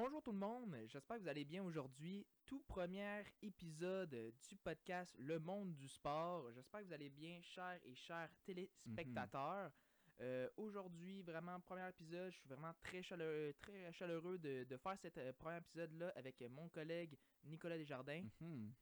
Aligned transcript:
Bonjour 0.00 0.22
tout 0.22 0.30
le 0.30 0.38
monde, 0.38 0.76
j'espère 0.86 1.16
que 1.16 1.22
vous 1.22 1.28
allez 1.28 1.44
bien 1.44 1.60
aujourd'hui. 1.64 2.24
Tout 2.46 2.60
premier 2.68 3.24
épisode 3.42 4.14
du 4.48 4.56
podcast 4.62 5.12
Le 5.18 5.40
Monde 5.40 5.74
du 5.74 5.88
Sport. 5.88 6.52
J'espère 6.52 6.82
que 6.82 6.86
vous 6.86 6.92
allez 6.92 7.10
bien, 7.10 7.40
chers 7.42 7.80
et 7.84 7.96
chers 7.96 8.30
téléspectateurs. 8.44 9.72
Euh, 10.20 10.48
aujourd'hui, 10.56 11.22
vraiment, 11.22 11.58
premier 11.58 11.88
épisode, 11.88 12.30
je 12.30 12.36
suis 12.38 12.48
vraiment 12.48 12.72
très 12.80 13.02
chaleureux, 13.02 13.52
très 13.58 13.92
chaleureux 13.92 14.38
de, 14.38 14.62
de 14.62 14.76
faire 14.76 14.96
cet 15.00 15.18
euh, 15.18 15.32
premier 15.32 15.56
épisode-là 15.56 16.12
avec 16.14 16.40
mon 16.48 16.68
collègue 16.68 17.18
Nicolas 17.42 17.76
Desjardins. 17.76 18.22
Mhm. 18.40 18.72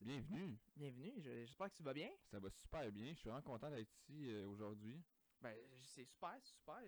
Bienvenue. 0.00 0.58
Bienvenue, 0.74 1.12
je- 1.18 1.46
j'espère 1.46 1.70
que 1.70 1.76
tu 1.76 1.84
vas 1.84 1.94
bien. 1.94 2.10
Ça 2.32 2.40
va 2.40 2.50
super 2.50 2.90
bien. 2.90 3.12
Je 3.12 3.18
suis 3.20 3.28
vraiment 3.28 3.42
content 3.42 3.70
d'être 3.70 3.92
ici 3.92 4.28
euh, 4.28 4.44
aujourd'hui. 4.48 5.00
Ben, 5.40 5.56
c'est 5.84 6.04
super, 6.04 6.34
c'est 6.42 6.52
super. 6.56 6.82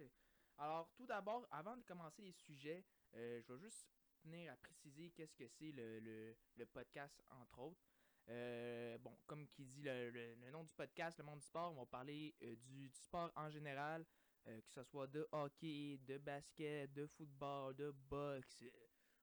Alors, 0.59 0.91
tout 0.97 1.07
d'abord, 1.07 1.47
avant 1.53 1.77
de 1.77 1.83
commencer 1.85 2.23
les 2.23 2.33
sujets, 2.33 2.83
euh, 3.16 3.41
je 3.43 3.52
vais 3.52 3.59
juste 3.61 3.87
tenir 4.23 4.52
à 4.52 4.56
préciser 4.56 5.11
qu'est-ce 5.11 5.34
que 5.34 5.47
c'est 5.48 5.73
le, 5.73 6.01
le- 6.01 6.66
podcast, 6.66 7.23
entre 7.30 7.59
autres. 7.61 7.80
Euh, 8.29 8.98
bon, 8.98 9.16
comme 9.27 9.47
qui 9.48 9.65
dit 9.65 9.83
le, 9.83 10.11
le- 10.11 10.51
nom 10.51 10.65
du 10.65 10.73
podcast, 10.74 11.19
le 11.19 11.24
monde 11.24 11.38
du 11.38 11.45
sport, 11.47 11.73
on 11.73 11.77
va 11.80 11.87
parler 11.87 12.34
euh, 12.43 12.57
du, 12.57 12.88
du 12.88 12.98
sport 13.01 13.30
en 13.37 13.48
général, 13.51 14.05
que 14.45 14.71
ce 14.71 14.84
soit 14.84 15.07
de 15.09 15.27
hockey, 15.33 15.98
de 16.07 16.19
basket, 16.19 16.93
de 16.93 17.07
football, 17.07 17.74
de 17.74 17.91
boxe, 17.91 18.62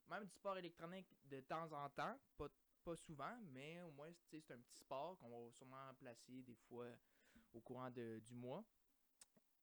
même 0.10 0.26
du 0.26 0.32
sport 0.34 0.58
électronique 0.58 1.08
de 1.24 1.40
temps 1.42 1.72
en 1.72 1.90
temps, 1.90 2.20
pas, 2.38 2.50
pas 2.84 2.96
souvent, 2.98 3.38
mais 3.54 3.82
au 3.82 3.92
moins 3.92 4.12
c'est 4.30 4.50
un 4.52 4.60
petit 4.60 4.76
sport 4.76 5.18
qu'on 5.18 5.30
va 5.30 5.52
sûrement 5.52 5.94
placer 5.98 6.42
des 6.44 6.56
fois 6.68 6.88
au 7.54 7.62
courant 7.62 7.90
de- 7.90 8.20
du 8.20 8.34
mois. 8.34 8.66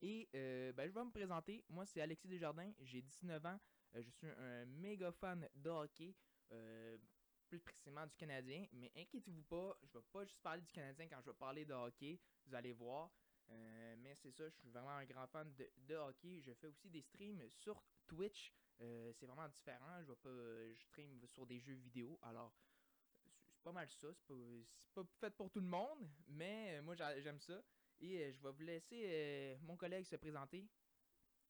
Et 0.03 0.29
euh, 0.35 0.73
ben, 0.73 0.89
je 0.89 0.95
vais 0.95 1.05
me 1.05 1.11
présenter. 1.11 1.63
Moi, 1.69 1.85
c'est 1.85 2.01
Alexis 2.01 2.27
Desjardins. 2.29 2.73
J'ai 2.81 3.03
19 3.03 3.45
ans. 3.45 3.61
Euh, 3.95 4.03
je 4.03 4.11
suis 4.11 4.27
un 4.29 4.65
méga 4.67 5.13
fan 5.13 5.49
de 5.55 5.71
hockey. 5.71 6.15
euh, 6.53 6.97
plus 7.49 7.59
précisément 7.61 8.07
du 8.07 8.15
Canadien. 8.15 8.67
Mais 8.73 8.93
inquiétez-vous 8.97 9.43
pas, 9.43 9.77
je 9.83 9.99
vais 9.99 10.05
pas 10.13 10.25
juste 10.25 10.41
parler 10.41 10.63
du 10.63 10.71
Canadien 10.73 11.09
quand 11.09 11.21
je 11.21 11.31
vais 11.31 11.37
parler 11.37 11.65
de 11.65 11.73
hockey. 11.75 12.21
Vous 12.47 12.55
allez 12.55 12.73
voir. 12.73 13.11
Euh, 13.51 13.97
mais 13.99 14.15
c'est 14.15 14.31
ça, 14.31 14.49
je 14.49 14.55
suis 14.55 14.69
vraiment 14.71 14.91
un 14.91 15.05
grand 15.05 15.27
fan 15.27 15.53
de, 15.57 15.95
hockey. 15.97 16.41
Je 16.41 16.53
fais 16.55 16.69
aussi 16.69 16.89
des 16.89 17.03
streams 17.03 17.43
sur 17.51 17.83
Twitch. 18.07 18.53
C'est 18.79 19.27
vraiment 19.27 19.49
différent. 19.49 20.01
Je 20.03 20.07
vais 20.13 20.17
pas, 20.17 20.75
stream 20.77 21.21
sur 21.27 21.45
des 21.45 21.59
jeux 21.59 21.75
vidéo. 21.75 22.19
Alors, 22.23 22.55
c'est 23.53 23.63
pas 23.63 23.73
mal 23.73 23.89
ça. 23.91 24.09
C'est 24.15 24.35
pas, 24.95 25.03
pas 25.03 25.11
fait 25.19 25.35
pour 25.37 25.51
tout 25.51 25.61
le 25.61 25.67
monde. 25.67 26.09
Mais 26.29 26.81
moi, 26.83 26.95
j'a- 26.95 27.21
j'aime 27.21 27.41
ça. 27.41 27.61
Et 27.99 28.33
je 28.33 28.41
vais 28.41 28.53
vous 28.53 28.63
laisser 28.63 29.59
mon 29.63 29.77
collègue 29.77 30.07
se 30.07 30.17
présenter. 30.17 30.67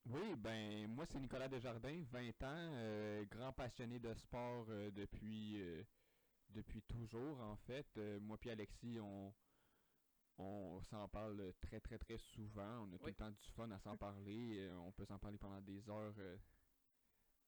Oui, 0.07 0.35
ben 0.37 0.89
moi 0.89 1.05
c'est 1.07 1.19
Nicolas 1.21 1.49
Desjardins, 1.49 2.03
20 2.11 2.43
ans, 2.43 2.73
euh, 2.75 3.25
grand 3.27 3.53
passionné 3.53 3.99
de 4.01 4.13
sport 4.15 4.67
euh, 4.71 4.91
depuis 4.91 5.61
euh, 5.61 5.85
depuis 6.49 6.83
toujours 6.83 7.39
en 7.41 7.57
fait. 7.57 7.97
Moi 8.21 8.39
puis 8.39 8.51
Alexis, 8.51 8.99
on 9.01 9.33
on 10.39 10.81
s'en 10.83 11.07
parle 11.09 11.53
très 11.61 11.81
très 11.81 11.99
très 11.99 12.17
souvent. 12.19 12.87
On 12.87 12.93
a 12.95 12.99
tout 12.99 13.07
le 13.07 13.15
temps 13.15 13.31
du 13.31 13.49
fun 13.51 13.71
à 13.71 13.79
s'en 13.79 13.97
parler. 13.97 14.69
On 14.79 14.91
peut 14.91 15.05
s'en 15.05 15.19
parler 15.19 15.37
pendant 15.39 15.61
des 15.61 15.89
heures 15.91 16.15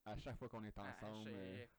à 0.05 0.17
chaque 0.19 0.37
fois 0.39 0.49
qu'on 0.49 0.63
est 0.65 0.77
Ah, 0.79 0.95
ensemble. 1.01 1.31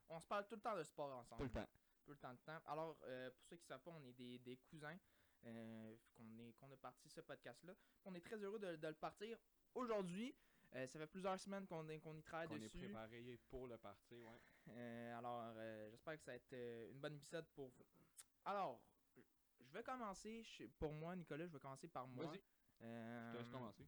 on 0.09 0.19
se 0.19 0.27
parle 0.27 0.47
tout 0.47 0.55
le 0.55 0.61
temps 0.61 0.75
de 0.75 0.83
sport 0.83 1.15
ensemble. 1.17 1.37
tout 1.41 1.43
le 1.43 1.61
temps. 1.61 1.69
Tout 2.03 2.11
le 2.11 2.17
temps 2.17 2.33
de 2.33 2.39
temps. 2.39 2.59
Alors, 2.65 2.97
pour 2.97 3.45
ceux 3.45 3.55
qui 3.57 3.63
ne 3.63 3.67
savent 3.67 3.81
pas, 3.83 3.91
on 3.91 4.03
est 4.03 4.13
des, 4.13 4.39
des 4.39 4.57
cousins. 4.57 4.97
qu'on 5.43 6.37
est 6.39 6.53
qu'on 6.53 6.71
a 6.71 6.77
parti 6.77 7.07
ce 7.09 7.21
podcast-là. 7.21 7.73
On 8.05 8.13
est 8.15 8.21
très 8.21 8.37
heureux 8.43 8.59
de, 8.59 8.75
de 8.75 8.87
le 8.87 8.95
partir 8.95 9.37
aujourd'hui. 9.75 10.35
Euh, 10.75 10.87
ça 10.87 10.99
fait 10.99 11.07
plusieurs 11.07 11.39
semaines 11.39 11.67
qu'on 11.67 11.87
est- 11.89 11.97
y 11.97 12.21
travaille 12.23 12.47
est 12.57 12.59
dessus. 12.59 12.77
préparé 12.79 13.37
pour 13.49 13.67
le 13.67 13.77
parti, 13.77 14.15
ouais. 14.15 14.37
Euh, 14.69 15.17
alors, 15.17 15.53
euh, 15.55 15.89
j'espère 15.91 16.15
que 16.15 16.21
ça 16.23 16.31
va 16.31 16.35
être 16.37 16.53
une 16.91 16.99
bonne 16.99 17.15
épisode 17.15 17.45
pour 17.53 17.69
vous. 17.69 17.85
Alors, 18.45 18.81
je 19.61 19.71
vais 19.71 19.83
commencer. 19.83 20.43
je- 20.43 20.65
pour 20.79 20.91
moi, 20.91 21.15
Nicolas, 21.15 21.45
je 21.45 21.53
vais 21.53 21.59
commencer 21.59 21.87
par 21.87 22.07
moi. 22.07 22.25
Vas-y, 22.25 22.41
je 22.79 23.31
te 23.33 23.37
laisse 23.37 23.49
commencer. 23.49 23.85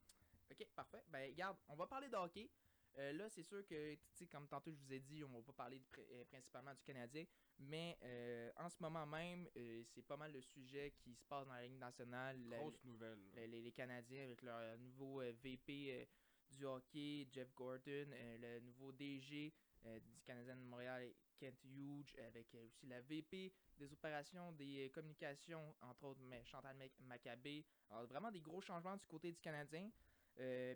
Ok, 0.52 0.68
parfait. 0.76 1.04
Ben, 1.08 1.32
regarde, 1.32 1.58
on 1.68 1.76
va 1.76 1.88
parler 1.88 2.08
de 2.08 2.16
hockey. 2.16 2.50
Euh, 2.98 3.12
là, 3.12 3.28
c'est 3.30 3.44
sûr 3.44 3.66
que, 3.66 3.98
comme 4.32 4.48
tantôt 4.48 4.72
je 4.72 4.78
vous 4.78 4.94
ai 4.94 5.00
dit, 5.02 5.22
on 5.26 5.30
va 5.30 5.42
pas 5.42 5.52
parler 5.52 5.80
de 5.80 5.86
euh, 6.14 6.24
principalement 6.26 6.74
du 6.74 6.82
Canadien, 6.84 7.26
mais 7.58 7.98
euh, 8.04 8.50
en 8.56 8.70
ce 8.70 8.78
moment 8.82 9.06
même, 9.06 9.50
c'est 9.84 10.02
pas 10.04 10.16
mal 10.16 10.32
le 10.32 10.40
sujet 10.42 10.92
qui 11.00 11.14
se 11.14 11.26
passe 11.26 11.46
dans 11.46 11.54
la 11.56 11.64
Ligue 11.64 11.78
nationale. 11.78 12.40
La- 12.48 12.58
Grosse 12.60 12.82
nouvelle. 12.86 13.20
là. 13.34 13.48
les, 13.48 13.72
Canadiens 13.74 14.24
avec 14.24 14.42
leur 14.44 14.78
nouveau 14.78 15.20
VP 15.20 16.08
du 16.52 16.66
hockey, 16.66 17.28
Jeff 17.32 17.54
Gordon, 17.56 17.82
euh, 18.14 18.38
le 18.40 18.60
nouveau 18.62 18.92
DG 18.92 19.54
euh, 19.86 20.00
du 20.00 20.22
Canadien 20.24 20.56
de 20.56 20.62
Montréal, 20.62 21.12
Kent 21.38 21.64
Hughes, 21.66 22.16
avec 22.28 22.54
euh, 22.56 22.66
aussi 22.66 22.88
la 22.88 23.02
VP 23.02 23.52
des 23.78 23.92
opérations 23.94 24.52
des 24.54 24.90
communications, 24.94 25.76
entre 25.82 26.06
autres 26.06 26.22
mais 26.24 26.44
Chantal 26.46 26.76
Mac- 26.78 27.00
Maccabé. 27.02 27.66
Alors 27.90 28.06
vraiment 28.08 28.32
des 28.32 28.42
gros 28.42 28.62
changements 28.62 28.98
du 28.98 29.06
côté 29.06 29.32
du 29.32 29.40
Canadien. 29.42 29.90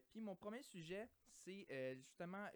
Puis 0.09 0.21
mon 0.21 0.35
premier 0.35 0.61
sujet, 0.63 1.09
c'est 1.27 1.67
justement 1.95 2.47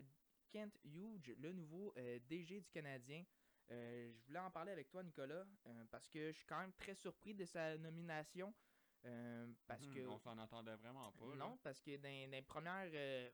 Kent 0.52 0.78
Hughes, 0.86 1.36
le 1.38 1.52
nouveau 1.52 1.94
DG 2.30 2.62
du 2.62 2.70
Canadien. 2.70 3.24
Je 3.70 4.26
voulais 4.28 4.40
en 4.40 4.52
parler 4.52 4.72
avec 4.72 4.90
toi, 4.90 5.04
Nicolas, 5.04 5.46
parce 5.90 6.08
que 6.08 6.32
je 6.32 6.38
suis 6.38 6.46
quand 6.46 6.60
même 6.60 6.74
très 6.74 6.96
surpris 6.96 7.34
de 7.34 7.46
sa 7.46 7.78
nomination. 7.78 8.54
Euh, 9.06 9.48
parce 9.68 9.86
Mhm, 9.88 9.94
que 9.94 10.08
On 10.08 10.18
s'en 10.20 10.38
entendait 10.38 10.76
vraiment 10.76 11.12
pas. 11.14 11.26
là. 11.30 11.36
non, 11.36 11.58
parce 11.58 11.82
que 11.82 11.98
dans, 11.98 12.10
dans 12.26 12.32
les 12.32 12.42
premières, 12.42 12.90
euh, 12.94 13.30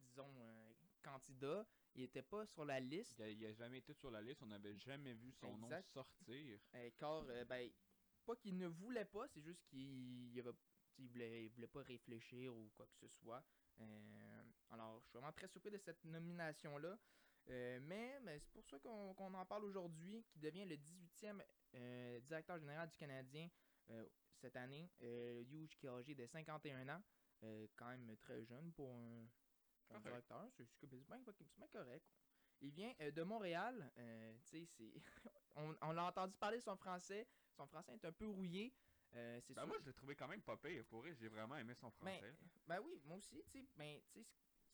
disons, 0.00 0.32
euh, 0.40 0.72
candidats, 1.02 1.66
il 1.94 2.02
était 2.04 2.22
pas 2.22 2.46
sur 2.46 2.64
la 2.64 2.78
liste. 2.80 3.20
Il 3.26 3.44
a, 3.46 3.52
jamais 3.52 3.78
été 3.78 3.92
sur 3.94 4.10
la 4.10 4.20
liste, 4.22 4.42
on 4.42 4.46
n'avait 4.46 4.76
jamais 4.76 5.14
vu 5.14 5.32
son 5.32 5.56
nom 5.56 5.68
sortir. 5.82 6.60
euh, 6.74 6.90
car, 6.96 7.24
ben, 7.46 7.70
pas 8.24 8.36
qu'il 8.36 8.56
ne 8.58 8.66
voulait 8.66 9.06
pas, 9.06 9.26
c'est 9.28 9.40
juste 9.40 9.64
qu'il 9.66 10.36
il 11.00 11.08
voulait, 11.08 11.44
il 11.44 11.48
voulait 11.50 11.66
pas 11.68 11.82
réfléchir 11.82 12.54
ou 12.54 12.70
quoi 12.76 12.86
que 12.86 12.96
ce 12.96 13.08
soit. 13.08 13.42
Alors, 14.70 14.98
je 15.00 15.04
suis 15.06 15.12
vraiment 15.12 15.32
très 15.32 15.46
surpris 15.48 15.70
de 15.70 15.78
cette 15.78 16.04
nomination-là. 16.04 16.98
Mais 17.48 18.18
mais 18.20 18.38
c'est 18.40 18.52
pour 18.52 18.64
ça 18.66 18.78
qu'on 18.78 19.34
en 19.34 19.46
parle 19.46 19.64
aujourd'hui, 19.64 20.22
qui 20.28 20.38
devient 20.38 20.66
le 20.66 20.76
18e 20.76 21.42
euh, 21.74 22.20
directeur 22.20 22.58
général 22.58 22.88
du 22.90 22.96
Canadien 22.96 23.48
cette 24.38 24.56
année. 24.56 24.90
Euh, 25.02 25.42
Hughes 25.42 25.76
qui 25.76 25.86
est 25.86 25.90
âgé 25.90 26.14
de 26.14 26.26
51 26.26 26.88
ans, 26.88 27.02
euh, 27.42 27.66
quand 27.76 27.88
même 27.88 28.16
très 28.18 28.44
jeune 28.44 28.72
pour 28.72 28.92
un, 28.94 29.26
un 29.90 30.00
directeur, 30.00 30.48
c'est 30.56 30.86
bien, 30.86 31.00
c'est 31.32 31.46
bien 31.56 31.68
correct. 31.68 32.06
Il 32.60 32.70
vient 32.72 32.92
euh, 33.00 33.10
de 33.12 33.22
Montréal, 33.22 33.92
euh, 33.98 34.36
on, 35.56 35.76
on 35.82 35.92
l'a 35.92 36.04
entendu 36.06 36.36
parler 36.38 36.60
son 36.60 36.76
français, 36.76 37.26
son 37.56 37.66
français 37.66 37.92
est 37.94 38.04
un 38.04 38.12
peu 38.12 38.26
rouillé. 38.26 38.72
euh, 39.14 39.40
Ben 39.50 39.66
moi, 39.66 39.76
je 39.80 39.86
l'ai 39.86 39.92
trouvé 39.94 40.14
quand 40.16 40.28
même 40.28 40.42
pas 40.42 40.56
pire. 40.56 40.84
Pour 40.86 41.00
vrai, 41.00 41.14
j'ai 41.14 41.28
vraiment 41.28 41.56
aimé 41.56 41.74
son 41.74 41.88
Ben, 41.88 41.94
français. 42.18 42.34
ben 42.66 42.80
oui, 42.80 43.00
moi 43.04 43.16
aussi, 43.16 43.42
tu 43.44 43.50
sais, 43.60 43.68
ben, 43.76 44.00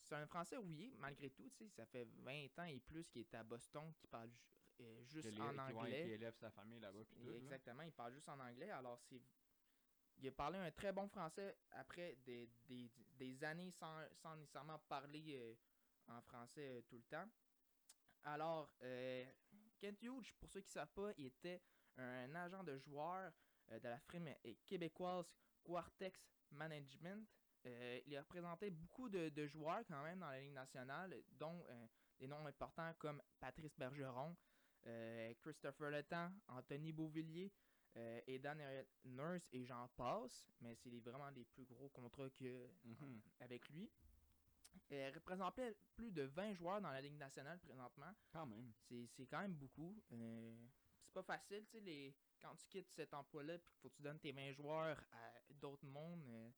c'est 0.01 0.15
un 0.15 0.27
français 0.27 0.57
rouillé, 0.57 0.95
malgré 0.99 1.31
tout, 1.31 1.49
tu 1.51 1.57
sais, 1.57 1.69
ça 1.69 1.85
fait 1.87 2.05
20 2.05 2.59
ans 2.59 2.65
et 2.65 2.81
plus 2.81 3.09
qu'il 3.09 3.21
est 3.23 3.35
à 3.35 3.43
Boston, 3.45 3.93
qu'il 3.95 4.09
parle 4.09 4.31
ju- 4.31 4.41
euh, 4.81 5.03
juste 5.05 5.29
en 5.29 5.51
qui- 5.53 5.57
ouais, 5.59 5.73
anglais. 5.75 6.03
qui 6.05 6.11
élève 6.11 6.35
sa 6.35 6.51
famille 6.51 6.81
là-bas. 6.81 6.99
Là. 6.99 7.31
Exactement, 7.37 7.83
il 7.83 7.93
parle 7.93 8.15
juste 8.15 8.29
en 8.29 8.41
anglais, 8.41 8.71
alors 8.71 8.99
c'est... 9.01 9.21
Il 10.19 10.29
a 10.29 10.33
parlé 10.33 10.59
un 10.59 10.71
très 10.71 10.93
bon 10.93 11.09
français 11.09 11.57
après 11.73 12.17
des, 12.25 12.49
des, 13.19 13.45
années 13.45 13.71
sans, 13.71 13.95
sans 14.23 14.37
nécessairement 14.37 14.79
parler 14.89 15.37
euh, 15.37 15.55
en 16.09 16.21
français 16.22 16.78
euh, 16.78 16.83
tout 16.89 16.97
le 16.97 17.03
temps. 17.03 17.28
Alors, 18.25 18.71
euh, 18.83 19.25
Kent 19.78 20.03
Hughes, 20.03 20.33
pour 20.41 20.49
ceux 20.49 20.61
qui 20.61 20.69
ne 20.69 20.72
savent 20.72 20.93
pas, 20.95 21.13
il 21.19 21.27
était 21.27 21.61
un 21.97 22.34
agent 22.34 22.65
de 22.65 22.78
joueur 22.78 23.33
euh, 23.71 23.78
de 23.78 23.89
la 23.89 23.99
firme 23.99 24.28
québécoise 24.66 25.31
Quartex 25.63 26.21
Management. 26.51 27.27
Il 28.07 28.15
a 28.15 28.21
représenté 28.21 28.69
beaucoup 28.69 29.09
de, 29.09 29.31
de 29.31 29.47
joueurs 29.47 29.81
quand 29.89 30.03
même 30.03 30.19
dans 30.19 30.28
la 30.28 30.39
Ligue 30.39 30.53
nationale, 30.53 31.17
dont 31.33 31.65
des 32.19 32.27
noms 32.27 32.47
importants 32.47 32.93
comme 32.99 33.22
Patrice 33.41 33.75
Bergeron, 33.78 34.37
Christopher 35.41 35.91
Letang, 35.91 36.31
Anthony 36.49 36.93
Beauvillier, 36.93 37.51
euh, 37.97 38.21
Aidan 38.27 38.55
Nurse 39.05 39.49
et 39.53 39.65
j'en 39.65 39.89
passe, 39.89 40.51
mais 40.61 40.75
c'est 40.75 40.99
vraiment 41.01 41.31
les 41.31 41.45
plus 41.45 41.65
gros 41.65 41.89
contrats 41.91 42.31
que 42.31 42.69
Mhm. 42.85 43.21
avec 43.41 43.69
lui. 43.71 43.91
Il 44.91 45.09
représentait 45.15 45.77
plus 45.95 46.11
de 46.11 46.23
20 46.23 46.55
joueurs 46.55 46.81
dans 46.81 46.91
la 46.91 47.01
Ligue 47.01 47.17
nationale 47.17 47.59
présentement. 47.61 48.13
Quand 48.33 48.47
même. 48.47 48.73
C'est 48.89 49.27
quand 49.27 49.41
même 49.41 49.55
beaucoup. 49.55 50.03
Euh, 50.13 50.55
c'est 51.05 51.13
pas 51.13 51.23
facile, 51.23 51.65
tu 51.67 51.73
sais, 51.73 51.81
les... 51.81 52.15
quand 52.41 52.55
tu 52.57 52.67
quittes 52.67 52.91
cet 52.91 53.15
emploi-là, 53.15 53.59
puis 53.59 53.71
qu'il 53.71 53.81
faut 53.81 53.89
que 53.91 53.97
tu 53.97 54.03
donnes 54.03 54.19
tes 54.19 54.33
20 54.33 54.53
joueurs 54.53 54.99
à 55.13 55.33
d'autres 55.51 55.87
mondes, 55.87 56.25
euh, 56.27 56.51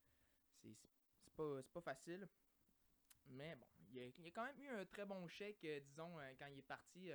c'est 0.62 1.34
pas, 1.34 1.62
pas 1.62 1.80
facile. 1.82 2.26
Mais 3.26 3.54
bon, 3.56 3.66
il 3.90 3.98
a, 4.00 4.06
il 4.06 4.26
a 4.26 4.30
quand 4.30 4.44
même 4.44 4.60
eu 4.60 4.68
un 4.68 4.86
très 4.86 5.04
bon 5.04 5.26
chèque, 5.28 5.64
euh, 5.64 5.80
disons, 5.80 6.18
euh, 6.18 6.34
quand 6.38 6.46
il 6.46 6.58
est 6.58 6.62
parti. 6.62 7.10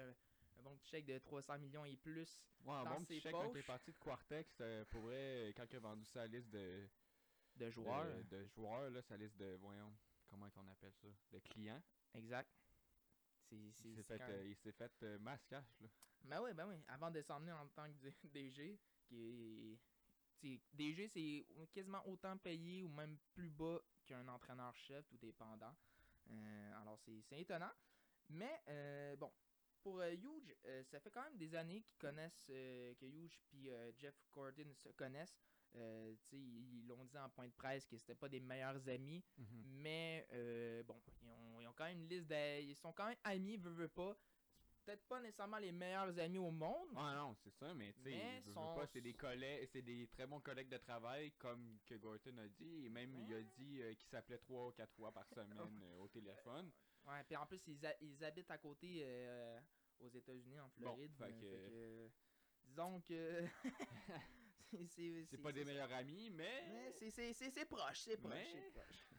Un 0.62 0.64
bon 0.64 0.78
petit 0.78 0.90
chèque 0.90 1.06
de 1.06 1.18
300 1.18 1.58
millions 1.60 1.86
et 1.86 1.96
plus. 1.98 2.40
Ouais, 2.64 2.74
un 2.76 2.84
Dans 2.84 2.92
bon 2.94 3.00
ses 3.00 3.06
petit 3.06 3.22
chèque 3.22 3.32
quand 3.32 3.50
poches. 3.52 3.66
parti 3.66 3.92
de 3.92 3.98
Quartex. 3.98 4.58
euh, 4.62 4.86
pour 4.86 5.02
vrai, 5.02 5.54
quand 5.58 5.66
il 5.70 5.76
a 5.76 5.80
vendu 5.80 6.06
sa 6.06 6.28
liste 6.28 6.50
de, 6.50 6.88
de 7.56 7.70
joueurs. 7.72 8.24
de, 8.26 8.46
joueurs, 8.46 8.90
là, 8.92 9.02
sa 9.02 9.18
liste 9.18 9.36
de, 9.38 9.56
voyons, 9.56 9.92
comment 10.30 10.48
on 10.56 10.68
appelle 10.68 10.94
ça, 11.02 11.08
de 11.32 11.40
clients. 11.40 11.82
Exact. 12.14 12.50
c'est. 13.50 13.56
Il 13.56 13.74
s'est 13.96 14.04
fait, 14.04 14.18
quand- 14.20 14.30
euh, 14.30 14.44
il 14.46 14.56
s'est 14.56 14.72
fait 14.72 14.92
euh, 15.04 15.18
masquage, 15.20 15.66
là. 15.82 15.88
Ben 16.24 16.40
oui, 16.44 16.54
ben 16.54 16.68
oui. 16.68 16.76
Avant 16.88 17.10
de 17.10 17.20
s'emmener 17.24 17.52
en 17.52 17.68
tant 17.70 17.92
que 17.92 18.28
DG, 18.28 18.80
qui 19.10 19.80
est. 20.44 20.62
DG, 20.74 21.08
c'est 21.08 21.68
quasiment 21.74 22.06
autant 22.08 22.38
payé 22.38 22.84
ou 22.84 22.90
même 22.90 23.18
plus 23.34 23.50
bas 23.50 23.80
qu'un 24.06 24.28
entraîneur-chef, 24.28 25.08
tout 25.08 25.18
dépendant. 25.18 25.76
Euh, 26.30 26.82
alors, 26.82 27.00
c'est 27.00 27.20
c'est 27.28 27.42
étonnant. 27.42 27.72
Mais, 28.30 28.62
euh, 28.70 29.16
bon, 29.18 29.32
pour 29.82 30.00
euh, 30.00 30.12
Huge, 30.12 30.56
euh, 30.66 30.84
ça 30.84 31.00
fait 31.00 31.10
quand 31.12 31.24
même 31.24 31.38
des 31.38 31.54
années 31.56 31.82
qu'ils 31.82 31.98
connaissent, 31.98 32.48
euh, 32.50 32.94
que 32.96 33.06
Huge 33.06 33.40
puis 33.48 33.70
Jeff 33.98 34.16
Gordon 34.34 34.74
se 34.74 34.90
connaissent. 34.90 35.36
Euh, 35.76 36.14
ils 36.34 36.86
l'ont 36.86 37.06
dit 37.06 37.18
en 37.18 37.30
point 37.30 37.48
de 37.48 37.54
presse 37.54 37.86
que 37.86 37.98
c'était 37.98 38.16
pas 38.16 38.28
des 38.28 38.42
meilleurs 38.42 38.88
amis. 38.90 39.24
Mais 39.66 40.28
euh, 40.34 40.84
bon, 40.84 41.02
ils 41.22 41.30
ont, 41.30 41.62
ils 41.62 41.68
ont 41.68 41.74
quand 41.74 41.86
même 41.86 42.02
une 42.02 42.10
liste 42.10 42.28
de. 42.28 42.62
Ils 42.62 42.76
sont 42.76 42.92
quand 42.92 43.08
même 43.08 43.18
amis, 43.24 43.58
veut, 43.58 43.72
veut 43.72 43.88
pas. 43.88 44.16
Peut-être 44.84 45.04
pas 45.08 45.22
nécessairement 45.22 45.60
les 45.60 45.72
meilleurs 45.72 46.18
amis 46.20 46.40
au 46.40 46.50
monde. 46.50 46.90
Ah 46.96 47.14
non, 47.16 47.36
c'est 47.36 47.52
ça, 47.52 47.72
mais 47.76 47.94
tu 47.94 48.02
sais, 48.02 48.10
Mais 48.10 48.40
veux- 48.40 48.48
veux 48.48 48.54
son- 48.54 48.76
pas, 48.76 48.88
c'est 48.88 49.00
des 49.02 49.14
collègues, 49.14 49.70
c'est 49.72 49.84
des 49.84 50.08
très 50.08 50.26
bons 50.26 50.42
collègues 50.42 50.70
de 50.70 50.78
travail, 50.78 51.32
comme 51.34 51.78
que 51.86 51.96
Gorton 51.96 52.36
a 52.40 52.48
dit, 52.48 52.86
et 52.86 52.90
même 52.90 53.14
il 53.16 53.34
a 53.34 53.42
dit 53.44 53.82
euh, 53.82 53.94
qu'il 53.94 54.10
s'appelait 54.10 54.40
trois 54.40 54.68
ou 54.68 54.72
quatre 54.72 54.92
fois 54.96 55.12
par 55.12 55.28
semaine 55.30 55.58
au 56.00 56.08
téléphone. 56.08 56.72
Ouais, 57.08 57.24
puis 57.26 57.36
en 57.36 57.46
plus, 57.46 57.66
ils, 57.68 57.80
ils 58.02 58.24
habitent 58.24 58.52
à 58.52 58.58
côté 58.58 59.02
euh, 59.04 59.60
aux 60.00 60.10
États-Unis, 60.10 60.60
en 60.60 60.66
Bon, 60.68 60.72
Floride. 60.78 61.16
fait 61.18 61.24
euh, 61.34 61.40
que- 61.40 61.46
euh, 61.46 62.10
disons 62.64 63.02
que. 63.02 63.46
c'est- 64.88 65.38
pas 65.42 65.52
des 65.52 65.66
meilleurs 65.66 65.92
amis, 65.92 66.30
mais. 66.30 66.64
Mais 66.70 66.92
c'est- 66.92 67.66
proche, 67.66 68.00
c'est 68.02 68.18
proche, 68.18 68.32
Mais- 68.34 68.46
c'est 68.46 68.72
proche. 68.72 69.10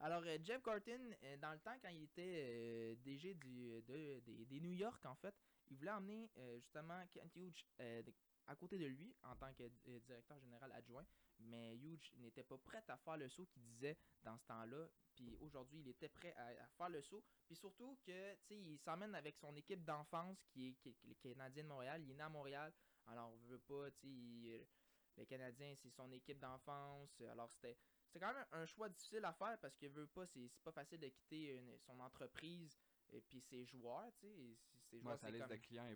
Alors, 0.00 0.22
euh, 0.26 0.36
Jeff 0.42 0.60
Gorton, 0.60 1.14
euh, 1.22 1.36
dans 1.38 1.52
le 1.52 1.60
temps, 1.60 1.78
quand 1.80 1.88
il 1.88 2.02
était 2.02 2.96
DG 2.96 3.34
du, 3.34 3.80
de, 3.82 4.20
des, 4.20 4.44
des 4.44 4.60
New 4.60 4.72
York, 4.72 5.04
en 5.06 5.14
fait, 5.14 5.34
il 5.70 5.76
voulait 5.78 5.92
emmener 5.92 6.30
euh, 6.36 6.58
justement 6.58 7.06
Kent 7.06 7.34
Hughes 7.36 7.64
euh, 7.80 8.02
à 8.46 8.56
côté 8.56 8.78
de 8.78 8.86
lui 8.86 9.14
en 9.22 9.34
tant 9.36 9.52
que 9.54 9.64
euh, 9.88 10.00
directeur 10.00 10.38
général 10.38 10.70
adjoint. 10.72 11.04
Mais 11.38 11.76
Hughes 11.76 12.12
n'était 12.16 12.42
pas 12.42 12.58
prêt 12.58 12.84
à 12.88 12.96
faire 12.96 13.16
le 13.16 13.28
saut 13.28 13.46
qu'il 13.46 13.62
disait 13.62 13.96
dans 14.22 14.36
ce 14.38 14.44
temps-là. 14.46 14.88
Puis 15.14 15.36
aujourd'hui, 15.40 15.80
il 15.80 15.88
était 15.88 16.08
prêt 16.08 16.34
à, 16.36 16.66
faire 16.76 16.88
le 16.88 17.02
saut. 17.02 17.22
Puis 17.46 17.56
surtout 17.56 17.98
que, 18.04 18.36
il 18.50 18.78
s'emmène 18.78 19.14
avec 19.14 19.36
son 19.38 19.54
équipe 19.56 19.84
d'enfance 19.84 20.44
qui 20.52 20.68
est, 20.68 20.74
qui, 20.74 20.94
qui 21.16 21.28
est 21.28 21.62
Montréal. 21.62 22.02
Il 22.02 22.10
est 22.10 22.14
né 22.14 22.22
à 22.22 22.28
Montréal. 22.28 22.72
Alors, 23.06 23.32
on 23.32 23.36
veut 23.48 23.58
pas, 23.60 23.90
tu 23.92 24.00
sais, 24.00 24.06
il- 24.08 24.66
le 25.16 25.24
Canadien, 25.26 25.74
c'est 25.76 25.90
son 25.90 26.10
équipe 26.10 26.40
d'enfance. 26.40 27.20
Alors, 27.20 27.48
c'était 27.52 27.76
c'est 28.14 28.20
quand 28.20 28.32
même 28.32 28.46
un 28.52 28.64
choix 28.66 28.88
difficile 28.88 29.24
à 29.24 29.32
faire 29.32 29.58
parce 29.60 29.76
que 29.76 29.86
veut 29.86 30.06
pas, 30.06 30.24
c'est 30.26 30.48
pas 30.62 30.70
facile 30.70 31.00
de 31.00 31.08
quitter 31.08 31.60
son 31.80 31.98
entreprise 31.98 32.78
et 33.14 33.20
puis 33.22 33.40
ses 33.40 33.64
joueurs, 33.64 34.12
tu 34.20 34.26
sais. 34.26 34.56
Ses 34.90 34.98
joueurs, 35.00 35.18
sa 35.18 35.26
c'est 35.28 35.32
liste 35.32 35.46
comme- 35.48 35.56
de 35.56 35.62
clients 35.62 35.88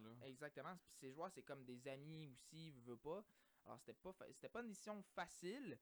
là. 0.00 0.10
Exactement. 0.22 0.76
Puis 0.76 0.96
ses 0.98 1.12
joueurs, 1.12 1.30
c'est 1.30 1.42
comme 1.42 1.64
des 1.64 1.86
amis 1.88 2.28
aussi, 2.28 2.70
veut 2.70 2.96
pas. 2.96 3.24
Alors, 3.64 3.78
c'était 3.80 3.94
pas, 3.94 4.12
fa- 4.12 4.32
c'était 4.32 4.48
pas 4.48 4.60
une 4.62 4.68
décision 4.68 5.02
facile, 5.02 5.78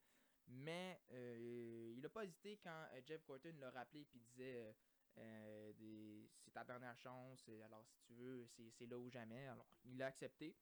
mais 0.47 1.01
euh, 1.11 1.93
il 1.97 2.05
a 2.05 2.09
pas 2.09 2.23
hésité 2.25 2.57
quand 2.57 2.87
euh, 2.93 3.01
Jeff 3.05 3.23
Gorton 3.25 3.55
l'a 3.59 3.71
rappelé 3.71 4.05
puis 4.05 4.19
disait 4.19 4.57
euh, 4.57 4.73
euh, 5.17 5.73
des- 5.73 6.29
c'est 6.39 6.51
ta 6.51 6.63
dernière 6.63 6.97
chance, 6.97 7.47
alors 7.63 7.85
si 7.85 7.99
tu 8.01 8.13
veux, 8.13 8.47
c'est 8.71 8.85
là 8.87 8.97
ou 8.97 9.09
jamais. 9.09 9.47
Alors, 9.47 9.67
il 9.85 10.01
a 10.01 10.07
accepté 10.07 10.55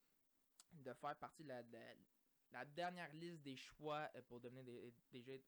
de 0.73 0.93
faire 0.93 1.15
partie 1.17 1.43
de 1.43 1.49
la, 1.49 1.63
de 1.63 1.71
la- 1.73 1.95
la 2.51 2.65
dernière 2.65 3.13
liste 3.13 3.41
des 3.41 3.55
choix 3.55 4.09
pour 4.27 4.39
devenir 4.41 4.63
des, 4.63 4.93
des 5.11 5.21
jeux 5.21 5.41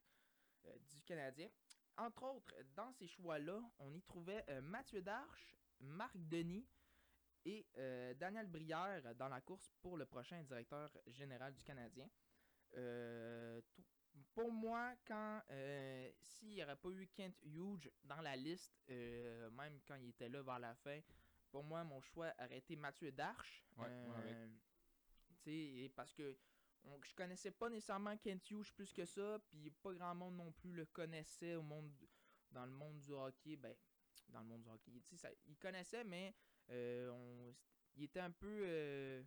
euh, 0.65 0.77
du 0.79 1.01
Canadien. 1.03 1.49
Entre 1.97 2.23
autres, 2.23 2.53
dans 2.75 2.91
ces 2.93 3.07
choix-là, 3.07 3.61
on 3.79 3.93
y 3.93 4.01
trouvait 4.01 4.43
euh, 4.49 4.61
Mathieu 4.61 5.01
Darche, 5.01 5.55
Marc 5.79 6.15
Denis, 6.17 6.65
et 7.45 7.65
euh, 7.77 8.13
Daniel 8.13 8.47
Brière 8.47 9.13
dans 9.15 9.27
la 9.27 9.41
course 9.41 9.69
pour 9.81 9.97
le 9.97 10.05
prochain 10.05 10.41
directeur 10.43 10.89
général 11.07 11.53
du 11.53 11.61
Canadien. 11.63 12.09
Euh, 12.75 13.61
tout- 13.73 13.83
pour 14.33 14.51
moi, 14.51 14.93
quand 15.05 15.41
s'il 16.19 16.49
n'y 16.55 16.63
aurait 16.63 16.75
pas 16.75 16.89
eu 16.89 17.07
Kent 17.07 17.35
Hughes 17.43 17.91
dans 18.03 18.21
la 18.21 18.35
liste, 18.35 18.73
même 18.87 19.79
quand 19.87 19.95
il 19.95 20.09
était 20.09 20.29
là 20.29 20.41
vers 20.43 20.59
la 20.59 20.73
fin, 20.75 20.99
pour 21.51 21.63
moi, 21.63 21.83
mon 21.83 21.99
choix 22.01 22.31
aurait 22.39 22.59
été 22.59 22.75
Mathieu 22.75 23.11
Darche. 23.11 23.63
Ouais, 24.25 24.47
et 25.45 25.89
parce 25.95 26.13
que 26.13 26.37
on- 26.85 27.01
je 27.03 27.13
connaissais 27.15 27.51
pas 27.51 27.69
nécessairement 27.69 28.17
Kent 28.17 28.49
Hughes 28.51 28.71
plus 28.75 28.91
que 28.93 29.05
ça, 29.05 29.39
puis 29.49 29.69
pas 29.71 29.93
grand 29.93 30.15
monde 30.15 30.35
non 30.35 30.51
plus 30.51 30.73
le 30.73 30.85
connaissait 30.85 31.55
au 31.55 31.61
monde 31.61 31.91
dans 32.51 32.65
le 32.65 32.71
monde 32.71 32.99
du 32.99 33.11
hockey, 33.11 33.55
ben 33.55 33.75
dans 34.29 34.41
le 34.41 34.45
monde 34.47 34.61
du 34.63 34.69
hockey, 34.69 34.91
ça- 35.17 35.29
il 35.45 35.57
connaissait 35.57 36.03
mais 36.03 36.33
euh, 36.69 37.09
on, 37.11 37.55
il 37.95 38.03
était 38.03 38.19
un 38.19 38.31
peu 38.31 38.61
euh, 38.65 39.23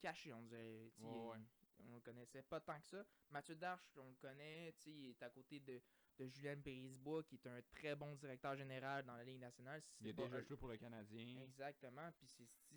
caché, 0.00 0.32
on 0.32 0.42
dirait. 0.42 0.90
Ouais. 0.98 1.38
On 1.84 1.94
le 1.94 2.00
connaissait 2.00 2.42
pas 2.42 2.60
tant 2.60 2.78
que 2.80 2.86
ça. 2.86 3.04
Mathieu 3.30 3.56
Darche, 3.56 3.96
on 3.98 4.08
le 4.08 4.14
connaît, 4.14 4.72
tu 4.74 4.82
sais, 4.84 4.90
il 4.92 5.10
est 5.10 5.22
à 5.22 5.30
côté 5.30 5.58
de, 5.58 5.82
de 6.16 6.26
Julien 6.28 6.56
Périsbois, 6.60 7.24
qui 7.24 7.34
est 7.34 7.46
un 7.48 7.60
très 7.72 7.96
bon 7.96 8.14
directeur 8.14 8.54
général 8.54 9.04
dans 9.04 9.16
la 9.16 9.24
Ligue 9.24 9.40
nationale. 9.40 9.82
Il 10.00 10.14
pas 10.14 10.22
déjà 10.26 10.40
joué 10.42 10.56
pour 10.56 10.68
le 10.68 10.76
Canadien. 10.76 11.40
Exactement. 11.42 12.08
Puis 12.18 12.28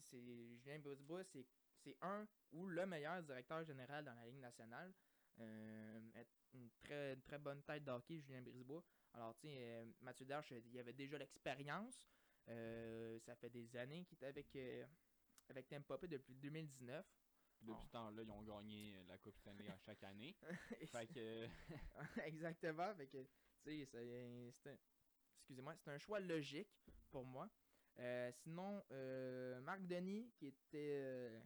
c'est, 0.01 0.19
Julien 0.57 0.79
Brisebois, 0.79 1.23
c'est, 1.23 1.45
c'est 1.85 1.95
un 2.01 2.27
ou 2.51 2.67
le 2.67 2.85
meilleur 2.85 3.21
directeur 3.23 3.63
général 3.63 4.03
dans 4.05 4.13
la 4.15 4.25
Ligue 4.25 4.39
nationale. 4.39 4.93
Euh, 5.39 5.99
est- 6.15 6.27
une, 6.53 6.69
très, 6.79 7.13
une 7.13 7.21
très 7.21 7.37
bonne 7.37 7.61
tête 7.63 7.83
d'hockey, 7.83 8.19
Julien 8.21 8.41
Brisebois. 8.41 8.83
Alors, 9.13 9.35
tu 9.35 9.47
sais, 9.47 9.55
euh, 9.57 9.85
Mathieu 10.01 10.25
Darche, 10.25 10.51
il 10.51 10.79
avait 10.79 10.93
déjà 10.93 11.17
l'expérience. 11.17 12.07
Euh, 12.47 13.19
ça 13.19 13.35
fait 13.35 13.49
des 13.49 13.75
années 13.75 14.05
qu'il 14.05 14.15
était 14.15 14.27
avec, 14.27 14.55
euh, 14.55 14.85
avec 15.49 15.69
Bay 15.69 16.07
depuis 16.07 16.35
2019. 16.35 17.05
Depuis 17.61 17.73
Oh. 17.77 17.83
ce 17.83 17.89
temps-là, 17.91 18.21
ils 18.23 18.31
ont 18.31 18.41
gagné 18.43 19.03
la 19.07 19.17
Coupe 19.17 19.37
Stanley 19.37 19.69
à 19.69 19.77
chaque 19.77 20.03
année. 20.03 20.35
fait 20.87 21.07
que. 21.07 21.47
Exactement. 22.25 22.93
Fait 22.95 23.07
que, 23.07 23.23
tu 23.23 23.29
sais, 23.63 23.85
c'est 23.85 24.51
c'est 24.51 24.69
un- 24.71 24.77
excusez-moi, 25.39 25.75
c'est 25.77 25.91
un 25.91 25.97
choix 25.97 26.19
logique 26.21 26.69
pour 27.11 27.25
moi. 27.25 27.49
Euh, 27.99 28.31
sinon, 28.31 28.83
euh, 28.91 29.59
Marc 29.61 29.85
Denis, 29.87 30.29
qui 30.37 30.47
était, 30.47 30.99
euh, 31.01 31.41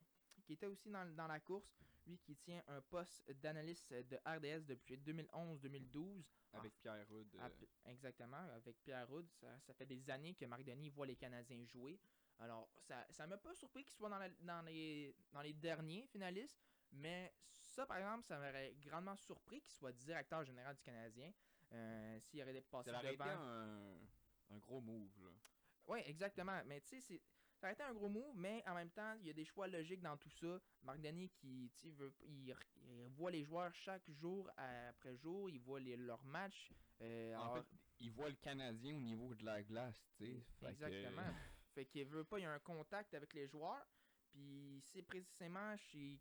qui 0.50 0.54
était 0.54 0.66
aussi 0.66 0.90
dans, 0.90 1.06
dans 1.16 1.28
la 1.28 1.40
course, 1.40 1.78
lui 2.08 2.18
qui 2.18 2.36
tient 2.36 2.64
un 2.68 2.82
poste 2.82 3.30
d'analyste 3.34 3.94
de 3.94 4.18
RDS 4.26 4.66
depuis 4.66 4.98
2011-2012. 4.98 6.24
avec 6.54 6.74
Pierre 6.80 7.06
Houd. 7.12 7.28
euh, 7.36 7.66
exactement, 7.86 8.38
avec 8.56 8.82
Pierre 8.82 9.08
Roud. 9.08 9.30
Ça, 9.30 9.60
ça 9.60 9.76
fait 9.76 9.86
des 9.86 10.10
années 10.10 10.34
que 10.34 10.46
Marc 10.46 10.64
Denis 10.64 10.90
voit 10.90 11.06
les 11.06 11.16
Canadiens 11.16 11.64
jouer. 11.66 12.00
Alors, 12.40 12.68
ça 12.80 13.06
ça 13.12 13.28
m'a 13.28 13.38
pas 13.38 13.54
surpris 13.54 13.84
qu'il 13.84 13.94
soit 13.94 14.10
dans, 14.10 14.18
la- 14.18 14.30
dans, 14.42 14.64
les, 14.64 15.16
dans 15.32 15.42
les 15.42 15.54
derniers 15.54 16.08
finalistes, 16.08 16.60
mais 16.94 17.32
ça, 17.60 17.86
par 17.86 17.98
exemple, 17.98 18.24
ça 18.26 18.38
m'aurait 18.40 18.74
grandement 18.80 19.16
surpris 19.16 19.62
qu'il 19.62 19.74
soit 19.74 19.92
directeur 19.92 20.44
général 20.44 20.76
du 20.76 20.82
Canadien. 20.82 21.32
Euh, 21.74 22.20
S'il 22.22 22.42
aurait 22.42 22.60
passé 22.62 22.90
ça 22.90 22.98
aurait 22.98 23.14
été 23.14 23.24
devant. 23.24 23.40
un, 23.40 24.00
un 24.50 24.58
gros 24.58 24.82
move, 24.82 25.12
là. 25.24 25.30
Oui, 25.86 26.00
exactement. 26.06 26.60
Mais 26.66 26.82
tu 26.82 26.88
sais, 26.88 27.02
c'est- 27.02 27.22
ça 27.60 27.68
aurait 27.68 27.74
été 27.74 27.84
un 27.84 27.94
gros 27.94 28.10
move, 28.10 28.36
mais 28.36 28.64
en 28.68 28.74
même 28.74 28.90
temps, 28.92 29.14
il 29.22 29.28
y 29.28 29.30
a 29.30 29.34
des 29.34 29.46
choix 29.46 29.68
logiques 29.68 30.02
dans 30.02 30.16
tout 30.18 30.30
ça. 30.30 30.60
Marc 30.84 31.00
Denis 31.02 31.30
qui 31.30 31.70
veut, 31.92 32.14
il, 32.26 32.56
il 32.78 33.10
voit 33.12 33.32
les 33.32 33.44
joueurs 33.44 33.74
chaque 33.76 34.10
jour 34.12 34.50
après 34.58 35.16
jour, 35.18 35.50
il 35.50 35.60
voit 35.60 35.80
les, 35.80 35.98
leurs 35.98 36.24
matchs. 36.24 36.72
euh, 37.02 37.36
En 37.36 37.42
alors- 37.42 37.58
fait, 37.58 37.66
il 38.00 38.12
voit 38.12 38.30
le 38.30 38.36
Canadien 38.36 38.96
au 38.96 39.02
niveau 39.02 39.34
de 39.36 39.44
la 39.44 39.62
glace, 39.62 40.02
tu 40.18 40.26
sais. 40.26 40.42
Fait 40.60 40.66
que- 40.68 40.72
Exactement. 40.86 41.34
fait 41.74 41.86
qu'il 41.86 42.06
veut 42.06 42.24
pas, 42.24 42.40
il 42.40 42.44
y 42.44 42.46
a 42.46 42.52
un 42.54 42.60
contact 42.60 43.14
avec 43.14 43.34
les 43.34 43.48
joueurs. 43.48 43.86
Puis 44.32 44.80
c'est 44.86 45.02
précisément 45.02 45.76
chez 45.76 46.20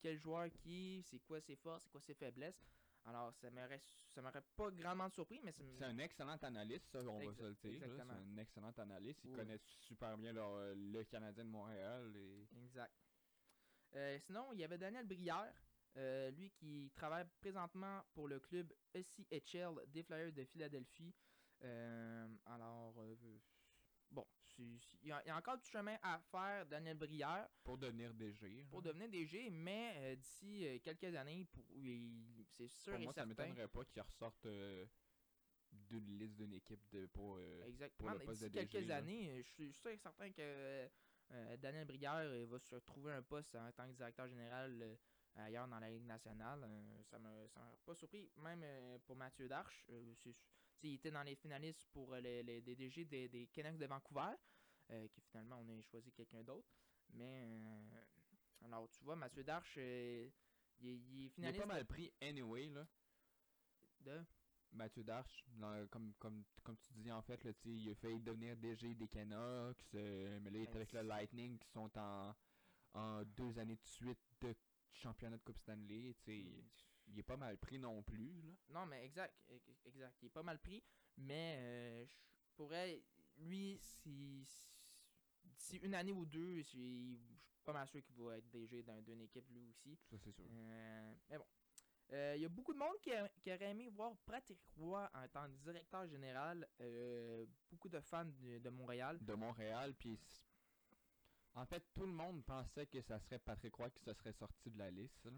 quel 0.00 0.16
joueur 0.16 0.48
qui, 0.52 1.02
c'est 1.02 1.18
quoi 1.18 1.40
ses 1.40 1.56
forces, 1.56 1.82
c'est 1.82 1.90
quoi 1.90 2.00
ses 2.00 2.14
faiblesses. 2.14 2.64
Alors 3.06 3.32
ça 3.34 3.50
m'aurait 3.50 3.80
ça 4.14 4.20
m'aurait 4.20 4.42
pas 4.56 4.70
grandement 4.72 5.08
surpris, 5.08 5.40
mais 5.44 5.52
C'est 5.52 5.84
un 5.84 5.98
excellent 5.98 6.36
analyste, 6.42 6.86
ça, 6.90 6.98
on 7.00 7.18
va 7.24 7.32
se 7.34 7.42
le 7.42 7.54
dire. 7.54 7.80
C'est 7.80 8.00
un 8.00 8.36
excellent 8.38 8.72
analyste. 8.76 9.20
Il 9.24 9.30
Oui. 9.30 9.36
connaît 9.36 9.58
super 9.58 10.16
bien 10.18 10.32
le, 10.32 10.74
le 10.74 11.04
Canadien 11.04 11.44
de 11.44 11.50
Montréal. 11.50 12.12
Et... 12.16 12.48
Exact. 12.64 12.92
Euh, 13.94 14.18
sinon, 14.18 14.52
il 14.52 14.58
y 14.58 14.64
avait 14.64 14.78
Daniel 14.78 15.06
Brière, 15.06 15.54
euh, 15.96 16.30
lui 16.32 16.50
qui 16.50 16.90
travaille 16.94 17.26
présentement 17.40 18.02
pour 18.12 18.26
le 18.28 18.40
club 18.40 18.72
ECHL 18.94 19.86
des 19.88 20.02
Flyers 20.02 20.32
de 20.32 20.44
Philadelphie. 20.44 21.14
Euh, 21.62 22.28
alors, 22.44 22.98
euh, 22.98 23.14
bon, 24.10 24.26
il 24.58 24.80
y, 25.04 25.12
a, 25.12 25.22
il 25.24 25.28
y 25.28 25.30
a 25.30 25.36
encore 25.36 25.58
du 25.58 25.64
chemin 25.66 25.96
à 26.02 26.18
faire, 26.18 26.64
Daniel 26.66 26.96
Brière, 26.96 27.48
Pour 27.62 27.76
devenir 27.78 28.14
DG. 28.14 28.66
pour 28.70 28.80
là. 28.80 28.88
devenir 28.92 29.08
DG, 29.10 29.50
mais 29.50 29.94
euh, 29.98 30.16
d'ici 30.16 30.66
euh, 30.66 30.78
quelques 30.82 31.14
années, 31.14 31.44
pour, 31.44 31.64
c'est 32.56 32.68
sûr 32.68 32.92
Pour 32.94 33.00
et 33.00 33.04
moi, 33.04 33.12
ça 33.12 33.26
certain. 33.26 33.28
m'étonnerait 33.44 33.68
pas 33.68 33.84
qu'il 33.84 34.00
ressorte 34.02 34.46
euh, 34.46 34.86
d'une 35.70 36.18
liste 36.18 36.36
d'une 36.36 36.54
équipe 36.54 36.88
de, 36.90 37.06
pour, 37.06 37.36
euh, 37.36 37.64
Exactement. 37.66 38.12
le 38.12 38.18
mais 38.20 38.24
poste 38.24 38.40
D'ici 38.42 38.50
de 38.54 38.60
DG, 38.60 38.66
quelques 38.68 38.88
là. 38.88 38.96
années, 38.96 39.42
je 39.42 39.48
suis 39.50 39.72
sûr 39.72 39.90
et 39.90 39.98
certain 39.98 40.30
que 40.32 40.88
Daniel 41.58 41.84
Brière 41.86 42.46
va 42.46 42.58
se 42.60 42.74
retrouver 42.76 43.12
un 43.12 43.22
poste 43.22 43.56
en 43.56 43.70
tant 43.72 43.86
que 43.88 43.92
directeur 43.94 44.28
général 44.28 44.96
ailleurs 45.34 45.66
dans 45.68 45.80
la 45.80 45.90
Ligue 45.90 46.04
nationale. 46.06 46.60
Ça 47.02 47.04
ça 47.10 47.18
m'a 47.18 47.76
pas 47.84 47.94
surpris. 47.96 48.30
Même 48.36 48.64
pour 49.04 49.16
Mathieu 49.16 49.48
Darche, 49.48 49.84
c'est- 50.14 50.36
il 50.82 50.94
était 50.94 51.10
dans 51.10 51.22
les 51.22 51.34
finalistes 51.36 51.86
pour 51.92 52.12
euh, 52.14 52.20
les, 52.20 52.42
les 52.42 52.60
DDG 52.60 53.04
des, 53.04 53.28
des 53.28 53.46
Canucks 53.48 53.78
de 53.78 53.86
Vancouver, 53.86 54.34
euh, 54.90 55.08
qui 55.08 55.20
finalement 55.22 55.58
on 55.60 55.68
a 55.68 55.80
choisi 55.82 56.12
quelqu'un 56.12 56.42
d'autre. 56.42 56.68
Mais 57.10 57.44
euh, 57.46 58.04
alors 58.62 58.88
tu 58.90 59.02
vois, 59.04 59.16
Mathieu 59.16 59.44
Darche, 59.44 59.76
euh, 59.78 60.28
il, 60.78 60.88
est- 60.88 60.92
il 60.92 60.96
est 60.96 61.00
Il 61.20 61.24
est 61.26 61.28
finaliste 61.30 61.60
pas 61.60 61.66
mal 61.66 61.84
pris 61.86 62.12
anyway, 62.20 62.68
là. 62.70 62.86
de? 64.00 64.24
Mathieu 64.72 65.04
Darche, 65.04 65.44
dans- 65.54 65.86
comme, 65.88 66.12
comme, 66.18 66.44
comme 66.62 66.76
tu 66.78 66.92
dis 66.94 67.10
en 67.10 67.22
fait, 67.22 67.42
là, 67.44 67.52
il 67.64 67.88
a 67.90 67.94
failli 67.94 68.20
devenir 68.20 68.56
DG 68.56 68.94
des 68.94 69.08
Canucks, 69.08 69.92
mais 69.92 70.40
là 70.50 70.50
il 70.50 70.56
est 70.56 70.66
Ben, 70.66 70.76
avec 70.76 70.92
le 70.92 71.02
Lightning 71.02 71.58
qui 71.58 71.68
sont 71.70 71.90
en, 71.96 72.34
en 72.94 73.24
deux 73.24 73.58
années 73.58 73.76
de 73.76 73.84
suite 73.84 74.18
de 74.40 74.54
championnat 74.92 75.36
de 75.38 75.42
Coupe 75.42 75.58
Stanley, 75.58 76.12
sais, 76.24 76.44
il 77.06 77.18
est 77.18 77.22
pas 77.22 77.36
mal 77.36 77.56
pris 77.58 77.78
non 77.78 78.02
plus, 78.02 78.40
là. 78.42 78.50
Non, 78.70 78.86
mais 78.86 79.04
exact, 79.04 79.34
e- 79.50 79.60
exact. 79.84 80.16
Il 80.22 80.26
est 80.26 80.30
pas 80.30 80.42
mal 80.42 80.58
pris, 80.58 80.82
mais 81.16 81.56
euh, 81.58 82.06
je 82.06 82.14
pourrais, 82.56 83.02
lui, 83.38 83.78
si, 83.80 84.46
d'ici 85.44 85.76
une 85.78 85.94
année 85.94 86.12
ou 86.12 86.24
deux, 86.26 86.56
je 86.58 86.62
suis 86.62 87.20
pas 87.64 87.72
mal 87.72 87.88
sûr 87.88 88.02
qu'il 88.04 88.14
va 88.16 88.36
être 88.38 88.48
DG 88.50 88.82
d'un- 88.82 89.02
d'une 89.02 89.20
équipe 89.22 89.48
lui 89.50 89.64
aussi. 89.68 89.96
Ça 90.10 90.16
c'est 90.18 90.32
sûr. 90.32 90.44
Euh, 90.48 91.14
mais 91.28 91.38
bon. 91.38 91.46
Euh, 92.12 92.34
Il 92.36 92.42
y 92.42 92.44
a 92.44 92.48
beaucoup 92.48 92.72
de 92.72 92.78
monde 92.78 92.96
qui, 93.02 93.12
a- 93.12 93.28
qui 93.40 93.52
aurait 93.52 93.70
aimé 93.70 93.88
voir 93.88 94.16
Patrick 94.18 94.60
Roy 94.76 95.10
en 95.12 95.26
tant 95.28 95.46
que 95.48 95.56
directeur 95.56 96.06
général. 96.06 96.68
euh, 96.80 97.44
beaucoup 97.68 97.88
de 97.88 97.98
fans 97.98 98.24
de, 98.24 98.58
de 98.58 98.68
Montréal. 98.70 99.18
De 99.24 99.34
Montréal, 99.34 99.92
puis 99.94 100.16
en 101.54 101.66
fait 101.66 101.82
tout 101.92 102.02
le 102.06 102.12
monde 102.12 102.44
pensait 102.44 102.86
que 102.86 103.00
ça 103.00 103.18
serait 103.18 103.40
Patrick 103.40 103.74
Roy 103.74 103.90
qui 103.90 104.02
se 104.04 104.12
serait 104.12 104.32
sorti 104.32 104.70
de 104.70 104.78
la 104.78 104.90
liste, 104.90 105.24
là. 105.24 105.32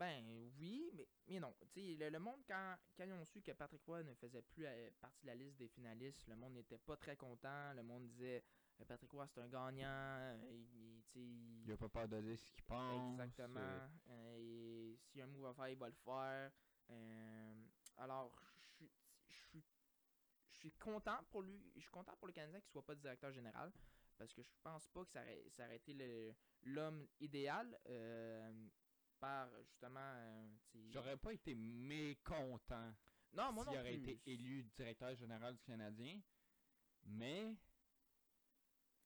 Ben 0.00 0.24
oui, 0.58 0.90
mais, 0.94 1.06
mais 1.28 1.40
non. 1.40 1.54
Le, 1.76 2.08
le 2.08 2.18
monde, 2.18 2.40
quand, 2.48 2.74
quand 2.96 3.04
ils 3.04 3.12
ont 3.12 3.24
su 3.26 3.42
que 3.42 3.52
Patrick 3.52 3.84
Roy 3.84 4.02
ne 4.02 4.14
faisait 4.14 4.40
plus 4.40 4.64
euh, 4.64 4.90
partie 4.98 5.20
de 5.20 5.26
la 5.26 5.34
liste 5.34 5.58
des 5.58 5.68
finalistes, 5.68 6.26
le 6.26 6.36
monde 6.36 6.54
n'était 6.54 6.78
pas 6.78 6.96
très 6.96 7.16
content. 7.16 7.74
Le 7.74 7.82
monde 7.82 8.06
disait 8.08 8.42
euh, 8.80 8.84
Patrick 8.86 9.10
Roy, 9.12 9.26
c'est 9.26 9.40
un 9.42 9.48
gagnant. 9.48 9.84
euh, 9.90 10.38
il- 10.52 10.74
il- 10.74 11.02
tu 11.02 11.10
sais, 11.12 11.20
il- 11.20 11.64
Il 11.66 11.72
a 11.72 11.76
pas 11.76 11.90
peur 11.90 12.08
de 12.08 12.18
dire 12.22 12.38
ce 12.38 12.50
qu'il 12.50 12.62
pense. 12.64 13.12
Exactement. 13.12 13.60
euh, 14.08 14.96
a 15.18 15.22
un 15.22 15.26
move 15.26 15.46
à 15.46 15.52
faire, 15.52 15.68
il 15.68 15.76
va 15.76 15.88
le 15.88 15.94
faire. 15.94 16.50
Euh, 16.90 17.64
alors, 17.98 18.34
je 19.28 19.34
suis- 19.34 20.72
content 20.78 21.18
pour 21.30 21.42
lui. 21.42 21.62
Je 21.76 21.80
suis 21.82 21.90
content 21.90 22.16
pour 22.16 22.26
le 22.26 22.32
Canadien 22.32 22.58
qu'il 22.60 22.70
soit 22.70 22.84
pas 22.86 22.94
directeur 22.94 23.32
général. 23.32 23.70
Parce 24.16 24.32
que 24.32 24.42
je 24.42 24.50
pense 24.62 24.86
pas 24.88 25.04
que 25.04 25.10
ça 25.10 25.20
aurait, 25.22 25.44
ça 25.50 25.66
aurait 25.66 25.76
été 25.76 26.34
l'homme 26.62 27.06
idéal. 27.20 27.78
euh, 27.86 28.50
par 29.20 29.48
justement. 29.62 30.00
euh, 30.00 30.48
J'aurais 30.90 31.16
pas 31.16 31.32
été 31.32 31.54
mécontent 31.54 32.92
non, 33.32 33.52
moi 33.52 33.64
non 33.64 33.70
s'il 33.70 33.80
aurait 33.80 33.96
plus. 33.98 34.10
été 34.10 34.32
élu 34.32 34.64
directeur 34.76 35.14
général 35.14 35.54
du 35.54 35.62
Canadien, 35.62 36.20
mais 37.04 37.54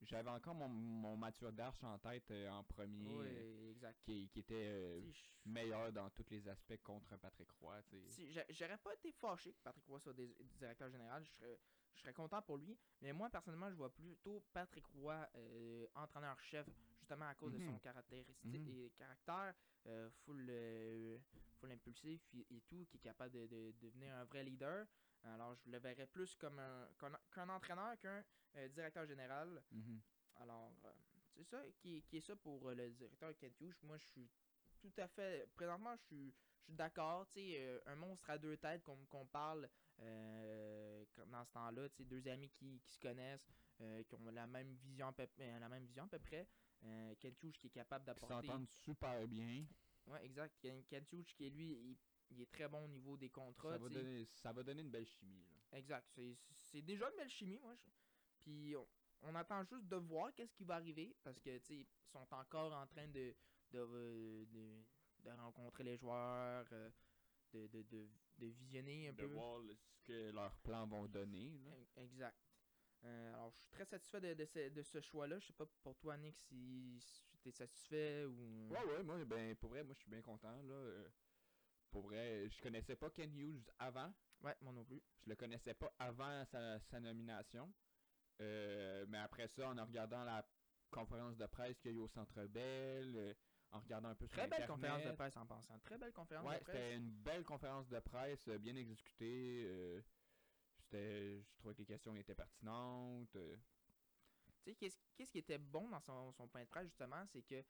j'avais 0.00 0.30
encore 0.30 0.54
mon, 0.54 0.68
mon 0.68 1.16
Mathieu 1.16 1.50
Darche 1.52 1.82
en 1.84 1.98
tête 1.98 2.30
euh, 2.30 2.48
en 2.50 2.64
premier, 2.64 3.06
Oui, 3.06 3.70
exact. 3.70 4.00
qui, 4.02 4.28
qui 4.30 4.40
était 4.40 4.54
euh, 4.54 5.10
je- 5.12 5.30
meilleur 5.44 5.92
dans 5.92 6.08
tous 6.10 6.24
les 6.30 6.46
aspects 6.48 6.80
contre 6.82 7.16
Patrick 7.18 7.50
Roy. 7.60 7.82
Si, 8.08 8.30
j'a- 8.32 8.44
j'aurais 8.50 8.78
pas 8.78 8.94
été 8.94 9.12
fâché 9.12 9.52
que 9.52 9.60
Patrick 9.62 9.84
Roy 9.86 10.00
soit 10.00 10.14
directeur 10.14 10.88
général. 10.90 11.22
Je 11.24 11.30
serais, 11.30 11.60
je 11.94 12.00
serais 12.00 12.12
content 12.12 12.42
pour 12.42 12.58
lui. 12.58 12.76
Mais 13.00 13.12
moi, 13.12 13.30
personnellement, 13.30 13.70
je 13.70 13.76
vois 13.76 13.90
plutôt 13.94 14.42
Patrick 14.52 14.86
Roy 14.88 15.28
euh, 15.36 15.86
entraîneur-chef, 15.94 16.66
justement 16.98 17.26
à 17.28 17.34
cause 17.34 17.52
de 17.52 17.58
son 17.58 17.72
Mhm. 17.72 17.80
caractéristique 17.80 18.66
Mhm. 18.66 18.68
et 18.68 18.90
caractère, 18.96 19.54
euh, 19.86 20.10
full, 20.24 20.46
euh, 20.50 21.18
full 21.60 21.70
impulsif 21.72 22.20
et, 22.34 22.46
et 22.56 22.60
tout, 22.62 22.84
qui 22.90 22.96
est 22.96 23.00
capable 23.00 23.32
de, 23.32 23.46
de- 23.46 23.72
de 23.72 23.86
devenir 23.86 24.14
un 24.14 24.24
vrai 24.24 24.42
leader. 24.44 24.86
Alors, 25.22 25.54
je 25.54 25.70
le 25.70 25.78
verrais 25.78 26.06
plus 26.06 26.34
comme 26.36 26.58
un, 26.58 26.88
qu'un, 27.32 27.48
entraîneur 27.48 27.96
qu'un 27.98 28.22
directeur 28.70 29.06
général. 29.06 29.62
Mhm. 29.70 30.00
Alors, 30.36 30.72
c'est 31.34 31.44
ça 31.44 31.62
qui, 31.78 31.96
est- 31.98 32.00
qui 32.02 32.16
est 32.18 32.20
ça 32.20 32.36
pour 32.36 32.70
le 32.70 32.90
directeur 32.90 33.34
Kent 33.38 33.60
Hughes. 33.60 33.82
Moi, 33.84 33.96
je 33.98 34.04
suis 34.04 34.28
tout 34.80 34.92
à 34.98 35.06
fait. 35.08 35.48
Présentement, 35.54 35.96
je 35.96 36.02
suis, 36.02 36.34
je 36.58 36.64
suis 36.64 36.72
d'accord. 36.74 37.26
Tu 37.28 37.40
sais, 37.40 37.82
un 37.86 37.94
monstre 37.96 38.28
à 38.30 38.36
deux 38.38 38.56
têtes, 38.58 38.82
qu'on 38.82 38.96
qu'on 39.06 39.24
parle 39.26 39.68
euh, 40.00 40.83
dans 41.26 41.44
ce 41.44 41.52
temps-là. 41.52 41.88
Deux 41.98 42.26
amis 42.28 42.50
qui, 42.50 42.80
qui 42.80 42.92
se 42.92 42.98
connaissent, 42.98 43.46
euh, 43.80 44.02
qui 44.04 44.14
ont 44.14 44.24
la 44.30 44.46
même 44.46 44.74
vision, 44.76 45.08
à 45.08 45.12
peu, 45.12 45.26
euh, 45.40 45.58
la 45.58 45.68
même 45.68 45.84
vision 45.86 46.04
à 46.04 46.08
peu 46.08 46.18
près. 46.18 46.48
Euh, 46.84 47.14
qui 47.14 47.26
est 47.28 47.70
capable 47.70 48.04
d'apporter. 48.04 48.46
s'entendent 48.46 48.68
super 48.68 49.26
bien. 49.26 49.64
Ouais, 50.06 50.24
exact. 50.26 50.54
Ken- 50.60 50.84
Kent 50.84 51.12
Hughes 51.12 51.24
qui 51.34 51.46
est 51.46 51.50
lui, 51.50 51.70
il, 51.72 51.98
il 52.30 52.40
est 52.42 52.50
très 52.50 52.68
bon 52.68 52.84
au 52.84 52.88
niveau 52.88 53.16
des 53.16 53.30
contrats. 53.30 53.72
Ça 53.72 53.78
va, 53.78 53.88
donner, 53.88 54.26
ça 54.34 54.52
va 54.52 54.62
donner 54.62 54.82
une 54.82 54.90
belle 54.90 55.06
chimie. 55.06 55.46
là. 55.46 55.78
Exact. 55.78 56.06
C'est- 56.14 56.82
déjà 56.82 57.08
une 57.10 57.16
belle 57.16 57.30
chimie, 57.30 57.58
moi. 57.58 57.74
je- 57.74 57.90
Puis 58.40 58.76
on, 58.76 58.86
on 59.22 59.34
attend 59.34 59.64
juste 59.64 59.86
de 59.88 59.96
voir 59.96 60.34
qu'est-ce 60.34 60.52
qui 60.52 60.64
va 60.64 60.74
arriver 60.74 61.16
parce 61.22 61.40
que, 61.40 61.58
ils 61.72 61.86
sont 62.12 62.26
encore 62.34 62.74
en 62.74 62.86
train 62.86 63.08
de, 63.08 63.34
de, 63.70 63.78
euh, 63.78 64.44
de, 64.46 64.84
de 65.24 65.30
rencontrer 65.30 65.84
les 65.84 65.96
joueurs, 65.96 66.66
euh, 66.72 66.90
de, 67.52 67.66
de, 67.68 67.82
de, 67.82 68.08
de 68.38 68.46
visionner 68.46 69.08
un 69.08 69.12
de 69.12 69.22
peu. 69.26 69.32
voir 69.32 69.58
le- 69.58 69.74
ce 69.74 70.02
que 70.06 70.30
leurs 70.32 70.56
plans 70.62 70.86
vont 70.86 71.06
donner. 71.06 71.58
là. 71.64 72.02
Exact. 72.02 72.36
Euh, 73.04 73.34
alors, 73.34 73.50
je 73.50 73.58
suis 73.58 73.68
très 73.70 73.84
satisfait 73.84 74.20
de, 74.20 74.34
de 74.34 74.44
ce, 74.44 74.68
de 74.70 74.82
ce 74.82 75.00
choix-là. 75.00 75.38
Je 75.38 75.46
sais 75.46 75.52
pas 75.52 75.66
pour 75.82 75.96
toi, 75.98 76.16
Nick, 76.16 76.34
si, 76.36 76.98
si 77.00 77.38
tu 77.42 77.48
es 77.48 77.52
satisfait 77.52 78.24
ou. 78.24 78.68
Ouais, 78.70 78.84
ouais, 78.84 79.02
moi, 79.02 79.24
ben, 79.24 79.54
pour 79.56 79.70
vrai, 79.70 79.84
moi, 79.84 79.94
je 79.94 80.00
suis 80.00 80.10
bien 80.10 80.22
content, 80.22 80.62
là. 80.62 80.74
euh, 80.74 81.08
pour 81.90 82.02
vrai, 82.02 82.48
je 82.48 82.62
connaissais 82.62 82.96
pas 82.96 83.10
Ken 83.10 83.30
Hughes 83.38 83.62
avant. 83.78 84.12
Ouais, 84.42 84.56
moi 84.62 84.72
non 84.72 84.84
plus. 84.84 85.00
Je 85.24 85.28
le 85.30 85.36
connaissais 85.36 85.74
pas 85.74 85.92
avant 85.98 86.44
sa, 86.50 86.80
sa 86.80 86.98
nomination. 87.00 87.72
Euh, 88.40 89.06
mais 89.08 89.18
après 89.18 89.48
ça, 89.48 89.70
en 89.70 89.86
regardant 89.86 90.24
la 90.24 90.44
conférence 90.90 91.36
de 91.36 91.46
presse 91.46 91.78
qu'il 91.80 91.92
y 91.92 91.94
a 91.94 91.96
eu 91.96 92.00
au 92.00 92.08
Centre 92.08 92.46
Bell, 92.46 93.14
euh, 93.16 93.34
en 93.74 93.80
regardant 93.80 94.08
un 94.10 94.14
peu 94.14 94.26
sur 94.26 94.36
Très 94.38 94.46
belle 94.46 94.62
Internet. 94.62 94.68
conférence 94.76 95.04
de 95.04 95.12
presse 95.12 95.36
en 95.36 95.46
passant. 95.46 95.78
Très 95.80 95.98
belle 95.98 96.12
conférence 96.12 96.46
Ouais, 96.46 96.58
de 96.58 96.64
presse. 96.64 96.76
c'était 96.76 96.96
une 96.96 97.10
belle 97.10 97.44
conférence 97.44 97.88
de 97.88 97.98
presse, 98.00 98.48
euh, 98.48 98.58
bien 98.58 98.76
exécutée. 98.76 99.64
euh, 99.66 100.00
c'était, 100.78 101.42
je 101.42 101.56
trouvais 101.58 101.74
que 101.74 101.80
les 101.80 101.86
questions 101.86 102.14
étaient 102.16 102.34
pertinentes. 102.34 103.34
euh, 103.36 103.56
Tu 104.64 104.70
sais, 104.70 104.74
qu'est-ce 104.76 104.96
qu'est-ce 105.16 105.30
qui 105.30 105.38
était 105.38 105.58
bon 105.58 105.88
dans 105.88 106.00
son, 106.00 106.32
son 106.32 106.48
point 106.48 106.62
de 106.62 106.68
presse, 106.68 106.86
justement, 106.86 107.24
c'est 107.26 107.42
que, 107.42 107.62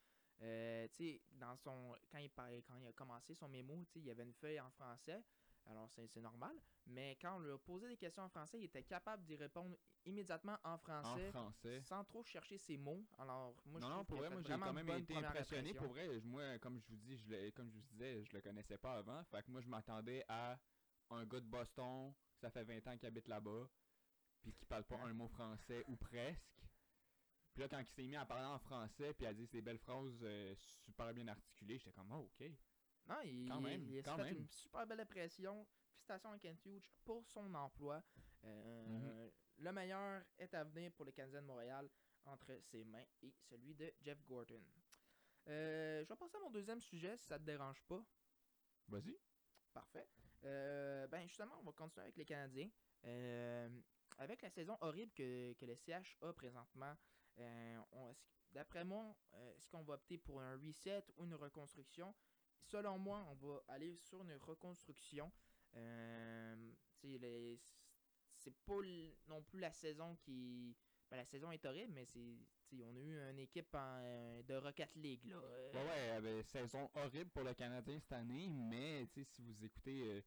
euh, 0.42 0.86
tu 0.88 0.94
sais, 0.94 1.22
dans 1.32 1.56
son, 1.56 1.96
quand 2.10 2.18
il, 2.18 2.30
parlait- 2.30 2.62
quand 2.62 2.76
il 2.76 2.86
a 2.86 2.92
commencé 2.92 3.34
son 3.34 3.48
mémo, 3.48 3.84
tu 3.86 3.92
sais, 3.92 3.98
il 4.00 4.06
y 4.06 4.10
avait 4.10 4.22
une 4.24 4.34
feuille 4.34 4.60
en 4.60 4.70
français, 4.70 5.22
alors 5.66 5.88
c'est 5.90 6.20
normal, 6.20 6.56
mais 6.86 7.16
quand 7.20 7.36
on 7.36 7.40
lui 7.40 7.50
a 7.52 7.58
posé 7.58 7.88
des 7.88 7.96
questions 7.96 8.22
en 8.22 8.28
français, 8.28 8.58
il 8.58 8.64
était 8.64 8.82
capable 8.82 9.24
d'y 9.24 9.36
répondre 9.36 9.76
immédiatement 10.04 10.58
en 10.64 10.74
en 10.74 10.78
français, 10.78 11.80
sans 11.82 12.04
trop 12.04 12.22
chercher 12.24 12.58
ses 12.58 12.76
mots. 12.76 13.02
Alors, 13.18 13.54
moi, 13.64 13.80
je 13.80 13.84
non, 13.84 13.90
non, 13.90 13.94
trouve 14.04 14.06
pour 14.06 14.18
vrai, 14.18 14.30
moi 14.30 14.42
j'ai 14.42 14.48
quand 14.48 14.72
même 14.72 14.88
été 14.90 15.16
impressionné. 15.16 15.70
impression. 15.70 15.82
Pour 15.82 15.92
vrai, 15.94 16.20
je- 16.20 16.26
moi, 16.26 16.58
comme 16.58 16.78
je 16.78 16.86
vous 16.88 16.96
dis, 16.96 17.16
je 17.16 17.28
le- 17.30 17.50
comme 17.52 17.70
je 17.70 17.74
vous 17.76 17.82
disais, 17.82 18.24
je 18.24 18.32
le 18.36 18.42
connaissais 18.42 18.78
pas 18.78 18.96
avant. 18.98 19.24
Fait 19.24 19.42
que 19.42 19.50
moi, 19.50 19.60
je 19.60 19.68
m'attendais 19.68 20.24
à 20.28 20.58
un 21.10 21.24
gars 21.24 21.40
de 21.40 21.46
Boston, 21.46 22.12
ça 22.40 22.50
fait 22.50 22.64
20 22.64 22.86
ans 22.86 22.96
qu'il 22.98 23.06
habite 23.06 23.28
là-bas, 23.28 23.68
puis 24.42 24.52
qui 24.52 24.64
parle 24.66 24.84
pas 24.84 24.98
un 24.98 25.12
mot 25.14 25.28
français 25.28 25.84
ou 25.88 25.96
presque. 25.96 26.60
Puis 27.54 27.62
là, 27.62 27.68
quand 27.68 27.78
il 27.78 27.86
s'est 27.86 28.02
mis 28.02 28.16
à 28.16 28.26
parler 28.26 28.46
en 28.46 28.58
français, 28.58 29.14
puis 29.14 29.26
à 29.26 29.32
dire 29.32 29.48
ces 29.48 29.62
belles 29.62 29.78
phrases 29.78 30.18
euh, 30.22 30.54
super 30.56 31.14
bien 31.14 31.28
articulées, 31.28 31.78
j'étais 31.78 31.92
comme, 31.92 32.10
oh, 32.12 32.28
ok. 32.34 32.50
Non, 33.06 33.20
il, 33.22 33.48
Quand 33.48 33.60
même, 33.60 33.82
il 33.88 34.02
quand 34.02 34.16
fait 34.16 34.22
même. 34.24 34.36
une 34.38 34.48
super 34.48 34.86
belle 34.86 35.00
impression. 35.00 35.66
Félicitations 35.92 36.32
à 36.32 36.38
Kent 36.38 36.64
Hughes 36.66 36.90
pour 37.04 37.24
son 37.26 37.52
emploi. 37.54 38.02
Euh, 38.44 38.84
Mhm. 38.86 39.30
Le 39.58 39.72
meilleur 39.72 40.22
est 40.38 40.52
à 40.54 40.64
venir 40.64 40.90
pour 40.92 41.04
le 41.04 41.12
Canadien 41.12 41.40
de 41.40 41.46
Montréal 41.46 41.88
entre 42.24 42.58
ses 42.62 42.84
mains 42.84 43.04
et 43.22 43.30
celui 43.48 43.74
de 43.74 43.92
Jeff 44.00 44.22
Gordon. 44.24 44.60
Euh, 45.48 46.02
je 46.02 46.08
vais 46.08 46.16
passer 46.16 46.36
à 46.36 46.40
mon 46.40 46.50
deuxième 46.50 46.80
sujet 46.80 47.16
si 47.16 47.26
ça 47.26 47.38
te 47.38 47.44
dérange 47.44 47.80
pas. 47.84 48.02
Vas-y. 48.88 49.16
Parfait. 49.72 50.08
Euh, 50.44 51.06
ben 51.06 51.26
justement, 51.26 51.54
on 51.60 51.62
va 51.64 51.72
continuer 51.72 52.04
avec 52.04 52.16
les 52.16 52.24
Canadiens. 52.24 52.68
Avec 54.18 54.42
la 54.42 54.50
saison 54.50 54.76
horrible 54.80 55.12
que, 55.12 55.52
que 55.54 55.66
le 55.66 55.74
CH 55.76 56.16
a 56.22 56.32
présentement, 56.32 56.94
d'après 58.52 58.84
moi, 58.84 59.14
est-ce 59.56 59.68
qu'on 59.68 59.82
va 59.82 59.94
opter 59.94 60.18
pour 60.18 60.40
un 60.40 60.56
reset 60.56 61.04
ou 61.16 61.24
une 61.24 61.34
reconstruction? 61.34 62.14
Selon 62.64 62.98
moi, 62.98 63.24
on 63.30 63.34
va 63.34 63.62
aller 63.68 63.96
sur 63.96 64.22
une 64.22 64.32
reconstruction. 64.36 65.30
Euh, 65.76 66.72
c'est 68.36 68.54
pas 68.64 68.80
l- 68.82 69.12
non 69.28 69.42
plus 69.42 69.60
la 69.60 69.72
saison 69.72 70.16
qui. 70.16 70.76
ben, 71.10 71.16
la 71.18 71.24
saison 71.26 71.50
est 71.50 71.64
horrible, 71.64 71.92
mais 71.92 72.04
c'est. 72.06 72.38
On 72.82 72.96
a 72.96 72.98
eu 72.98 73.30
une 73.30 73.38
équipe 73.38 73.72
en- 73.74 74.42
de 74.42 74.54
Rocket 74.56 74.96
League. 74.96 75.26
Là. 75.26 75.36
Euh, 75.36 75.72
Ouais, 75.72 75.80
ouais, 75.84 76.10
euh, 76.10 76.20
ben, 76.20 76.42
saison 76.42 76.90
horrible 76.94 77.30
pour 77.30 77.44
le 77.44 77.54
Canadien 77.54 78.00
cette 78.00 78.12
année, 78.12 78.48
mais 78.48 79.06
si 79.22 79.42
vous 79.42 79.64
écoutez, 79.64 80.02
euh, 80.02 80.20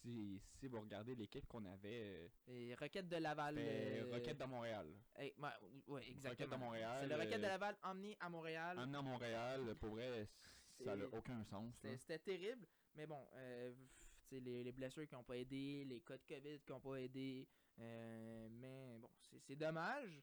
si, 0.00 0.40
si 0.58 0.66
vous 0.66 0.80
regardez 0.80 1.14
l'équipe 1.14 1.46
qu'on 1.46 1.64
avait, 1.66 2.02
euh, 2.24 2.28
les 2.48 2.74
Rockets 2.74 3.08
de 3.08 3.16
Laval. 3.16 3.56
euh, 3.58 4.04
Rocket 4.10 4.36
de 4.36 4.44
Montréal. 4.44 4.86
Eh, 5.16 5.32
ouais, 5.38 5.48
ouais, 5.86 6.08
exactement. 6.10 6.56
de 6.56 6.60
Montréal, 6.60 6.98
C'est 7.02 7.08
le 7.08 7.14
Rocket 7.22 7.38
de 7.40 7.44
euh, 7.44 7.48
Laval 7.48 7.78
emmené 7.84 8.16
à 8.18 8.28
Montréal. 8.28 8.78
Amené 8.78 8.98
à 8.98 9.02
Montréal, 9.02 9.74
pour 9.78 9.90
vrai, 9.90 10.28
ça 10.78 10.96
n'a 10.96 11.06
aucun 11.06 11.44
sens. 11.44 11.74
C'était 11.98 12.18
terrible, 12.18 12.66
mais 12.94 13.06
bon, 13.06 13.28
euh, 13.34 13.72
les, 14.30 14.64
les 14.64 14.72
blessures 14.72 15.06
qui 15.06 15.14
n'ont 15.14 15.24
pas 15.24 15.36
aidé, 15.36 15.84
les 15.84 16.00
cas 16.00 16.16
de 16.16 16.24
COVID 16.26 16.60
qui 16.60 16.72
n'ont 16.72 16.80
pas 16.80 16.96
aidé. 16.96 17.48
euh, 17.78 18.48
mais 18.50 18.98
bon, 18.98 19.10
c'est- 19.40 19.56
dommage. 19.56 20.22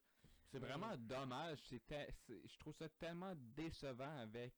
C'est 0.52 0.60
Mais- 0.60 0.68
vraiment 0.68 0.96
dommage. 0.98 1.60
Je 1.70 2.58
trouve 2.58 2.74
ça 2.76 2.90
tellement 2.90 3.36
décevant 3.36 4.18
avec, 4.20 4.54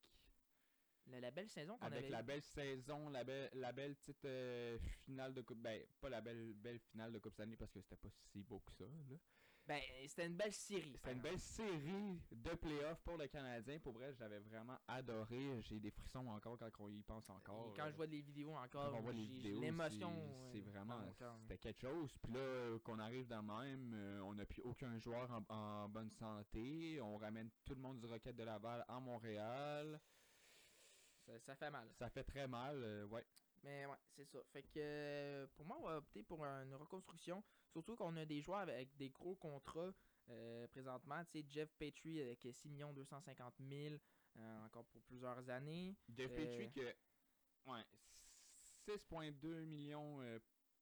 La, 1.07 1.19
la 1.19 1.31
belle 1.31 1.49
saison 1.49 1.77
qu'on 1.77 1.85
avec 1.85 1.99
avait 1.99 2.09
la 2.09 2.21
eue. 2.21 2.23
belle 2.25 2.41
saison, 2.43 3.09
la 3.09 3.23
belle, 3.23 3.49
la 3.53 3.71
belle 3.73 3.95
petite 3.95 4.23
euh, 4.25 4.77
finale 5.05 5.33
de 5.33 5.41
Coupe. 5.41 5.57
Ben, 5.59 5.85
pas 5.99 6.09
la 6.09 6.21
belle, 6.21 6.53
belle 6.53 6.79
finale 6.79 7.11
de 7.11 7.19
Coupe 7.19 7.33
Stanley 7.33 7.57
parce 7.57 7.71
que 7.71 7.81
c'était 7.81 7.95
pas 7.97 8.09
si 8.09 8.41
beau 8.43 8.59
que 8.59 8.71
ça. 8.73 8.85
là. 8.85 9.17
Ben, 9.71 9.81
c'était 10.05 10.25
une 10.27 10.35
belle 10.35 10.51
série. 10.51 10.91
C'était 10.97 11.13
une 11.13 11.21
belle 11.21 11.39
série 11.39 12.19
de 12.29 12.55
playoffs 12.55 12.99
pour 13.03 13.15
le 13.17 13.27
Canadien. 13.27 13.79
Pour 13.79 13.93
vrai, 13.93 14.13
j'avais 14.13 14.39
vraiment 14.39 14.77
adoré. 14.85 15.61
J'ai 15.61 15.79
des 15.79 15.91
frissons 15.91 16.27
encore 16.27 16.57
quand 16.57 16.69
on 16.79 16.89
y 16.89 17.01
pense 17.03 17.29
encore. 17.29 17.71
Et 17.73 17.77
quand 17.77 17.89
je 17.89 17.95
vois 17.95 18.05
les 18.05 18.19
vidéos 18.21 18.53
encore, 18.53 18.91
j'ai- 19.13 19.53
l'émotion. 19.61 20.11
c'est- 20.51 20.59
vraiment, 20.59 20.95
dans 20.99 21.37
c'était 21.43 21.57
quelque 21.57 21.79
chose. 21.87 22.17
Puis 22.21 22.33
là, 22.33 22.77
qu'on 22.83 22.99
arrive 22.99 23.27
de 23.27 23.35
même, 23.35 23.93
euh, 23.93 24.19
on 24.25 24.33
n'a 24.33 24.45
plus 24.45 24.61
aucun 24.63 24.99
joueur 24.99 25.31
en, 25.31 25.45
en 25.55 25.87
bonne 25.87 26.11
santé. 26.11 26.99
On 26.99 27.15
ramène 27.15 27.49
tout 27.63 27.73
le 27.73 27.79
monde 27.81 27.99
du 28.01 28.07
Rocket 28.07 28.35
de 28.35 28.43
Laval 28.43 28.83
en 28.89 28.99
Montréal. 28.99 30.01
Ça, 31.25 31.39
ça 31.39 31.55
fait 31.55 31.69
mal. 31.71 31.87
Ça 31.97 32.09
fait 32.09 32.23
très 32.25 32.45
mal, 32.45 32.75
euh, 32.83 33.05
ouais. 33.05 33.25
Mais 33.63 33.85
ouais, 33.85 33.97
c'est 34.15 34.25
ça. 34.25 34.39
Fait 34.51 34.63
que 34.63 34.79
euh, 34.79 35.47
pour 35.55 35.65
moi, 35.65 35.77
on 35.79 35.85
va 35.85 35.97
opter 35.97 36.23
pour 36.23 36.43
une 36.43 36.73
reconstruction. 36.75 37.43
Surtout 37.69 37.95
qu'on 37.95 38.15
a 38.17 38.25
des 38.25 38.41
joueurs 38.41 38.59
avec 38.61 38.95
des 38.97 39.09
gros 39.09 39.35
contrats 39.35 39.93
euh, 40.29 40.67
présentement. 40.67 41.23
Tu 41.25 41.39
sais, 41.41 41.45
Jeff 41.47 41.73
Petrie 41.77 42.21
avec 42.21 42.47
6 42.51 42.69
250 42.93 43.55
000 43.59 43.95
euh, 44.37 44.65
encore 44.65 44.85
pour 44.85 45.01
plusieurs 45.03 45.47
années. 45.49 45.95
Jeff 46.09 46.31
Euh, 46.31 46.35
Petrie 46.35 46.71
que, 46.71 47.69
ouais, 47.69 47.83
6,2 48.87 49.65
millions 49.65 50.19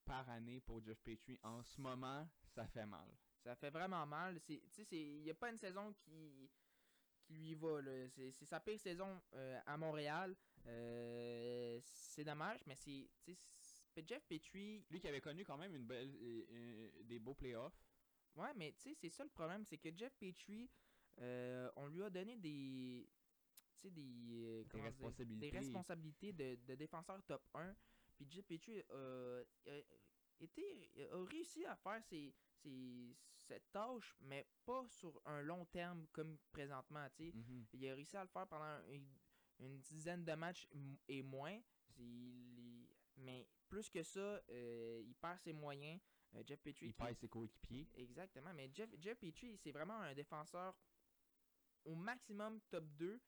par 0.06 0.30
année 0.30 0.62
pour 0.62 0.82
Jeff 0.82 1.00
Petrie 1.02 1.40
en 1.44 1.62
ce 1.64 1.80
moment, 1.82 2.28
ça 2.48 2.66
fait 2.68 2.86
mal. 2.86 3.10
Ça 3.44 3.56
fait 3.56 3.70
vraiment 3.70 4.06
mal. 4.06 4.42
Tu 4.42 4.62
sais, 4.70 4.86
il 4.92 5.24
n'y 5.24 5.32
a 5.32 5.36
pas 5.36 5.50
une 5.50 5.58
saison 5.58 5.94
qui, 5.94 6.50
qui 7.22 7.34
lui 7.34 7.56
va. 7.56 7.82
C'est 8.10 8.46
sa 8.46 8.60
pire 8.60 8.80
saison 8.80 9.22
à 9.66 9.78
Montréal. 9.78 10.36
Euh, 10.68 11.80
c'est 11.82 12.24
dommage, 12.24 12.60
mais 12.66 12.76
c'est. 12.76 13.10
Jeff 14.08 14.24
Petrie, 14.28 14.86
Lui 14.90 15.00
qui 15.02 15.08
avait 15.10 15.20
connu 15.20 15.44
quand 15.44 15.58
même 15.58 15.76
une 15.76 15.86
belle, 15.86 16.16
euh, 16.22 16.46
euh, 16.52 17.04
des 17.04 17.20
beaux 17.20 17.34
playoffs. 17.34 17.78
Ouais, 18.36 18.54
mais 18.56 18.72
tu 18.74 18.84
sais, 18.84 18.94
c'est 18.96 19.10
ça 19.10 19.24
le 19.26 19.30
problème, 19.30 19.66
c'est 19.66 19.78
que 19.78 19.90
Jeff 19.94 20.16
Petrie, 20.18 20.70
euh, 21.20 21.70
on 21.76 21.88
lui 21.88 22.02
a 22.04 22.10
donné 22.10 22.38
des. 22.38 23.10
Des. 23.84 24.66
dire, 24.74 24.84
responsabilités. 24.84 25.52
Des 25.52 25.58
responsabilités 25.58 26.34
de, 26.34 26.56
de 26.66 26.76
défenseur 26.76 27.22
top 27.24 27.42
1. 27.54 27.76
Puis 28.16 28.26
Jeff 28.30 28.46
Petrie 28.46 28.84
euh, 28.92 29.44
a, 29.68 29.80
été, 30.44 30.90
a 31.12 31.24
réussi 31.26 31.66
à 31.66 31.76
faire 31.76 32.02
ses, 32.04 32.34
ses- 32.62 33.16
cette 33.36 33.70
tâche, 33.72 34.16
mais 34.22 34.46
pas 34.66 34.86
sur 34.88 35.22
un 35.26 35.42
long 35.42 35.66
terme 35.66 36.06
comme 36.14 36.38
présentement. 36.52 37.08
sais. 37.18 37.32
Mhm. 37.34 37.66
Il 37.74 37.88
a 37.90 37.96
réussi 37.96 38.16
à 38.18 38.22
le 38.24 38.30
faire 38.30 38.48
pendant 38.48 38.80
une, 38.90 39.08
une 39.60 39.80
dizaine 39.82 40.24
de 40.24 40.34
matchs 40.34 40.68
et 41.08 41.22
moins. 41.22 41.60
Il- 41.98 42.88
mais 43.18 43.48
plus 43.68 43.90
que 43.90 44.02
ça, 44.04 44.42
euh, 44.50 45.02
il 45.06 45.14
perd 45.16 45.38
ses 45.40 45.54
moyens. 45.54 46.00
Euh, 46.36 46.44
Jeff 46.46 46.62
Petrie 46.62 46.86
Il 46.88 46.94
qui- 46.94 46.98
perd 46.98 47.16
ses 47.18 47.28
coéquipiers. 47.28 47.88
Exactement, 47.96 48.54
mais 48.54 48.70
Jeff, 48.74 48.90
Jeff 49.00 49.18
Petrie, 49.20 49.58
c'est 49.58 49.72
vraiment 49.72 50.00
un 50.00 50.14
défenseur 50.14 50.76
au 51.86 51.96
maximum 51.96 52.60
top 52.70 52.86
2. 52.98 53.20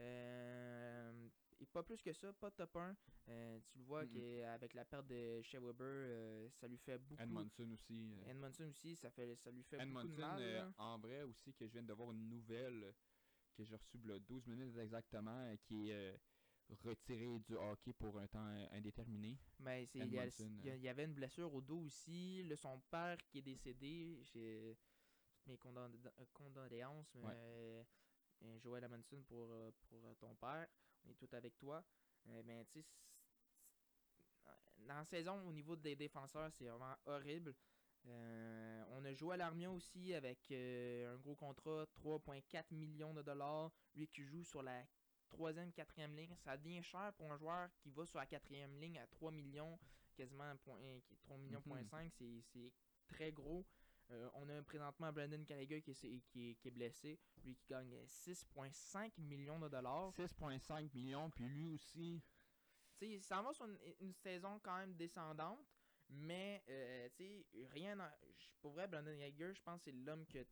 euh, 0.00 1.28
et 1.60 1.66
pas 1.66 1.82
plus 1.82 2.00
que 2.00 2.12
ça, 2.12 2.32
pas 2.34 2.50
top 2.52 2.76
1. 2.76 2.96
Euh, 3.28 3.58
tu 3.66 3.78
le 3.78 3.84
vois 3.84 4.06
qu'avec 4.06 4.74
la 4.74 4.84
perte 4.84 5.08
de 5.08 5.42
Shea 5.42 5.58
Weber, 5.60 5.84
euh, 5.86 6.48
ça 6.50 6.68
lui 6.68 6.78
fait 6.78 6.98
beaucoup. 6.98 7.20
Edmondson 7.22 7.70
aussi. 7.72 8.14
Edmondson 8.26 8.68
aussi, 8.70 8.94
ça, 8.94 9.10
fait, 9.10 9.34
ça 9.36 9.50
lui 9.50 9.64
fait 9.64 9.84
beaucoup 9.86 10.06
de 10.06 10.20
mal. 10.20 10.40
là. 10.40 10.72
en 10.78 10.98
vrai 10.98 11.22
aussi, 11.22 11.52
que 11.52 11.66
je 11.66 11.72
viens 11.72 11.82
de 11.82 11.92
voir 11.92 12.12
une 12.12 12.28
nouvelle 12.28 12.94
que 13.58 13.64
j'ai 13.64 14.08
y 14.08 14.12
a 14.12 14.18
12 14.18 14.46
minutes 14.46 14.76
exactement, 14.78 15.30
euh, 15.34 15.56
qui 15.56 15.90
est 15.90 15.94
euh, 15.94 16.16
retiré 16.84 17.26
du 17.40 17.56
hockey 17.56 17.92
pour 17.92 18.18
un 18.18 18.26
temps 18.28 18.46
euh, 18.46 18.66
indéterminé. 18.72 19.36
Mais 19.58 19.84
il 19.94 20.14
y, 20.84 20.88
avait 20.88 21.04
une 21.04 21.14
blessure 21.14 21.52
au 21.52 21.60
dos 21.60 21.80
aussi. 21.80 22.42
Là, 22.44 22.56
son 22.56 22.80
père 22.90 23.16
qui 23.26 23.38
est 23.38 23.42
décédé, 23.42 24.20
j'ai 24.22 24.76
toutes 25.32 25.46
mes 25.46 25.56
condol- 25.56 25.98
condoléances. 26.32 27.14
Ouais. 27.16 27.32
euh, 27.34 27.84
Joël 28.60 28.84
Amundsen 28.84 29.24
pour, 29.24 29.52
pour 29.88 30.16
ton 30.18 30.34
père. 30.36 30.68
On 31.04 31.10
est 31.10 31.14
tout 31.14 31.28
avec 31.32 31.58
toi. 31.58 31.84
Euh, 32.28 32.42
mais 32.44 32.64
tu 32.66 32.80
sais, 32.80 32.86
dans 34.86 34.94
la 34.98 35.04
saison, 35.04 35.46
au 35.46 35.52
niveau 35.52 35.74
des 35.74 35.96
défenseurs, 35.96 36.52
c'est 36.52 36.66
vraiment 36.66 36.94
horrible. 37.06 37.54
Euh, 38.06 38.84
on 38.90 39.04
a 39.04 39.12
joué 39.12 39.34
à 39.34 39.36
l'Armia 39.36 39.70
aussi 39.70 40.14
avec 40.14 40.50
euh, 40.50 41.14
un 41.14 41.18
gros 41.18 41.34
contrat, 41.34 41.84
3,4 41.96 42.64
millions 42.72 43.12
de 43.14 43.22
dollars. 43.22 43.70
Lui 43.94 44.06
qui 44.08 44.22
joue 44.22 44.44
sur 44.44 44.62
la 44.62 44.84
troisième, 45.28 45.72
quatrième 45.72 46.16
ligne. 46.16 46.34
Ça 46.36 46.56
devient 46.56 46.82
cher 46.82 47.12
pour 47.16 47.30
un 47.30 47.36
joueur 47.36 47.68
qui 47.78 47.90
va 47.90 48.06
sur 48.06 48.18
la 48.18 48.26
quatrième 48.26 48.74
ligne 48.80 48.98
à 48.98 49.06
3 49.06 49.30
millions, 49.30 49.78
quasiment 50.14 50.56
point, 50.58 50.78
euh, 50.78 51.00
qui 51.00 51.14
est 51.14 51.18
3 51.18 51.36
millions, 51.38 51.60
point 51.62 51.80
Mhm. 51.82 51.88
5, 51.88 52.12
c'est 52.42 52.72
très 53.06 53.30
gros. 53.32 53.64
Euh, 54.10 54.30
on 54.34 54.48
a 54.48 54.62
présentement 54.62 55.12
Brandon 55.12 55.42
Gallagher 55.42 55.82
qui 55.82 55.90
est, 55.90 56.20
qui, 56.28 56.56
qui 56.56 56.68
est 56.68 56.70
blessé, 56.70 57.18
lui 57.44 57.54
qui 57.54 57.66
gagne 57.66 57.94
6,5 58.06 59.12
millions 59.18 59.58
de 59.58 59.68
dollars. 59.68 60.10
6,5 60.14 60.94
millions, 60.94 61.28
puis 61.30 61.46
lui 61.46 61.66
aussi, 61.66 62.22
Tu 62.98 63.06
sais, 63.06 63.20
ça 63.20 63.42
va 63.42 63.52
sur 63.52 63.66
une, 63.66 63.78
une 64.00 64.14
saison 64.14 64.58
quand 64.60 64.78
même 64.78 64.94
descendante, 64.94 65.60
mais 66.08 66.62
euh, 66.68 67.08
tu 67.16 67.24
sais, 67.24 67.46
rien. 67.72 67.98
en- 68.00 68.10
Pour 68.60 68.72
vrai, 68.72 68.88
Brandon 68.88 69.12
Gallagher, 69.12 69.52
je 69.54 69.62
pense 69.62 69.78
que 69.78 69.84
c'est 69.90 69.96
l'homme 69.96 70.26
que, 70.26 70.44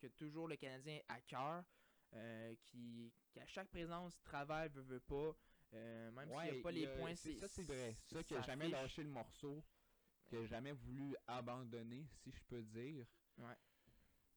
que 0.00 0.06
toujours 0.08 0.48
le 0.48 0.56
Canadien 0.56 1.00
à 1.08 1.20
cœur, 1.22 1.64
euh, 2.12 2.54
qui, 2.64 3.12
qui 3.30 3.40
à 3.40 3.46
chaque 3.46 3.68
présence 3.70 4.20
travaille, 4.22 4.68
veut, 4.70 4.82
veut 4.82 5.00
pas. 5.00 5.36
euh, 5.72 6.10
même 6.12 6.28
s'il 6.30 6.52
n'y 6.52 6.58
a 6.60 6.62
pas 6.62 6.70
les 6.70 6.86
a- 6.86 6.96
points, 6.96 7.14
c'est- 7.16 7.34
ça 7.38 7.48
c'est 7.48 7.62
vrai. 7.64 7.96
c'est 8.04 8.14
Ça 8.16 8.22
qui 8.22 8.34
a 8.36 8.42
jamais 8.42 8.66
fiche. 8.66 8.72
lâché 8.74 9.02
le 9.02 9.08
morceau, 9.10 9.64
qui 10.26 10.36
a 10.36 10.46
jamais 10.46 10.72
voulu 10.72 11.16
abandonner, 11.26 12.06
si 12.22 12.30
je 12.30 12.40
peux 12.44 12.62
dire. 12.62 13.06
Ouais. 13.38 13.56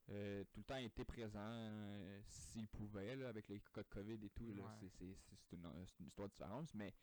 Tout 0.08 0.60
le 0.62 0.64
temps 0.64 0.78
été 0.78 1.04
présent 1.04 2.22
s'il 2.28 2.68
pouvait, 2.70 3.16
là, 3.16 3.28
avec 3.30 3.48
les 3.50 3.60
cas 3.60 3.84
de 3.84 3.90
COVID 3.90 4.26
et 4.26 4.30
tout. 4.30 4.46
Ouais. 4.46 4.90
c'est- 4.90 5.56
une, 5.56 5.66
une 6.00 6.06
histoire 6.08 6.30
différente, 6.30 6.74
mais 6.74 6.94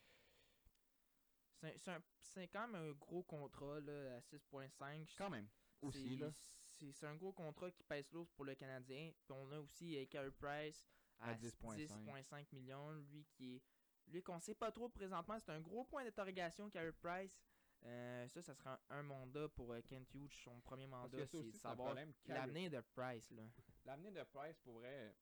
C'est 2.21 2.49
quand 2.49 2.67
même 2.69 2.75
un 2.91 2.93
gros 2.93 3.23
contrat 3.23 3.81
là, 3.81 4.17
à 4.17 4.21
6,5. 4.21 5.09
Je- 5.11 5.17
quand 5.19 5.31
même, 5.31 5.49
aussi, 5.83 6.09
c'est- 6.17 6.17
là, 6.25 6.33
C'est 6.77 6.91
c'est 6.93 7.07
un 7.07 7.15
gros 7.15 7.33
contrat 7.33 7.71
qui 7.71 7.85
pèse 7.85 8.11
lourd 8.13 8.29
pour 8.31 8.45
le 8.45 8.55
Canadien. 8.57 9.13
Puis 9.23 9.33
on 9.33 9.51
a 9.53 9.61
aussi 9.61 9.97
euh, 9.97 10.07
Carey 10.07 10.31
Price 10.33 10.85
à, 11.21 11.31
À 11.31 11.35
10,5 11.35 11.77
10,5 11.77 12.53
millions. 12.53 12.91
Lui 12.93 13.25
qui 13.27 13.57
est. 13.57 13.63
Lui 14.09 14.23
qu'on 14.23 14.39
sait 14.41 14.55
pas 14.57 14.71
trop 14.73 14.89
présentement, 14.89 15.39
c'est 15.39 15.51
un 15.51 15.61
gros 15.61 15.85
point 15.85 16.05
d'interrogation, 16.05 16.69
Carey 16.71 16.93
Price. 16.93 17.41
Euh, 17.85 18.27
ça, 18.29 18.43
ça 18.43 18.55
sera 18.55 18.81
un, 18.91 18.99
un 18.99 19.03
mandat 19.03 19.49
pour 19.51 19.73
euh, 19.73 19.81
Kent 19.83 20.13
Hughes, 20.15 20.33
son 20.43 20.61
premier 20.61 20.87
mandat, 20.87 21.19
c'est 21.27 21.39
de 21.53 21.59
savoir 21.59 21.89
l'avenir 22.35 22.71
de 22.71 22.81
Price. 22.81 23.31
Là. 23.31 23.43
L'avenir 23.85 24.13
de 24.13 24.23
Price, 24.25 24.59
pour 24.59 24.75
vrai, 24.79 25.15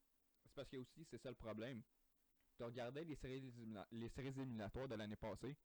c'est 0.45 0.53
parce 0.55 0.69
que 0.69 0.77
aussi, 0.79 1.05
c'est 1.05 1.19
ça 1.19 1.29
le 1.29 1.37
problème. 1.37 1.83
Tu 2.57 2.63
regardais 2.63 3.05
les 3.05 3.15
séries, 3.17 3.53
les 3.91 4.09
séries 4.09 4.29
éliminatoires 4.29 4.87
de 4.89 4.95
l'année 4.95 5.17
passée, 5.17 5.57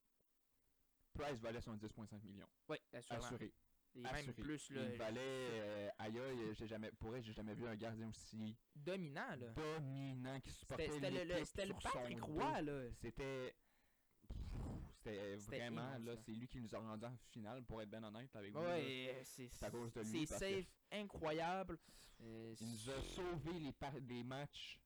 Price 1.18 1.40
valait 1.42 1.62
son 1.62 1.76
10,5 1.76 2.22
millions. 2.24 2.48
Oui, 2.70 2.78
assurément. 2.94 3.26
Assuré. 3.26 3.54
Et 3.96 4.02
même 4.02 4.34
plus, 4.34 4.70
là, 4.72 4.82
Il 4.84 4.98
valait, 4.98 5.20
euh, 5.22 5.90
aïe 5.98 6.20
aïe, 6.20 6.54
j'ai 6.54 6.68
jamais, 6.68 6.92
pour 6.92 7.20
j'ai 7.20 7.34
jamais 7.34 7.56
vu 7.56 7.66
un 7.66 7.76
gardien 7.76 8.10
aussi 8.10 8.56
dominant. 8.76 9.36
Là. 9.36 9.48
dominant 9.56 10.40
qui 10.40 10.52
supportait 10.52 10.90
C'était 10.90 11.10
le, 11.26 11.46
c'était 11.46 11.66
le 11.66 11.74
Patrick. 11.74 12.22
Roy. 12.22 12.62
Là. 12.62 12.92
C'était. 12.92 13.56
C'était 15.04 15.40
vraiment, 15.40 15.98
là, 16.00 16.18
c'est 16.18 16.34
lui 16.34 16.48
qui 16.48 16.60
nous 16.60 16.76
a 16.76 16.80
rendu 16.80 17.06
en 17.06 17.16
finale, 17.32 17.64
pour 17.64 17.82
être 17.82 17.90
bien 17.90 18.04
honnête 18.04 18.36
avec 18.36 18.52
vous. 18.54 18.60
Ouais, 18.60 19.22
c'est 19.24 19.48
C'est 19.48 19.66
à 19.66 19.72
cause 19.72 19.94
de 19.94 20.02
lui, 20.02 20.28
c'est 20.28 20.38
que- 20.38 20.62
safe, 20.62 20.74
incroyable. 20.92 21.80
Euh, 22.22 22.56
Il 22.60 22.68
nous 22.72 22.90
a 22.90 23.02
sauvé 23.02 23.54
les 23.60 23.72
par- 23.72 23.94
matchs, 24.26 24.80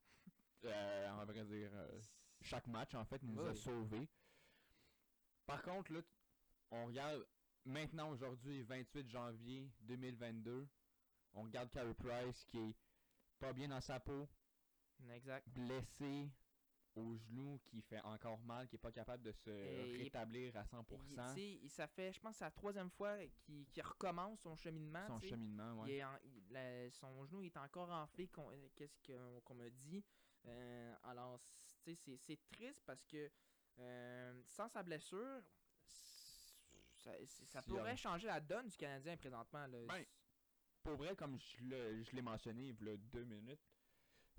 euh, 0.66 1.10
on 1.14 1.26
va 1.26 1.34
dire, 1.34 1.72
euh, 1.74 2.00
chaque 2.42 2.68
match 2.68 2.94
en 2.94 3.04
fait, 3.04 3.20
il 3.24 3.32
nous 3.34 3.42
a 3.46 3.56
sauvés. 3.56 4.08
Par 5.46 5.64
contre, 5.64 5.92
là, 5.92 6.02
on 6.72 6.86
regarde 6.88 7.26
maintenant 7.66 8.10
aujourd'hui, 8.12 8.64
28 8.64 9.10
janvier 9.10 9.72
2022, 9.82 10.68
on 11.34 11.44
regarde 11.44 11.70
Carey 11.70 11.94
Price 11.94 12.44
qui 12.46 12.58
est 12.58 12.76
pas 13.40 13.54
bien 13.54 13.68
dans 13.70 13.82
sa 13.82 14.00
peau, 14.00 14.28
Exact. 15.10 15.48
blessé 15.50 16.30
au 16.96 17.16
genou, 17.16 17.58
qui 17.66 17.82
fait 17.82 18.02
encore 18.02 18.40
mal, 18.42 18.68
qui 18.68 18.76
est 18.76 18.80
pas 18.80 18.92
capable 18.92 19.24
de 19.24 19.32
se 19.32 19.50
Et 19.50 19.98
rétablir 20.04 20.56
à 20.58 20.62
Il- 20.64 20.66
100%. 20.68 21.34
tu 21.34 21.34
sais, 21.40 21.52
il- 21.64 21.70
ça 21.70 21.88
fait, 21.88 22.12
je 22.12 22.20
pense, 22.20 22.40
la 22.42 22.52
troisième 22.52 22.90
fois 22.90 23.16
qu'il 23.44 23.66
recommence 23.82 24.42
son 24.42 24.56
cheminement. 24.58 25.08
Son 25.08 25.20
cheminement, 25.22 25.82
ouais. 25.82 26.04
en- 26.04 26.18
il- 26.26 26.52
la- 26.52 26.92
son 26.92 27.26
genou 27.26 27.44
est 27.44 27.56
encore 27.56 27.90
enflé, 27.92 28.28
qu'on- 28.28 28.52
euh, 28.52 28.68
qu'est-ce 28.76 29.00
que- 29.00 29.40
qu'on 29.40 29.56
m'a 29.56 29.70
dit. 29.70 30.04
Euh, 30.46 30.94
alors, 31.04 31.40
c- 31.40 31.76
tu 31.82 31.92
sais, 31.92 31.96
c'est 31.96 32.18
c'est 32.18 32.44
triste 32.50 32.84
parce 32.86 33.06
que 33.06 33.32
euh, 33.80 34.44
sans 34.48 34.68
sa 34.68 34.84
blessure, 34.84 35.42
ça, 37.02 37.62
pourrait 37.64 37.98
changer 37.98 38.28
la 38.28 38.40
donne 38.40 38.68
du 38.70 38.78
Canadien 38.78 39.18
présentement. 39.18 39.66
Là. 39.68 39.80
Ben, 39.88 40.06
Pour 40.84 40.96
vrai, 40.96 41.16
comme 41.16 41.38
je 41.40 42.12
l'ai 42.16 42.22
mentionné 42.22 42.70
il 42.80 42.84
y 42.86 42.90
a 42.90 42.98
deux 42.98 43.24
minutes, 43.24 43.62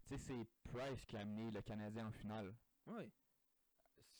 tu 0.06 0.16
sais, 0.16 0.18
c'est 0.18 0.46
Price 0.72 1.04
qui 1.06 1.16
a 1.16 1.20
amené 1.20 1.50
le 1.50 1.62
Canadien 1.62 2.06
en 2.08 2.12
finale. 2.12 2.54
Oui. 2.86 3.10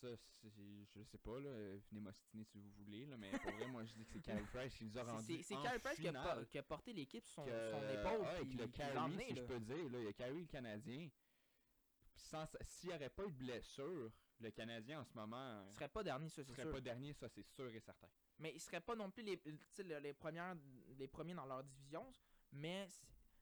Ça, 0.00 0.08
c'est- 0.16 0.50
je 0.94 1.02
sais 1.04 1.18
pas, 1.18 1.38
là, 1.40 1.50
venez 1.90 2.00
m'ostiner 2.00 2.44
si 2.44 2.58
vous 2.58 2.70
voulez, 2.70 3.06
là, 3.06 3.16
mais 3.16 3.30
pour 3.38 3.52
vrai, 3.52 3.66
moi 3.68 3.84
je 3.84 3.92
dis 3.94 4.04
que 4.04 4.12
c'est 4.12 4.20
Carey 4.20 4.44
Price 4.52 4.74
qui 4.74 4.84
nous 4.84 4.98
a 4.98 5.04
rendu 5.04 5.42
C'est 5.42 5.54
Carey 5.54 5.78
Price 5.78 5.96
qui 6.00 6.08
a, 6.08 6.10
finale. 6.10 6.38
por- 6.38 6.48
qui 6.48 6.58
a 6.58 6.62
porté 6.64 6.92
l'équipe 6.92 7.24
sur 7.24 7.34
son, 7.34 7.44
que- 7.44 7.70
son 7.70 7.82
épaule. 7.88 8.26
puis 8.40 8.56
qui 8.56 8.70
carry, 8.72 8.98
emmené, 8.98 9.26
si 9.28 9.34
là. 9.34 9.42
je 9.42 9.46
peux 9.46 9.60
dire. 9.60 9.90
Là, 9.90 10.00
il 10.00 10.06
a 10.08 10.12
carry 10.12 10.40
le 10.40 10.46
Canadien. 10.46 11.08
S'il 12.14 12.88
n'y 12.88 12.94
aurait 12.94 13.10
pas 13.10 13.24
eu 13.26 13.30
de 13.32 13.36
blessure, 13.38 14.12
le 14.40 14.50
Canadien 14.50 15.00
en 15.00 15.04
ce 15.04 15.14
moment 15.14 15.64
Il 15.68 15.74
serait 15.74 15.88
pas 15.88 16.02
dernier, 16.02 16.28
ça, 16.28 16.42
ne 16.42 16.46
c'est 16.46 16.52
serait 16.52 16.62
sûr. 16.62 16.72
pas 16.72 16.80
dernier, 16.80 17.12
ça 17.12 17.28
c'est 17.28 17.42
sûr 17.46 17.72
et 17.74 17.80
certain. 17.80 18.08
Mais 18.42 18.52
ils 18.54 18.60
seraient 18.60 18.80
pas 18.80 18.96
non 18.96 19.08
plus 19.10 19.22
les, 19.22 19.36
premières, 20.14 20.56
les 20.98 21.06
premiers 21.08 21.34
dans 21.34 21.46
leur 21.46 21.62
division. 21.62 22.04
Mais 22.52 22.86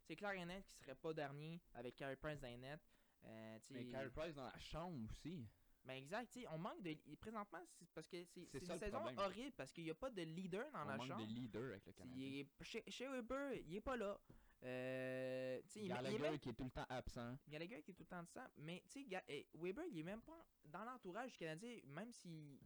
c'est- 0.07 0.15
clair 0.17 0.33
et 0.33 0.45
net 0.45 0.65
qu'ils 0.67 0.77
seraient 0.85 0.95
pas 0.95 1.13
derniers 1.15 1.61
avec 1.75 1.97
Carey 1.97 2.17
Price 2.17 2.39
dans 2.41 2.49
les 2.49 2.57
nets. 2.59 2.81
Euh, 3.25 3.59
Mais 3.71 3.87
Carey 3.87 4.11
Price 4.11 4.35
dans 4.35 4.45
la 4.45 4.59
chambre 4.59 4.99
aussi. 5.11 5.47
ben 5.85 5.95
exact, 5.95 6.37
on 6.51 6.59
manque 6.59 6.83
de. 6.83 6.95
Présentement, 7.17 7.61
c'est 7.79 7.89
parce 7.95 8.07
que 8.09 8.23
c'est 8.25 8.41
une 8.61 8.79
saison 8.79 8.99
problème. 8.99 9.19
horrible 9.19 9.53
parce 9.57 9.73
qu'il 9.73 9.85
n'y 9.85 9.91
a 9.91 9.95
pas 9.95 10.11
de 10.11 10.23
leader 10.23 10.71
dans 10.73 10.83
On 10.83 10.89
la 10.89 10.97
manque 10.97 11.07
chambre. 11.09 11.27
de 11.27 11.33
leader 11.33 11.71
avec 11.71 11.87
le 11.87 11.93
Il 11.93 11.97
Canadien. 11.97 12.41
est- 12.41 12.65
chez, 12.65 12.85
chez 12.91 13.09
Weber, 13.09 13.55
il 13.67 13.75
est 13.77 13.81
pas 13.81 13.97
là. 13.97 14.21
Euh, 14.63 15.61
il, 15.77 15.83
il 15.83 15.85
est 15.87 15.89
Gallagher 15.95 16.19
même 16.19 16.39
qui 16.39 16.49
est 16.51 16.55
tout 16.55 16.65
le 16.65 16.71
temps 16.71 16.87
absent. 16.89 17.37
Gallagher 17.49 17.83
qui 17.83 17.91
est 17.93 17.95
tout 17.95 18.03
le 18.03 18.07
temps 18.09 18.25
ça. 18.27 18.51
Mais 18.59 18.83
eh, 19.29 19.47
Weber, 19.55 19.85
il 19.91 19.99
est 20.01 20.03
même 20.03 20.21
pas 20.23 20.45
dans 20.65 20.85
l'entourage 20.85 21.33
du 21.33 21.39
Canadien, 21.39 21.79
même 21.87 22.13
s'il 22.13 22.59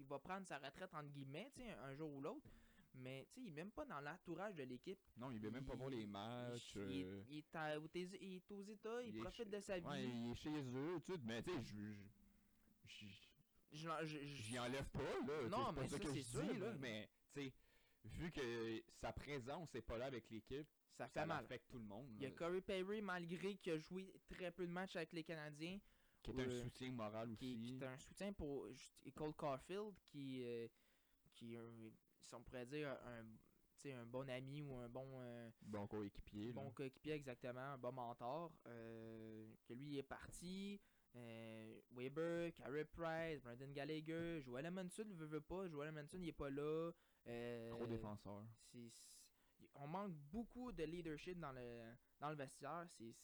il 0.00 0.06
va 0.06 0.18
prendre 0.18 0.46
sa 0.46 0.58
retraite 0.58 0.92
entre 0.94 1.10
guillemets, 1.10 1.50
tu 1.54 1.62
sais, 1.62 1.70
un, 1.72 1.94
jour 1.94 2.10
ou 2.12 2.20
l'autre. 2.20 2.48
Mais 2.94 3.26
tu 3.32 3.34
sais, 3.34 3.46
il 3.46 3.48
est 3.48 3.52
même 3.52 3.70
pas 3.70 3.84
dans 3.84 4.00
l'entourage 4.00 4.54
de 4.56 4.64
l'équipe. 4.64 4.98
Non, 5.16 5.30
il 5.30 5.38
veut 5.38 5.50
même 5.50 5.64
pas 5.64 5.76
voir 5.76 5.90
les 5.90 6.06
matchs. 6.06 6.72
il, 6.74 6.80
est- 7.00 7.04
euh, 7.04 7.22
il 7.28 7.38
est 7.38 7.54
à- 7.56 7.78
aux 7.78 7.86
États- 7.86 8.16
il 8.20 8.34
est 8.36 8.50
aux 8.52 8.62
États, 8.62 9.02
il, 9.02 9.14
profite 9.20 9.36
chez- 9.36 9.44
de 9.44 9.60
sa 9.60 9.78
vie. 9.78 9.86
Ouais, 9.86 10.04
il 10.04 10.30
est 10.32 10.34
chez 10.34 10.50
eux, 10.74 11.00
tout. 11.04 11.20
Mais 11.24 11.42
tu 11.42 11.50
sais, 11.52 11.62
je- 13.72 14.18
j'y 14.24 14.58
enlève 14.58 14.88
pas, 14.90 14.98
là. 15.02 15.14
tu 15.20 15.26
sais, 15.44 15.48
Non, 15.50 15.72
pas 15.72 15.80
mais 15.82 15.88
ça 15.88 15.96
c'est 16.00 16.22
sûr, 16.22 16.42
dis, 16.42 16.58
là. 16.58 16.72
mais- 16.80 17.08
tu 17.32 17.40
sais, 17.42 17.52
vu 18.04 18.30
que 18.32 18.82
sa 19.00 19.12
présence 19.12 19.72
n'est 19.72 19.82
pas 19.82 19.98
là 19.98 20.06
avec 20.06 20.28
l'équipe, 20.30 20.66
ça 20.96 21.06
fait 21.06 21.20
ça 21.20 21.26
mal. 21.26 21.44
affecte 21.44 21.70
tout 21.70 21.78
le 21.78 21.84
monde. 21.84 22.08
Il 22.16 22.22
y 22.22 22.26
a 22.26 22.30
Corey 22.32 22.60
Perry, 22.60 23.00
malgré 23.00 23.54
qu'il 23.56 23.72
a 23.74 23.78
joué 23.78 24.12
très 24.28 24.50
peu 24.50 24.66
de 24.66 24.72
matchs 24.72 24.96
avec 24.96 25.12
les 25.12 25.22
Canadiens, 25.22 25.78
qui 26.22 26.30
est 26.30 26.40
un 26.40 26.48
euh, 26.48 26.62
soutien 26.62 26.92
moral 26.92 27.28
qui, 27.30 27.36
qui 27.36 27.54
aussi. 27.54 27.78
est 27.82 27.86
un 27.86 27.98
soutien 27.98 28.32
pour 28.32 28.66
Cole 29.14 29.34
Caulfield, 29.34 29.94
qui, 30.06 30.42
euh, 30.44 30.68
qui 31.34 31.56
si 32.22 32.34
on 32.34 32.42
pourrait 32.42 32.66
dire 32.66 32.90
un, 33.06 33.24
un 33.88 34.06
bon 34.06 34.28
ami 34.28 34.62
ou 34.62 34.74
un 34.76 34.88
bon, 34.88 35.08
euh, 35.20 35.50
Bon 35.62 35.86
coéquipier. 35.86 36.52
bon 36.52 36.70
coéquipier 36.70 37.12
exactement, 37.14 37.60
un 37.60 37.78
bon 37.78 37.92
mentor, 37.92 38.52
euh, 38.66 39.46
que 39.64 39.72
lui 39.74 39.86
il 39.92 39.98
est 39.98 40.02
parti. 40.02 40.80
Euh, 41.16 41.80
Weber, 41.90 42.52
Carey 42.54 42.84
Price, 42.84 43.40
Brandon 43.42 43.72
Gallagher, 43.72 44.40
Joel 44.42 44.66
Edmondson 44.66 45.04
ne 45.06 45.14
veut, 45.14 45.26
veut 45.26 45.40
pas, 45.40 45.66
Joel 45.66 45.88
Edmondson 45.88 46.18
il 46.20 46.28
est 46.28 46.32
pas 46.32 46.50
là. 46.50 46.92
Trop 47.70 47.86
défenseur. 47.86 48.44
on 49.74 49.86
manque 49.88 50.12
beaucoup 50.30 50.70
de 50.72 50.84
leadership 50.84 51.38
dans 51.40 51.52
le, 51.52 51.82
dans 52.20 52.30
le 52.30 52.36
vestiaire. 52.36 52.86
Puis 52.96 53.16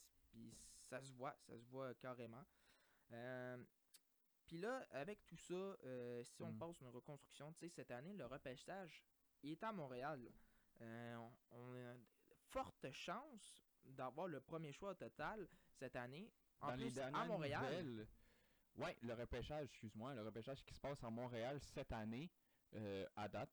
ça 0.89 1.01
se 1.01 1.13
voit, 1.13 1.35
ça 1.47 1.57
se 1.57 1.65
voit 1.67 1.93
carrément. 1.95 2.43
Euh, 3.11 3.57
Puis 4.45 4.57
là, 4.59 4.85
avec 4.91 5.25
tout 5.25 5.35
ça, 5.35 5.53
euh, 5.53 6.23
si 6.23 6.41
on 6.41 6.53
Mm. 6.53 6.57
passe 6.57 6.79
une 6.79 6.87
reconstruction, 6.87 7.51
tu 7.51 7.59
sais, 7.59 7.69
cette 7.69 7.91
année, 7.91 8.13
le 8.13 8.25
repêchage, 8.27 9.03
est 9.43 9.61
à 9.61 9.73
Montréal. 9.73 10.31
Euh, 10.79 11.15
on, 11.17 11.31
on 11.51 11.73
a 11.75 11.93
de 11.95 11.99
fortes 12.49 12.89
chances 12.91 13.61
d'avoir 13.83 14.27
le 14.29 14.39
premier 14.39 14.71
choix 14.71 14.91
au 14.91 14.93
total 14.93 15.49
cette 15.73 15.97
année. 15.97 16.31
En 16.61 16.69
Dans 16.69 16.75
plus, 16.77 16.97
à 16.97 17.11
Montréal. 17.25 17.61
nouvelles, 17.61 18.07
ouais, 18.77 18.97
le 19.01 19.13
repêchage, 19.15 19.65
excuse-moi, 19.65 20.15
le 20.15 20.21
repêchage 20.23 20.63
qui 20.63 20.73
se 20.73 20.79
passe 20.79 21.03
à 21.03 21.09
Montréal 21.09 21.59
cette 21.59 21.91
année, 21.91 22.31
euh, 22.73 23.05
à 23.17 23.27
date, 23.27 23.51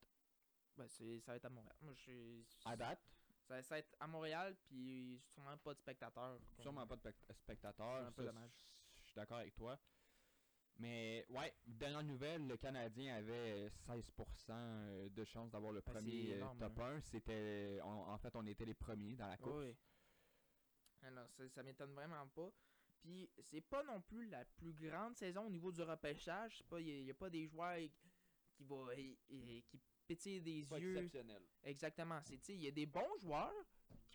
Ben, 0.77 0.87
ça 0.89 1.05
va 1.27 1.37
être 1.37 1.45
à 1.45 1.51
Montréal. 1.51 1.77
Moi, 1.83 1.95
je- 1.95 2.43
à 2.65 2.77
date, 2.77 3.01
ça, 3.49 3.63
ça 3.63 3.75
va 3.75 3.79
être 3.81 3.97
à 4.01 4.07
Montréal, 4.07 4.57
puis 4.65 5.21
sûrement 5.27 5.57
pas 5.59 5.75
de 5.75 5.79
spectateurs. 5.81 6.41
sûrement 6.61 6.87
pas 6.87 6.95
de 6.97 7.01
spect- 7.01 7.33
spectateurs, 7.35 8.01
C'est 8.01 8.07
un 8.07 8.13
peu 8.13 8.25
dommage. 8.25 8.53
Suis 9.15 9.21
d'accord 9.21 9.39
avec 9.39 9.55
toi. 9.55 9.79
Mais 10.81 11.25
ouais, 11.29 11.55
dernière 11.65 12.03
nouvelle, 12.03 12.49
le 12.49 12.57
Canadien 12.57 13.15
avait 13.15 13.69
16% 13.69 15.09
de 15.09 15.25
chances 15.25 15.53
d'avoir 15.53 15.71
le 15.71 15.81
c'est 15.81 15.93
premier 15.93 16.33
euh, 16.33 16.37
énorme, 16.39 16.59
top 16.59 16.77
1. 16.81 17.01
C'était, 17.03 17.79
on- 17.85 18.09
en 18.11 18.19
fait, 18.19 18.35
on 18.35 18.45
était 18.45 18.65
les 18.65 18.75
premiers 18.75 19.15
dans 19.15 19.29
la 19.29 19.37
course. 19.37 19.55
Oui. 19.67 19.77
Alors, 21.03 21.29
ça, 21.31 21.49
ça 21.49 21.63
m'étonne 21.63 21.93
vraiment 21.93 22.27
pas. 22.27 22.51
Puis, 22.99 23.31
c'est 23.39 23.61
pas 23.61 23.85
non 23.85 24.01
plus 24.01 24.27
la 24.27 24.45
plus 24.45 24.73
grande 24.73 25.15
saison 25.17 25.47
au 25.47 25.51
niveau 25.51 25.71
du 25.71 25.83
repêchage. 25.83 26.65
Il 26.81 27.05
n'y 27.05 27.11
a, 27.11 27.15
pas 27.15 27.31
des 27.31 27.47
joueurs 27.47 27.79
qui 28.57 28.65
vont 28.65 28.89
qui 29.29 29.81
pétillent 30.09 30.41
des 30.41 30.65
Pas 30.67 30.81
yeux. 30.81 30.97
exceptionnel. 30.97 31.43
Exactement. 31.63 32.21
C'est, 32.25 32.39
tu 32.39 32.47
sais, 32.47 32.55
Il 32.57 32.63
y 32.65 32.69
a 32.69 32.73
des 32.73 32.87
bons 32.87 33.17
joueurs 33.21 33.53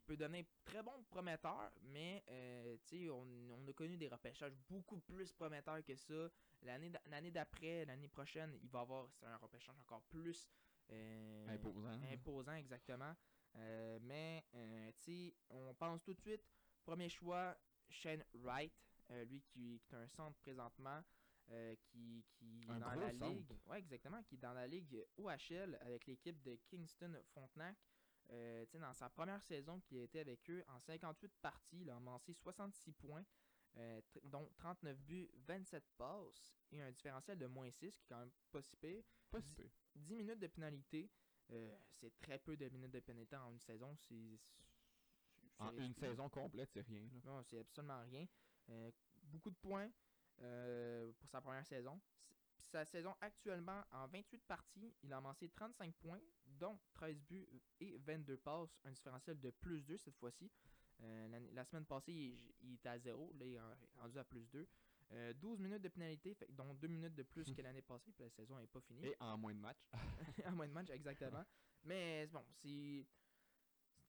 peuvent 0.10 0.18
donner 0.18 0.46
très 0.66 0.82
bons 0.82 1.04
prometteurs, 1.04 1.72
mais 1.84 2.24
euh, 2.30 2.78
on, 3.12 3.28
on 3.52 3.68
a 3.68 3.74
connu 3.74 3.96
des 3.96 4.08
repêchages 4.08 4.56
beaucoup 4.68 4.98
plus 5.00 5.32
prometteurs 5.32 5.84
que 5.86 5.96
ça. 5.96 6.30
L'année, 6.64 6.90
d'a- 6.90 7.02
l'année 7.06 7.30
d'après, 7.32 7.86
l'année 7.86 8.08
prochaine, 8.08 8.58
il 8.64 8.70
va 8.70 8.80
y 8.80 8.82
avoir 8.82 9.08
un 9.22 9.38
repêchage 9.38 9.78
encore 9.80 10.04
plus 10.06 10.50
euh, 10.92 11.48
Imposant. 11.54 12.02
imposant, 12.12 12.54
exactement. 12.56 13.14
Euh, 13.56 14.00
mais, 14.02 14.44
euh, 14.56 14.92
on 15.52 15.74
pense 15.76 16.04
tout 16.04 16.14
de 16.16 16.20
suite, 16.22 16.44
premier 16.84 17.10
choix, 17.10 17.56
Shane 17.90 18.24
Wright, 18.34 18.74
lui 19.28 19.42
qui, 19.42 19.80
qui 19.86 19.94
est 19.94 19.98
un 19.98 20.08
centre 20.08 20.38
présentement, 20.40 21.04
qui, 21.82 22.26
qui 22.32 22.62
Un 22.70 22.80
dans 22.80 22.94
la 22.96 23.12
centre. 23.12 23.28
ligue, 23.28 23.56
ouais, 23.68 23.80
exactement, 23.80 24.22
qui 24.24 24.36
est 24.36 24.40
dans 24.40 24.54
la 24.54 24.68
ligue 24.68 25.04
OHL 25.18 25.78
avec 25.82 26.06
l'équipe 26.08 26.42
de 26.44 26.56
Kingston 26.68 27.14
Frontenac. 27.32 27.76
Euh, 28.32 28.66
dans 28.74 28.94
sa 28.94 29.10
première 29.10 29.42
saison 29.42 29.80
qui 29.80 29.98
a 29.98 30.04
été 30.04 30.20
avec 30.20 30.48
eux, 30.50 30.64
en 30.68 30.80
58 30.80 31.32
parties, 31.42 31.82
il 31.82 31.90
a 31.90 31.96
amassé 31.96 32.34
66 32.34 32.92
points, 32.94 33.26
euh, 33.78 34.02
dont 34.24 34.48
39 34.58 34.98
buts, 35.00 35.30
27 35.48 35.84
passes 35.98 36.54
et 36.72 36.82
un 36.82 36.92
différentiel 36.92 37.40
de 37.40 37.48
moins 37.48 37.72
6, 37.72 37.98
qui 37.98 38.04
est 38.04 38.08
quand 38.08 38.20
même 38.20 38.32
pas 38.52 38.62
si 38.62 38.76
pire. 38.76 39.04
Pas 39.32 39.42
si 39.42 39.52
peu. 39.54 39.68
10 39.96 40.16
minutes 40.16 40.40
de 40.40 40.48
pénalité. 40.48 41.10
euh, 41.52 41.76
c'est 42.00 42.18
très 42.20 42.38
peu 42.38 42.56
de 42.56 42.70
minutes 42.70 42.92
de 42.92 43.00
pénalité 43.00 43.36
en 43.36 43.52
une 43.52 43.60
saison. 43.60 43.96
C'est. 43.96 44.40
En 45.58 45.76
une 45.76 45.94
saison 45.96 46.30
complète, 46.30 46.70
c'est 46.72 46.82
rien. 46.82 47.02
là. 47.02 47.20
Non, 47.26 47.44
c'est 47.44 47.60
absolument 47.60 48.02
rien. 48.04 48.26
Beaucoup 49.24 49.50
de 49.50 49.56
points 49.56 49.90
pour 50.38 51.28
sa 51.30 51.42
première 51.42 51.66
saison. 51.66 52.00
Sa 52.72 52.86
saison 52.86 53.16
actuellement, 53.20 53.84
en 53.92 54.08
28 54.08 54.38
parties, 54.44 54.94
il 55.04 55.12
a 55.12 55.18
amassé 55.18 55.50
35 55.50 55.94
points, 55.96 56.22
dont 56.60 56.78
13 56.94 57.22
buts 57.24 57.48
et 57.80 57.98
22 57.98 58.38
passes. 58.38 58.78
Un 58.84 58.92
différentiel 58.92 59.40
de 59.40 59.50
plus 59.52 59.82
2 59.84 59.98
cette 59.98 60.16
fois-ci. 60.18 60.52
Euh, 61.02 61.40
la 61.54 61.64
semaine 61.66 61.86
passée, 61.86 62.12
il, 62.14 62.54
il 62.62 62.74
était 62.76 62.90
à 62.90 63.00
0. 63.00 63.34
Là, 63.40 63.46
il 63.46 63.54
est 63.54 63.60
en- 63.60 63.78
rendu 64.02 64.20
à 64.20 64.24
plus 64.24 64.46
2. 64.50 64.68
Euh, 65.12 65.34
12 65.34 65.60
minutes 65.60 65.82
de 65.82 65.88
pénalité, 65.90 66.34
fait 66.36 66.48
dont 66.54 66.74
2 66.76 66.88
minutes 66.88 67.16
de 67.16 67.24
plus 67.24 67.52
que 67.54 67.62
l'année 67.62 67.82
passée. 67.82 68.12
Puis 68.12 68.24
la 68.24 68.30
saison 68.30 68.60
n'est 68.60 68.68
pas 68.68 68.82
finie. 68.82 69.06
Et 69.08 69.16
en 69.20 69.38
moins 69.38 69.54
de 69.56 69.60
matchs. 69.60 69.88
à 70.46 70.52
moins 70.52 70.68
de 70.68 70.74
match, 70.74 70.90
exactement. 70.90 71.44
Mais 71.84 72.28
bon, 72.28 72.46
c'est. 72.52 73.06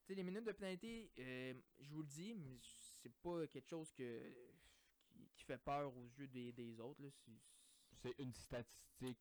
Les 0.09 0.25
minutes 0.25 0.45
de 0.45 0.51
pénalité, 0.53 1.13
euh, 1.21 1.55
je 1.79 1.89
vous 1.91 2.03
le 2.03 2.09
dis, 2.09 2.35
mais 2.35 2.59
c'est 3.01 3.13
pas 3.23 3.47
quelque 3.47 3.69
chose 3.69 3.93
que, 3.93 4.35
qui, 5.07 5.29
qui 5.37 5.45
fait 5.45 5.59
peur 5.59 5.97
aux 5.97 6.09
yeux 6.19 6.27
des, 6.27 6.53
des 6.53 6.81
autres. 6.81 7.01
C'est 8.03 8.19
une 8.19 8.33
statistique. 8.35 9.19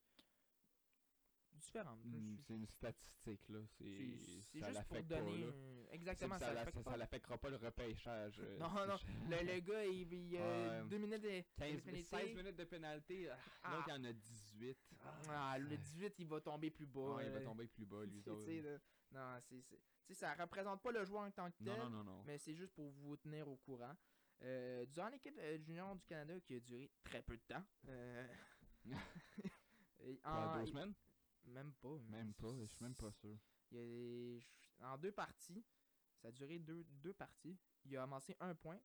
Hmm, 2.04 2.38
C'est- 2.48 2.54
une 2.54 2.66
statistique, 2.68 3.50
là. 3.50 3.60
c'est- 3.78 3.86
juste 4.54 4.84
pour 4.88 4.98
pas, 4.98 5.02
donner. 5.02 5.46
là. 5.46 5.52
Exactement, 5.92 6.38
ça, 6.40 6.46
ça, 6.48 6.82
pas. 6.84 6.98
l'affectera 6.98 7.38
pas 7.38 7.50
le 7.50 7.56
repêchage. 7.58 8.40
euh, 8.40 8.58
Non, 8.58 8.70
non, 8.88 8.98
le, 9.30 9.54
le 9.54 9.60
gars, 9.60 9.86
il, 9.86 10.14
il 10.14 10.38
a 10.38 10.82
Ouais. 10.84 10.90
2 10.90 10.98
minutes 10.98 11.22
de, 11.22 11.28
de 11.30 11.42
15, 11.58 11.82
pénalité. 11.82 12.04
16 12.04 12.36
minutes 12.36 12.56
de 12.56 12.64
pénalité. 12.66 13.30
ah, 13.30 13.38
Ah. 13.64 13.72
L'autre, 13.76 13.86
il 13.88 13.92
y 13.92 13.98
en 13.98 14.04
a 14.10 14.14
18. 14.14 14.78
Ah, 15.30 15.58
le 15.60 15.78
18, 15.78 16.14
il 16.20 16.28
va 16.28 16.42
tomber 16.42 16.70
plus 16.72 16.86
bas. 16.86 17.16
Ouais, 17.16 17.26
il 17.28 17.32
va 17.32 17.42
tomber 17.42 17.68
plus 17.68 17.86
bas, 17.86 18.04
lui. 18.06 18.22
là. 18.64 18.78
Non, 19.12 19.42
c'est. 19.42 20.14
ça 20.14 20.34
représente 20.36 20.82
pas 20.82 20.92
le 20.92 21.04
joueur 21.06 21.24
en 21.24 21.32
tant 21.32 21.50
que 21.52 21.58
tel. 21.64 21.68
Non, 21.68 21.90
non, 21.90 21.90
non, 21.90 22.04
non. 22.04 22.24
mais 22.26 22.38
c'est 22.38 22.54
juste 22.56 22.74
pour 22.74 22.90
vous 22.90 23.16
tenir 23.18 23.48
au 23.48 23.56
courant. 23.58 23.96
Euh, 24.42 24.86
durant 24.86 25.10
l'équipe 25.10 25.38
euh, 25.38 25.58
junior 25.58 25.96
du 25.98 26.06
Canada 26.06 26.40
qui 26.40 26.56
a 26.56 26.60
duré 26.62 26.90
très 27.04 27.22
peu 27.22 27.36
de 27.36 27.42
temps. 27.44 27.64
euh, 27.90 28.28
en- 30.24 30.60
deux 30.60 30.66
semaines? 30.68 30.94
Même 31.50 31.74
pas. 31.74 31.98
Même 32.10 32.34
pas, 32.34 32.56
je 32.58 32.66
suis 32.66 32.84
même 32.84 32.96
pas 32.96 33.12
sûr. 33.12 33.38
Il 33.72 33.78
y 33.78 34.42
a- 34.82 34.92
en 34.94 34.98
deux 34.98 35.12
parties, 35.12 35.64
ça 36.22 36.30
a 36.30 36.32
duré 36.32 36.60
deux, 36.60 36.84
deux 36.86 37.14
parties. 37.14 37.58
Il 37.86 37.96
a 37.98 38.04
amassé 38.04 38.36
un 38.40 38.56
point. 38.56 38.80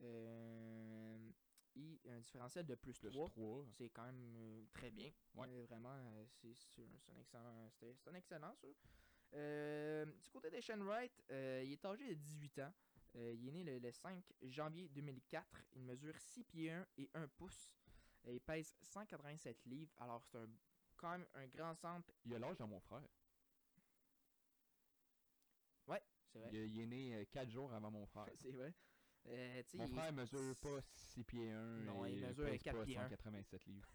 Euh, 0.00 1.30
et 1.74 2.00
un 2.08 2.18
différentiel 2.20 2.64
de 2.66 2.74
plus, 2.74 2.98
Plus 2.98 3.10
3. 3.10 3.28
3. 3.28 3.64
C'est 3.76 3.90
quand 3.90 4.04
même 4.04 4.34
euh, 4.36 4.64
très 4.72 4.90
bien. 4.90 5.10
Ouais. 5.34 5.46
Euh, 5.48 5.64
vraiment, 5.66 5.94
c'est 6.40 6.48
un, 6.48 7.18
excellent. 7.20 7.68
C'est 8.02 8.10
un 8.10 8.14
excellent, 8.14 8.54
ça. 8.56 8.68
Euh, 9.34 10.06
du 10.22 10.30
côté 10.30 10.50
des 10.50 10.60
Shane 10.62 10.82
Wright, 10.82 11.12
euh, 11.30 11.62
il 11.64 11.72
est 11.72 11.84
âgé 11.84 12.08
de 12.08 12.14
18 12.14 12.58
ans. 12.60 12.72
Euh, 13.16 13.32
il 13.34 13.48
est 13.48 13.52
né 13.52 13.64
le, 13.64 13.78
le 13.78 13.90
5 13.92 14.22
janvier 14.42 14.88
2004. 14.88 15.64
Il 15.74 15.82
mesure 15.82 16.18
6 16.18 16.44
pieds 16.44 16.70
1 16.70 16.86
et 16.98 17.10
1 17.14 17.28
pouce. 17.28 17.74
Et 18.24 18.34
il 18.34 18.40
pèse 18.40 18.74
187 18.82 19.64
livres. 19.66 19.92
Alors, 19.98 20.24
c'est 20.24 20.38
un, 20.38 20.48
quand 20.96 21.10
même 21.12 21.26
un 21.34 21.46
grand 21.48 21.74
centre. 21.74 22.10
Il 22.24 22.34
a 22.34 22.38
l'âge 22.38 22.56
de 22.58 22.64
mon 22.64 22.80
frère. 22.80 23.02
C'est 26.32 26.40
vrai. 26.40 26.50
Il, 26.52 26.58
est- 26.58 26.68
il 26.68 26.80
est 26.80 26.86
né 26.86 27.26
4 27.30 27.48
jours 27.50 27.72
avant 27.72 27.90
mon 27.90 28.04
frère. 28.06 28.26
C'est 28.36 28.50
vrai. 28.50 28.74
Euh, 29.26 29.62
Mon 29.74 29.86
il- 29.86 29.92
frère 29.94 30.12
mesure 30.12 30.56
pas 30.56 30.80
6 30.92 31.24
pieds 31.24 31.50
1 31.50 31.62
Non, 31.84 32.04
et 32.04 32.12
il 32.12 32.26
mesure 32.26 32.44
pèse 32.46 32.62
4 32.62 32.76
pas 32.76 32.84
pieds 32.84 32.96
1. 32.98 33.02
187 33.08 33.64
livres. 33.66 33.88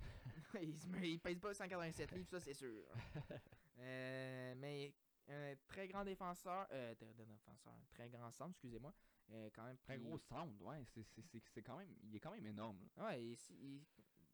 il, 0.60 0.78
se 0.78 0.86
il 1.02 1.20
pèse 1.20 1.38
pas 1.40 1.54
187 1.54 2.10
livres, 2.12 2.28
ça 2.28 2.40
c'est 2.40 2.54
sûr. 2.54 2.84
Euh, 3.78 4.54
mais 4.58 4.94
un 5.28 5.54
très 5.66 5.88
grand 5.88 6.04
défenseur, 6.04 6.66
euh, 6.70 6.94
défenseur, 7.14 7.72
un 7.72 7.84
très 7.88 8.10
grand 8.10 8.30
centre, 8.30 8.50
excusez-moi. 8.50 8.92
Euh, 9.30 9.48
quand 9.54 9.64
même 9.64 9.78
Très 9.78 9.96
gros 9.96 10.18
sound, 10.18 10.60
ouais, 10.60 10.84
c'est- 10.84 11.62
quand 11.62 11.78
même, 11.78 11.88
il 12.02 12.14
est 12.14 12.20
quand 12.20 12.32
même 12.32 12.44
énorme. 12.44 12.78
là. 12.96 13.04
Ouais, 13.06 13.24
il- 13.24 13.38
il- 13.52 13.86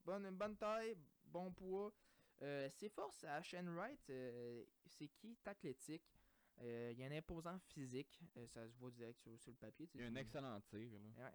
bonne, 0.05 0.29
bonne 0.37 0.57
taille, 0.57 0.97
bon 1.37 1.53
poids. 1.53 1.93
Euh, 2.43 2.69
ses 2.71 2.89
forces 2.89 3.25
à 3.25 3.43
Shane 3.43 3.69
Wright, 3.75 4.11
euh, 4.11 4.65
c'est 4.87 5.09
qu'il 5.09 5.33
est 5.33 5.49
athlétique. 5.49 6.05
Euh, 6.63 6.93
il 6.97 7.03
a 7.03 7.07
un 7.07 7.13
imposant 7.13 7.59
physique, 7.59 8.19
euh, 8.37 8.47
ça 8.47 8.67
se 8.67 8.75
voit 8.79 8.91
direct 8.91 9.19
sur, 9.21 9.39
sur 9.39 9.51
le 9.51 9.57
papier. 9.57 9.89
Il 9.95 10.03
a 10.03 10.07
un 10.07 10.15
excellent 10.17 10.59
tir. 10.63 10.89
Là. 11.19 11.31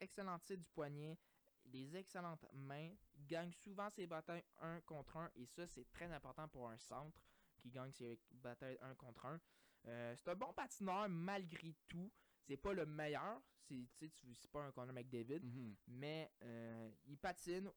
Excellent 0.00 0.38
tir 0.38 0.56
du 0.56 0.64
poignet, 0.64 1.18
des 1.64 1.94
excellentes 1.96 2.46
mains, 2.54 2.90
il 3.14 3.26
gagne 3.26 3.52
souvent 3.52 3.90
ses 3.90 4.06
batailles 4.06 4.44
1 4.60 4.80
contre 4.82 5.16
1 5.18 5.30
et 5.36 5.46
ça 5.46 5.66
c'est 5.66 5.88
très 5.90 6.10
important 6.10 6.48
pour 6.48 6.68
un 6.70 6.78
centre 6.78 7.22
qui 7.58 7.70
gagne 7.70 7.92
ses 7.92 8.18
batailles 8.30 8.78
1 8.80 8.94
contre 8.94 9.26
1. 9.26 9.40
Euh, 9.88 10.14
c'est 10.16 10.30
un 10.30 10.34
bon 10.36 10.52
patineur 10.54 11.06
malgré 11.08 11.74
tout, 11.86 12.10
c'est 12.40 12.56
pas 12.56 12.72
le 12.72 12.86
meilleur, 12.86 13.42
c'est 13.68 14.50
pas 14.50 14.64
un 14.64 14.72
Conor 14.72 14.92
McDavid, 14.94 15.40
Mhm. 15.44 15.76
mais 15.88 16.30
euh, 16.42 16.90
il 17.06 17.18
patine 17.18 17.70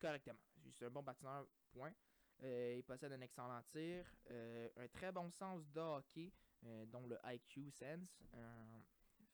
correctement. 0.00 0.38
C'est 0.72 0.86
un 0.86 0.90
bon 0.90 1.02
patineur, 1.02 1.46
point. 1.72 1.92
Euh, 2.42 2.74
il 2.76 2.84
possède 2.84 3.12
un 3.12 3.20
excellent 3.20 3.62
tir, 3.72 4.04
euh, 4.30 4.68
un 4.76 4.88
très 4.88 5.10
bon 5.10 5.30
sens 5.30 5.68
de 5.70 5.80
hockey, 5.80 6.32
euh, 6.64 6.86
dont 6.86 7.06
le 7.06 7.18
IQ 7.24 7.70
sense. 7.70 8.22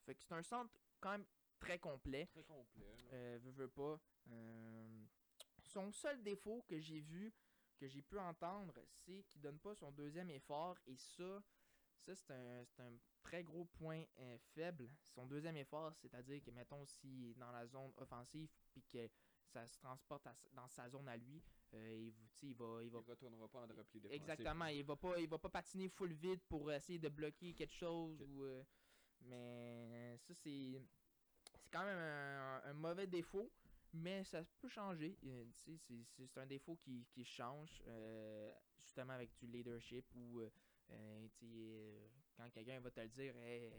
Fait 0.04 0.14
que 0.14 0.22
c'est 0.22 0.34
un 0.34 0.42
centre 0.42 0.72
quand 1.00 1.12
même 1.12 1.26
très 1.58 1.78
complet. 1.78 2.26
Très 2.26 2.44
complet. 2.44 3.38
Veux, 3.38 3.50
veux 3.50 3.68
pas. 3.68 4.00
Son 5.62 5.90
seul 5.92 6.22
défaut 6.22 6.62
que 6.66 6.78
j'ai 6.78 7.00
vu, 7.00 7.32
que 7.78 7.88
j'ai 7.88 8.02
pu 8.02 8.18
entendre, 8.18 8.74
c'est 8.88 9.22
qu'il 9.24 9.40
donne 9.40 9.58
pas 9.58 9.74
son 9.74 9.90
deuxième 9.92 10.30
effort. 10.30 10.78
Et 10.86 10.96
ça, 10.96 11.42
ça 12.06 12.14
c'est 12.14 12.80
un, 12.80 12.92
très 13.22 13.42
gros 13.42 13.64
point 13.64 14.04
faible. 14.54 14.88
Son 15.14 15.26
deuxième 15.26 15.56
effort, 15.56 15.94
c'est-à-dire 15.96 16.42
que, 16.42 16.50
mettons, 16.50 16.84
s'il 16.86 17.30
est 17.30 17.34
dans 17.34 17.50
la 17.52 17.66
zone 17.66 17.92
offensive, 17.96 18.48
puis 18.70 18.82
que 18.82 19.08
ça 19.54 19.66
se 19.68 19.78
transporte 19.78 20.26
à 20.26 20.34
dans 20.52 20.68
sa 20.68 20.88
zone 20.88 21.08
à 21.08 21.16
lui, 21.16 21.40
euh, 21.74 21.94
il, 21.96 22.12
il 22.48 22.54
va, 22.56 22.82
il 22.82 22.90
va 22.90 23.00
Il 23.06 23.10
retournera 23.10 23.48
pas 23.48 23.60
en 23.60 23.66
repli 23.68 24.00
défensif. 24.00 24.20
Exactement, 24.22 24.66
il 24.66 24.84
va 24.84 24.96
pas 24.96 25.18
il 25.18 25.28
va 25.28 25.38
pas 25.38 25.48
patiner 25.48 25.88
full 25.88 26.12
vide 26.12 26.40
pour 26.48 26.72
essayer 26.72 26.98
de 26.98 27.08
bloquer 27.08 27.54
quelque 27.54 27.72
chose 27.74 28.20
ou 28.22 28.42
euh, 28.42 28.64
mais 29.20 30.16
ça 30.18 30.34
c'est 30.34 30.80
c'est 31.56 31.70
quand 31.70 31.84
même 31.84 31.98
un, 31.98 32.62
un 32.64 32.72
mauvais 32.72 33.06
défaut 33.06 33.48
mais 33.92 34.24
ça 34.24 34.42
peut 34.60 34.68
changer 34.68 35.16
euh, 35.24 35.44
c'est- 35.76 36.36
un 36.38 36.46
défaut 36.46 36.76
qui, 36.76 37.06
qui 37.12 37.24
change 37.24 37.80
euh, 37.86 38.52
justement 38.82 39.12
avec 39.12 39.30
du 39.38 39.46
leadership 39.46 40.04
ou 40.16 40.40
quand 42.36 42.50
quelqu'un 42.50 42.80
va 42.80 42.90
te 42.90 43.00
le 43.00 43.08
dire 43.08 43.36
hey, 43.36 43.72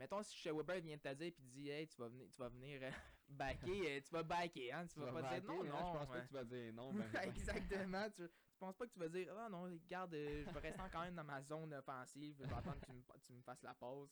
mettons 0.00 0.22
si 0.22 0.34
chez 0.38 0.50
Weber 0.50 0.80
vient 0.80 0.96
te 0.96 1.08
le 1.08 1.14
dire 1.14 1.32
puis 1.32 1.44
dit 1.44 1.68
hey 1.68 1.86
tu 1.86 1.98
vas 1.98 2.08
venir 2.08 2.26
tu 2.30 2.38
vas 2.38 2.48
venir 2.48 2.80
euh, 2.82 2.90
backer 3.28 3.96
euh, 3.96 4.00
tu 4.00 4.10
vas 4.10 4.22
backer 4.22 4.72
hein 4.72 4.86
tu, 4.86 4.94
Tu 4.94 5.00
vas, 5.00 5.12
vas 5.12 5.20
pas 5.20 5.38
dire 5.38 5.44
non 5.44 5.62
hein, 5.62 5.66
non 5.68 5.92
Je 5.92 5.98
pense 5.98 6.08
pas 6.08 6.14
ouais. 6.14 6.22
que 6.22 6.26
tu 6.26 6.34
vas 6.34 6.44
dire 6.44 6.72
non. 6.72 6.92
Ben. 7.12 7.22
Exactement. 7.22 8.10
Tu, 8.10 8.28
tu 8.28 8.58
penses 8.58 8.76
pas 8.76 8.86
que 8.86 8.92
tu 8.92 8.98
vas 8.98 9.08
dire 9.08 9.34
Ah 9.38 9.48
non, 9.50 9.62
regarde, 9.64 10.14
euh, 10.14 10.44
je 10.46 10.52
vais 10.52 10.60
rester 10.60 10.82
quand 10.90 11.02
même 11.02 11.14
dans 11.14 11.24
ma 11.24 11.42
zone 11.42 11.74
offensive, 11.74 12.34
je 12.38 12.44
vais 12.44 12.54
attendre 12.54 12.80
que 12.80 12.86
tu 12.86 12.92
me, 12.92 13.02
tu 13.22 13.32
me 13.34 13.42
fasses 13.42 13.62
la 13.62 13.74
pause. 13.74 14.10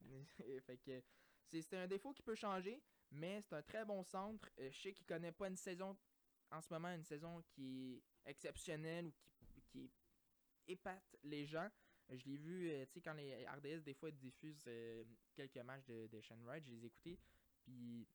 fait 0.66 0.76
que 0.78 1.02
c'est 1.44 1.62
c'est 1.62 1.76
un 1.76 1.86
défaut 1.88 2.12
qui 2.12 2.22
peut 2.22 2.34
changer, 2.36 2.80
mais 3.10 3.40
c'est 3.42 3.56
un 3.56 3.62
très 3.62 3.84
bon 3.84 4.04
centre. 4.04 4.48
Euh, 4.60 4.70
je 4.70 4.80
sais 4.80 4.92
qu'il 4.92 5.06
connaît 5.06 5.32
pas 5.32 5.48
une 5.48 5.56
saison 5.56 5.96
en 6.50 6.60
ce 6.60 6.72
moment, 6.72 6.92
une 6.92 7.04
saison 7.04 7.42
qui 7.42 8.02
est 8.24 8.30
exceptionnelle 8.30 9.06
ou 9.06 9.12
qui, 9.42 9.62
qui 9.66 9.90
épate 10.68 11.16
les 11.24 11.44
gens. 11.44 11.68
Je 12.10 12.24
l'ai 12.26 12.36
vu, 12.36 12.70
euh, 12.70 12.84
tu 12.86 12.92
sais, 12.94 13.00
quand 13.00 13.14
les 13.14 13.46
RDS, 13.46 13.82
des 13.82 13.94
fois, 13.94 14.10
diffusent 14.10 14.64
euh, 14.68 15.04
quelques 15.34 15.56
matchs 15.58 15.84
de, 15.86 16.06
de 16.06 16.20
Shane 16.20 16.42
Wright, 16.44 16.64
je 16.64 16.70
les 16.70 16.84
ai 16.84 16.86
écoutés, 16.86 17.18
puis 17.62 18.06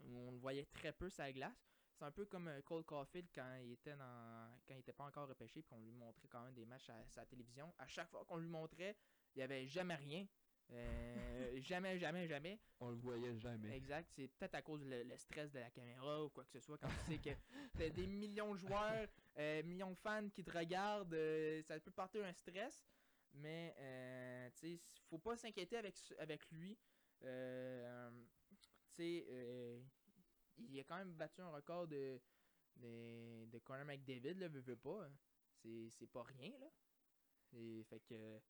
on 0.00 0.30
le 0.30 0.38
voyait 0.38 0.66
très 0.66 0.92
peu 0.92 1.08
sa 1.10 1.32
glace. 1.32 1.72
C'est 1.94 2.04
un 2.04 2.10
peu 2.10 2.24
comme 2.24 2.48
euh, 2.48 2.62
Cole 2.62 2.84
Caulfield 2.84 3.28
quand 3.34 3.54
il 3.62 3.72
était 3.72 3.94
dans 3.96 4.48
quand 4.66 4.74
il 4.74 4.80
était 4.80 4.92
pas 4.94 5.04
encore 5.04 5.28
repêché 5.28 5.62
puis 5.62 5.68
qu'on 5.68 5.78
lui 5.80 5.92
montrait 5.92 6.26
quand 6.28 6.42
même 6.42 6.54
des 6.54 6.64
matchs 6.64 6.88
à 6.88 7.04
sa 7.06 7.26
télévision. 7.26 7.72
À 7.78 7.86
chaque 7.86 8.08
fois 8.08 8.24
qu'on 8.24 8.38
lui 8.38 8.48
montrait, 8.48 8.96
il 9.34 9.40
y 9.40 9.42
avait 9.42 9.66
jamais 9.66 9.94
rien. 9.94 10.26
Euh, 10.70 11.60
jamais, 11.60 11.98
jamais, 11.98 12.26
jamais. 12.26 12.58
On 12.80 12.90
le 12.90 12.96
voyait 12.96 13.36
jamais. 13.38 13.76
Exact. 13.76 14.08
C'est 14.14 14.28
peut-être 14.28 14.54
à 14.54 14.62
cause 14.62 14.84
le, 14.84 15.02
le 15.02 15.16
stress 15.16 15.52
de 15.52 15.58
la 15.58 15.70
caméra 15.70 16.24
ou 16.24 16.30
quoi 16.30 16.44
que 16.44 16.50
ce 16.50 16.60
soit. 16.60 16.78
Quand 16.78 16.88
tu 16.88 17.12
sais 17.12 17.18
que 17.18 17.30
t'as 17.76 17.90
des 17.90 18.06
millions 18.06 18.54
de 18.54 18.58
joueurs, 18.58 19.08
euh, 19.38 19.62
millions 19.62 19.90
de 19.90 19.98
fans 19.98 20.28
qui 20.30 20.42
te 20.42 20.50
regardent, 20.56 21.14
euh, 21.14 21.62
ça 21.62 21.78
peut 21.78 21.90
porter 21.90 22.24
un 22.24 22.32
stress. 22.32 22.84
Mais 23.34 23.74
euh, 23.78 24.50
tu 24.56 24.76
sais, 24.76 24.80
faut 25.08 25.18
pas 25.18 25.36
s'inquiéter 25.36 25.76
avec, 25.76 25.96
avec 26.18 26.50
lui. 26.50 26.78
Euh, 27.22 28.10
tu 28.60 28.68
sais, 28.96 29.26
euh, 29.28 29.80
il 30.58 30.78
a 30.80 30.84
quand 30.84 30.96
même 30.98 31.14
battu 31.14 31.40
un 31.40 31.50
record 31.50 31.86
de, 31.88 32.20
de, 32.76 33.46
de 33.46 33.58
Conor 33.60 33.84
McDavid, 33.86 34.34
là, 34.34 34.48
veut, 34.48 34.60
veut 34.60 34.76
pas. 34.76 35.04
hein. 35.06 35.12
C'est 35.62 35.88
c'est 35.90 36.06
pas 36.06 36.22
rien, 36.24 36.52
là. 36.58 36.70
Et, 37.54 37.84
fait 37.84 38.00
que, 38.00 38.40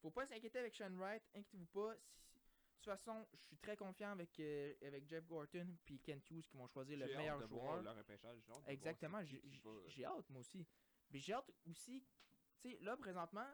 faut 0.00 0.10
pas 0.10 0.26
s'inquiéter 0.26 0.58
avec 0.58 0.74
Sean 0.74 0.92
Wright, 0.96 1.22
inquiétez-vous 1.34 1.66
pas. 1.66 1.94
Si- 1.96 2.32
de 2.82 2.84
toute 2.90 2.98
façon, 2.98 3.26
je 3.34 3.38
suis 3.42 3.56
très 3.58 3.76
confiant 3.76 4.10
avec, 4.10 4.40
euh, 4.40 4.74
avec 4.82 5.06
Jeff 5.08 5.24
Gorton 5.26 5.76
puis 5.84 6.00
Kent 6.00 6.28
Hughes 6.30 6.46
qui 6.48 6.56
vont 6.56 6.66
choisir 6.66 6.98
le 6.98 7.04
hâte 7.12 7.18
meilleur 7.18 7.38
de 7.38 7.44
voir 7.44 7.62
joueur. 7.64 7.76
le 7.76 7.82
Exactement, 8.72 9.22
j'ai 9.86 10.04
hâte 10.04 10.28
moi 10.30 10.40
aussi. 10.40 10.66
Mais 11.10 11.18
j'ai 11.20 11.32
hâte 11.32 11.50
aussi, 11.66 12.04
tu 12.60 12.70
sais, 12.70 12.78
là 12.80 12.96
présentement, 12.96 13.46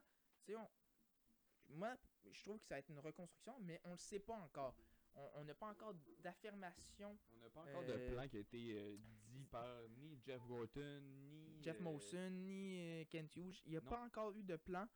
tu 0.49 0.55
sais, 0.55 0.59
on- 0.59 1.75
moi, 1.77 1.95
je 2.31 2.43
trouve 2.43 2.59
que 2.59 2.65
ça 2.67 2.75
va 2.77 2.79
être 2.79 2.89
une 2.89 2.99
reconstruction, 3.01 3.59
mais 3.61 3.79
on 3.85 3.91
le 3.93 3.99
sait 3.99 4.21
pas 4.21 4.35
encore. 4.37 4.75
On- 5.15 5.45
n'a 5.45 5.55
pas 5.55 5.67
encore 5.71 5.95
d'affirmation. 6.21 7.19
On 7.35 7.37
n'a 7.39 7.51
pas 7.51 7.63
encore 7.63 7.85
de 7.85 7.93
Euh, 7.93 8.13
plan 8.13 8.29
qui 8.29 8.37
a 8.37 8.41
été 8.41 8.79
euh, 8.79 8.97
dit 9.27 9.45
par 9.47 9.67
ni 9.91 10.17
Jeff 10.25 10.41
Gorton, 10.47 11.01
ni. 11.03 11.61
Jeff 11.63 11.77
euh, 11.81 11.83
Mawson 11.83 12.31
ni 12.31 12.79
euh, 12.79 13.05
Kent 13.11 13.37
Hughes, 13.37 13.61
il 13.67 13.73
n'y 13.73 13.77
a 13.77 13.81
non. 13.81 13.91
pas 13.91 14.01
encore 14.01 14.33
eu 14.37 14.43
de 14.45 14.57
plan, 14.57 14.87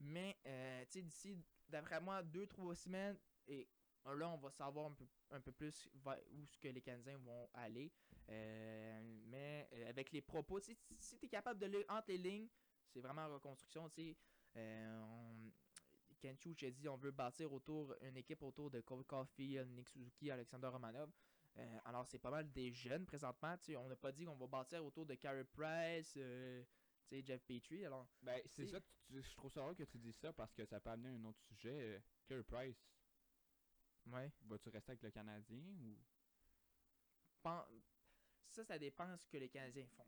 mais 0.00 0.36
tu 0.44 0.92
sais, 0.92 1.02
d'ici, 1.02 1.36
d'après 1.68 2.00
moi, 2.00 2.22
deux, 2.22 2.46
trois 2.46 2.74
semaines, 2.76 3.18
et 3.48 3.68
là, 4.06 4.28
on 4.30 4.38
va 4.38 4.50
savoir 4.52 4.86
un 4.86 4.94
peu, 4.94 5.06
un 5.30 5.40
peu 5.40 5.52
plus 5.52 5.88
où 6.30 6.46
ce 6.46 6.58
que 6.58 6.68
les 6.68 6.80
Canadiens 6.80 7.18
vont 7.18 7.48
aller. 7.52 7.90
Euh, 8.28 9.02
mais 9.26 9.68
avec 9.88 10.12
les 10.12 10.22
propos, 10.22 10.60
si 10.60 11.18
tu 11.18 11.26
es 11.26 11.28
capable 11.28 11.58
de 11.60 11.66
lire 11.66 11.84
entre 11.88 12.08
les 12.08 12.18
lignes, 12.18 12.48
c'est 12.86 13.00
vraiment 13.00 13.22
en 13.22 13.34
reconstruction. 13.34 13.90
tu 13.90 14.12
sais. 14.12 14.16
On- 14.56 15.52
Kent 16.20 16.44
Hughes 16.44 16.64
a 16.64 16.70
dit 16.70 16.88
on 16.88 16.96
veut 16.96 17.10
bâtir 17.10 17.52
autour 17.52 17.94
une 18.00 18.16
équipe 18.16 18.42
autour 18.42 18.70
de 18.70 18.80
Cole 18.80 19.04
Caulfield, 19.04 19.68
Nick 19.70 19.88
Suzuki, 19.88 20.30
Alexander 20.30 20.68
Romanov. 20.68 21.10
Euh, 21.56 21.78
alors, 21.84 22.06
c'est 22.06 22.18
pas 22.18 22.30
mal 22.30 22.50
des 22.52 22.72
jeunes 22.72 23.04
présentement. 23.04 23.56
On 23.76 23.88
n'a 23.88 23.96
pas 23.96 24.12
dit 24.12 24.24
qu'on 24.24 24.36
va 24.36 24.46
bâtir 24.46 24.84
autour 24.84 25.04
de 25.04 25.14
Carey 25.16 25.44
Price, 25.44 26.14
euh, 26.16 26.64
Jeff 27.10 27.42
Petrie. 27.44 27.84
Alors, 27.84 28.08
Ben, 28.22 28.40
c'est 28.46 28.66
ça 28.66 28.80
que 28.80 28.86
tu- 28.86 29.20
je 29.22 29.34
trouve 29.36 29.50
ça 29.52 29.62
rare 29.62 29.74
que 29.74 29.82
tu 29.82 29.98
dis 29.98 30.12
ça 30.14 30.32
parce 30.32 30.54
que 30.54 30.64
ça 30.64 30.80
peut 30.80 30.90
amener 30.90 31.10
un 31.10 31.24
autre 31.24 31.40
sujet. 31.42 31.96
Euh, 31.96 32.00
Carey 32.26 32.42
Price, 32.44 32.88
ouais. 34.06 34.32
vas-tu 34.42 34.68
rester 34.70 34.92
avec 34.92 35.02
le 35.02 35.10
Canadien 35.10 35.62
ou? 35.82 35.98
Ça, 38.46 38.64
ça 38.64 38.78
dépend 38.78 39.16
ce 39.16 39.26
que 39.26 39.36
les 39.38 39.48
Canadiens 39.48 39.86
font. 39.88 40.06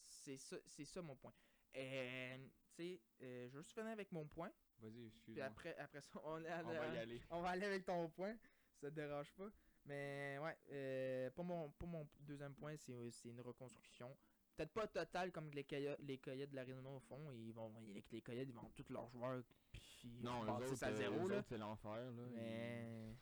C'est 0.00 0.38
ça, 0.38 0.56
c'est 0.64 0.84
ça 0.84 1.02
mon 1.02 1.14
point. 1.16 1.34
Euh, 1.76 2.48
sais, 2.74 3.00
euh, 3.22 3.48
je 3.48 3.56
vais 3.56 3.62
juste 3.62 3.72
finir 3.72 3.90
avec 3.92 4.10
mon 4.12 4.26
point. 4.26 4.50
Vas-y, 4.78 4.92
Puis 4.92 5.06
excuse-moi. 5.06 5.44
après, 5.46 5.76
après 5.78 6.00
ça, 6.00 6.20
on, 6.24 6.42
est 6.44 6.52
On 6.64 6.72
va 6.72 6.94
y 6.94 6.98
aller. 6.98 7.20
on 7.30 7.42
va 7.42 7.48
aller 7.50 7.66
avec 7.66 7.84
ton 7.84 8.08
point. 8.10 8.34
Ça 8.80 8.90
te 8.90 8.94
dérange 8.94 9.32
pas? 9.34 9.48
Mais 9.84 10.38
ouais, 10.40 10.56
euh, 10.72 11.30
pour, 11.30 11.44
mon, 11.44 11.70
pour 11.70 11.88
mon 11.88 12.08
deuxième 12.20 12.54
point, 12.54 12.76
c'est 12.76 13.10
c'est 13.10 13.28
une 13.28 13.40
reconstruction. 13.40 14.16
Peut-être 14.56 14.72
pas 14.72 14.86
totale 14.86 15.32
comme 15.32 15.50
les 15.52 15.64
Coyotes, 15.64 15.98
les 16.00 16.18
Coyotes 16.18 16.50
de 16.50 16.56
l'Arizona 16.56 17.00
font. 17.08 17.32
Ils 17.32 17.52
vont, 17.52 17.72
les, 17.88 18.04
les 18.10 18.20
Coyotes, 18.22 18.46
ils 18.48 18.54
vont 18.54 18.70
tous 18.76 18.88
leurs 18.92 19.08
joueurs. 19.08 19.42
Puis 19.72 20.20
Non, 20.22 20.44
eux 20.44 20.50
autres, 20.50 20.84
à 20.84 20.88
euh, 20.88 20.96
zéro. 20.96 21.20
autres, 21.24 21.42
c'est 21.48 21.58
l'enfer. 21.58 21.96
là. 21.96 22.22
Mais 22.34 23.14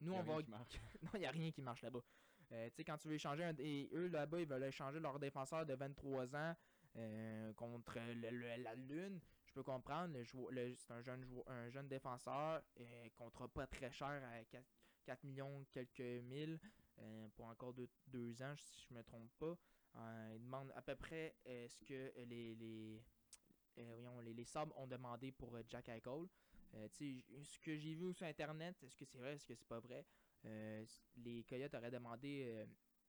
nous, 0.00 0.12
Il 0.12 0.18
on 0.18 0.22
va 0.22 0.34
non, 0.48 1.10
il 1.14 1.20
n'y 1.20 1.26
a 1.26 1.30
rien 1.30 1.50
qui 1.50 1.62
marche 1.62 1.82
là-bas. 1.82 2.02
Euh, 2.52 2.68
tu 2.70 2.76
sais, 2.76 2.84
quand 2.84 2.96
tu 2.98 3.08
veux 3.08 3.14
échanger 3.14 3.44
un. 3.44 3.54
Et 3.58 3.88
eux, 3.92 4.08
là-bas, 4.08 4.40
ils 4.40 4.46
veulent 4.46 4.64
échanger 4.64 5.00
leur 5.00 5.18
défenseur 5.18 5.66
de 5.66 5.74
23 5.74 6.34
ans 6.36 6.54
euh, 6.98 7.52
contre 7.54 7.98
le- 7.98 8.62
la 8.62 8.74
Lune. 8.74 9.20
Je 9.46 9.52
peux 9.52 9.62
comprendre. 9.62 10.16
Le 10.18 10.74
c'est 10.74 10.92
un 10.92 11.00
jeune, 11.02 11.24
un 11.46 11.68
jeune 11.70 11.88
défenseur. 11.88 12.62
Euh, 12.80 13.08
contrat 13.16 13.48
pas 13.48 13.66
très 13.66 13.90
cher 13.92 14.08
à 14.24 14.44
4, 14.44 14.64
4 15.04 15.24
millions 15.24 15.64
quelques 15.72 16.00
mille 16.24 16.58
euh, 17.00 17.28
pour 17.36 17.46
encore 17.46 17.74
2 18.08 18.42
ans, 18.42 18.54
si 18.56 18.86
je 18.88 18.94
me 18.94 19.02
trompe 19.02 19.30
pas. 19.38 19.56
Euh, 19.96 20.32
ils 20.36 20.42
demandent 20.42 20.72
à 20.76 20.82
peu 20.82 20.94
près 20.96 21.34
ce 21.46 21.84
que 21.84 22.12
les, 22.26 22.54
les, 22.56 23.02
voyons, 23.76 24.20
les, 24.20 24.34
les 24.34 24.44
Sabres 24.44 24.76
ont 24.78 24.86
demandé 24.86 25.32
pour 25.32 25.56
Jack 25.68 25.88
Eichel. 25.88 26.26
Ce 26.92 27.58
que 27.60 27.76
j'ai 27.76 27.94
vu 27.94 28.12
sur 28.12 28.26
Internet, 28.26 28.76
est-ce 28.82 28.96
que 28.96 29.04
c'est 29.04 29.18
vrai, 29.18 29.34
est-ce 29.34 29.46
que 29.46 29.54
c'est 29.54 29.68
pas 29.68 29.80
vrai? 29.80 30.04
Les 30.44 31.44
Coyotes 31.48 31.74
auraient 31.74 31.90
demandé 31.90 32.66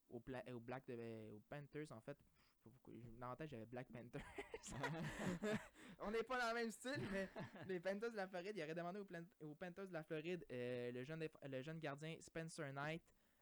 aux, 0.09 0.19
Black 0.19 0.87
de, 0.87 1.35
aux 1.35 1.41
Panthers, 1.49 1.91
en 1.91 2.01
fait. 2.01 2.17
Pas 2.63 2.91
Dans 3.19 3.29
la 3.29 3.35
tête, 3.35 3.49
j'avais 3.51 3.65
Black 3.65 3.87
Panther. 3.91 4.19
On 6.01 6.11
n'est 6.11 6.23
pas 6.23 6.39
dans 6.39 6.49
le 6.49 6.55
même 6.61 6.71
style, 6.71 7.01
mais 7.11 7.29
les 7.67 7.79
Panthers 7.79 8.11
de 8.11 8.15
la 8.17 8.27
Floride, 8.27 8.55
ils 8.55 8.63
auraient 8.63 8.75
demandé 8.75 8.99
aux, 8.99 9.05
Plan- 9.05 9.25
aux 9.41 9.55
Panthers 9.55 9.87
de 9.87 9.93
la 9.93 10.03
Floride 10.03 10.45
euh, 10.51 10.91
le, 10.91 11.03
jeune 11.03 11.27
le 11.43 11.61
jeune 11.61 11.79
gardien 11.79 12.15
Spencer 12.21 12.71
Knight, 12.73 13.01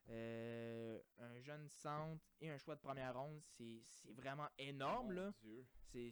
euh, 0.10 1.00
un 1.20 1.40
jeune 1.42 1.68
centre 1.70 2.24
et 2.40 2.50
un 2.50 2.58
choix 2.58 2.76
de 2.76 2.82
première 2.82 3.14
ronde. 3.16 3.42
C'est 3.58 3.80
c'est 3.84 4.14
vraiment 4.14 4.48
énorme, 4.58 5.12
là. 5.14 5.34
C'est. 5.92 6.12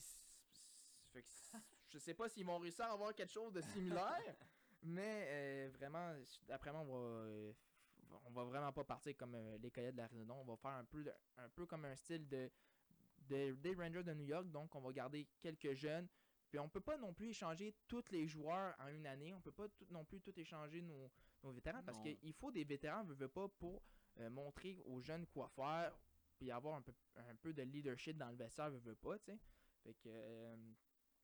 Je 1.87 1.97
sais 1.99 2.13
pas 2.13 2.27
s'ils 2.29 2.45
vont 2.45 2.57
réussir 2.59 2.85
à 2.85 2.91
avoir 2.93 3.13
quelque 3.15 3.31
chose 3.31 3.53
de 3.53 3.61
similaire, 3.61 4.35
mais 4.83 5.25
euh, 5.29 5.69
vraiment, 5.73 6.13
d'après 6.47 6.71
moi, 6.73 6.81
on 6.81 7.53
va, 8.09 8.19
on 8.25 8.31
va 8.31 8.43
vraiment 8.43 8.73
pas 8.73 8.83
partir 8.83 9.15
comme 9.15 9.35
euh, 9.35 9.57
les 9.59 9.71
Coyotes 9.71 9.93
de 9.93 9.97
l'Arizona. 9.97 10.33
On 10.33 10.43
va 10.43 10.57
faire 10.57 10.71
un 10.71 10.83
peu, 10.85 11.03
de- 11.03 11.13
un 11.37 11.47
peu 11.49 11.65
comme 11.65 11.85
un 11.85 11.95
style 11.95 12.27
de, 12.27 12.51
de- 13.27 13.53
des 13.55 13.73
Rangers 13.75 14.03
de 14.03 14.13
New 14.13 14.25
York. 14.25 14.49
Donc, 14.51 14.73
on 14.75 14.81
va 14.81 14.91
garder 14.91 15.27
quelques 15.41 15.73
jeunes. 15.73 16.07
Puis, 16.49 16.59
on 16.59 16.69
peut 16.69 16.81
pas 16.81 16.97
non 16.97 17.13
plus 17.13 17.29
échanger 17.29 17.75
tous 17.87 18.03
les 18.11 18.27
joueurs 18.27 18.75
en 18.79 18.87
une 18.87 19.05
année. 19.07 19.33
On 19.33 19.41
peut 19.41 19.51
pas 19.51 19.67
tout- 19.69 19.87
non 19.89 20.05
plus 20.05 20.21
tout 20.21 20.37
échanger 20.39 20.81
nos, 20.81 21.11
nos 21.43 21.51
vétérans 21.51 21.83
parce 21.83 21.97
qu'il 22.21 22.33
faut 22.33 22.51
des 22.51 22.63
vétérans, 22.63 23.03
veut, 23.03 23.15
veut 23.15 23.27
pas, 23.27 23.47
pour 23.49 23.81
euh, 24.19 24.29
montrer 24.29 24.81
aux 24.85 25.01
jeunes 25.01 25.25
quoi 25.27 25.49
faire 25.49 25.97
puis 26.37 26.51
avoir 26.51 26.75
un 26.75 26.81
peu, 26.81 26.93
un 27.15 27.35
peu 27.35 27.53
de 27.53 27.61
leadership 27.63 28.17
dans 28.17 28.29
le 28.29 28.35
vestiaire, 28.35 28.69
veut, 28.69 28.77
veut 28.79 28.95
pas, 28.95 29.17
tu 29.19 29.25
sais. 29.31 29.39
Fait 29.83 29.93
que, 29.93 30.09
euh, 30.09 30.55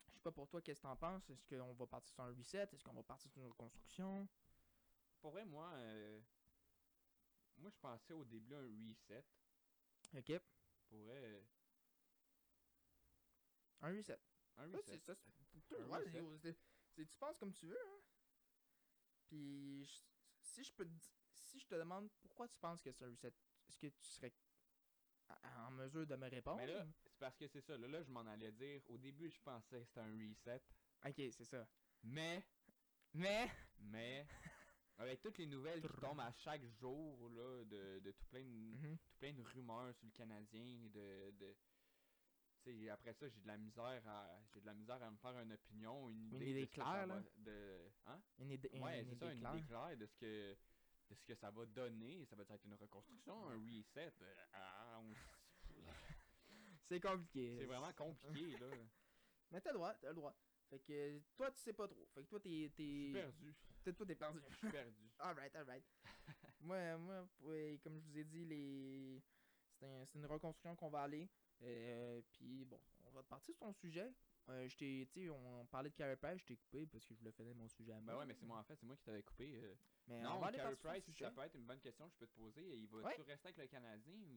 je 0.08 0.14
sais 0.14 0.20
pas 0.22 0.32
pour 0.32 0.48
toi, 0.48 0.62
qu'est-ce 0.62 0.80
que 0.80 0.88
t'en 0.88 0.96
penses? 0.96 1.30
Est-ce 1.30 1.46
qu'on 1.46 1.74
va 1.74 1.86
partir 1.86 2.14
sur 2.14 2.24
un 2.24 2.34
reset? 2.34 2.68
Est-ce 2.72 2.84
qu'on 2.84 2.94
va 2.94 3.04
partir 3.04 3.30
sur 3.32 3.42
une 3.42 3.48
reconstruction? 3.50 4.28
Pour 5.22 5.32
vrai, 5.32 5.44
moi, 5.46 5.70
euh, 5.74 6.22
moi 7.58 7.70
je 7.70 7.78
pensais 7.78 8.14
au 8.14 8.24
début 8.26 8.56
à 8.56 8.60
un 8.60 8.68
reset. 8.90 9.24
Ok, 10.18 10.42
Pour 10.90 11.00
vrai, 11.04 11.44
un 13.82 13.96
reset. 13.96 14.20
un 14.58 14.68
reset. 14.68 15.00
c'est 15.00 15.00
ça, 15.00 15.16
c'est 15.16 17.06
Tu 17.08 17.18
penses 17.18 17.38
comme 17.38 17.54
tu 17.54 17.66
veux, 17.68 17.80
hein? 17.88 18.02
Puis, 19.28 19.86
je- 19.86 20.02
si 20.42 20.64
je 20.64 20.72
peux 20.74 20.86
te 20.86 20.92
si 21.34 21.60
je 21.60 21.66
te 21.68 21.76
demande 21.76 22.10
pourquoi 22.22 22.48
tu 22.48 22.58
penses 22.60 22.82
que 22.82 22.92
c'est 22.92 23.04
un 23.06 23.10
reset, 23.10 23.34
est-ce 23.68 23.78
que 23.78 23.88
tu 23.88 24.04
serais 24.08 24.34
en 25.58 25.72
mesure 25.72 26.06
de 26.06 26.16
me 26.16 26.30
répondre? 26.30 26.58
Mais 26.58 26.68
là, 26.68 26.86
c'est 27.06 27.18
parce 27.20 27.38
que 27.38 27.48
c'est 27.48 27.62
ça. 27.62 27.78
Là, 27.78 27.88
là 27.88 28.02
je 28.04 28.10
m'en 28.12 28.22
allais 28.22 28.52
dire. 28.52 28.82
Au 28.90 28.98
début, 28.98 29.30
je 29.30 29.40
pensais 29.40 29.80
que 29.80 29.86
c'était 29.86 30.02
un 30.02 30.18
reset. 30.30 30.62
ok, 31.06 31.16
c'est 31.16 31.46
ça. 31.46 31.68
Mais, 32.04 32.44
Mais, 33.14 33.50
mais, 33.80 34.26
avec 34.98 35.22
toutes 35.22 35.38
les 35.38 35.48
nouvelles 35.48 35.82
qui 35.82 35.94
tombent 36.00 36.20
à 36.22 36.32
chaque 36.32 36.66
jour, 36.66 37.30
là, 37.30 37.64
de, 37.66 38.00
de 38.00 38.12
tout 38.12 38.26
plein 38.26 38.44
de, 38.44 38.76
Mhm. 38.76 38.98
tout 38.98 39.16
plein 39.20 39.34
de 39.34 39.42
rumeurs 39.42 39.94
sur 39.96 40.06
le 40.06 40.12
Canadien, 40.12 40.88
de, 40.90 41.32
de 41.32 41.56
tu 42.64 42.72
sais, 42.84 42.90
après 42.90 43.14
ça, 43.14 43.28
j'ai 43.28 43.40
de 43.40 43.48
la 43.48 43.58
misère 43.58 44.02
à, 44.08 44.40
j'ai 44.54 44.62
de 44.62 44.66
la 44.66 44.74
misère 44.74 45.02
à 45.02 45.10
me 45.12 45.18
faire 45.18 45.40
une 45.40 45.52
opinion, 45.54 46.10
une 46.10 46.34
idée, 46.34 46.50
idée 46.52 46.62
de 46.66 46.70
claire, 46.72 47.08
là? 47.08 47.24
de, 47.38 47.92
hein? 48.08 48.22
une 48.40 48.52
idée, 48.52 48.70
une- 48.74 48.84
Ouais, 48.84 49.02
une 49.02 49.10
c'est 49.10 49.16
ça, 49.16 49.34
une 49.34 49.40
claire. 49.40 49.56
idée 49.56 49.66
claire 49.68 49.98
de 49.98 50.06
ce 50.06 50.16
que, 50.18 50.58
de 51.10 51.16
ce 51.16 51.26
que 51.26 51.36
ça 51.36 51.50
va 51.52 51.66
donner. 51.66 52.26
Ça 52.26 52.36
va 52.36 52.44
être 52.44 52.66
une 52.66 52.74
reconstruction, 52.76 53.48
un 53.50 53.56
reset. 53.56 54.14
euh, 54.22 54.34
ah, 54.54 55.00
on- 55.02 55.14
C'est 56.88 57.00
compliqué. 57.00 57.56
c'est 57.58 57.66
vraiment 57.66 57.94
compliqué, 57.94 58.58
là. 58.58 58.68
Mais 59.52 59.62
t'as 59.62 59.72
le 59.72 59.76
droit, 59.78 59.94
t'as 59.96 60.10
le 60.10 60.16
droit. 60.16 60.36
Fait 60.70 60.80
que 60.80 61.20
toi, 61.36 61.52
tu 61.52 61.60
sais 61.60 61.74
pas 61.74 61.88
trop. 61.88 62.06
Fait 62.14 62.24
que 62.24 62.28
toi, 62.30 62.40
t'es. 62.40 62.50
Je 62.50 62.74
suis 62.74 63.12
t'es- 63.12 63.12
perdu. 63.14 63.56
Peut-être 63.84 63.98
toi, 63.98 64.06
t'es 64.06 64.16
perdu. 64.16 64.40
Je 64.50 64.56
suis 64.58 64.70
perdu. 64.72 65.10
Alright, 65.20 65.56
alright. 65.56 65.84
moi, 66.62 66.98
moi 66.98 67.28
comme 67.84 68.00
je 68.00 68.06
vous 68.06 68.18
ai 68.18 68.24
dit, 68.24 68.46
les... 68.46 69.22
c'est 69.80 69.86
un- 69.86 70.06
c'est 70.06 70.20
une 70.20 70.26
reconstruction 70.26 70.76
qu'on 70.76 70.90
va 70.90 71.02
aller. 71.04 71.30
Euh, 71.64 72.22
Puis 72.32 72.66
bon, 72.66 72.80
on 73.06 73.12
va 73.12 73.24
partir 73.24 73.54
sur 73.56 73.66
ton 73.66 73.74
sujet. 73.74 74.12
Euh, 74.50 74.68
je 74.68 74.76
t'ai- 74.76 75.30
on, 75.30 75.62
on 75.62 75.66
parlait 75.68 75.90
de 75.90 75.96
Carey 75.96 76.16
Price, 76.18 76.40
je 76.40 76.46
t'ai 76.46 76.56
coupé 76.58 76.88
parce 76.88 77.06
que 77.06 77.14
je 77.14 77.20
voulais 77.20 77.32
finir 77.32 77.54
mon 77.56 77.68
sujet 77.68 77.92
à 77.92 78.00
moi. 78.02 78.14
Ben 78.14 78.20
ouais, 78.20 78.26
mais 78.26 78.34
c'est 78.34 78.46
moi 78.46 78.58
en 78.58 78.64
fait, 78.64 78.76
c'est 78.76 78.86
moi 78.86 78.96
qui 78.96 79.04
t'avais 79.04 79.22
coupé. 79.22 79.54
euh. 79.64 79.76
Mais 80.08 80.26
on 80.26 80.42
non, 80.42 80.42
Carey 80.52 80.76
Price, 80.78 81.06
ça 81.16 81.30
peut 81.32 81.42
être 81.42 81.56
une 81.56 81.66
bonne 81.66 81.80
question 81.80 82.08
que 82.08 82.14
je 82.14 82.18
peux 82.18 82.28
te 82.28 82.34
poser. 82.36 82.78
Il 82.78 82.88
va 82.88 83.14
tu 83.14 83.22
rester 83.22 83.48
avec 83.50 83.58
le 83.58 83.68
Canadien 83.68 84.14
ou 84.16 84.34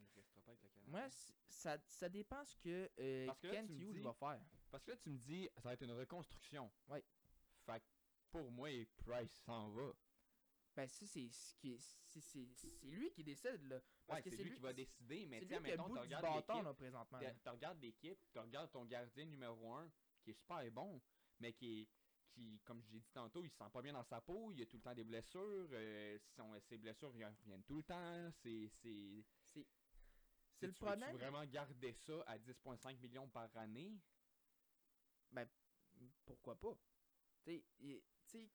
il 0.00 0.08
restera 0.14 0.40
pas 0.42 0.52
avec 0.52 0.62
le 0.62 0.68
Canadien? 0.68 0.90
Moi, 0.92 1.08
ça, 1.48 1.76
ça 1.88 2.08
dépend 2.08 2.44
ce 2.44 2.56
que, 2.56 2.88
euh, 2.98 3.26
Parce 3.26 3.40
que 3.40 3.48
là, 3.48 3.62
tu 3.64 3.72
me 3.72 3.80
Hughes 3.80 3.94
dis- 3.94 4.00
va 4.00 4.12
faire. 4.12 4.40
Parce 4.70 4.84
que 4.84 4.92
là, 4.92 4.96
tu 4.96 5.10
me 5.10 5.18
dis, 5.18 5.48
ça 5.56 5.68
va 5.68 5.72
être 5.74 5.82
une 5.82 5.92
reconstruction. 5.92 6.70
Ouais. 6.88 7.04
Fait 7.66 7.80
que 7.80 7.86
pour 8.30 8.50
moi, 8.52 8.68
Price 9.04 9.32
s'en 9.44 9.70
va. 9.70 9.92
Ben, 10.78 10.86
ça, 10.88 11.06
c'est 11.06 11.28
ce 11.28 11.54
qui 11.56 11.72
est- 11.72 11.80
c'est- 12.06 12.84
lui 12.84 13.10
qui 13.10 13.24
décide, 13.24 13.64
là. 13.64 13.80
Parce 14.06 14.20
Ouais, 14.20 14.22
que 14.22 14.36
c'est 14.36 14.44
lui 14.44 14.54
qui 14.54 14.60
va 14.60 14.72
décider, 14.72 15.26
mais 15.26 15.40
tu 15.40 15.60
mettons, 15.60 15.88
tu 15.88 15.98
regardes 15.98 16.24
l'équipe, 16.24 16.78
tu 16.78 17.42
tu 17.42 17.48
regardes 17.48 17.80
l'équipe, 17.82 18.18
tu 18.30 18.38
regardes 18.38 18.70
ton 18.70 18.84
gardien 18.84 19.24
numéro 19.24 19.72
1, 19.74 19.90
qui 20.22 20.30
est 20.30 20.34
super 20.34 20.70
bon, 20.70 21.02
mais 21.40 21.52
qui 21.52 21.80
est 21.80 21.88
qui, 22.30 22.60
comme 22.64 22.80
j'ai 22.84 23.00
dit 23.00 23.10
tantôt, 23.10 23.42
il 23.42 23.50
se 23.50 23.56
sent 23.56 23.70
pas 23.72 23.82
bien 23.82 23.92
dans 23.92 24.04
sa 24.04 24.20
peau, 24.20 24.52
il 24.52 24.62
a 24.62 24.66
tout 24.66 24.76
le 24.76 24.82
temps 24.82 24.94
des 24.94 25.02
blessures, 25.02 25.68
euh, 25.72 26.16
son- 26.36 26.60
ses 26.60 26.78
blessures 26.78 27.12
ils 27.16 27.24
reviennent 27.24 27.64
tout 27.64 27.78
le 27.78 27.82
temps, 27.82 28.30
c'est 28.40 28.68
c'est 28.68 29.24
C'est 29.52 29.66
tu 30.60 30.66
le 30.66 30.72
tu 30.72 30.78
problème? 30.78 31.16
vraiment 31.16 31.44
garder 31.46 31.92
ça 31.92 32.22
à 32.28 32.38
10.5 32.38 33.00
millions 33.00 33.28
par 33.28 33.50
année? 33.56 33.98
Pourquoi 36.24 36.54
pas? 36.54 36.78
Tu 37.42 37.64
tu 37.78 38.00
sais, 38.22 38.48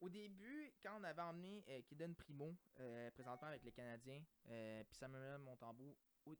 au 0.00 0.08
début, 0.08 0.72
quand 0.82 0.98
on 1.00 1.04
avait 1.04 1.22
emmené 1.22 1.64
euh, 1.68 1.80
Kaden 1.88 2.14
Primo, 2.14 2.54
euh, 2.80 3.10
présentement 3.12 3.48
avec 3.48 3.64
les 3.64 3.72
Canadiens, 3.72 4.22
euh, 4.48 4.84
puis 4.84 4.96
Samuel 4.96 5.38
Montembeau, 5.38 5.96
au- 6.26 6.36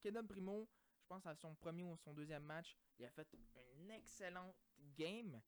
Kaden 0.00 0.26
Primo, 0.26 0.68
je 1.00 1.06
pense 1.06 1.24
à 1.26 1.34
son 1.34 1.54
premier 1.54 1.82
ou 1.84 1.96
son 1.96 2.12
deuxième 2.12 2.42
match, 2.44 2.76
il 2.98 3.04
a 3.04 3.10
fait 3.10 3.26
une 3.78 3.90
excellente 3.90 4.56
game, 4.96 5.40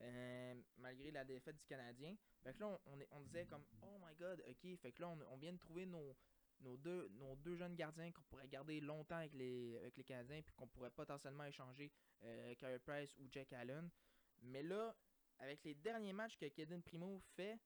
euh, 0.00 0.54
malgré 0.78 1.10
la 1.10 1.24
défaite 1.24 1.56
du 1.56 1.66
Canadien. 1.66 2.16
Fait 2.42 2.52
que 2.54 2.60
là, 2.60 2.80
on, 3.12 3.20
disait 3.20 3.46
comme, 3.46 3.64
oh 3.82 3.98
my 4.04 4.14
god, 4.16 4.42
ok, 4.48 4.76
fait 4.80 4.92
que 4.92 5.02
là, 5.02 5.08
on, 5.08 5.36
vient 5.36 5.52
de 5.52 5.58
trouver 5.58 5.86
nos, 5.86 6.16
nos, 6.60 6.76
deux, 6.76 7.08
nos 7.10 7.36
deux 7.36 7.54
jeunes 7.56 7.76
gardiens 7.76 8.10
qu'on 8.10 8.22
pourrait 8.22 8.48
garder 8.48 8.80
longtemps 8.80 9.16
avec 9.16 9.34
les, 9.34 9.76
avec 9.78 9.96
les 9.96 10.04
Canadiens, 10.04 10.42
puis 10.42 10.52
qu'on 10.54 10.66
pourrait 10.66 10.90
potentiellement 10.90 11.44
échanger 11.44 11.92
euh, 12.24 12.54
Carey 12.56 12.78
Price 12.80 13.14
ou 13.18 13.28
Jack 13.30 13.52
Allen. 13.52 13.88
Mais 14.42 14.62
là, 14.62 14.94
avec 15.38 15.62
les 15.64 15.74
derniers 15.74 16.12
matchs 16.12 16.36
que 16.36 16.46
Kaden 16.48 16.82
Primo 16.82 17.20
fait, 17.34 17.58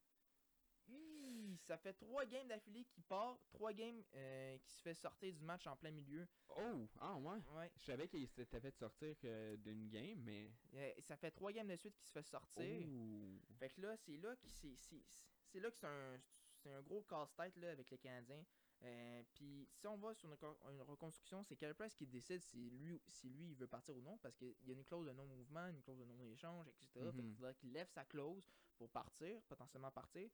hi, 0.89 1.57
ça 1.67 1.77
fait 1.77 1.93
trois 1.95 2.25
games 2.25 2.49
d'affilée 2.49 2.85
qui 2.85 3.01
part, 3.03 3.39
trois 3.53 3.73
games 3.73 4.03
euh, 4.15 4.59
qui 4.59 4.73
se 4.73 4.83
fait 4.83 4.95
sortir 4.95 5.33
du 5.35 5.43
match 5.43 5.67
en 5.67 5.77
plein 5.77 5.91
milieu. 5.91 6.27
Oh, 6.57 6.89
ah 7.01 7.17
ouais. 7.17 7.39
Ouais, 7.55 7.71
Je 7.77 7.85
savais 7.85 8.09
qu'il 8.09 8.27
s'était 8.29 8.61
fait 8.61 8.75
sortir 8.75 9.15
euh, 9.25 9.57
d'une 9.59 9.89
game, 9.89 10.21
mais. 10.23 10.51
euh, 10.75 10.93
ça 11.01 11.17
fait 11.17 11.31
trois 11.31 11.53
games 11.53 11.69
de 11.69 11.77
suite 11.77 11.95
qui 11.97 12.05
se 12.07 12.13
fait 12.13 12.23
sortir. 12.23 12.89
Ouh. 12.89 13.41
Fait 13.59 13.71
que 13.71 13.81
là, 13.81 13.97
c'est 13.97 14.17
là 14.17 14.35
que 14.37 14.49
c'est 14.49 15.61
là 15.61 15.71
que 15.71 15.77
c'est 15.77 15.87
un 15.87 16.21
c'est 16.57 16.71
un 16.73 16.83
gros 16.83 17.03
casse-tête 17.03 17.57
là 17.57 17.71
avec 17.71 17.91
les 17.91 17.99
Canadiens. 17.99 18.45
Euh, 18.85 19.23
puis 19.35 19.67
si 19.73 19.87
on 19.89 19.97
va 19.97 20.15
sur 20.15 20.31
une, 20.31 20.37
co- 20.37 20.57
une 20.71 20.83
reconstruction, 20.83 21.43
c'est 21.43 21.57
Carey 21.57 21.75
Price 21.75 21.95
qui 21.97 22.07
décide 22.07 22.41
si 22.43 22.71
lui 22.71 23.03
si 23.09 23.29
lui 23.29 23.51
il 23.51 23.57
veut 23.57 23.67
partir 23.67 23.97
ou 23.97 24.01
non 24.01 24.17
parce 24.19 24.37
qu'il 24.37 24.55
y 24.65 24.71
a 24.71 24.75
une 24.75 24.85
clause 24.85 25.07
de 25.07 25.13
non-mouvement, 25.13 25.67
une 25.67 25.83
clause 25.83 25.99
de 25.99 26.05
non-échange, 26.05 26.69
etc. 26.69 27.11
Fait 27.13 27.23
Mhm. 27.23 27.35
faudrait 27.35 27.55
qu'il 27.57 27.73
lève 27.73 27.89
sa 27.89 28.05
clause 28.05 28.49
pour 28.77 28.89
partir, 28.91 29.43
potentiellement 29.43 29.91
partir. 29.91 30.31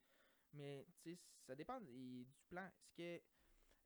Mais 0.53 0.87
tu 0.99 1.15
sais, 1.15 1.19
ça 1.41 1.55
dépend 1.55 1.81
du 1.81 2.27
plan. 2.49 2.67
Est-ce 2.67 2.93
que 2.93 3.23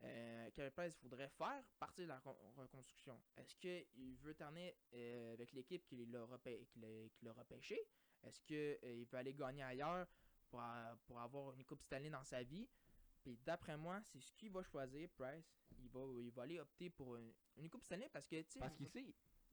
euh, 0.02 0.50
Carey 0.50 0.70
Price 0.72 0.98
voudrait 1.02 1.28
faire 1.28 1.64
partie 1.78 2.02
de 2.02 2.06
la 2.08 2.18
recon- 2.18 2.36
reconstruction? 2.56 3.22
Est-ce 3.36 3.54
qu'il 3.56 4.16
veut 4.16 4.34
terminer 4.34 4.76
euh, 4.94 5.34
avec 5.34 5.52
l'équipe 5.52 5.84
qui 5.86 6.04
l'a 6.06 6.24
repêché? 7.32 7.80
Est-ce 8.24 8.40
qu'il 8.42 9.04
veut 9.06 9.18
aller 9.18 9.34
gagner 9.34 9.62
ailleurs 9.62 10.08
pour, 10.50 10.60
pour 11.06 11.20
avoir 11.20 11.54
une 11.54 11.64
Coupe 11.64 11.82
Stanley 11.82 12.10
dans 12.10 12.24
sa 12.24 12.42
vie? 12.42 12.68
Puis 13.22 13.36
d'après 13.44 13.76
moi, 13.76 14.00
c'est 14.02 14.20
ce 14.20 14.32
qu'il 14.34 14.50
va 14.50 14.62
choisir, 14.62 15.08
Price. 15.10 15.44
Il 15.78 15.88
va, 15.90 16.00
il 16.20 16.30
va 16.32 16.42
aller 16.42 16.60
opter 16.60 16.90
pour 16.90 17.16
une, 17.16 17.32
une 17.56 17.68
Coupe 17.68 17.82
Stanley 17.84 18.08
parce 18.08 18.26
que, 18.26 18.40
tu 18.42 18.52
sais, 18.52 18.58
Parce 18.60 18.74
qu'il 18.76 18.88
sait. 18.88 19.04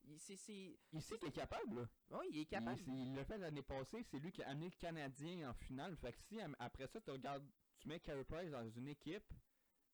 il, 0.03 0.19
c'est- 0.19 0.77
Il 0.93 1.01
sait 1.01 1.17
qu'il 1.17 1.29
est 1.29 1.31
capable, 1.31 1.75
là. 1.81 1.89
oui, 2.19 2.27
il 2.31 2.39
est 2.41 2.45
capable. 2.45 2.79
Il, 2.87 3.07
il 3.09 3.15
l'a 3.15 3.25
fait 3.25 3.37
l'année 3.37 3.63
passée, 3.63 4.03
c'est 4.03 4.19
lui 4.19 4.31
qui 4.31 4.43
a 4.43 4.49
amené 4.49 4.65
le 4.69 4.75
Canadien 4.79 5.49
en 5.49 5.53
finale. 5.53 5.97
Fait 5.97 6.13
que 6.13 6.19
si 6.19 6.39
après 6.59 6.87
ça, 6.87 7.01
tu 7.01 7.09
regardes, 7.11 7.45
tu 7.79 7.87
mets 7.87 7.99
Carey 7.99 8.23
Price 8.23 8.51
dans 8.51 8.69
une 8.69 8.87
équipe 8.87 9.33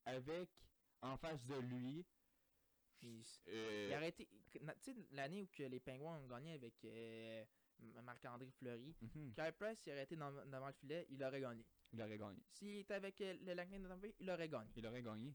avec 0.05 0.49
en 1.01 1.17
face 1.17 1.43
de 1.45 1.55
lui. 1.55 2.05
Il, 3.03 3.23
euh, 3.47 3.97
il 3.99 4.03
été. 4.07 4.27
na- 4.61 4.75
Tu 4.75 4.93
sais, 4.93 5.07
l'année 5.11 5.41
où 5.41 5.47
que 5.47 5.63
les 5.63 5.79
Pingouins 5.79 6.19
ont 6.19 6.27
gagné 6.27 6.53
avec 6.53 6.75
euh, 6.85 7.43
Marc-André 8.03 8.49
Fleury, 8.51 8.95
mhm, 9.01 9.33
Carey 9.33 9.51
Price, 9.53 9.85
il 9.85 9.91
aurait 9.93 10.03
été 10.03 10.15
dans, 10.15 10.31
devant 10.31 10.67
le 10.67 10.73
filet, 10.73 11.05
il 11.09 11.23
aurait 11.23 11.41
gagné. 11.41 11.65
il 11.93 12.01
aurait 12.01 12.17
gagné. 12.17 12.41
S'il 12.51 12.77
était 12.77 12.93
avec 12.95 13.19
euh, 13.21 13.35
le 13.41 13.53
Lightning 13.53 13.81
de 13.83 13.87
Tampa 13.87 14.01
Bay, 14.07 14.15
il 14.19 14.29
aurait 14.29 14.49
gagné. 14.49 14.69
Il 14.75 14.85
aurait 14.87 15.01
gagné. 15.03 15.33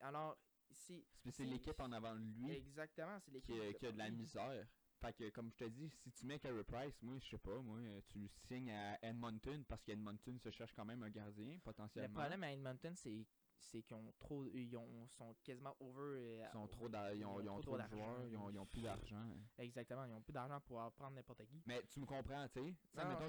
Alors, 0.00 0.38
c'est. 0.70 1.04
C'est 1.24 1.32
Si- 1.32 1.44
l'équipe 1.46 1.80
en 1.80 1.92
avant 1.92 2.14
de 2.14 2.20
lui 2.20 2.52
Exactement, 2.52 3.18
c'est 3.20 3.30
l'équipe 3.32 3.54
qui, 3.54 3.60
a- 3.60 3.72
de 3.72 3.78
qui 3.78 3.86
a 3.86 3.92
de 3.92 3.98
la 3.98 4.10
misère. 4.10 4.66
Fait 5.00 5.12
que, 5.12 5.30
comme 5.30 5.48
je 5.52 5.56
te 5.56 5.64
dis, 5.64 5.88
si 5.90 6.10
tu 6.10 6.26
mets 6.26 6.40
Carey 6.40 6.64
Price, 6.64 7.00
moi, 7.02 7.16
je 7.20 7.28
sais 7.28 7.38
pas, 7.38 7.60
moi, 7.60 7.78
tu 8.08 8.18
le 8.18 8.26
signes 8.28 8.70
à 8.72 8.98
Edmonton 9.04 9.64
parce 9.64 9.82
qu'Edmonton 9.84 10.38
se 10.40 10.50
cherche 10.50 10.72
quand 10.74 10.84
même 10.84 11.02
un 11.04 11.10
gardien, 11.10 11.54
Le 11.54 11.60
potentiellement. 11.60 12.18
problème 12.18 12.42
à 12.42 12.52
Edmonton, 12.52 12.94
c'est 12.96 13.24
c'est 13.60 13.82
qu'ils 13.82 13.96
ont 13.96 14.12
trop. 14.18 14.44
Ils 14.46 14.76
ont, 14.76 15.06
sont 15.08 15.34
quasiment 15.44 15.74
over. 15.80 16.00
euh, 16.00 16.46
Ils, 16.46 16.52
sont 16.52 16.62
au- 16.64 16.66
trop 16.68 16.88
d'a- 16.88 17.14
ils 17.14 17.24
ont, 17.24 17.40
ils 17.40 17.48
ont 17.48 17.60
trop 17.60 17.62
trop 17.62 17.72
de 17.72 17.78
d'argent. 17.78 17.96
joueurs, 17.96 18.26
ils 18.26 18.36
ont, 18.36 18.50
ils 18.50 18.58
ont 18.58 18.66
plus 18.66 18.82
d'argent. 18.82 19.36
Exactement, 19.58 20.04
ils 20.04 20.12
ont 20.12 20.22
plus 20.22 20.32
d'argent 20.32 20.60
pour 20.60 20.92
prendre 20.92 21.14
n'importe 21.16 21.44
qui. 21.46 21.62
Mais 21.66 21.82
tu 21.90 22.00
me 22.00 22.06
comprends, 22.06 22.46
tu 22.48 22.60
sais. 22.60 22.74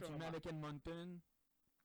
Tu 0.05 0.11
mets 0.17 0.25
avec 0.25 0.45
Edmonton, 0.45 1.19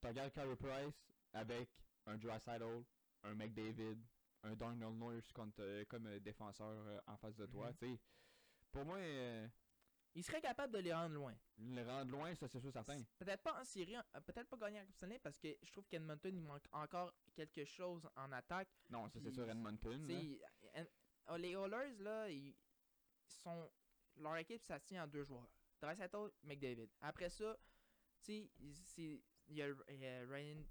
tu 0.00 0.06
regardes 0.06 0.32
Carey 0.32 0.56
Price 0.56 1.12
avec 1.32 1.70
un 2.06 2.16
Draisaitl, 2.18 2.84
un 3.22 3.34
McDavid, 3.34 3.98
un 4.42 4.54
Darnell 4.54 4.92
Nurse 4.94 5.32
contre, 5.32 5.60
euh, 5.62 5.84
comme 5.86 6.06
euh, 6.06 6.20
défenseur 6.20 7.02
en 7.06 7.16
face 7.16 7.36
de 7.36 7.46
toi, 7.46 7.68
Mhm. 7.70 7.76
tu 7.76 7.86
sais. 7.94 8.00
Pour 8.70 8.84
moi, 8.84 8.98
euh, 8.98 9.48
Ils 10.16 10.22
seraient 10.22 10.40
capables 10.40 10.72
de 10.72 10.78
les 10.78 10.92
rendre 10.94 11.14
loin. 11.14 11.34
le 11.58 11.82
rendre 11.82 12.10
loin, 12.12 12.34
ça 12.34 12.46
c'est 12.48 12.60
sûr 12.60 12.72
certain. 12.72 13.02
Peut-être 13.18 13.42
pas 13.42 13.60
en 13.60 13.64
série, 13.64 13.96
euh, 13.96 14.20
peut-être 14.24 14.48
pas 14.48 14.56
gagner 14.56 14.80
en 14.80 14.84
Coupe 14.86 14.94
Stanley 14.96 15.18
parce 15.18 15.38
que 15.38 15.48
je 15.62 15.72
trouve 15.72 15.86
qu'Edmonton, 15.88 16.34
il 16.36 16.42
manque 16.42 16.66
encore 16.72 17.12
quelque 17.34 17.64
chose 17.64 18.08
en 18.16 18.30
attaque. 18.32 18.68
Non, 18.90 19.08
ça 19.08 19.18
c'est 19.20 19.32
sûr 19.32 19.48
Edmonton. 19.48 20.06
là. 20.06 20.84
Oh, 21.28 21.36
les 21.36 21.52
Oilers, 21.52 21.96
là, 22.00 22.28
ils 22.28 22.54
sont. 23.26 23.70
Leur 24.16 24.36
équipe, 24.36 24.62
ça 24.62 24.78
se 24.78 24.84
tient 24.84 25.02
en 25.04 25.06
deux 25.08 25.24
joueurs. 25.24 25.48
Draisaitl, 25.80 26.30
McDavid. 26.44 26.88
Après 27.00 27.28
ça, 27.30 27.56
tu 28.22 28.24
sais, 28.26 28.50
il- 28.60 29.22
il 29.48 29.56
y 29.56 29.62
a, 29.62 29.68
il 29.88 30.24
Ryan 30.30 30.62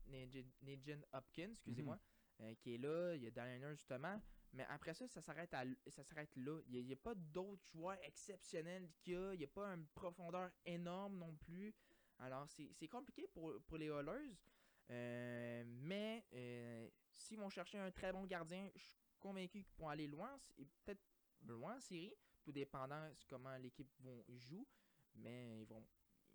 Nugent 0.62 1.04
Hopkins, 1.12 1.52
excusez-moi, 1.52 1.96
Mhm. 2.40 2.46
euh, 2.46 2.56
qui 2.56 2.76
est 2.76 2.78
là. 2.78 3.14
Il 3.16 3.24
y 3.24 3.28
a 3.28 3.32
Daniel 3.32 3.76
justement. 3.76 4.22
Mais 4.54 4.66
après 4.70 4.94
ça, 4.94 5.08
ça 5.08 5.22
s'arrête 5.22 5.54
à 5.54 5.64
ça 5.88 6.04
s'arrête 6.04 6.36
là. 6.36 6.60
Il 6.68 6.86
n'y 6.86 6.94
a, 6.94 6.96
pas 6.96 7.16
d'autres 7.16 7.66
joueurs 7.72 7.98
exceptionnels 8.04 8.88
qu'il 9.00 9.14
y 9.14 9.16
a. 9.16 9.34
Il 9.34 9.40
n'y 9.40 9.46
a 9.46 9.48
pas 9.48 9.68
une 9.68 9.88
profondeur 9.88 10.52
énorme 10.66 11.18
non 11.18 11.36
plus. 11.36 11.74
Alors, 12.20 12.48
c'est 12.50 12.70
c'est 12.74 12.88
compliqué 12.88 13.28
pour, 13.34 13.60
pour 13.64 13.78
les 13.78 13.88
Oilers. 13.88 14.38
Euh, 14.92 15.64
mais 15.66 16.26
euh, 16.34 16.88
s'ils 17.10 17.40
vont 17.40 17.50
chercher 17.50 17.80
un 17.80 17.90
très 17.90 18.12
bon 18.12 18.26
gardien, 18.26 18.70
je 18.76 18.84
suis 18.84 18.96
convaincu 19.20 19.64
qu'ils 19.64 19.74
pourront 19.74 19.90
aller 19.90 20.08
loin. 20.08 20.38
Et 20.58 20.66
peut-être 20.66 21.02
loin 21.48 21.78
en 21.78 21.80
série, 21.80 22.14
tout 22.44 22.52
dépendant 22.52 23.10
de 23.10 23.26
comment 23.28 23.56
l'équipe 23.58 23.90
vont 24.02 24.24
joue. 24.36 24.68
Mais 25.16 25.62
ils 25.62 25.68
vont, 25.68 25.84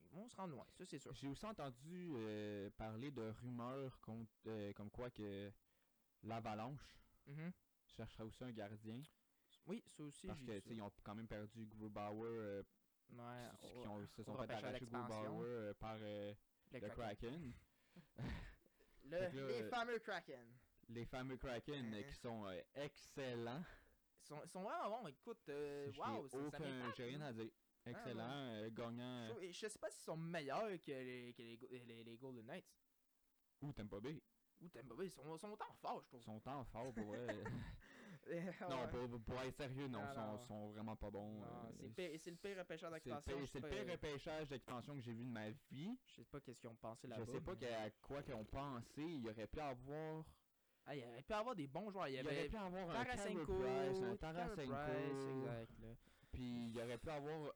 ils 0.01 0.11
vont 0.11 0.29
se 0.29 0.37
rendre 0.37 0.55
loin, 0.55 0.67
ça 0.71 0.85
c'est 0.87 0.99
sûr. 0.99 1.13
J'ai 1.15 1.27
aussi 1.29 1.47
entendu 1.47 2.11
euh, 2.15 2.71
parler 2.77 3.11
de 3.11 3.31
rumeurs 3.43 4.01
contre, 4.01 4.73
comme 4.73 4.91
quoi 4.91 5.11
que 5.11 5.53
l'Avalanche 6.23 6.99
Mhm. 7.89 7.97
chercherait 7.97 8.25
aussi 8.25 8.45
un 8.45 8.53
gardien. 8.53 9.03
Oui, 9.67 9.83
ça 9.87 10.03
aussi, 10.03 10.27
Parce 10.27 10.43
que 10.43 10.59
tu 10.61 10.73
ils 10.75 10.83
ont 10.83 10.93
quand 11.03 11.15
même 11.15 11.29
perdu 11.29 11.67
Grubauer. 11.67 12.29
euh, 12.29 12.63
Ouais, 13.11 13.49
qui 13.61 13.87
ont- 13.89 14.07
se 14.07 14.23
sont 14.23 14.37
fait 14.47 14.53
arracher. 14.53 14.85
Grubauer 14.87 15.47
euh, 15.47 15.75
par 15.75 15.97
euh, 16.01 16.35
le 16.73 16.79
le 16.81 16.89
Kraken. 16.91 17.53
Le- 19.05 19.11
là, 19.11 19.29
les 19.31 19.39
euh, 19.63 19.71
fameux 19.71 19.99
Kraken. 20.01 20.47
Les 20.89 21.05
fameux 21.07 21.37
Kraken 21.39 21.95
euh, 21.95 22.03
qui 22.03 22.15
sont 22.17 22.47
euh, 22.47 22.61
excellents. 22.75 23.63
Ils 24.21 24.27
sont, 24.27 24.47
sont 24.47 24.63
vraiment 24.63 25.03
bons. 25.03 25.09
Écoute, 25.09 25.39
J'ai 25.47 25.93
wow, 25.99 26.29
aucun- 26.33 26.93
J'ai 26.95 27.05
rien 27.05 27.21
à 27.23 27.33
dire. 27.33 27.51
Excellent, 27.87 28.31
euh, 28.31 28.71
gagnant. 28.71 29.35
Je, 29.41 29.51
je 29.53 29.69
sais 29.69 29.79
pas 29.79 29.91
s'ils 29.91 30.05
sont 30.05 30.17
meilleurs 30.17 30.69
que 30.83 30.91
les, 30.91 31.33
que 31.33 31.41
les, 31.43 31.57
Go- 31.57 31.67
les, 31.71 32.05
les 32.05 32.17
Golden 32.19 32.45
Knights. 32.45 32.67
Ou 33.63 33.73
Tampa 33.73 33.99
Bay. 34.01 34.21
Ou 34.61 34.69
Tampa 34.69 34.95
sont, 35.11 35.39
sont 35.39 35.51
autant 35.51 35.73
forts, 35.81 36.01
je 36.03 36.07
trouve. 36.09 36.21
Ils 36.21 36.25
sont 36.25 36.41
tant 36.41 36.65
forts 36.65 36.93
pour 36.93 37.05
vrai. 37.07 37.27
Non, 38.69 38.87
pour, 38.89 39.21
pour 39.23 39.41
être 39.43 39.55
sérieux, 39.57 39.89
non, 39.89 40.01
ils 40.07 40.15
sont, 40.15 40.39
sont 40.49 40.69
vraiment 40.73 40.95
pas 40.97 41.11
bons. 41.11 41.41
Euh, 41.43 41.89
c'est 42.19 42.31
le 42.31 42.37
pire- 42.37 42.59
repêchage 42.59 42.91
d'expansion. 42.93 43.47
c'est 43.47 43.61
le 43.61 43.69
pire 43.71 43.87
pas- 43.87 43.93
repêchage 43.93 44.49
d'expansion 44.49 44.95
que 44.97 45.01
j'ai 45.01 45.15
vu 45.15 45.25
de 45.25 45.31
ma 45.31 45.49
vie. 45.71 45.99
Je 46.05 46.17
sais 46.17 46.25
pas 46.25 46.39
qu'est-ce 46.41 46.61
qu'ils 46.61 46.69
ont 46.69 46.75
pensé 46.75 47.07
là-bas. 47.07 47.25
Je 47.27 47.31
sais 47.33 47.41
pas 47.41 47.53
mais- 47.53 47.59
qu'à 47.67 47.91
quoi 48.03 48.23
qu'ils 48.23 48.35
ont 48.35 48.45
pensé. 48.45 49.01
Il 49.03 49.27
aurait 49.31 49.47
pu 49.47 49.61
avoir. 49.61 50.25
Ah, 50.85 50.95
il 50.95 51.05
aurait 51.07 51.23
pu 51.23 51.33
avoir 51.33 51.55
des 51.57 51.67
bons 51.69 51.91
joueurs. 51.91 52.09
Il 52.09 52.13
y 52.13 52.15
Il 52.17 52.21
avait 52.27 52.39
aurait 52.39 52.49
pu 52.49 52.57
avoir 52.57 52.91
un 52.91 53.05
Tarasenko, 53.05 53.45
Price, 53.61 54.03
un 54.03 54.17
Tarasenko. 54.17 54.73
Price, 54.75 55.27
exact. 55.37 55.79
là. 55.81 55.89
Puis 56.31 56.69
il 56.69 56.81
aurait 56.83 56.99
pu 56.99 57.09
avoir 57.09 57.53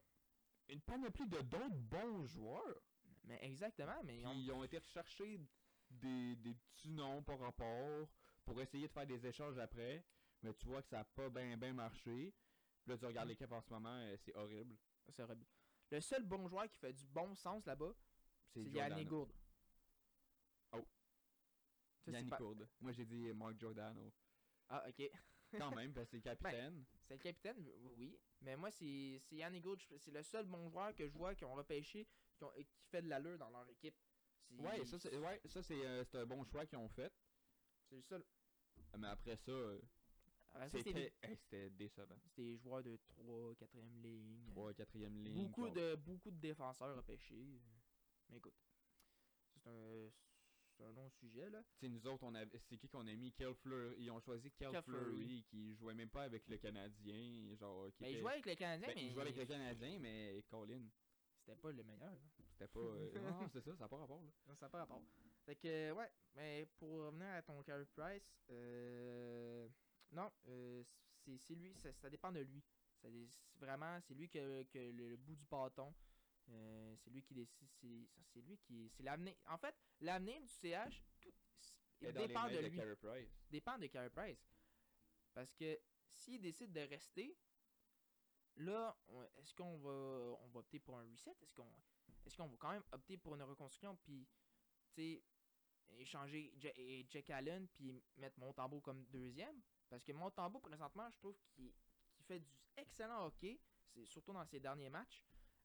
une 0.70 0.80
panoplie 0.80 1.26
de 1.26 1.40
d'autres 1.42 1.68
bons 1.90 2.24
joueurs. 2.24 2.80
Mais 3.24 3.38
exactement, 3.42 4.00
mais 4.04 4.20
ils 4.20 4.26
ont- 4.26 4.32
ils 4.34 4.50
ont 4.52 4.64
été 4.64 4.78
rechercher 4.78 5.38
des, 6.00 6.36
des 6.36 6.54
petits 6.54 6.90
noms 6.90 7.22
par 7.22 7.38
rapport 7.38 8.08
pour 8.44 8.60
essayer 8.60 8.88
de 8.88 8.92
faire 8.92 9.06
des 9.06 9.24
échanges 9.26 9.58
après. 9.58 10.04
Mais 10.42 10.52
tu 10.54 10.66
vois 10.66 10.82
que 10.82 10.88
ça 10.88 10.98
n'a 10.98 11.04
pas 11.04 11.28
bien 11.30 11.56
ben 11.56 11.74
marché. 11.74 12.34
Puis 12.82 12.90
là, 12.92 12.98
tu 12.98 13.06
regardes 13.06 13.28
l'équipe 13.28 13.52
en 13.52 13.60
ce 13.60 13.70
moment, 13.70 13.94
euh, 13.96 14.16
c'est 14.16 14.34
horrible. 14.34 14.76
c'est 15.08 15.22
horrible. 15.22 15.46
Le 15.90 16.00
seul 16.00 16.24
bon 16.24 16.48
joueur 16.48 16.68
qui 16.68 16.78
fait 16.78 16.92
du 16.92 17.06
bon 17.06 17.34
sens 17.34 17.64
là-bas, 17.66 17.94
c'est. 18.48 18.62
Yannick 18.62 19.08
Gourde. 19.08 19.32
Oh. 20.72 20.80
Ça, 22.04 22.10
Yannick 22.10 22.30
pas- 22.30 22.38
Gourde. 22.38 22.68
Moi, 22.80 22.92
j'ai 22.92 23.04
dit 23.04 23.32
Mark 23.34 23.58
Giordano. 23.58 24.12
Ah, 24.68 24.84
ok. 24.88 25.10
Quand 25.70 25.70
même, 25.76 25.92
parce 25.92 26.06
que 26.06 26.10
c'est 26.12 26.16
le 26.16 26.22
capitaine. 26.36 26.84
C'est 27.06 27.14
le 27.14 27.20
capitaine, 27.20 27.68
oui. 27.98 28.18
Mais 28.40 28.56
moi, 28.56 28.70
c'est 28.70 29.22
Yannick 29.30 29.62
Gourde. 29.62 29.82
C'est 29.98 30.10
le 30.10 30.22
seul 30.22 30.46
bon 30.46 30.68
joueur 30.70 30.94
que 30.94 31.06
je 31.06 31.12
vois 31.12 31.34
qui 31.34 31.44
ont 31.44 31.54
repêché, 31.54 32.08
qui, 32.36 32.44
ont- 32.44 32.52
qui 32.52 32.86
fait 32.90 33.02
de 33.02 33.08
l'allure 33.08 33.38
dans 33.38 33.50
leur 33.50 33.68
équipe. 33.68 33.94
Ouais, 34.50 34.84
ça, 34.84 34.98
c'est 34.98 35.16
ouais, 35.16 35.40
ça, 35.46 35.62
c'est 35.62 35.84
euh, 35.86 36.04
c'est 36.04 36.18
un 36.18 36.26
bon 36.26 36.44
choix 36.44 36.66
qu'ils 36.66 36.78
ont 36.78 36.88
fait. 36.88 37.12
C'est 37.88 37.96
le 37.96 38.02
seul. 38.02 38.24
Mais 38.98 39.08
après 39.08 39.36
ça, 39.36 39.50
euh, 39.52 39.80
Après 40.52 40.68
ça, 40.68 40.78
c'était 40.82 41.14
hey, 41.22 41.70
décevant. 41.70 42.16
c'était 42.24 42.42
des 42.42 42.56
joueurs 42.58 42.82
de 42.82 42.96
3, 43.08 43.54
4e 43.54 44.02
ligne. 44.02 44.44
3 44.46 44.74
4 44.74 44.98
ligne. 44.98 45.32
beaucoup, 45.34 45.70
de, 45.70 45.94
beaucoup 45.96 46.30
de 46.30 46.36
défenseurs 46.36 46.94
repêchés. 46.96 47.60
Mais 48.28 48.36
écoute, 48.36 48.54
c'est 49.54 49.66
un, 49.66 50.10
c'est 50.76 50.84
un 50.84 50.92
long 50.92 51.08
sujet, 51.10 51.48
là. 51.50 51.62
Tu 51.78 51.86
sais, 51.86 51.88
nous 51.88 52.06
autres, 52.06 52.22
on 52.24 52.34
avait, 52.34 52.58
c'est 52.58 52.76
qui 52.76 52.88
qu'on 52.88 53.06
a 53.06 53.14
mis? 53.14 53.32
Kel 53.32 53.54
Fleury. 53.54 53.96
Ils 53.98 54.10
ont 54.10 54.20
choisi 54.20 54.50
Kel 54.52 54.70
Kel 54.70 54.82
Fleury, 54.82 55.04
Fleury. 55.16 55.44
qui 55.44 55.74
jouait 55.74 55.94
même 55.94 56.10
pas 56.10 56.24
avec 56.24 56.46
le 56.48 56.58
Canadien. 56.58 57.54
Genre, 57.56 57.90
qui 57.94 58.02
Ben, 58.02 58.10
il 58.10 58.18
jouait 58.20 58.32
avec 58.32 58.46
les 58.46 58.56
Canadiens, 58.56 58.88
Ben, 58.88 58.94
mais 58.94 59.06
il 59.06 59.12
jouait 59.12 59.22
avec 59.22 59.36
le 59.36 59.46
Canadien, 59.46 59.98
mais 59.98 60.44
Colin, 60.48 60.82
c'était 61.38 61.56
pas 61.56 61.72
le 61.72 61.82
meilleur. 61.82 62.10
là. 62.12 62.41
C'était 62.66 62.78
pas. 62.80 62.80
euh, 62.80 63.20
non, 63.42 63.48
c'est 63.48 63.60
ça, 63.60 63.74
ça 63.76 63.84
n'a 63.84 63.88
pas 63.88 63.96
rapport. 63.98 64.22
Là. 64.22 64.30
Non, 64.46 64.54
ça 64.56 64.66
n'a 64.66 64.70
pas 64.70 64.78
rapport. 64.78 65.02
Fait 65.44 65.56
que, 65.56 65.92
ouais, 65.92 66.10
mais 66.34 66.66
pour 66.78 66.88
revenir 67.06 67.26
à 67.28 67.42
ton 67.42 67.62
Carey 67.62 67.84
Price, 67.96 68.40
euh, 68.50 69.68
non, 70.12 70.30
euh, 70.46 70.84
c'est 71.38 71.54
lui, 71.54 71.74
ça, 71.74 71.92
ça 71.94 72.08
dépend 72.10 72.30
de 72.32 72.40
lui. 72.40 72.62
Ça 73.00 73.08
vraiment, 73.56 73.98
c'est 74.00 74.14
lui 74.14 74.28
qui 74.28 74.38
a, 74.38 74.64
qui 74.64 74.78
a 74.78 74.92
le, 74.92 75.08
le 75.10 75.16
bout 75.16 75.34
du 75.34 75.44
bâton. 75.46 75.92
Euh, 76.50 76.94
c'est 76.96 77.10
lui 77.10 77.22
qui 77.22 77.34
décide, 77.34 77.68
c'est 77.80 78.40
lui 78.40 78.58
qui. 78.58 78.88
C'est 78.90 79.02
l'avenir. 79.02 79.34
En 79.46 79.58
fait, 79.58 79.74
l'avenir 80.00 80.40
du 80.40 80.48
CH, 80.48 81.02
tout, 81.20 81.32
Il 82.00 82.12
dépend 82.12 82.48
de 82.48 82.54
de 82.54 82.58
lui. 82.58 82.96
Price. 82.96 83.46
dépend 83.50 83.78
de 83.78 83.86
Carey 83.86 84.10
Price. 84.10 84.54
Parce 85.34 85.52
que 85.54 85.78
s'il 86.04 86.40
décide 86.42 86.72
de 86.72 86.80
rester, 86.80 87.36
là, 88.56 88.96
est-ce 89.38 89.54
qu'on 89.54 89.76
va, 89.78 90.36
on 90.42 90.48
va 90.48 90.60
opter 90.60 90.78
pour 90.78 90.98
un 90.98 91.04
reset? 91.10 91.34
Est-ce 91.42 91.54
qu'on 91.54 91.72
est 92.26 92.36
qu'on 92.36 92.46
va 92.48 92.56
quand 92.58 92.72
même 92.72 92.84
opter 92.92 93.16
pour 93.16 93.34
une 93.34 93.42
reconstruction? 93.42 93.96
Puis, 93.96 94.26
tu 94.94 95.02
sais, 95.02 95.22
échanger 95.98 96.52
et 96.76 97.06
Jack 97.08 97.30
Allen, 97.30 97.68
puis 97.68 97.92
mettre 98.16 98.38
Montembeau 98.38 98.80
comme 98.80 99.04
deuxième? 99.06 99.60
Parce 99.88 100.04
que 100.04 100.12
Montembeau, 100.12 100.60
présentement, 100.60 101.10
je 101.10 101.18
trouve 101.18 101.36
qu'il 101.54 101.72
fait 102.26 102.40
du 102.40 102.56
excellent 102.76 103.26
hockey, 103.26 103.60
c'est 103.84 104.06
surtout 104.06 104.32
dans 104.32 104.44
ses 104.46 104.60
derniers 104.60 104.88
matchs. 104.88 105.22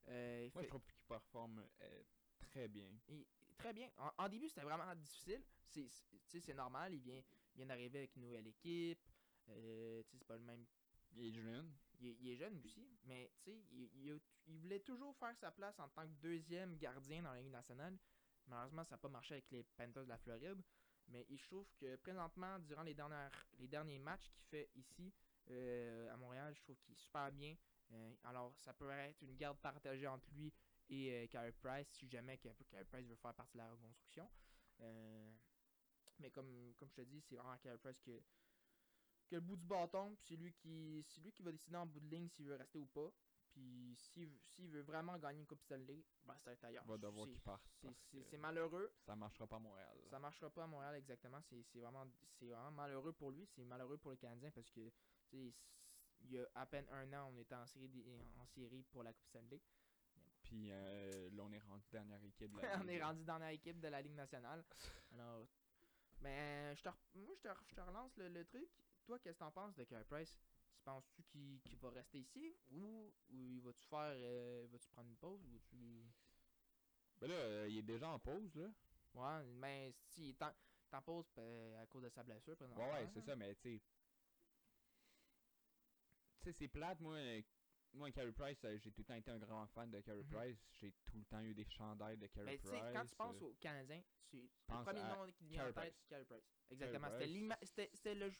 Euh, 0.07 0.49
Moi, 0.53 0.61
fait- 0.61 0.63
je 0.63 0.69
trouve 0.69 0.83
qu'il 0.85 1.01
performe 1.07 1.65
euh, 1.81 2.03
très 2.39 2.67
bien. 2.67 2.91
il- 3.07 3.25
très 3.57 3.73
bien. 3.73 3.89
En, 3.97 4.11
en 4.17 4.29
début, 4.29 4.47
c'était 4.49 4.61
vraiment 4.61 4.93
difficile. 4.95 5.43
C'est 5.65 5.87
c'est- 5.87 6.17
tu 6.17 6.27
sais, 6.27 6.39
c'est 6.41 6.53
normal. 6.53 6.93
Il 6.93 7.01
vient, 7.01 7.21
il 7.53 7.57
vient 7.57 7.65
d'arriver 7.65 7.99
avec 7.99 8.15
une 8.15 8.23
nouvelle 8.23 8.47
équipe. 8.47 8.99
Euh, 9.49 10.03
tu 10.03 10.09
sais, 10.11 10.17
c'est 10.17 10.27
pas 10.27 10.35
le 10.37 10.43
même. 10.43 10.65
Il 11.13 11.25
est 11.27 11.31
jeune. 11.31 11.73
Il, 11.99 12.29
est- 12.29 12.35
jeune 12.35 12.57
aussi, 12.59 12.87
mais 13.05 13.31
tu 13.43 13.51
sais, 13.51 13.57
il, 13.71 14.19
voulait 14.59 14.79
toujours 14.79 15.15
faire 15.17 15.35
sa 15.37 15.51
place 15.51 15.79
en 15.79 15.89
tant 15.89 16.03
que 16.03 16.13
deuxième 16.21 16.77
gardien 16.77 17.23
dans 17.23 17.33
la 17.33 17.41
Ligue 17.41 17.51
nationale. 17.51 17.97
Malheureusement, 18.47 18.83
ça 18.85 18.95
n'a 18.95 18.99
pas 18.99 19.09
marché 19.09 19.33
avec 19.35 19.49
les 19.51 19.63
Panthers 19.63 20.03
de 20.03 20.09
la 20.09 20.17
Floride. 20.17 20.61
Mais 21.09 21.25
il- 21.29 21.39
trouve 21.39 21.67
que 21.79 21.95
présentement, 21.97 22.59
durant 22.59 22.83
les, 22.83 22.93
dernières, 22.93 23.31
les 23.59 23.67
derniers 23.67 23.99
matchs 23.99 24.29
qu'il 24.29 24.43
fait 24.43 24.69
ici 24.75 25.13
euh, 25.49 26.13
à 26.13 26.17
Montréal, 26.17 26.53
je 26.55 26.61
trouve 26.61 26.77
qu'il 26.79 26.93
est 26.93 26.97
super 26.99 27.31
bien. 27.31 27.55
Euh, 27.91 28.13
alors, 28.25 28.53
ça 28.59 28.73
peut 28.73 28.89
être 28.89 29.21
une 29.21 29.35
garde 29.37 29.57
partagée 29.59 30.07
entre 30.07 30.27
lui 30.33 30.53
et 30.89 31.11
euh, 31.23 31.27
Carey 31.27 31.53
Price 31.53 31.87
si 31.89 32.09
jamais 32.09 32.37
Carey 32.37 32.85
Price 32.89 33.07
veut 33.07 33.15
faire 33.15 33.33
partie 33.33 33.53
de 33.53 33.59
la 33.63 33.69
reconstruction. 33.71 34.29
Euh, 34.81 35.31
mais 36.19 36.29
comme, 36.31 36.73
comme 36.75 36.89
je 36.89 36.95
te 36.95 37.01
dis, 37.01 37.21
c'est 37.21 37.35
vraiment 37.35 37.57
Carey 37.57 37.77
Price 37.77 37.99
que, 38.01 38.21
que 39.27 39.35
le 39.35 39.41
bout 39.41 39.55
du 39.57 39.65
bâton, 39.65 40.15
puis 40.15 40.25
c'est 40.27 40.35
lui 40.35 40.53
qui 40.53 41.03
c'est 41.07 41.21
lui 41.21 41.31
qui 41.31 41.43
va 41.43 41.51
décider 41.51 41.75
en 41.77 41.85
bout 41.85 41.99
de 41.99 42.07
ligne 42.09 42.27
s'il 42.29 42.45
veut 42.45 42.55
rester 42.55 42.79
ou 42.79 42.85
pas. 42.87 43.11
Puis 43.51 43.95
s'il 43.97 44.29
s'il 44.41 44.69
veut 44.69 44.81
vraiment 44.81 45.17
gagner 45.17 45.39
une 45.39 45.47
Coupe 45.47 45.61
Stanley, 45.61 46.03
ben 46.25 46.35
ça 46.37 46.49
va 46.49 46.53
être 46.53 46.63
ailleurs. 46.65 46.85
Va 46.85 46.97
devoir 46.97 47.25
C'est- 47.25 47.31
qu'il 47.33 47.41
parte. 47.41 47.71
c'est- 48.29 48.37
malheureux. 48.37 48.91
Ça 49.05 49.15
marchera 49.15 49.47
pas 49.47 49.55
à 49.55 49.59
Montréal. 49.59 49.97
Ça 50.09 50.19
marchera 50.19 50.49
pas 50.49 50.63
à 50.63 50.67
Montréal 50.67 50.95
exactement. 50.95 51.41
C'est 51.41 51.63
c'est 51.63 51.79
vraiment, 51.79 52.05
c'est 52.33 52.47
vraiment 52.49 52.71
malheureux 52.71 53.13
pour 53.13 53.31
lui. 53.31 53.45
C'est 53.47 53.63
malheureux 53.63 53.97
pour 53.97 54.11
le 54.11 54.17
Canadien 54.17 54.51
parce 54.51 54.69
que 54.69 54.91
il 55.31 56.31
y 56.31 56.39
a 56.39 56.47
à 56.55 56.65
peine 56.65 56.85
un 56.91 57.11
an, 57.13 57.31
on 57.33 57.37
était 57.37 57.55
en 57.55 57.65
série, 57.67 58.05
en 58.39 58.45
série 58.45 58.83
pour 58.83 59.03
la 59.03 59.13
Coupe 59.13 59.25
Stanley. 59.27 59.61
Puis 60.43 60.69
euh, 60.71 61.29
là, 61.31 61.43
on 61.43 61.51
est 61.51 61.59
rendu 61.59 61.85
dernière 61.91 62.23
équipe 62.23 62.51
de 62.51 62.61
la 62.61 62.61
on 62.85 62.87
est 62.87 62.93
Ligue. 62.93 63.01
rendu 63.03 63.23
dans 63.25 63.37
l'équipe 63.39 63.79
de 63.79 63.87
la 63.87 64.01
Ligue 64.01 64.15
nationale. 64.15 64.63
Alors, 65.13 65.47
mais 66.21 66.75
je 66.75 66.83
te, 66.83 66.89
moi, 67.15 67.33
je 67.35 67.41
te, 67.41 67.49
je 67.69 67.75
te 67.75 67.81
relance 67.81 68.15
le, 68.17 68.29
le 68.29 68.45
truc. 68.45 68.69
Toi, 69.07 69.17
qu'est-ce 69.19 69.35
que 69.35 69.39
t'en 69.39 69.51
penses 69.51 69.73
de 69.75 69.85
Carey 69.85 70.03
Price? 70.03 70.37
Tu 70.75 70.81
penses-tu 70.83 71.23
qu'il 71.23 71.77
va 71.81 71.89
rester 71.91 72.19
ici 72.19 72.53
ou, 72.69 73.09
ou 73.31 73.53
il 73.53 73.61
va-tu 73.61 73.85
faire, 73.85 74.11
euh, 74.13 74.67
va-tu 74.69 74.89
prendre 74.89 75.09
une 75.09 75.15
pause 75.15 75.41
ou 75.45 75.57
tu 75.69 76.03
Ben 77.21 77.29
là, 77.29 77.35
euh, 77.35 77.67
il 77.69 77.77
est 77.77 77.83
déjà 77.83 78.09
en 78.09 78.19
pause, 78.19 78.53
là. 78.55 78.67
Ouais, 79.15 79.43
mais 79.45 79.93
si 79.93 80.35
t'en 80.35 80.51
t'en 80.91 81.01
pause 81.01 81.25
euh, 81.37 81.81
à 81.81 81.85
cause 81.87 82.03
de 82.03 82.09
sa 82.09 82.21
blessure. 82.21 82.57
Ouais, 82.59 82.91
ouais, 82.91 83.07
c'est 83.13 83.21
ça, 83.21 83.33
mais 83.37 83.55
tu 83.55 83.77
sais. 83.77 83.81
Tu 86.41 86.45
sais, 86.45 86.51
c'est 86.51 86.67
plate, 86.67 86.99
moi. 86.99 87.17
Moi, 87.93 88.11
Carey 88.11 88.31
Price, 88.31 88.63
euh, 88.65 88.77
j'ai 88.77 88.91
tout 88.91 89.01
le 89.01 89.05
temps 89.05 89.15
été 89.15 89.31
un 89.31 89.39
grand 89.39 89.65
fan 89.67 89.89
de 89.89 89.99
Carey 90.01 90.21
Mhm. 90.23 90.29
Price. 90.29 90.69
J'ai 90.73 90.91
tout 91.05 91.17
le 91.17 91.25
temps 91.25 91.41
eu 91.41 91.53
des 91.53 91.65
chandails 91.65 92.17
de 92.17 92.27
Carey 92.27 92.57
Price. 92.57 92.71
sais, 92.71 92.93
quand 92.93 93.05
tu 93.05 93.15
penses 93.15 93.41
euh, 93.41 93.45
aux 93.45 93.53
Canadiens, 93.55 94.03
c'est 94.29 94.37
le 94.37 94.83
premier 94.83 95.01
nom 95.15 95.25
qui 95.31 95.45
te 95.45 95.49
vient 95.49 95.63
en 95.69 95.73
tête, 95.73 95.95
c'est 95.97 96.07
Carey 96.07 96.25
Price. 96.25 96.43
Exactement. 96.69 97.07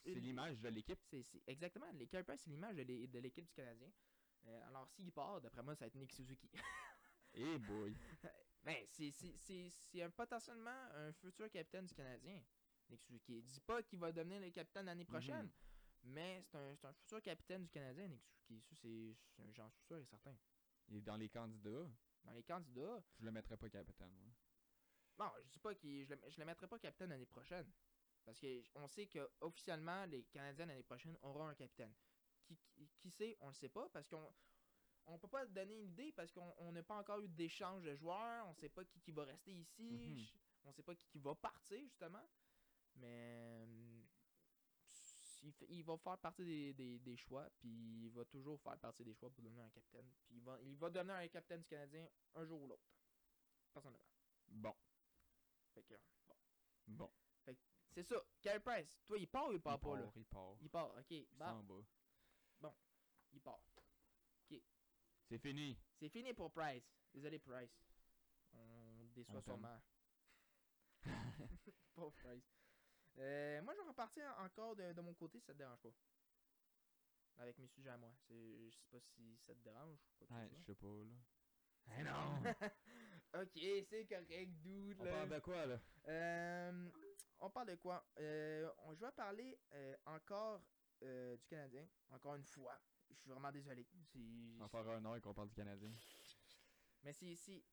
C'était 0.04 0.20
l'image 0.20 0.60
de 0.60 0.70
l'équipe. 0.70 1.00
exactement. 1.48 1.90
Les 1.94 2.08
Carey 2.08 2.24
Price, 2.24 2.42
c'est 2.44 2.50
l'image 2.50 2.76
de 2.76 2.82
l'é- 2.84 3.08
de 3.08 3.20
l'équipe 3.20 3.46
du 3.46 3.54
Canadien. 3.54 3.92
Euh, 4.46 4.68
alors, 4.68 4.88
s'il 4.90 5.12
part, 5.12 5.42
d'après 5.42 5.64
moi, 5.64 5.76
ça 5.76 5.86
va 5.86 5.88
être 5.88 5.96
Nick 5.96 6.12
Suzuki. 6.12 6.50
Eh 7.34 7.58
boy. 7.60 7.94
Mais 8.64 8.86
c'est- 8.88 10.02
un 10.04 10.10
potentiellement 10.12 10.70
un 10.94 11.12
futur 11.14 11.50
capitaine 11.50 11.86
du 11.86 11.94
Canadien. 11.96 12.44
Nick 12.90 13.02
Suzuki. 13.02 13.42
Dis 13.42 13.60
pas 13.62 13.82
qu'il 13.84 14.00
va 14.00 14.12
devenir 14.12 14.40
le 14.42 14.50
capitaine 14.52 14.86
l'année 14.86 15.06
prochaine, 15.06 15.46
Mhm. 15.46 15.52
Mais 16.08 16.42
c'est 16.44 16.58
un, 16.58 16.76
un 16.84 16.94
futur 16.94 17.22
capitaine 17.22 17.64
du 17.64 17.70
Canadien, 17.70 18.08
Nick 18.08 18.24
Suzuki. 18.48 19.18
J'en 19.54 19.70
suis 19.70 19.84
sûr 19.84 19.98
et 19.98 20.06
certain. 20.06 20.36
Il 20.88 20.98
est 20.98 21.02
dans 21.02 21.18
les 21.18 21.30
candidats. 21.30 21.88
Dans 22.24 22.32
les 22.34 22.44
candidats, 22.44 23.04
Je 23.20 23.26
le 23.26 23.32
mettrais 23.32 23.58
pas 23.58 23.70
capitaine, 23.70 24.12
moi. 24.16 24.28
Non, 25.20 25.32
je 25.44 25.50
dis 25.50 25.60
pas 25.60 25.74
qu'il 25.76 26.06
je 26.06 26.14
le, 26.14 26.20
je 26.30 26.40
le 26.40 26.46
mettrai 26.46 26.68
pas 26.68 26.78
capitaine 26.80 27.10
l'année 27.10 27.26
prochaine. 27.26 27.72
Parce 28.26 28.40
que 28.40 28.60
j- 28.62 28.72
on 28.76 28.88
sait 28.88 29.08
que 29.08 29.30
officiellement 29.42 30.06
les 30.06 30.24
Canadiens 30.26 30.66
l'année 30.66 30.84
prochaine 30.84 31.18
auront 31.22 31.48
un 31.48 31.56
capitaine. 31.56 31.94
Qui, 32.44 32.58
qui, 32.76 32.90
qui 33.00 33.12
sait, 33.12 33.36
on 33.42 33.48
le 33.48 33.54
sait 33.54 33.70
pas 33.70 33.90
parce 33.90 34.08
qu'on 34.08 34.34
on 35.06 35.18
peut 35.18 35.28
pas 35.28 35.46
donner 35.46 35.76
une 35.80 35.88
idée 35.92 36.12
parce 36.12 36.32
qu'on 36.32 36.54
on 36.58 36.72
n'a 36.72 36.84
pas 36.84 36.98
encore 37.00 37.20
eu 37.22 37.28
d'échange 37.30 37.84
de 37.84 37.96
joueurs, 37.96 38.48
on 38.48 38.54
sait 38.54 38.70
pas 38.70 38.84
qui, 38.86 39.00
qui 39.02 39.12
va 39.12 39.24
rester 39.26 39.54
ici, 39.54 39.84
Mhm. 39.84 40.18
j- 40.18 40.34
on 40.64 40.72
sait 40.72 40.84
pas 40.84 40.96
qui, 40.96 41.08
qui 41.08 41.20
va 41.20 41.34
partir 41.36 41.80
justement. 41.84 42.26
Mais 42.96 43.62
hum, 43.64 43.87
il, 45.44 45.52
fait- 45.54 45.68
il 45.70 45.84
va 45.84 45.98
faire 45.98 46.18
partie 46.18 46.44
des, 46.46 46.74
des, 46.74 47.00
des 47.00 47.16
choix, 47.18 47.50
puis 47.60 48.06
il 48.06 48.10
va 48.12 48.26
toujours 48.26 48.60
faire 48.62 48.78
partie 48.80 49.04
des 49.04 49.14
choix 49.14 49.30
pour 49.30 49.44
devenir 49.44 49.64
un 49.64 49.70
capitaine. 49.70 50.10
Puis 50.26 50.36
il 50.38 50.42
va, 50.44 50.60
il 50.62 50.76
va 50.78 50.90
devenir 50.90 51.16
un 51.16 51.28
capitaine 51.28 51.62
du 51.62 51.68
Canadien 51.68 52.08
un 52.36 52.46
jour 52.46 52.62
ou 52.62 52.68
l'autre. 52.68 52.88
Personnellement. 53.74 54.06
Bon. 54.48 54.76
Fait 55.74 55.84
que, 55.84 55.96
bon. 56.28 56.36
Bon. 56.88 57.12
C'est 57.94 58.04
ça. 58.04 58.24
Carey 58.42 58.60
Price, 58.60 59.00
toi, 59.08 59.18
il 59.18 59.28
part 59.28 59.50
ou 59.50 59.54
il 59.54 59.60
part 59.60 59.76
il 59.76 59.80
pas, 59.80 59.98
là? 60.00 60.12
il 60.16 60.26
part. 60.26 60.56
Il 60.62 60.70
part, 60.70 60.92
ok. 60.98 61.12
Il 61.12 61.28
Bah, 61.36 61.50
s'en 61.52 61.64
va. 61.64 62.74
il 63.34 63.42
part. 63.42 63.60
C'est 65.30 65.40
fini. 65.40 65.78
C'est 66.00 66.10
fini 66.10 66.34
pour 66.34 66.52
Price. 66.52 66.90
Désolé, 67.14 67.38
Price. 67.40 67.76
On 68.54 69.06
déçoit 69.14 69.42
sûrement. 69.42 69.82
Pauvre 71.96 72.14
Price. 72.14 72.57
Euh, 73.20 73.62
moi, 73.64 73.74
je 73.76 73.82
vais 73.82 73.88
repartir 73.88 74.24
encore 74.40 74.76
de, 74.76 74.94
de 74.94 75.02
mon 75.02 75.14
côté 75.14 75.40
si 75.40 75.46
ça 75.46 75.54
te 75.54 75.58
dérange 75.58 75.80
pas. 75.82 75.90
Avec 77.38 77.58
mes 77.60 77.68
sujets 77.68 77.90
à 77.90 77.98
moi. 77.98 78.12
Je 78.30 78.70
sais 78.72 78.86
pas 78.92 79.00
si 79.00 79.38
ça 79.46 79.54
te 79.54 79.60
dérange. 79.60 79.98
ou 80.22 80.26
quoi 80.26 80.38
Ouais, 80.38 80.50
je 80.52 80.62
sais 80.64 80.76
pas, 80.76 80.88
là. 80.88 81.98
Eh 82.00 82.04
non! 82.04 82.44
ok, 83.42 83.86
c'est 83.90 84.06
correct, 84.08 84.52
dude. 84.60 84.98
On 85.00 85.06
là. 85.06 85.12
parle 85.12 85.30
de 85.30 85.40
quoi, 85.40 85.66
là? 85.66 85.80
Euh, 86.08 86.90
on 87.40 87.50
parle 87.50 87.68
de 87.70 87.76
quoi? 87.76 88.06
Euh, 88.20 88.70
on, 88.80 88.94
Je 88.94 89.02
vais 89.06 89.12
parler 89.12 89.60
euh, 89.74 89.96
encore 90.06 90.62
euh, 91.04 91.38
du 91.38 91.46
Canadien. 91.48 91.88
Encore 92.10 92.36
une 92.36 92.44
fois. 92.44 92.80
Je 93.10 93.16
suis 93.16 93.30
vraiment 93.30 93.52
désolé. 93.52 93.88
On 94.16 94.58
va 94.66 94.68
faire 94.68 94.90
un 94.90 95.06
heure 95.06 95.22
qu'on 95.22 95.34
parle 95.34 95.48
du 95.50 95.56
Canadien. 95.56 95.92
Mais 97.04 97.14
Tu 97.14 97.36
sais, 97.36 97.64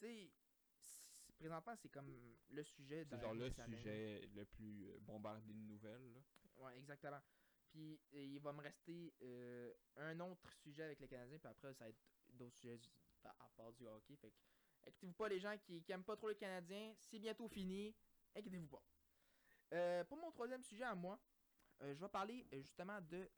c'est- 0.00 0.30
présentement, 1.38 1.74
c'est 1.76 1.88
comme 1.88 2.12
le 2.50 2.64
sujet 2.64 3.04
C'est 3.08 3.20
genre 3.20 3.34
le 3.34 3.50
sujet 3.50 4.28
le 4.34 4.44
plus 4.44 4.88
euh, 4.88 4.98
bombardé 5.00 5.52
de 5.52 5.58
nouvelles, 5.58 6.12
là. 6.12 6.20
Ouais, 6.58 6.76
exactement. 6.76 7.20
Puis 7.70 8.00
il 8.12 8.40
va 8.40 8.52
me 8.52 8.62
rester 8.62 9.14
euh, 9.22 9.72
un 9.96 10.18
autre 10.20 10.50
sujet 10.54 10.84
avec 10.84 11.00
les 11.00 11.08
Canadiens, 11.08 11.38
puis 11.38 11.48
après, 11.48 11.72
ça 11.74 11.84
va 11.84 11.90
être 11.90 12.00
d'autres 12.30 12.56
sujets 12.56 12.80
à, 13.24 13.48
part 13.56 13.72
du 13.72 13.86
hockey. 13.86 14.16
Fait 14.16 14.30
que, 14.30 14.36
inquiétez-vous 14.86 15.12
pas, 15.12 15.28
les 15.28 15.38
gens 15.38 15.56
qui, 15.58 15.82
qui 15.82 15.92
aiment 15.92 16.04
pas 16.04 16.16
trop 16.16 16.28
les 16.28 16.36
Canadiens, 16.36 16.94
c'est 16.98 17.18
bientôt 17.18 17.48
fini. 17.48 17.94
Inquiétez-vous 18.34 18.68
pas. 18.68 18.82
Euh, 19.74 20.04
pour 20.04 20.16
mon 20.18 20.30
troisième 20.32 20.62
sujet 20.62 20.84
à 20.84 20.94
moi, 20.94 21.20
euh, 21.82 21.94
je 21.94 22.00
vais 22.00 22.08
parler 22.08 22.46
justement 22.52 23.00
de 23.02 23.28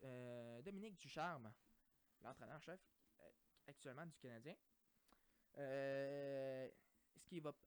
Dominique 0.63 0.95
Ducharme, 0.95 1.53
l'entraîneur-chef 2.21 2.79
actuellement 3.67 4.05
du 4.05 4.17
Canadien. 4.17 4.55
Euh, 5.57 6.69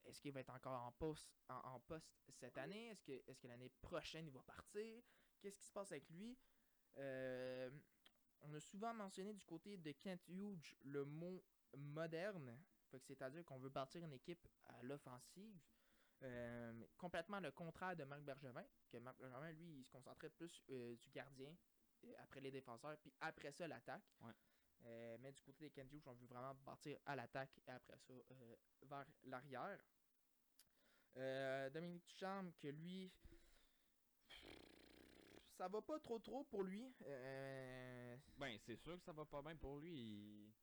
est-ce 0.05 0.21
qu'il 0.21 0.31
va 0.31 0.39
être 0.39 0.53
encore 0.53 0.81
en 0.81 0.91
poste 0.91 2.13
cette 2.29 2.57
année? 2.57 2.89
Est-ce 2.89 3.39
que 3.39 3.47
l'année 3.47 3.69
prochaine 3.81 4.27
il 4.27 4.33
va 4.33 4.41
partir? 4.43 5.03
Qu'est-ce 5.41 5.57
qui 5.57 5.65
se 5.65 5.71
passe 5.71 5.91
avec 5.91 6.09
lui? 6.09 6.37
Euh, 6.97 7.69
On 8.41 8.53
a 8.53 8.59
souvent 8.59 8.93
mentionné 8.93 9.33
du 9.33 9.45
côté 9.45 9.77
de 9.77 9.91
Kent 9.91 10.27
Hughes 10.27 10.75
le 10.83 11.03
mot 11.05 11.43
moderne, 11.77 12.57
c'est-à-dire 12.99 13.43
qu'on 13.45 13.57
veut 13.57 13.71
partir 13.71 14.03
une 14.03 14.13
équipe 14.13 14.47
à 14.65 14.81
l'offensive. 14.83 15.59
Euh, 16.21 16.85
complètement 16.97 17.39
le 17.41 17.51
contraire 17.51 17.95
de 17.95 18.03
Marc 18.05 18.21
Bergevin, 18.21 18.65
que 18.89 18.97
Marc 18.97 19.17
Bergevin, 19.19 19.51
lui, 19.51 19.79
il 19.79 19.83
se 19.83 19.91
concentrait 19.91 20.29
plus 20.29 20.63
euh, 20.69 20.95
du 20.95 21.09
gardien, 21.09 21.55
après 22.19 22.39
les 22.39 22.51
défenseurs, 22.51 22.97
puis 22.99 23.11
après 23.19 23.51
ça, 23.51 23.67
l'attaque. 23.67 24.03
Euh, 24.85 25.17
mais 25.19 25.31
du 25.31 25.41
côté 25.41 25.69
des 25.69 25.81
Hughes, 25.81 26.03
on 26.05 26.13
veut 26.13 26.27
vraiment 26.27 26.53
partir 26.63 26.97
à 27.05 27.15
l'attaque 27.15 27.49
et 27.67 27.71
après 27.71 27.97
ça, 27.97 28.13
euh, 28.13 28.55
vers 28.83 29.05
l'arrière. 29.23 29.79
Euh, 31.17 31.69
Dominique 31.71 32.05
Ducharme, 32.05 32.51
que 32.61 32.67
lui, 32.67 33.09
ça 35.57 35.67
va 35.67 35.81
pas 35.81 35.99
trop 35.99 36.19
trop 36.19 36.43
pour 36.43 36.63
lui. 36.63 36.93
Ben, 38.37 38.59
c'est 38.65 38.75
sûr 38.75 38.97
que 38.97 39.03
ça 39.05 39.13
va 39.13 39.25
pas 39.25 39.41
bien 39.41 39.55
pour 39.55 39.79
lui. 39.79 39.91
il- 39.93 40.53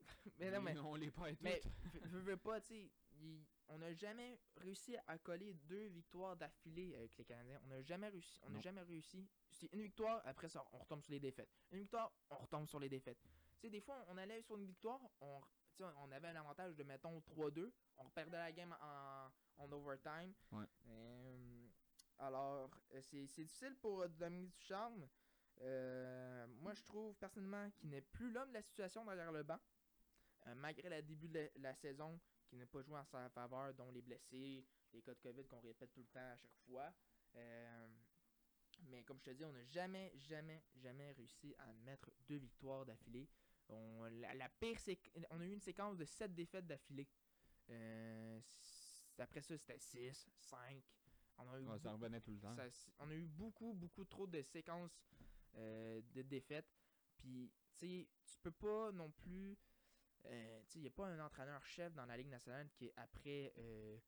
mais 0.38 0.50
non, 0.50 0.60
mais, 0.62 0.76
On 0.78 0.94
les 0.94 1.10
perd 1.10 1.36
mais 1.40 1.60
toutes. 1.60 1.72
je 2.04 2.08
veux, 2.08 2.20
veux 2.20 2.36
pas, 2.36 2.60
tu 2.60 2.68
sais, 2.68 2.90
il- 3.20 3.44
on 3.72 3.78
n'a 3.78 3.92
jamais 3.94 4.38
réussi 4.56 4.96
à 5.06 5.18
coller 5.18 5.54
deux 5.54 5.86
victoires 5.86 6.36
d'affilée 6.36 6.94
avec 6.94 7.16
les 7.16 7.24
Canadiens. 7.24 7.60
On 7.64 7.68
n'a 7.68 7.82
jamais 7.82 8.08
réussi. 8.08 8.38
On 8.42 8.50
n'a 8.50 8.60
jamais 8.60 8.82
réussi. 8.82 9.26
C'est 9.50 9.72
une 9.72 9.80
victoire, 9.82 10.20
après 10.26 10.48
ça, 10.48 10.64
on 10.72 10.78
retombe 10.78 11.00
sur 11.02 11.12
les 11.12 11.20
défaites. 11.20 11.48
Une 11.70 11.78
victoire, 11.80 12.12
on 12.30 12.36
retombe 12.36 12.68
sur 12.68 12.78
les 12.78 12.88
défaites. 12.88 13.18
Tu 13.54 13.60
sais, 13.60 13.70
des 13.70 13.80
fois, 13.80 14.04
on 14.08 14.18
allait 14.18 14.42
sur 14.42 14.56
une 14.56 14.66
victoire, 14.66 15.00
on, 15.20 15.40
on 15.80 16.12
avait 16.12 16.28
un 16.28 16.36
avantage 16.36 16.76
de, 16.76 16.82
mettons, 16.82 17.18
3-2. 17.20 17.72
On 17.96 18.10
perdait 18.10 18.36
la 18.36 18.52
game 18.52 18.76
en, 18.80 19.30
en 19.56 19.72
overtime. 19.72 20.34
Ouais. 20.52 20.66
Euh, 20.88 21.66
alors, 22.18 22.70
euh, 22.92 23.00
c'est 23.00 23.22
difficile 23.22 23.74
pour 23.76 24.02
euh, 24.02 24.08
Dominique 24.08 24.54
Ducharme. 24.58 25.08
Euh, 25.62 26.46
moi, 26.60 26.74
je 26.74 26.82
trouve 26.82 27.14
personnellement 27.16 27.70
qu'il 27.70 27.88
n'est 27.90 28.02
plus 28.02 28.30
l'homme 28.32 28.48
de 28.50 28.54
la 28.54 28.62
situation 28.62 29.04
derrière 29.06 29.32
le 29.32 29.42
banc. 29.42 29.58
Euh, 30.48 30.54
malgré 30.56 30.88
le 30.88 31.02
début 31.02 31.28
de 31.28 31.38
la, 31.38 31.48
la 31.70 31.74
saison, 31.74 32.18
qui 32.52 32.58
n'a 32.58 32.66
pas 32.66 32.82
joué 32.82 32.98
en 32.98 33.04
sa 33.06 33.30
faveur, 33.30 33.72
dont 33.72 33.90
les 33.90 34.02
blessés, 34.02 34.62
les 34.92 35.00
cas 35.00 35.14
de 35.14 35.20
COVID 35.20 35.46
qu'on 35.46 35.60
répète 35.60 35.90
tout 35.90 36.00
le 36.02 36.06
temps 36.08 36.20
à 36.32 36.36
chaque 36.36 36.54
fois. 36.66 36.92
Euh, 37.34 37.88
mais 38.90 39.02
comme 39.04 39.18
je 39.20 39.24
te 39.24 39.30
dis, 39.30 39.42
on 39.46 39.52
n'a 39.52 39.64
jamais, 39.64 40.12
jamais, 40.16 40.62
jamais 40.74 41.12
réussi 41.12 41.54
à 41.58 41.72
mettre 41.72 42.10
deux 42.28 42.36
victoires 42.36 42.84
d'affilée. 42.84 43.26
On, 43.70 44.04
la, 44.04 44.34
la 44.34 44.50
pire, 44.50 44.76
on 45.30 45.40
a 45.40 45.44
eu 45.46 45.52
une 45.52 45.62
séquence 45.62 45.96
de 45.96 46.04
sept 46.04 46.34
défaites 46.34 46.66
d'affilée. 46.66 47.08
Euh, 47.70 48.38
après 49.18 49.40
ça, 49.40 49.56
c'était 49.56 49.78
6, 49.78 50.28
5. 50.36 50.82
On 51.38 51.48
a 51.48 51.58
eu 51.58 51.64
Ouais, 51.66 51.78
ça 51.78 51.88
beaucoup- 51.88 52.02
revenait 52.02 52.20
tout 52.20 52.32
le 52.32 52.38
temps. 52.40 52.54
ça- 52.54 52.90
on 52.98 53.08
a 53.08 53.14
eu 53.14 53.24
beaucoup, 53.28 53.72
beaucoup 53.72 54.04
trop 54.04 54.26
de 54.26 54.42
séquences 54.42 55.00
euh, 55.54 56.02
de 56.12 56.20
défaites. 56.20 56.68
Puis, 57.16 57.50
tu 57.78 57.86
sais, 57.86 58.08
tu 58.26 58.36
peux 58.42 58.50
pas 58.50 58.92
non 58.92 59.10
plus. 59.10 59.56
Euh, 60.26 60.62
il 60.74 60.80
n'y 60.82 60.86
a 60.88 60.90
pas 60.90 61.06
un 61.06 61.18
entraîneur-chef 61.24 61.92
dans 61.94 62.06
la 62.06 62.16
Ligue 62.16 62.28
nationale 62.28 62.68
qui, 62.70 62.90
après 62.96 63.52
euh, 63.58 63.98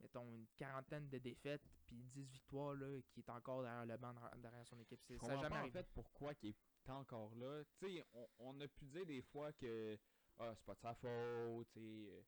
mettons, 0.00 0.28
une 0.28 0.46
quarantaine 0.56 1.08
de 1.08 1.18
défaites, 1.18 1.62
puis 1.86 2.02
10 2.04 2.24
victoires, 2.24 2.74
là, 2.74 3.00
qui 3.10 3.20
est 3.20 3.30
encore 3.30 3.62
derrière 3.62 3.86
le 3.86 3.96
banc, 3.96 4.14
derrière- 4.36 4.66
son 4.66 4.78
équipe. 4.80 5.00
C'est- 5.06 5.18
Ça 5.18 5.36
n'a 5.36 5.42
jamais 5.42 5.56
en 5.56 5.70
fait 5.72 5.86
pourquoi 5.94 6.32
il 6.42 6.50
est 6.50 6.90
encore 6.90 7.34
là. 7.36 7.62
Tu 7.78 7.86
sais, 7.96 8.04
on, 8.12 8.28
on 8.38 8.60
a 8.60 8.68
pu 8.68 8.84
dire 8.86 9.06
des 9.06 9.22
fois 9.22 9.52
que 9.52 9.98
ah, 10.38 10.52
c'est 10.56 10.64
pas 10.64 10.74
de 10.74 10.80
sa 10.80 10.94
faute, 10.94 11.68
sais, 11.74 11.80
euh, 11.80 12.22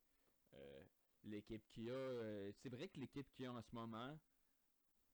euh, 0.55 0.85
l'équipe 1.25 1.67
qu'il 1.69 1.91
a. 1.91 1.93
euh, 1.93 2.53
c'est 2.63 2.69
vrai 2.69 2.89
que 2.89 3.01
l'équipe 3.01 3.29
qu'il 3.33 3.47
a 3.47 3.53
en 3.53 3.61
ce 3.61 3.75
moment 3.75 4.17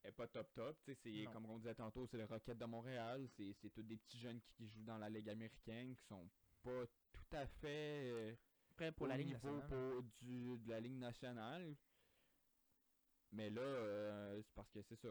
est 0.05 0.13
pas 0.13 0.29
top 0.29 0.53
top. 0.53 0.77
C'est 0.85 0.95
comme 1.33 1.47
on 1.47 1.59
disait 1.59 1.75
tantôt, 1.75 2.07
c'est 2.07 2.19
le 2.19 2.25
Rocket 2.27 2.59
de 2.59 2.65
Montréal. 2.67 3.27
C'est 3.37 3.53
c'est 3.55 3.71
tous 3.71 3.83
des 3.83 3.97
petits 3.97 4.19
jeunes 4.19 4.41
qui, 4.41 4.53
qui 4.55 4.69
jouent 4.69 4.85
dans 4.85 4.99
la 4.99 5.09
Ligue 5.09 5.31
américaine 5.31 5.97
qui 5.97 6.05
sont 6.05 6.29
pas 6.63 6.87
tout 7.13 7.37
à 7.37 7.47
fait 7.47 8.11
euh, 8.11 8.35
Prêt 8.77 8.93
pour 8.93 9.05
au 9.07 9.09
la 9.09 9.17
Ligue 9.17 9.29
niveau 9.29 9.51
nationale. 9.57 9.69
pour- 9.95 10.03
du, 10.21 10.59
de 10.59 10.71
la 10.71 10.81
Ligue 10.81 10.97
nationale. 10.99 11.77
Mais 13.33 13.49
là, 13.49 13.63
euh, 13.63 14.43
c'est 14.43 14.55
parce 14.55 14.71
que 14.71 14.83
c'est 14.83 14.97
ça. 14.97 15.09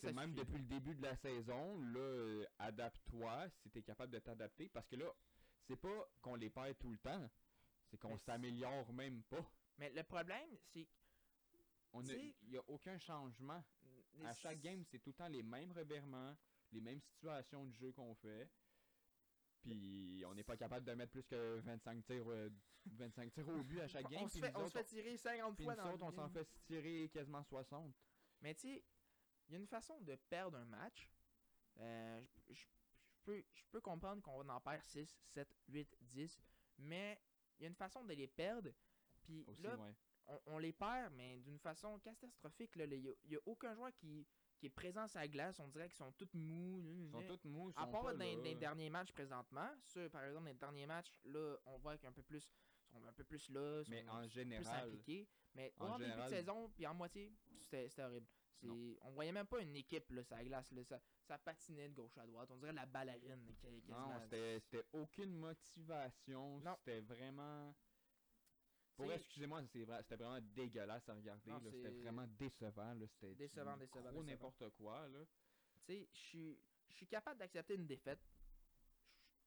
C'est 0.00 0.12
même 0.14 0.30
suffit, 0.32 0.44
depuis 0.44 0.58
le 0.58 0.64
début 0.64 0.94
de 0.94 1.02
la 1.02 1.14
saison. 1.16 1.78
Là, 1.82 1.98
euh, 2.00 2.46
adapte-toi 2.58 3.48
si 3.50 3.70
tu 3.70 3.78
es 3.78 3.82
capable 3.82 4.12
de 4.12 4.18
t'adapter. 4.18 4.68
Parce 4.70 4.86
que 4.88 4.96
là, 4.96 5.12
c'est 5.66 5.76
pas 5.76 6.08
qu'on 6.22 6.36
les 6.36 6.48
perd 6.48 6.78
tout 6.78 6.90
le 6.90 6.98
temps. 6.98 7.28
C'est 7.90 7.98
qu'on 7.98 8.16
s'améliore 8.18 8.90
même 8.94 9.22
pas. 9.24 9.44
Mais 9.78 9.90
le 9.90 10.02
problème, 10.04 10.48
c'est 10.72 10.88
On 11.92 12.02
Il 12.02 12.34
n'y 12.48 12.56
a 12.56 12.62
aucun 12.68 12.98
changement. 12.98 13.62
À 14.24 14.32
chaque 14.34 14.60
game, 14.60 14.82
c'est 14.84 14.98
tout 14.98 15.10
le 15.10 15.14
temps 15.14 15.28
les 15.28 15.42
mêmes 15.42 15.72
revirements, 15.72 16.34
les 16.72 16.80
mêmes 16.80 17.00
situations 17.00 17.66
de 17.66 17.72
jeu 17.74 17.92
qu'on 17.92 18.14
fait. 18.14 18.48
Puis 19.66 20.22
on 20.26 20.34
n'est 20.34 20.44
pas 20.44 20.56
capable 20.56 20.86
de 20.86 20.92
mettre 20.92 21.10
plus 21.10 21.24
que 21.24 21.58
25 21.64 22.04
tirs, 22.04 22.30
euh, 22.30 22.48
25 22.86 23.32
tirs 23.32 23.48
au 23.48 23.62
but 23.64 23.80
à 23.80 23.88
chaque 23.88 24.08
game. 24.10 24.22
on, 24.22 24.28
se 24.28 24.38
fait, 24.38 24.52
on 24.54 24.60
autres, 24.60 24.70
fait 24.70 24.84
tirer 24.84 25.16
50 25.16 25.56
Puis 25.56 25.64
fois 25.64 25.74
nous 25.74 25.82
dans 25.82 25.92
autres, 25.92 26.04
on 26.04 26.12
s'en 26.12 26.28
fait 26.28 26.48
tirer 26.66 27.10
quasiment 27.12 27.42
60. 27.42 27.92
Mais 28.42 28.54
tu 28.54 28.60
sais, 28.60 28.84
il 29.48 29.52
y 29.52 29.56
a 29.56 29.58
une 29.58 29.66
façon 29.66 30.00
de 30.02 30.14
perdre 30.14 30.58
un 30.58 30.64
match. 30.64 31.10
Euh, 31.78 32.22
je- 32.48 32.66
peux, 33.24 33.80
comprendre 33.80 34.22
qu'on 34.22 34.48
en 34.48 34.60
perd 34.60 34.82
6, 34.82 35.18
7, 35.34 35.48
8, 35.68 35.96
10. 36.00 36.40
Mais 36.78 37.20
il 37.58 37.62
y 37.62 37.66
a 37.66 37.68
une 37.68 37.74
façon 37.74 38.04
de 38.04 38.12
les 38.12 38.28
perdre. 38.28 38.70
Puis 39.22 39.44
Aussi, 39.48 39.62
là, 39.62 39.76
ouais. 39.76 39.94
on, 40.26 40.40
on 40.46 40.58
les 40.58 40.72
perd, 40.72 41.12
mais 41.14 41.40
d'une 41.40 41.58
façon 41.58 41.98
catastrophique. 41.98 42.70
Il 42.76 43.16
n'y 43.28 43.36
a, 43.36 43.40
aucun 43.46 43.74
joueur 43.74 43.92
qui, 43.96 44.26
qui 44.56 44.66
est 44.66 44.70
présent 44.70 45.06
sur 45.06 45.20
la 45.20 45.28
glace. 45.28 45.60
On 45.60 45.68
dirait 45.68 45.88
qu'ils 45.88 45.96
sont 45.96 46.12
tous 46.12 46.32
mous. 46.34 46.82
Ils 47.04 47.10
sont 47.10 47.22
tous 47.26 47.44
mous, 47.48 47.72
À 47.76 47.86
part 47.86 48.02
dans, 48.04 48.18
les 48.42 48.54
derniers 48.54 48.90
matchs 48.90 49.12
présentement, 49.12 49.70
ceux, 49.84 50.08
par 50.08 50.24
exemple, 50.24 50.44
dans 50.44 50.50
les 50.50 50.54
derniers 50.54 50.86
matchs, 50.86 51.12
là, 51.24 51.56
on 51.66 51.78
voit 51.78 51.96
qu'un 51.98 52.12
peu 52.12 52.22
plus, 52.22 52.48
sont 52.90 53.04
un 53.06 53.12
peu 53.12 53.24
plus 53.24 53.48
là, 53.50 53.84
sont 53.84 53.90
Mais 53.90 54.08
en 54.08 54.20
plus 54.20 54.28
général, 54.30 54.88
impliqués. 54.88 55.28
Mais 55.54 55.72
en 55.78 55.94
au 55.94 55.98
début 55.98 56.10
général- 56.10 56.30
de 56.30 56.36
saison, 56.36 56.70
puis 56.74 56.86
en 56.86 56.94
moitié, 56.94 57.32
c'était 57.60 58.02
horrible. 58.02 58.26
On 59.02 59.10
voyait 59.10 59.32
même 59.32 59.46
pas 59.46 59.60
une 59.60 59.76
équipe 59.76 60.10
là, 60.10 60.24
sur 60.24 60.34
la 60.34 60.42
glace. 60.44 60.72
Là, 60.72 60.82
ça, 60.82 60.98
ça 61.22 61.38
patinait 61.38 61.88
de 61.88 61.94
gauche 61.94 62.16
à 62.18 62.26
droite. 62.26 62.50
On 62.50 62.56
dirait 62.56 62.72
la 62.72 62.86
ballerine. 62.86 63.46
qui- 63.60 63.82
non, 63.88 64.18
c'était 64.60 64.84
aucune 64.92 65.34
motivation. 65.34 66.60
C'était 66.78 67.00
vraiment. 67.00 67.74
Pour 68.96 69.12
excusez-moi, 69.12 69.62
c'était 69.66 70.16
vraiment 70.16 70.40
dégueulasse 70.40 71.08
à 71.08 71.14
regarder. 71.14 71.50
C'était 71.70 71.90
vraiment 72.00 72.26
décevant. 72.38 72.94
C'était 73.06 73.34
Décevant, 73.34 73.76
décevant, 73.76 74.10
gros 74.10 74.22
n'importe 74.24 74.70
quoi. 74.70 75.06
Là. 75.08 75.24
Tu 75.86 75.92
sais, 75.94 76.08
je 76.12 76.18
suis- 76.90 77.06
capable 77.06 77.38
d'accepter 77.38 77.74
une 77.74 77.86
défaite. 77.86 78.20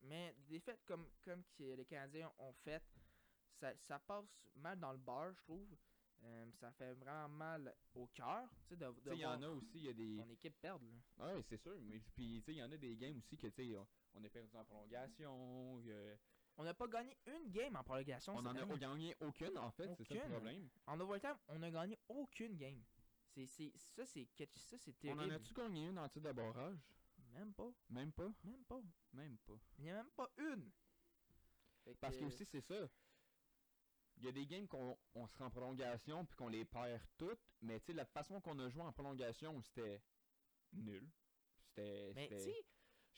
Mais 0.02 0.34
des 0.48 0.56
défaites 0.60 0.84
comme, 0.86 1.10
comme 1.24 1.44
que 1.58 1.64
les 1.76 1.86
Canadiens 1.86 2.32
ont 2.38 2.54
fait, 2.54 2.82
ça, 3.60 3.76
ça 3.88 4.00
passe 4.00 4.26
mal 4.56 4.80
dans 4.80 4.92
le 4.94 4.98
bar, 4.98 5.34
je 5.34 5.42
trouve. 5.42 5.76
Euh, 6.24 6.52
ça 6.60 6.72
fait 6.74 6.94
vraiment 6.94 7.30
mal 7.30 7.74
au 7.96 8.08
cœur. 8.08 8.50
Tu 8.68 8.70
sais, 8.70 8.76
de, 8.78 8.94
il 9.14 9.20
y 9.20 9.26
en 9.26 9.42
a 9.42 9.50
aussi, 9.50 9.78
il 9.78 9.86
y 9.86 9.90
a 9.90 9.94
des. 9.94 10.18
ton 10.18 10.30
équipe 10.30 10.60
perdre. 10.62 10.86
là. 11.18 11.34
Oui, 11.36 11.44
c'est 11.50 11.58
sûr. 11.58 11.76
Mais 11.82 12.00
puis, 12.00 12.42
tu 12.42 12.46
sais, 12.46 12.52
il 12.54 12.58
y 12.58 12.64
en 12.64 12.72
a 12.72 12.78
des 12.78 12.96
games 12.98 13.18
aussi 13.18 13.38
que, 13.38 13.48
tu 13.48 13.70
sais, 13.70 13.76
on- 14.14 14.24
est 14.24 14.30
perdu 14.30 14.56
en 14.56 14.66
prolongation. 14.66 15.82
On 16.60 16.64
n'a 16.66 16.74
pas 16.74 16.88
gagné 16.88 17.18
une 17.26 17.50
game 17.52 17.74
en 17.78 17.84
prolongation. 17.84 18.34
on 18.34 18.40
cette 18.40 18.48
en 18.48 18.70
a 18.74 18.78
gagné 18.78 19.16
aucune, 19.22 19.58
en 19.58 19.72
fait. 19.72 19.90
C'est 19.96 20.04
ça 20.04 20.14
le 20.16 20.20
Aucune. 20.20 20.32
problème. 20.34 20.70
En 20.88 21.00
overtime, 21.00 21.38
on 21.48 21.64
a 21.64 21.72
gagné 21.72 21.98
aucune 22.10 22.58
game. 22.58 22.84
C'est, 23.30 23.46
c'est, 23.46 23.72
ça, 23.78 24.06
c'est 24.06 24.26
quelque- 24.36 24.60
ça, 24.60 24.78
c'est 24.78 24.94
On 25.10 25.18
en 25.20 25.30
a-tu 25.30 25.54
gagné 25.54 25.88
une 25.88 25.98
en 25.98 26.10
tir 26.10 26.22
de 26.22 26.32
barrage? 26.34 26.78
Même 27.34 27.54
pas. 27.54 27.72
Même 27.90 28.12
pas? 28.12 28.30
Même 28.44 28.64
pas. 28.66 28.82
Même 29.14 29.38
pas. 29.38 29.54
Il 29.78 29.86
n'y 29.86 29.90
a 29.92 29.96
même 30.04 30.12
pas 30.12 30.30
une. 30.38 30.70
Fait 31.86 31.96
Parce 31.96 32.16
que 32.18 32.22
que- 32.22 32.26
aussi, 32.26 32.46
c'est 32.46 32.60
ça. 32.62 32.90
Il 34.18 34.26
y 34.26 34.28
a 34.28 34.34
des 34.34 34.46
games 34.46 34.68
qu'on 34.68 34.98
on 35.16 35.28
se 35.28 35.38
rend 35.38 35.46
en 35.46 35.50
prolongation 35.52 36.26
puis 36.26 36.36
qu'on 36.36 36.50
les 36.50 36.66
perd 36.66 37.02
toutes, 37.18 37.40
mais 37.62 37.80
tu 37.80 37.86
sais, 37.86 37.94
la 37.94 38.06
façon 38.06 38.42
qu'on 38.42 38.60
a 38.60 38.68
joué 38.68 38.82
en 38.82 38.92
prolongation, 38.92 39.62
c'était 39.62 40.02
nul. 40.74 41.10
C'était. 41.70 42.12
Mais 42.16 42.28
tu 42.28 42.38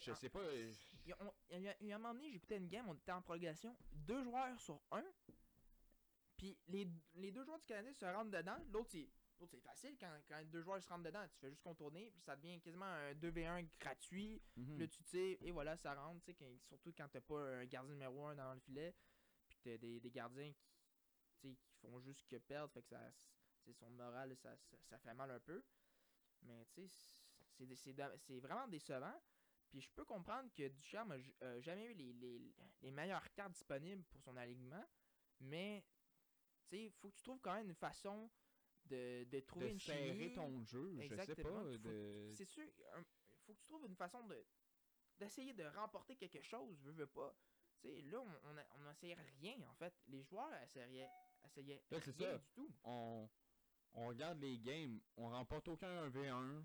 Je 0.01 0.13
sais 0.13 0.29
pas. 0.29 0.39
euh, 0.39 0.73
il 1.05 1.09
y 1.09 1.13
a- 1.13 1.17
on- 1.23 1.33
il 1.51 1.61
y 1.61 1.67
a, 1.69 1.75
il 1.81 1.87
y 1.87 1.91
a 1.91 1.95
un 1.95 1.99
moment 1.99 2.13
donné, 2.13 2.31
j'écoutais 2.31 2.57
une 2.57 2.67
game, 2.67 2.87
on 2.89 2.93
était 2.95 3.11
en 3.11 3.21
prolongation, 3.21 3.75
deux 3.93 4.23
joueurs 4.23 4.59
sur 4.59 4.81
un. 4.91 5.03
Puis 6.37 6.57
les, 6.67 6.87
les 7.15 7.31
deux 7.31 7.43
joueurs 7.43 7.59
du 7.59 7.65
Canadien 7.65 7.93
se 7.93 8.05
rentrent 8.05 8.31
dedans. 8.31 8.57
L'autre, 8.71 8.89
c'est, 8.91 9.07
l'autre, 9.39 9.51
c'est 9.51 9.61
facile 9.61 9.95
quand, 9.99 10.11
quand 10.27 10.43
deux 10.45 10.61
joueurs 10.61 10.81
se 10.81 10.89
rentrent 10.89 11.03
dedans. 11.03 11.23
Tu 11.31 11.37
fais 11.39 11.49
juste 11.49 11.61
contourner, 11.61 12.09
puis 12.11 12.21
ça 12.21 12.35
devient 12.35 12.59
quasiment 12.61 12.85
un 12.85 13.13
2v1 13.13 13.63
gratuit. 13.79 14.41
mhm. 14.55 14.79
Là, 14.79 14.87
tu 14.87 15.03
tires, 15.03 15.37
et 15.41 15.51
voilà, 15.51 15.77
ça 15.77 15.93
rentre. 15.93 16.25
quand- 16.33 16.59
surtout 16.63 16.93
quand 16.97 17.07
t'as 17.09 17.21
pas 17.21 17.39
un 17.59 17.65
gardien 17.65 17.93
numéro 17.93 18.25
1 18.25 18.35
dans 18.35 18.53
le 18.53 18.59
filet. 18.59 18.95
Puis 19.49 19.59
t'as 19.63 19.77
des, 19.77 19.99
des 19.99 20.11
gardiens 20.11 20.51
qui, 21.37 21.55
qui 21.57 21.75
font 21.81 21.99
juste 21.99 22.25
que 22.27 22.37
perdre. 22.37 22.71
Fait 22.73 22.81
que 22.81 22.87
ça, 22.89 22.99
son 23.73 23.89
moral, 23.91 24.35
ça, 24.37 24.55
ça, 24.57 24.77
ça 24.89 24.97
fait 24.97 25.13
mal 25.13 25.29
un 25.29 25.39
peu. 25.39 25.63
Mais 26.43 26.65
tu 26.73 26.87
sais, 26.87 27.75
c'est 27.75 28.39
vraiment 28.39 28.67
décevant. 28.67 29.13
Puis 29.71 29.81
je 29.81 29.89
peux 29.89 30.03
comprendre 30.05 30.49
que 30.53 30.67
Ducharme 30.67 31.11
a 31.13 31.17
j- 31.19 31.33
a 31.41 31.59
jamais 31.61 31.85
eu 31.85 31.93
les, 31.93 32.13
les, 32.13 32.53
les 32.81 32.91
meilleures 32.91 33.31
cartes 33.33 33.53
disponibles 33.53 34.03
pour 34.03 34.21
son 34.21 34.35
alignement. 34.35 34.85
Mais, 35.39 35.83
tu 36.67 36.75
sais, 36.75 36.89
faut 36.99 37.09
que 37.09 37.15
tu 37.15 37.23
trouves 37.23 37.39
quand 37.41 37.53
même 37.55 37.69
une 37.69 37.75
façon 37.75 38.29
de, 38.85 39.23
de 39.23 39.39
trouver 39.39 39.67
de 39.67 39.71
une 39.73 39.79
serrer 39.79 40.13
chimie. 40.13 40.33
ton 40.33 40.63
jeu, 40.65 40.91
je 40.97 41.01
sais 41.01 41.07
pas. 41.15 41.23
Exactement. 41.23 41.63
De... 41.63 42.31
C'est 42.35 42.45
sûr, 42.45 42.63
un- 42.93 43.03
faut 43.45 43.53
que 43.53 43.59
tu 43.59 43.65
trouves 43.65 43.85
une 43.87 43.95
façon 43.95 44.23
de 44.27 44.45
d'essayer 45.19 45.53
de 45.53 45.63
remporter 45.65 46.15
quelque 46.15 46.41
chose, 46.41 46.81
veux, 46.81 46.91
veux 46.93 47.07
pas. 47.07 47.35
Tu 47.79 47.87
sais, 47.87 48.01
là, 48.01 48.19
on, 48.21 48.49
on, 48.49 48.57
a- 48.57 48.67
on 48.75 48.85
rien, 49.39 49.61
en 49.69 49.73
fait. 49.75 49.93
Les 50.07 50.23
joueurs 50.23 50.51
essayaient, 50.63 51.09
essayaient 51.45 51.81
Là, 51.91 51.99
rien 51.99 52.13
ça. 52.13 52.37
du 52.39 52.49
tout. 52.51 52.73
On, 52.83 53.29
on 53.93 54.07
regarde 54.07 54.39
les 54.39 54.57
games, 54.59 54.99
on 55.17 55.29
remporte 55.29 55.67
aucun 55.67 56.07
1v1, 56.09 56.63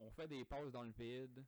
on 0.00 0.10
fait 0.10 0.28
des 0.28 0.44
passes 0.44 0.70
dans 0.72 0.82
le 0.84 0.92
vide, 0.92 1.44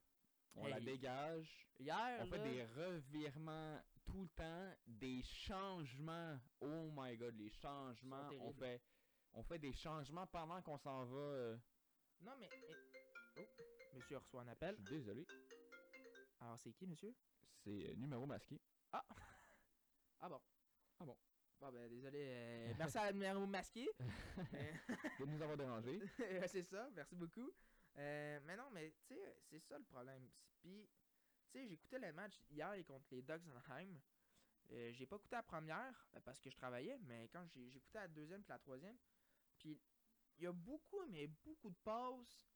on 0.57 0.67
la 0.69 0.81
dégage, 0.81 1.67
Hier, 1.79 2.19
on 2.23 2.27
fait 2.27 2.39
là, 2.39 2.45
des 2.45 2.65
revirements 2.65 3.81
tout 4.05 4.23
le 4.23 4.29
temps, 4.29 4.73
des 4.87 5.23
changements. 5.23 6.39
Oh 6.61 6.91
my 6.95 7.17
god, 7.17 7.35
les 7.37 7.51
changements. 7.51 8.29
On 8.41 8.53
fait, 8.53 8.81
on 9.35 9.43
fait 9.43 9.59
des 9.59 9.73
changements 9.73 10.27
pendant 10.27 10.61
qu'on 10.63 10.79
s'en 10.79 11.05
va. 11.05 11.17
euh, 11.19 11.57
Non, 12.21 12.33
mais... 12.41 12.49
mais- 13.37 13.49
Oh, 13.93 13.97
monsieur 13.97 14.17
reçoit 14.19 14.43
un 14.43 14.47
Je 14.47 14.51
appel. 14.53 14.75
suis 14.77 14.85
désolé. 14.85 15.27
Alors, 16.41 16.59
c'est 16.61 16.73
qui, 16.73 16.87
monsieur? 16.87 17.15
C'est 17.65 17.71
euh, 17.91 17.95
numéro 17.97 18.27
masqué. 18.27 18.61
Ah! 18.93 19.05
Ah 20.19 20.31
bon. 20.31 20.41
Ah 20.99 21.05
bon. 21.05 21.17
Bon, 21.61 21.71
ben, 21.73 21.89
désolé. 21.91 22.19
euh, 22.23 22.75
merci 22.79 22.97
à 22.97 23.13
numéro 23.13 23.47
masqué. 23.47 23.87
De 25.21 25.25
nous 25.27 25.43
avoir 25.43 25.59
dérangé. 25.59 26.01
c'est 26.49 26.63
ça, 26.63 26.89
merci 26.95 27.15
beaucoup. 27.15 27.53
Euh, 27.99 28.41
mais 28.45 28.57
non, 28.57 28.71
mais 28.71 28.93
tu 28.93 29.15
sais, 29.15 29.37
c'est 29.41 29.61
ça 29.61 29.79
le 29.79 29.85
problème. 29.85 30.31
Puis, 30.61 30.89
tu 31.51 31.59
sais, 31.59 31.67
j'écoutais 31.69 31.99
le 31.99 32.13
match 32.13 32.41
hier 32.51 32.85
contre 32.87 33.07
les 33.11 33.23
Ducks 33.23 33.43
d'Anaheim. 33.45 34.01
Euh, 34.73 34.93
j'ai 34.93 35.07
pas 35.07 35.17
écouté 35.17 35.37
la 35.37 35.43
première 35.43 36.09
euh, 36.17 36.21
parce 36.21 36.41
que 36.41 36.51
je 36.51 36.57
travaillais, 36.57 36.99
mais 36.99 37.29
quand 37.29 37.47
j'ai 37.47 37.69
écouté 37.69 37.99
la 37.99 38.09
deuxième 38.09 38.43
puis 38.43 38.51
la 38.53 38.59
troisième, 38.59 38.99
puis 39.59 39.81
il 40.39 40.45
y 40.45 40.47
a 40.47 40.53
beaucoup, 40.53 41.05
mais 41.09 41.27
beaucoup 41.29 41.71
de 41.71 41.77
passes 41.85 42.49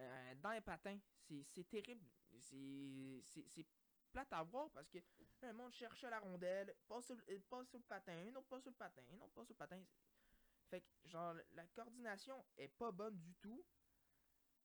euh, 0.00 0.34
dans 0.36 0.52
les 0.52 0.60
patins. 0.60 0.98
C'est 1.44 1.68
terrible. 1.68 2.06
C'est- 2.38 3.66
plate 4.12 4.32
à 4.32 4.42
voir 4.42 4.70
parce 4.72 4.88
que 4.90 4.98
le 5.42 5.52
monde 5.52 5.72
cherchait 5.72 6.10
la 6.10 6.18
rondelle, 6.18 6.74
passe 6.88 7.06
sur, 7.06 7.16
passe 7.48 7.68
sur 7.68 7.78
le 7.78 7.84
patin, 7.84 8.12
un 8.12 8.34
autre 8.36 8.48
passe 8.48 8.62
sur 8.62 8.70
le 8.72 8.76
patin, 8.76 9.02
un 9.12 9.20
autre 9.20 9.32
passe 9.34 9.46
sur 9.46 9.54
le 9.54 9.58
patin. 9.58 9.84
Fait 10.68 10.80
que, 10.82 11.08
genre, 11.08 11.34
la 11.52 11.66
coordination 11.68 12.44
est 12.56 12.68
pas 12.68 12.92
bonne 12.92 13.18
du 13.18 13.34
tout. 13.36 13.64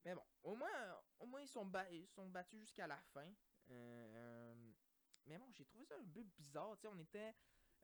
Mais 0.05 0.13
bon, 0.15 0.23
au 0.43 0.55
moins, 0.55 1.01
au 1.19 1.25
moins 1.25 1.41
ils, 1.41 1.47
sont 1.47 1.65
ba- 1.65 1.89
ils 1.91 2.07
sont 2.07 2.27
battus 2.29 2.59
jusqu'à 2.61 2.87
la 2.87 2.97
fin. 3.13 3.27
Euh, 3.71 4.53
mais 5.25 5.37
bon, 5.39 5.51
j'ai 5.51 5.65
trouvé 5.65 5.83
ça 5.85 5.95
un 5.97 6.05
peu 6.05 6.23
bizarre. 6.23 6.77
On 6.85 6.99
était 6.99 7.33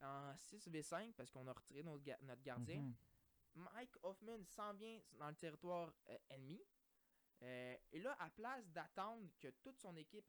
en 0.01 0.33
6v5 0.35 1.13
parce 1.13 1.31
qu'on 1.31 1.47
a 1.47 1.53
retiré 1.53 1.83
notre, 1.83 2.03
ga- 2.03 2.19
notre 2.21 2.41
gardien. 2.43 2.79
Mhm. 2.81 2.95
Mike 3.55 3.95
Hoffman 4.03 4.43
s'en 4.45 4.73
vient 4.73 5.01
dans 5.13 5.29
le 5.29 5.35
territoire 5.35 5.91
euh, 6.09 6.17
ennemi. 6.29 6.61
Euh, 7.41 7.75
et 7.91 7.99
là, 7.99 8.15
à 8.19 8.29
place 8.29 8.69
d'attendre 8.69 9.27
que 9.39 9.47
toute 9.49 9.77
son 9.79 9.95
équipe 9.97 10.27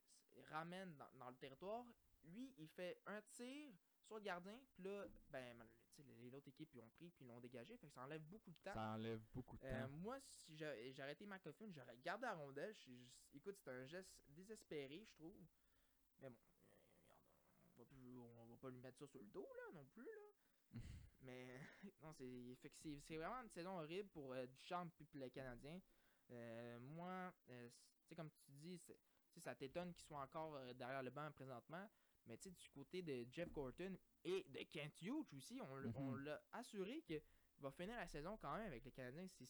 ramène 0.51 0.97
dans, 0.97 1.11
dans 1.19 1.29
le 1.31 1.37
territoire, 1.37 1.85
lui, 2.25 2.55
il 2.57 2.69
fait 2.69 3.01
un 3.07 3.21
tir 3.23 3.71
sur 4.01 4.17
le 4.17 4.23
gardien. 4.23 4.59
Puis 4.73 4.83
là, 4.83 5.05
ben, 5.29 5.63
les 5.99 6.35
autres 6.35 6.49
équipes 6.49 6.71
ils 6.75 6.81
ont 6.83 6.89
pris 6.91 7.11
puis 7.11 7.25
ils 7.25 7.29
l'ont 7.29 7.41
dégagé. 7.41 7.77
Fait 7.77 7.89
que 7.89 7.93
ça 7.95 8.03
enlève 8.03 8.23
beaucoup 8.23 8.51
de 8.51 8.57
temps. 8.57 8.73
Ça 8.75 8.95
enlève 8.95 9.21
beaucoup 9.35 9.57
de 9.59 9.65
Euh, 9.65 9.87
temps. 9.87 9.89
moi, 9.97 10.19
si 10.21 10.57
j'a- 10.57 10.91
j'aurais 10.93 11.13
été 11.13 11.27
McCoffin, 11.27 11.71
j'aurais 11.71 11.97
gardé 11.99 12.23
la 12.27 12.35
rondelle. 12.35 12.75
Je- 12.79 12.91
je- 12.93 13.37
écoute, 13.37 13.57
c'est 13.59 13.71
un 13.71 13.85
geste 13.87 14.11
désespéré, 14.29 15.05
je 15.05 15.13
trouve. 15.15 15.37
Mais 16.21 16.31
bon, 16.31 16.37
euh, 17.11 17.15
on 17.77 17.79
va, 17.81 17.85
plus, 17.87 18.17
on 18.19 18.47
va 18.47 18.57
pas 18.57 18.71
lui 18.71 18.79
mettre 18.79 18.99
ça 18.99 19.07
sur 19.07 19.21
le 19.21 19.29
dos, 19.29 19.49
là, 19.57 19.73
non 19.75 19.85
plus, 19.87 20.05
là. 20.05 20.73
Mais, 21.23 21.59
non, 22.03 22.13
c'est 22.15 22.57
c'est 22.61 23.01
c'est 23.01 23.17
vraiment 23.17 23.43
une 23.43 23.51
saison 23.51 23.79
horrible 23.79 24.09
pour 24.11 24.33
euh, 24.33 24.47
Duchamp 24.47 24.89
puis 24.97 25.05
pour 25.05 25.21
les 25.21 25.31
Canadiens. 25.31 25.81
Euh, 26.31 26.79
moi, 26.81 27.33
euh, 27.51 27.69
c- 27.69 27.75
tu 28.03 28.09
sais, 28.09 28.15
comme 28.17 28.31
tu 28.31 28.51
dis, 28.53 28.79
c'est- 28.79 28.99
ça 29.41 29.55
t'étonne 29.55 29.93
qu'il 29.95 30.05
soit 30.05 30.21
encore 30.23 30.59
derrière 30.75 31.03
le 31.03 31.11
banc 31.11 31.31
présentement. 31.33 31.89
Mais 32.27 32.37
tu 32.39 32.45
sais, 32.45 32.51
du 32.51 32.69
côté 32.71 33.03
de 33.03 33.27
Jeff 33.31 33.51
Gorton 33.53 33.97
et 34.25 34.45
de 34.49 34.63
Kent 34.71 35.03
Hughes 35.03 35.33
aussi, 35.35 35.61
on, 35.61 35.77
Mhm. 35.77 36.25
l'a 36.25 36.43
assuré 36.53 37.03
qu'il 37.03 37.21
va 37.59 37.71
finir 37.71 37.97
la 37.97 38.07
saison 38.07 38.37
quand 38.37 38.57
même 38.57 38.67
avec 38.69 38.85
les 38.85 38.93
Canadiens. 38.93 39.27
C'est 39.29 39.45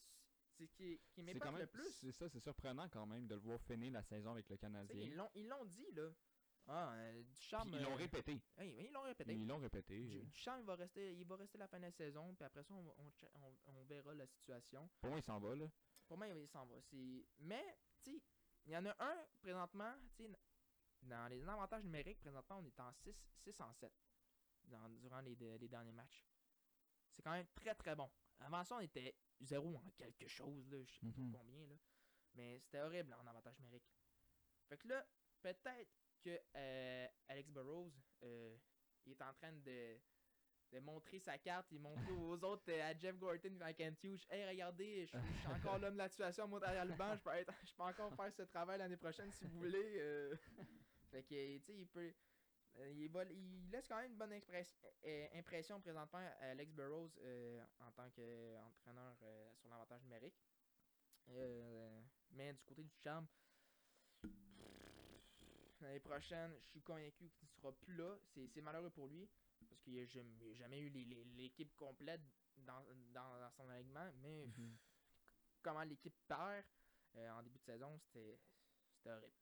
ce 0.67 0.75
qui, 0.75 1.23
m'épate 1.23 1.55
le 1.59 1.67
plus. 1.67 1.91
c'est 2.01 2.13
ça, 2.13 2.29
c'est 2.29 2.41
surprenant 2.41 2.89
quand 2.89 3.07
même 3.07 3.27
de 3.27 3.35
le 3.35 3.41
voir 3.41 3.61
finir 3.63 3.93
la 3.93 4.03
saison 4.03 4.33
avec 4.33 4.49
le 4.49 4.57
Canadien. 4.57 5.03
Ils 5.03 5.15
l'ont 5.15 5.31
ils 5.35 5.49
l'ont 5.49 5.65
dit, 5.65 5.91
là. 5.93 6.11
Ah, 6.69 6.95
euh. 6.95 7.23
Puis 7.35 7.73
ils 7.73 7.83
l'ont 7.83 7.93
euh, 7.93 7.97
répété. 7.97 8.41
hey, 8.57 8.87
ils 8.87 8.93
l'ont 8.93 9.03
répété. 9.03 9.33
Ils 9.35 9.47
l'ont 9.49 9.59
répété. 9.59 9.99
Il 10.01 10.65
va 10.65 10.77
rester, 10.77 11.13
il 11.17 11.27
va 11.27 11.37
rester 11.37 11.59
la 11.59 11.67
fin 11.67 11.79
de 11.79 11.83
la 11.83 11.91
saison, 11.91 12.33
puis 12.37 12.45
après 12.45 12.63
ça, 12.63 12.73
on, 12.75 12.87
on, 12.99 13.13
on- 13.67 13.83
verra 13.85 14.15
la 14.15 14.27
situation. 14.29 14.89
Pour 15.01 15.11
moi, 15.11 15.19
il 15.19 15.23
s'en 15.25 15.41
va, 15.41 15.57
là. 15.57 15.69
Pour 16.07 16.17
moi, 16.17 16.29
il 16.29 16.47
s'en 16.49 16.65
va. 16.67 16.77
Mais, 17.41 17.77
tu 18.05 18.13
sais, 18.13 18.23
il 18.67 18.73
y 18.73 18.77
en 18.77 18.87
a 18.87 18.95
un 19.01 19.27
présentement, 19.41 19.93
tu 20.15 20.25
sais, 20.25 20.31
dans 21.03 21.29
les 21.29 21.47
avantages 21.49 21.85
numériques, 21.85 22.19
présentement, 22.21 22.59
on 22.59 22.65
est 22.65 22.81
en 22.81 22.93
6, 22.93 23.17
6 23.39 23.61
en 23.61 23.73
7 23.75 23.93
dans- 24.65 24.89
durant 24.89 25.21
les, 25.21 25.35
les 25.35 25.69
derniers 25.69 25.93
matchs. 25.93 26.25
C'est 27.13 27.23
quand 27.23 27.33
même 27.33 27.47
très 27.55 27.75
très 27.75 27.95
bon. 27.95 28.11
Avant 28.41 28.65
ça, 28.65 28.77
on 28.77 28.81
était 28.81 29.15
0 29.41 29.77
en 29.77 29.91
quelque 29.97 30.27
chose, 30.29 30.69
là, 30.71 30.79
je 30.85 30.93
sais 30.93 31.01
pas 31.01 31.21
Mhm. 31.23 31.33
combien, 31.33 31.67
là. 31.67 31.75
Mais 32.35 32.59
c'était 32.61 32.81
horrible 32.81 33.13
en 33.15 33.27
avantage 33.27 33.59
numérique. 33.59 33.85
Fait 34.69 34.79
que 34.79 34.89
là, 34.89 35.07
peut-être 35.43 35.91
que 36.23 36.41
euh, 36.57 37.07
Alex 37.29 37.51
Burrows 37.51 37.93
euh, 38.23 38.57
il 39.05 39.13
est 39.13 39.23
en 39.23 39.35
train 39.35 39.53
de, 39.53 39.99
de 40.71 40.79
montrer 40.81 41.19
sa 41.19 41.37
carte, 41.37 41.67
il 41.73 41.81
montre 41.81 42.01
aux 42.19 42.43
autres, 42.45 42.71
euh, 42.71 42.91
à 42.91 42.97
Jeff 42.97 43.19
Gorton 43.19 43.61
à 43.61 43.75
Kent 43.75 44.03
Hughes, 44.05 44.25
hey, 44.31 44.49
regardez, 44.49 45.05
je 45.07 45.19
je 45.19 45.39
suis 45.39 45.49
encore 45.49 45.79
l'homme 45.79 45.95
de 45.95 45.99
la 45.99 46.09
situation, 46.09 46.47
moi 46.49 46.61
derrière 46.61 46.85
le 46.87 46.95
banc, 46.95 47.15
je 47.17 47.23
peux, 47.23 47.31
être- 47.31 47.53
je 47.67 47.75
peux 47.75 47.83
encore 47.83 48.15
faire 48.15 48.33
ce 48.33 48.43
travail 48.43 48.79
l'année 48.79 48.97
prochaine 48.97 49.31
si 49.33 49.45
vous 49.45 49.59
voulez. 49.59 50.33
Fait 51.13 51.23
que, 51.25 51.59
tu 51.59 51.65
sais, 51.67 51.77
il 51.77 51.87
peut. 51.89 52.13
euh, 52.79 52.91
il, 52.91 53.09
va- 53.11 53.25
il 53.25 53.71
laisse 53.71 53.87
quand 53.87 53.99
même 54.01 54.13
une 54.13 54.19
bonne 54.19 54.33
euh, 54.33 55.29
impression 55.35 55.79
présentement 55.81 56.19
à 56.19 56.51
Alex 56.53 56.73
Burrows 56.73 57.11
euh, 57.21 57.63
en 57.81 57.93
tant 57.93 58.09
qu'entraîneur 58.11 59.17
euh, 59.23 59.55
sur 59.61 59.69
l'avantage 59.69 60.03
numérique. 60.05 60.35
Euh, 61.29 62.01
mais 62.31 62.55
du 62.55 62.65
côté 62.65 62.83
du 62.83 62.95
charme, 63.05 63.27
l'année 65.83 66.01
prochaine, 66.01 66.55
je 66.61 66.67
suis 66.69 66.83
convaincu 66.83 67.31
qu'il 67.31 67.47
ne 67.47 67.53
sera 67.53 67.73
plus 67.73 67.95
là. 67.95 68.17
C'est 68.35 68.61
malheureux 68.63 68.91
pour 68.91 69.09
lui 69.09 69.29
parce 69.69 69.81
qu'il 69.83 69.97
n'a 69.97 70.07
jamais, 70.07 70.55
jamais 70.55 70.81
eu 70.81 70.89
l'équipe 71.37 71.75
complète 71.77 72.23
dans, 72.57 72.83
dans, 73.13 73.39
dans 73.39 73.51
son 73.51 73.69
alignement. 73.69 74.11
Mais 74.23 74.47
Mhm. 74.47 74.79
comment 75.63 75.83
l'équipe 75.85 76.15
perd 76.27 76.65
en 77.15 77.43
début 77.43 77.59
de 77.59 77.65
saison, 77.65 77.99
c'était 77.99 78.39
horrible. 79.05 79.37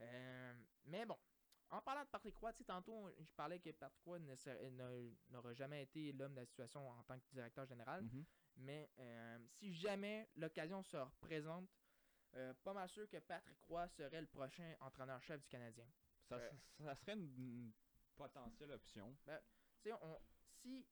Euh, 0.00 0.54
mais 0.84 1.04
bon, 1.06 1.16
en 1.70 1.80
parlant 1.80 2.04
de 2.04 2.08
Patrick 2.08 2.36
Roy, 2.36 2.52
tantôt, 2.66 3.10
je 3.18 3.32
parlais 3.34 3.58
que 3.58 3.70
Patrick 3.70 4.04
Roy 4.04 4.18
n'aurait 5.30 5.54
jamais 5.54 5.82
été 5.82 6.12
l'homme 6.12 6.34
de 6.34 6.40
la 6.40 6.46
situation 6.46 6.88
en 6.88 7.02
tant 7.04 7.18
que 7.18 7.24
directeur 7.32 7.66
général. 7.66 8.02
Mhm. 8.04 8.24
Mais 8.58 8.90
euh, 8.98 9.38
si 9.58 9.74
jamais 9.74 10.28
l'occasion 10.36 10.82
se 10.82 10.96
représente, 10.96 11.68
euh, 12.34 12.52
pas 12.64 12.72
mal 12.72 12.88
sûr 12.88 13.08
que 13.08 13.18
Patrick 13.18 13.58
Roy 13.68 13.88
serait 13.88 14.20
le 14.20 14.26
prochain 14.26 14.74
entraîneur-chef 14.80 15.40
du 15.40 15.48
Canadien. 15.48 15.86
Ça, 16.28 16.36
Euh, 16.36 16.50
ça 16.78 16.94
serait 16.96 17.14
une, 17.14 17.72
potentielle 18.16 18.72
option. 18.72 19.14
On, 19.86 20.18
si 20.62 20.86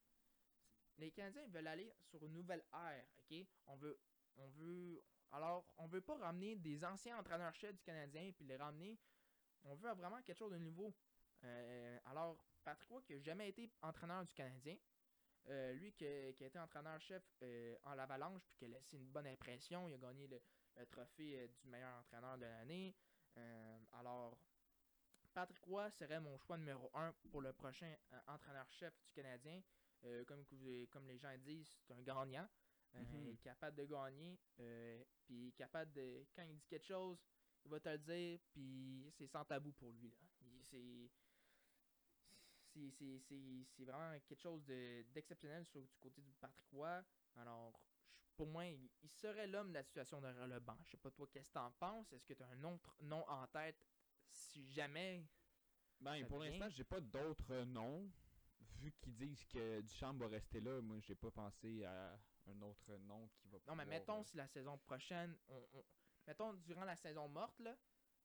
les 0.99 1.11
Canadiens 1.11 1.47
veulent 1.49 1.67
aller 1.67 1.93
sur 2.03 2.23
une 2.25 2.35
nouvelle 2.35 2.63
ère, 2.73 3.05
ok, 3.19 3.47
on 3.67 3.77
veut, 3.77 3.99
on 4.37 4.49
veut, 4.49 5.03
alors 5.35 5.65
on 5.79 5.87
veut 5.87 6.01
pas 6.01 6.17
ramener 6.17 6.55
des 6.57 6.85
anciens 6.85 7.19
entraîneurs-chefs 7.19 7.75
du 7.75 7.83
Canadien 7.83 8.31
puis 8.33 8.45
les 8.45 8.57
ramener, 8.57 8.99
on 9.65 9.75
veut 9.75 9.93
vraiment 9.93 10.23
quelque 10.23 10.39
chose 10.39 10.53
de 10.53 10.59
nouveau. 10.59 10.95
Euh, 11.43 11.99
alors 12.07 12.37
Patrick 12.63 12.89
Roy 12.89 13.03
qui 13.03 13.15
a 13.15 13.21
jamais 13.21 13.49
été 13.49 13.71
entraîneur 13.83 14.25
du 14.25 14.33
Canadien, 14.33 14.77
euh, 15.49 15.73
lui 15.75 15.93
qui, 15.93 16.07
a- 16.07 16.29
été 16.29 16.59
entraîneur-chef 16.59 17.23
euh, 17.43 17.77
en 17.83 17.95
l'Avalanche 17.95 18.43
puis 18.47 18.57
qui 18.57 18.65
a 18.65 18.69
laissé 18.69 18.97
une 18.97 19.09
bonne 19.09 19.27
impression, 19.27 19.89
il 19.89 19.95
a 19.95 19.99
gagné 19.99 20.29
le, 20.29 20.41
trophée 20.87 21.49
du 21.63 21.69
meilleur 21.69 21.99
entraîneur 21.99 22.39
de 22.39 22.47
l'année. 22.47 22.95
Alors 23.93 24.39
Patrick 25.33 25.65
Roy 25.65 25.91
serait 25.91 26.21
mon 26.21 26.39
choix 26.39 26.57
numéro 26.57 26.91
1 26.95 27.13
pour 27.31 27.43
le 27.43 27.53
prochain 27.53 27.93
entraîneur-chef 28.29 28.95
du 29.03 29.11
Canadien. 29.13 29.61
Comme, 30.27 30.45
comme 30.91 31.07
les 31.09 31.19
gens 31.19 31.35
disent, 31.39 31.77
c'est 31.87 31.95
un 31.95 32.03
gagnant. 32.03 32.47
Euh, 32.95 33.01
Mhm. 33.01 33.27
Il 33.27 33.29
est 33.35 33.37
capable 33.43 33.77
de 33.77 33.85
gagner. 33.87 34.39
euh, 34.61 35.03
puis 35.25 35.53
capable 35.57 35.93
de. 35.93 36.27
Quand 36.35 36.43
il 36.43 36.57
dit 36.59 36.67
quelque 36.67 36.85
chose, 36.87 37.19
il 37.65 37.71
va 37.71 37.81
te 37.81 37.89
le 37.89 37.99
dire. 37.99 38.39
Puis 38.53 39.11
c'est 39.17 39.27
sans 39.27 39.45
tabou 39.45 39.73
pour 39.73 39.93
lui. 39.93 40.15
C'est. 40.71 41.11
c'est- 42.73 43.85
vraiment 43.85 44.19
quelque 44.27 44.41
chose 44.41 44.65
de- 44.65 45.03
d'exceptionnel 45.13 45.65
sur 45.67 45.81
du 45.83 45.97
côté 45.99 46.23
du 46.23 46.33
Patrick 46.35 46.67
Roy. 46.73 47.05
Alors, 47.37 47.79
je- 48.25 48.33
pour 48.37 48.47
moi, 48.49 48.67
il, 48.67 48.89
il 49.03 49.09
serait 49.11 49.47
l'homme 49.47 49.69
de 49.69 49.75
la 49.75 49.85
situation 49.85 50.21
derrière 50.21 50.49
le 50.49 50.59
banc. 50.61 50.77
Je 50.87 50.93
sais 50.93 50.97
pas 50.97 51.11
toi, 51.11 51.29
qu'est-ce 51.33 51.49
que 51.49 51.53
t'en 51.55 51.71
penses? 51.73 52.13
Est-ce 52.13 52.25
que 52.27 52.35
tu 52.35 52.43
as 52.43 52.49
un 52.49 52.65
autre 52.65 52.97
nom 53.03 53.25
en 53.29 53.47
tête 53.49 53.77
si 54.31 54.67
jamais 54.73 55.25
Ben, 56.01 56.27
pour 56.27 56.39
l'instant, 56.41 56.69
j'ai 56.71 56.85
pas 56.85 57.01
d'autres 57.01 57.63
noms. 57.65 58.11
Vu 58.81 58.91
qu'ils 58.93 59.15
disent 59.15 59.45
que 59.45 59.81
Duchamp 59.83 60.15
va 60.15 60.27
rester 60.29 60.61
là, 60.61 60.81
moi, 60.83 60.99
j'ai 61.01 61.15
pas 61.15 61.31
pensé 61.31 61.85
à 61.85 62.19
un 62.47 62.61
autre 62.63 62.97
nom 62.99 63.29
qui 63.29 63.49
va 63.49 63.59
Non, 63.67 63.75
mais 63.77 63.85
mettons 63.87 64.21
euh, 64.21 64.25
si 64.25 64.37
la 64.37 64.47
saison 64.49 64.77
prochaine, 64.79 65.37
on, 65.49 65.67
on- 65.75 65.85
mettons 66.27 66.55
durant 66.55 66.85
la 66.85 66.97
saison 66.97 67.29
morte, 67.29 67.59
là, 67.61 67.77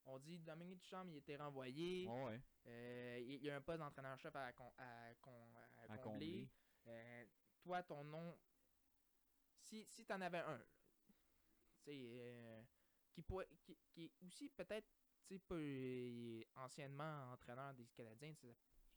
on 0.05 0.19
dit 0.19 0.39
Dominique 0.39 0.79
Duchamp, 0.81 1.07
il 1.07 1.17
était 1.17 1.37
renvoyé, 1.37 2.07
ouais, 2.07 2.41
euh, 2.65 3.19
il 3.21 3.43
y 3.43 3.49
a 3.49 3.55
un 3.57 3.61
poste 3.61 3.79
d'entraîneur-chef 3.79 4.35
à, 4.35 4.51
con- 4.53 4.73
à, 4.77 5.13
con- 5.21 5.55
à 5.55 5.83
à 5.83 5.97
combler. 5.97 6.49
Euh, 6.87 7.25
toi, 7.61 7.83
ton 7.83 8.03
nom, 8.03 8.37
si, 9.61 9.85
si 9.85 10.05
tu 10.05 10.13
en 10.13 10.21
avais 10.21 10.39
un, 10.39 10.61
euh, 11.87 12.63
qui, 13.11 13.21
pourrait- 13.23 13.49
qui, 13.63 13.77
qui 13.89 14.05
est 14.05 14.11
aussi 14.21 14.49
peut-être, 14.49 14.87
euh, 15.51 16.43
anciennement 16.55 17.31
entraîneur 17.33 17.73
des 17.75 17.87
Canadiens, 17.87 18.33
ça, 18.35 18.47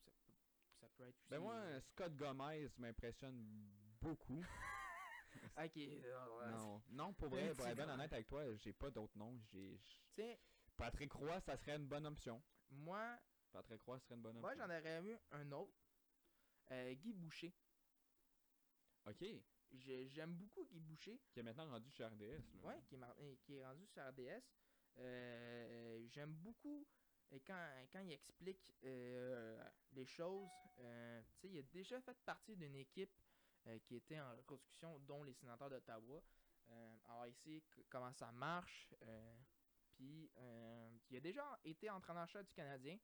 ça, 0.04 0.10
peut- 0.24 0.32
ça 0.80 0.88
peut 0.96 1.04
être 1.08 1.18
aussi. 1.20 1.28
Ben 1.30 1.40
moi, 1.40 1.80
Scott 1.80 2.14
Gomez 2.16 2.68
m'impressionne 2.78 3.70
beaucoup. 4.00 4.40
Ok, 5.56 5.76
euh, 5.76 6.50
non, 6.50 6.82
non, 6.90 7.12
pour 7.14 7.28
vrai, 7.28 7.52
pour 7.54 7.66
être 7.66 7.76
bien 7.76 7.88
honnête 7.88 8.12
avec 8.12 8.26
toi, 8.26 8.54
j'ai 8.56 8.72
pas 8.72 8.90
d'autres 8.90 9.16
noms. 9.16 9.38
J'ai 9.50 9.76
j- 9.76 10.02
tu 10.10 10.14
sais, 10.22 10.40
Patrick 10.76 11.12
Roy, 11.12 11.40
ça 11.40 11.56
serait 11.56 11.76
une 11.76 11.86
bonne 11.86 12.06
option. 12.06 12.42
moi, 12.70 13.18
Patrick 13.52 13.82
Roy 13.82 13.98
serait 14.00 14.14
une 14.14 14.22
bonne 14.22 14.38
Moi, 14.38 14.50
option. 14.52 14.66
j'en 14.66 14.70
aurais 14.78 15.02
eu 15.02 15.16
un 15.30 15.52
autre. 15.52 15.74
Euh, 16.70 16.94
Guy 16.94 17.12
Boucher. 17.12 17.52
Ok, 19.06 19.24
J'ai- 19.74 20.08
J'aime 20.08 20.34
beaucoup 20.34 20.64
Guy 20.66 20.80
Boucher. 20.80 21.18
qui 21.32 21.40
est 21.40 21.42
maintenant 21.42 21.68
rendu 21.70 21.90
chez 21.90 22.04
RDS. 22.04 22.42
Là. 22.54 22.68
Ouais, 22.68 22.82
qui 22.88 22.94
est, 22.94 23.02
euh, 23.02 23.36
qui 23.42 23.56
est 23.56 23.64
rendu 23.64 23.86
sur 23.86 24.02
RDS. 24.06 24.42
Euh, 24.98 26.06
J'aime 26.08 26.34
beaucoup 26.34 26.86
quand, 27.46 27.86
quand 27.92 28.00
il 28.00 28.12
explique 28.12 28.74
euh, 28.84 29.62
les 29.92 30.04
choses. 30.06 30.48
Euh, 30.78 31.22
tu 31.34 31.40
sais, 31.40 31.48
il 31.48 31.58
a 31.58 31.62
déjà 31.62 32.00
fait 32.02 32.16
partie 32.24 32.54
d'une 32.56 32.76
équipe 32.76 33.12
euh, 33.66 33.78
qui 33.80 33.96
était 33.96 34.20
en 34.20 34.34
reconstruction, 34.36 34.98
dont 35.00 35.22
les 35.22 35.34
sénateurs 35.34 35.70
d'Ottawa. 35.70 36.22
Euh, 36.70 36.96
alors, 37.08 37.26
que- 37.44 37.82
comment 37.88 38.12
ça 38.12 38.30
marche. 38.32 38.94
euh, 39.02 39.36
Puis, 39.90 40.30
il 41.10 41.16
a 41.16 41.20
déjà 41.20 41.58
été 41.64 41.88
entraîneur-chef 41.90 42.44
du 42.46 42.54
Canadien 42.54 42.98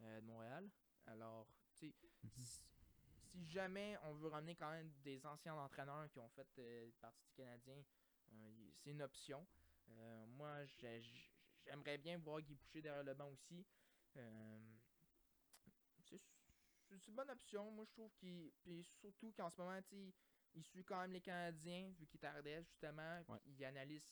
de 0.00 0.20
Montréal. 0.20 0.68
Alors, 1.06 1.46
tu 1.76 1.88
sais, 1.90 1.94
Mhm. 2.24 2.30
si- 2.38 3.46
jamais 3.52 3.96
on 4.04 4.14
veut 4.14 4.28
ramener 4.28 4.56
quand 4.56 4.70
même 4.70 4.90
des 5.02 5.24
anciens 5.26 5.54
entraîneurs 5.54 6.10
qui 6.10 6.18
ont 6.18 6.28
fait 6.30 6.92
partie 7.00 7.24
du 7.26 7.32
Canadien, 7.34 7.82
c'est 8.82 8.90
une 8.90 9.02
option. 9.02 9.46
Moi, 10.28 10.64
j'aimerais 11.64 11.98
bien 11.98 12.18
voir 12.18 12.40
Guy 12.40 12.54
Boucher 12.54 12.80
derrière 12.82 13.04
le 13.04 13.14
banc 13.14 13.28
aussi. 13.28 13.64
Euh, 14.16 14.58
c'est 16.98 17.08
une 17.08 17.14
bonne 17.14 17.30
option, 17.30 17.70
moi 17.70 17.84
je 17.84 17.90
trouve 17.92 18.12
qu'il. 18.16 18.50
Puis 18.62 18.82
surtout 19.00 19.32
qu'en 19.32 19.50
ce 19.50 19.60
moment, 19.60 19.80
tu 19.82 20.12
il 20.54 20.64
suit 20.64 20.84
quand 20.84 21.00
même 21.00 21.12
les 21.12 21.20
Canadiens, 21.20 21.92
vu 21.98 22.06
qu'il 22.06 22.20
est 22.20 22.26
à 22.26 22.32
RDS 22.32 22.64
justement. 22.64 23.22
Ouais. 23.28 23.38
Il 23.46 23.64
analyse 23.64 24.02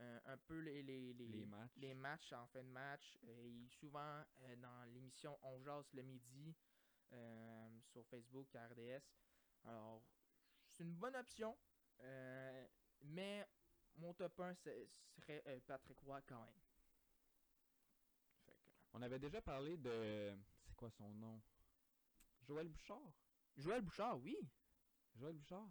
euh, 0.00 0.20
un 0.26 0.36
peu 0.36 0.58
les, 0.60 0.82
les, 0.82 1.14
les, 1.14 1.26
Les 1.26 1.46
matchs. 1.46 1.70
les 1.76 1.94
matchs 1.94 2.32
en 2.34 2.46
fin 2.48 2.62
de 2.62 2.68
match. 2.68 3.16
Euh, 3.24 3.48
il 3.48 3.64
est 3.64 3.68
souvent 3.80 4.22
euh, 4.42 4.56
dans 4.56 4.84
l'émission 4.92 5.38
On 5.42 5.58
Jase 5.62 5.90
le 5.94 6.02
midi 6.02 6.54
sur 7.80 8.04
Facebook 8.06 8.54
à 8.54 8.68
RDS. 8.68 9.02
Alors, 9.64 10.02
c'est 10.70 10.82
une 10.84 10.94
bonne 10.94 11.16
option. 11.16 11.56
mais 13.00 13.48
mon 13.96 14.12
top 14.12 14.38
1 14.40 14.54
c'est- 14.54 14.88
serait 15.16 15.42
Patrick 15.66 15.98
Roy 16.00 16.20
quand 16.28 16.44
même. 16.44 16.60
On 18.92 19.00
avait 19.02 19.18
déjà 19.18 19.40
parlé 19.40 19.76
de. 19.78 20.36
C'est 20.66 20.74
quoi 20.76 20.90
son 20.90 21.08
nom? 21.14 21.40
Joël 22.48 22.68
Bouchard 22.68 23.12
Joël 23.56 23.82
Bouchard, 23.82 24.18
oui. 24.20 24.36
Joël 25.16 25.34
Bouchard? 25.34 25.68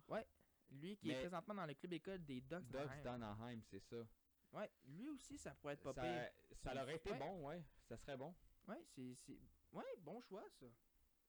Lui 0.69 0.97
qui 0.97 1.07
Mais- 1.07 1.13
est 1.13 1.19
présentement 1.21 1.55
dans 1.55 1.65
le 1.65 1.73
club 1.73 1.93
école 1.93 2.23
des 2.25 2.41
Ducks. 2.41 2.67
Ducks 2.67 3.01
d'Anaheim. 3.03 3.61
c'est 3.69 3.79
ça. 3.79 4.05
Ouais, 4.51 4.69
lui 4.85 5.09
aussi, 5.09 5.37
ça 5.37 5.55
pourrait 5.55 5.73
être 5.73 5.91
pas 5.93 5.93
Ça, 5.93 6.31
ça 6.73 6.81
aurait 6.83 6.95
été 6.95 7.11
ouais. 7.11 7.19
bon, 7.19 7.47
ouais. 7.47 7.63
Ça 7.87 7.97
serait 7.97 8.17
bon. 8.17 8.33
Ouais, 8.67 8.81
c'est. 8.95 9.17
Ouais, 9.71 9.85
bon 9.99 10.19
choix, 10.21 10.43
ça. 10.59 10.65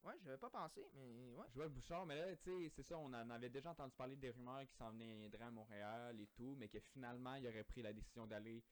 Ouais, 0.03 0.13
j'avais 0.23 0.37
pas 0.37 0.49
pensé, 0.49 0.85
mais 0.93 1.31
ouais. 1.31 1.47
Joël 1.53 1.69
Bouchard, 1.69 2.05
mais 2.05 2.15
là, 2.15 2.35
tu 2.37 2.43
sais, 2.43 2.69
c'est 2.69 2.83
ça, 2.83 2.97
on 2.97 3.05
en 3.13 3.29
avait 3.29 3.49
déjà 3.49 3.71
entendu 3.71 3.93
parler 3.95 4.15
des 4.15 4.29
rumeurs 4.29 4.65
qui 4.67 4.75
s'en 4.75 4.91
viendraient 4.91 5.43
à 5.45 5.51
Montréal 5.51 6.19
et 6.19 6.27
tout, 6.27 6.55
mais 6.57 6.69
que 6.69 6.79
finalement, 6.79 7.35
il 7.35 7.47
aurait 7.47 7.63
pris 7.65 7.81
la 7.81 7.91
décision 7.93 8.25
d'aller 8.27 8.63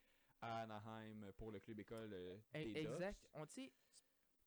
à 0.42 0.62
Anaheim 0.62 1.32
pour 1.38 1.52
le 1.52 1.60
club 1.60 1.80
école 1.80 2.14
euh, 2.14 2.38
E- 2.56 2.64
des 2.64 2.78
Exact. 2.80 3.20
Ducks. 3.22 3.30
On. 3.34 3.46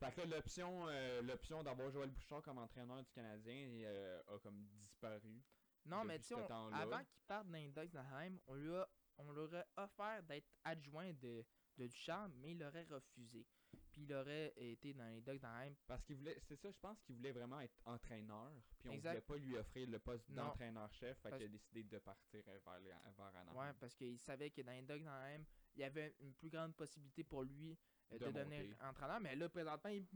Fait 0.01 0.12
que 0.12 0.20
là, 0.22 0.36
l'option, 0.36 0.88
euh, 0.88 1.20
l'option 1.20 1.62
d'avoir 1.62 1.90
Joël 1.90 2.09
Bouchard 2.11 2.42
comme 2.42 2.57
entraîneur 2.57 3.03
du 3.03 3.11
Canadien 3.12 3.68
euh, 3.84 4.22
a 4.28 4.38
comme 4.38 4.66
disparu. 4.78 5.42
Non, 5.84 6.05
mais 6.05 6.18
tu 6.18 6.28
sais, 6.28 6.34
avant 6.34 7.05
qu'il 7.05 7.20
parte 7.26 7.46
dans 7.46 7.59
les 7.59 7.70
Ducks 7.70 7.90
d'Anaheim, 7.90 8.38
on 8.46 8.55
lui 8.55 8.74
a, 8.74 8.88
on 9.18 9.30
leur 9.32 9.55
a 9.55 9.66
offert 9.76 10.22
d'être 10.22 10.48
adjoint 10.64 11.12
de, 11.12 11.44
de 11.76 11.86
Duchamp, 11.86 12.30
mais 12.38 12.53
il 12.53 12.62
aurait 12.62 12.84
refusé. 12.84 13.46
Puis 13.90 14.03
il 14.03 14.14
aurait 14.14 14.55
été 14.57 14.94
dans 14.94 15.09
les 15.09 15.20
Ducks 15.20 15.40
d'Anaheim. 15.40 15.74
Parce 15.86 16.03
qu'il 16.05 16.16
voulait, 16.16 16.38
c'est 16.40 16.57
ça, 16.57 16.70
je 16.70 16.78
pense 16.78 17.01
qu'il 17.03 17.16
voulait 17.16 17.32
vraiment 17.32 17.61
être 17.61 17.78
entraîneur, 17.84 18.53
puis 18.78 18.88
on 18.88 18.92
Exact. 18.92 19.11
voulait 19.11 19.20
pas 19.20 19.36
lui 19.36 19.57
offrir 19.59 19.88
le 19.88 19.98
poste 19.98 20.30
d'entraîneur-chef, 20.30 21.18
fait 21.18 21.32
qu'il 21.32 21.42
a 21.42 21.48
décidé 21.48 21.82
de 21.84 21.98
partir 21.98 22.42
vers, 22.44 22.78
les, 22.80 22.88
vers 22.88 23.36
Anaheim. 23.36 23.55
Ouais, 23.55 23.72
parce 23.78 23.94
qu'il 23.94 24.18
savait 24.18 24.51
que 24.51 24.62
dans 24.62 24.72
les 24.72 24.82
Ducks 24.82 25.05
d'Anaheim, 25.05 25.44
il 25.74 25.80
y 25.80 25.84
avait 25.84 26.14
une 26.20 26.32
plus 26.32 26.48
grande 26.48 26.74
possibilité 26.74 27.22
pour 27.22 27.42
lui 27.42 27.76
De 28.18 28.26
de, 28.26 28.30
devenir 28.32 28.76
entraîneur. 28.82 29.20
Mais 29.20 29.36
là, 29.36 29.48
présentement, 29.48 29.90
il- 29.90 30.06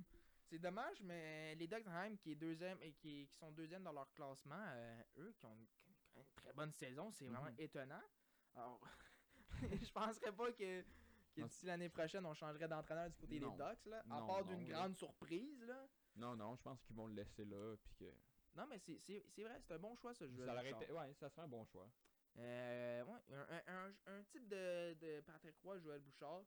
c'est 0.47 0.59
dommage, 0.59 1.01
mais 1.03 1.55
les 1.55 1.66
Ducks 1.66 1.84
qui, 2.20 2.32
est 2.32 2.34
deuxième, 2.34 2.78
et 2.82 2.92
qui, 2.92 3.26
qui 3.28 3.36
sont 3.38 3.51
deuxième 3.53 3.82
dans 3.82 3.92
leur 3.92 4.12
classement, 4.12 4.55
euh, 4.59 5.03
eux 5.18 5.32
qui 5.38 5.47
ont 5.47 5.55
une, 5.55 5.66
une 6.16 6.24
très 6.36 6.53
bonne 6.53 6.72
saison, 6.72 7.11
c'est 7.11 7.26
vraiment 7.26 7.51
Mhm. 7.51 7.55
étonnant. 7.59 8.03
Alors, 8.55 8.80
je 9.88 9.92
penserais 9.92 10.32
pas 10.32 10.53
que, 10.53 10.82
que 11.34 11.42
d'ici 11.42 11.66
l'année 11.66 11.88
prochaine, 11.88 12.24
on 12.26 12.34
changerait 12.34 12.68
d'entraîneur 12.68 13.11
du 13.11 13.16
côté 13.16 13.40
Non. 13.40 13.57
des 13.57 13.64
Ducks, 13.64 13.86
là, 13.86 14.01
à 14.11 14.20
Non, 14.20 14.26
part 14.26 14.45
d'une 14.45 14.64
grande 14.64 14.97
surprise. 14.97 15.62
Là. 15.64 15.88
Non, 16.16 16.36
non, 16.36 16.55
je 16.57 16.62
pense 16.62 16.80
qu'ils 16.82 16.95
vont 16.97 17.07
le 17.07 17.14
laisser 17.14 17.45
là, 17.45 17.76
puis 17.82 17.95
que... 17.95 18.12
Non, 18.55 18.66
mais 18.68 18.78
c'est 18.78 19.42
vrai, 19.42 19.59
c'est 19.62 19.74
un 19.74 19.78
bon 19.78 19.97
choix, 19.97 20.14
ce 20.14 20.28
jeu. 20.28 20.45
Ça 20.47 20.53
été, 20.70 20.92
ouais, 20.92 21.12
ça 21.14 21.28
serait 21.28 21.42
un 21.42 21.49
bon 21.49 21.64
choix. 21.64 21.90
Euh, 22.36 23.05
ouais, 23.05 23.20
un, 23.32 23.57
un- 23.57 23.86
un- 23.88 23.95
un 24.18 24.22
type 24.24 24.47
de, 24.49 24.95
de 24.95 25.20
Patrick 25.22 25.57
Roy, 25.62 25.78
Joël 25.80 26.01
Bouchard. 26.01 26.45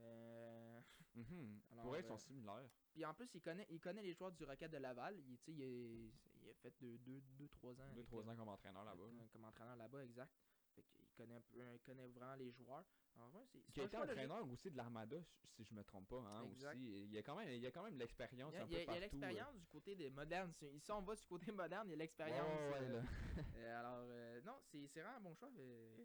Euh. 0.00 0.80
Alors, 1.70 1.84
Pour 1.84 1.94
eux, 1.94 1.98
ils 2.00 2.04
sont 2.04 2.18
similaires. 2.18 2.70
Puis 2.92 3.04
en 3.04 3.14
plus, 3.14 3.28
il 3.34 3.40
connaît, 3.42 3.66
il 3.70 3.80
connaît 3.80 4.02
les 4.02 4.14
joueurs 4.14 4.32
du 4.32 4.44
Rocket 4.44 4.70
de 4.70 4.78
Laval. 4.78 5.18
Il, 5.20 5.38
il, 5.48 5.62
a- 5.62 5.66
il 5.66 6.50
a 6.66 6.70
fait 6.70 6.70
2-3 6.98 7.80
ans. 7.80 7.84
avec, 7.90 8.06
2-3 8.10 8.26
euh, 8.26 8.30
ans 8.32 8.36
comme 8.36 8.48
entraîneur 8.48 8.84
là-bas. 8.84 9.04
comme, 9.32 9.44
entraîneur 9.44 9.76
là-bas, 9.76 10.04
exact. 10.04 10.32
Fait 10.74 10.82
qu'il 10.84 11.08
connaît, 11.16 11.34
un 11.34 11.40
peu, 11.40 11.58
il 11.74 11.80
connaît 11.80 12.06
vraiment 12.08 12.36
les 12.36 12.52
joueurs. 12.52 12.84
Alors, 13.16 13.34
ouais, 13.34 13.44
c'est- 13.46 13.58
c'est 13.60 13.72
Qui 13.72 13.80
a 13.80 13.84
été 13.84 13.96
logique. 13.96 14.10
entraîneur 14.12 14.48
aussi 14.48 14.70
de 14.70 14.76
l'Armada, 14.76 15.20
si 15.48 15.64
je 15.64 15.74
me 15.74 15.82
trompe 15.82 16.08
pas, 16.08 16.20
hein, 16.20 16.44
Exact. 16.44 16.74
aussi. 16.76 16.84
Il 17.04 17.10
y 17.12 17.18
a 17.18 17.22
quand 17.24 17.34
même, 17.36 17.48
il 17.48 17.60
y 17.60 17.66
a 17.66 17.72
quand 17.72 17.82
même 17.82 17.98
l'expérience 17.98 18.52
Il 18.52 18.56
y 18.56 18.58
a, 18.58 18.62
un 18.62 18.66
il 18.66 18.72
il 18.72 18.78
y 18.78 18.96
euh. 18.96 19.00
l'expérience 19.00 19.56
du 19.58 19.66
côté 19.66 19.96
des 19.96 20.10
modernes. 20.10 20.52
Si 20.52 20.78
si 20.80 20.92
on 20.92 21.02
va 21.02 21.16
du 21.16 21.26
côté 21.26 21.50
moderne, 21.50 21.88
il 21.88 21.90
y 21.90 21.94
a 21.94 21.96
l'expérience. 21.96 22.46
ouais, 22.48 22.70
ouais, 22.70 22.86
euh, 22.88 23.02
euh, 23.56 23.78
alors, 23.80 24.06
euh, 24.08 24.40
non, 24.42 24.60
c'est 24.70 24.86
vraiment 24.86 25.16
un 25.16 25.20
bon 25.20 25.34
choix. 25.34 25.50
euh, 25.58 25.96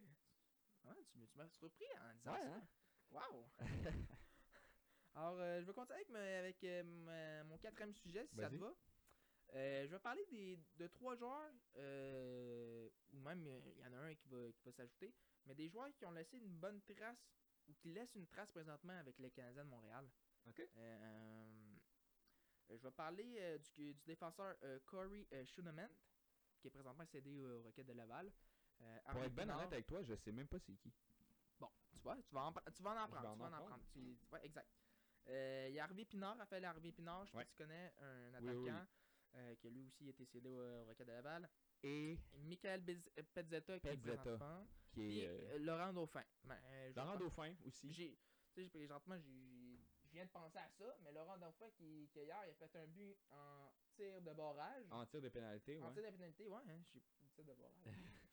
ouais, 0.85 1.03
tu 1.11 1.19
m'as 1.35 1.47
surpris 1.49 1.85
en 2.01 2.13
disant 2.15 2.33
Ouais, 2.33 2.41
ça. 2.41 2.55
hein? 2.55 2.67
Wow! 3.11 3.45
Alors, 5.15 5.39
euh, 5.39 5.61
je 5.61 5.65
vais 5.65 5.73
continuer 5.73 5.95
avec, 5.97 6.09
ma- 6.09 6.39
avec, 6.39 6.63
euh, 6.63 6.83
ma- 6.83 7.43
mon 7.45 7.57
quatrième 7.57 7.93
sujet, 7.93 8.25
si 8.27 8.35
ça 8.35 8.49
te 8.49 8.55
va. 8.55 8.73
Euh, 9.53 9.85
je 9.87 9.91
vais 9.91 9.99
parler 9.99 10.25
des, 10.25 10.59
de 10.77 10.87
trois 10.87 11.15
joueurs, 11.15 11.51
ou 11.75 13.17
même 13.19 13.45
il 13.77 13.79
y 13.79 13.85
en 13.87 13.93
a 13.93 13.97
un 13.97 14.15
qui 14.15 14.27
va, 14.27 14.51
qui 14.51 14.63
va 14.65 14.71
s'ajouter, 14.71 15.13
mais 15.45 15.55
des 15.55 15.69
joueurs 15.69 15.93
qui 15.93 16.05
ont 16.05 16.11
laissé 16.11 16.37
une 16.37 16.59
bonne 16.59 16.81
trace, 16.81 17.17
ou 17.69 17.73
qui 17.75 17.93
laissent 17.93 18.15
une 18.15 18.27
trace 18.27 18.51
présentement 18.51 18.97
avec 18.99 19.17
les 19.19 19.31
Canadiens 19.31 19.63
de 19.63 19.69
Montréal. 19.69 20.05
Ok. 20.47 20.61
Je 22.69 22.75
vais 22.77 22.91
parler 22.91 23.59
du, 23.77 23.93
du 23.93 24.01
défenseur 24.05 24.55
Corey 24.85 25.25
Schooneman, 25.45 25.89
qui 26.59 26.67
est 26.67 26.71
présentement 26.71 27.05
cédé 27.05 27.39
au 27.39 27.61
Rocket 27.63 27.85
de 27.87 27.93
Laval. 27.93 28.31
Pour 29.11 29.23
être 29.23 29.33
bien 29.35 29.49
honnête 29.49 29.73
avec 29.73 29.87
toi, 29.87 30.01
je 30.03 30.15
sais 30.15 30.31
même 30.31 30.47
pas 30.47 30.59
c'est 30.59 30.75
qui. 30.75 30.91
Tu 32.05 32.09
vois, 32.11 32.21
tu 32.21 32.33
vas 32.35 32.41
en, 32.45 32.53
tu 32.71 32.83
vas 32.83 32.91
en 32.91 32.97
apprendre. 32.97 33.29
en 33.29 33.33
Tu 33.33 33.39
vas 33.39 33.45
en 33.47 33.53
apprendre. 33.53 33.83
Tu- 33.91 34.17
ouais, 34.31 34.45
exact. 34.45 34.69
Euh, 35.27 35.65
Il 35.69 35.73
y 35.75 35.79
a 35.79 35.85
Harvey 35.85 36.05
Pinard, 36.05 36.37
Raphaël 36.37 36.65
Harvey 36.65 36.91
Pinard, 36.91 37.25
je 37.25 37.31
sais 37.31 37.37
Ouais. 37.37 37.43
pas 37.43 37.49
si 37.49 37.55
tu 37.55 37.63
connais, 37.63 37.93
un 37.97 38.33
attaquant 38.35 38.53
Oui, 38.53 38.69
oui, 38.69 39.37
euh, 39.37 39.55
qui 39.55 39.67
a 39.67 39.69
lui 39.71 39.81
aussi 39.87 40.07
été 40.09 40.23
cédé 40.25 40.47
au, 40.47 40.59
au 40.61 40.85
Rocket 40.85 41.07
de 41.07 41.11
Laval. 41.13 41.49
Et 41.81 42.19
Michael 42.43 42.83
euh, 43.17 43.23
Pezzetta, 43.33 43.79
qui 43.79 43.87
est 43.87 43.91
Pezzetta, 43.97 44.17
présentement. 44.21 44.67
qui 44.91 45.01
Et 45.01 45.23
est 45.23 45.27
euh, 45.27 45.55
euh, 45.55 45.59
Laurent 45.59 45.93
Dauphin. 45.93 46.23
Ben, 46.43 46.59
euh, 46.63 46.93
Laurent 46.95 47.11
pense- 47.13 47.19
Dauphin 47.21 47.55
aussi. 47.65 47.91
J'ai, 47.91 48.19
tu 48.53 48.69
sais, 48.69 48.69
je 48.71 50.07
viens 50.11 50.25
de 50.25 50.29
penser 50.29 50.59
à 50.59 50.69
ça, 50.69 50.95
mais 51.01 51.11
Laurent 51.11 51.39
Dauphin, 51.39 51.71
qui, 51.71 52.07
qui 52.13 52.19
hier, 52.19 52.37
il 52.45 52.63
a 52.63 52.67
fait 52.67 52.79
un 52.81 52.87
but 52.87 53.17
en 53.31 53.71
tir 53.95 54.21
de 54.21 54.31
barrage. 54.31 54.85
En 54.91 55.07
tir 55.07 55.21
de 55.21 55.29
pénalité, 55.29 55.81
En 55.81 55.87
ouais. 55.87 55.93
tir 55.93 56.03
de 56.03 56.11
pénalité, 56.15 56.47
ouais, 56.47 56.61
hein, 56.69 56.81
j'ai 56.83 57.01
tir 57.33 57.43
de 57.45 57.53
barrage. 57.53 57.73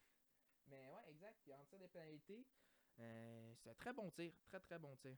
mais 0.67 0.87
ouais, 0.87 1.09
exact. 1.09 1.39
En 1.59 1.65
tir 1.65 1.79
de 1.79 1.87
pénalité, 1.87 2.45
euh, 2.99 3.53
c'est 3.61 3.69
un 3.69 3.75
très 3.75 3.93
bon 3.93 4.09
tir. 4.11 4.33
Très, 4.47 4.59
très 4.59 4.79
bon 4.79 4.95
tir. 4.97 5.15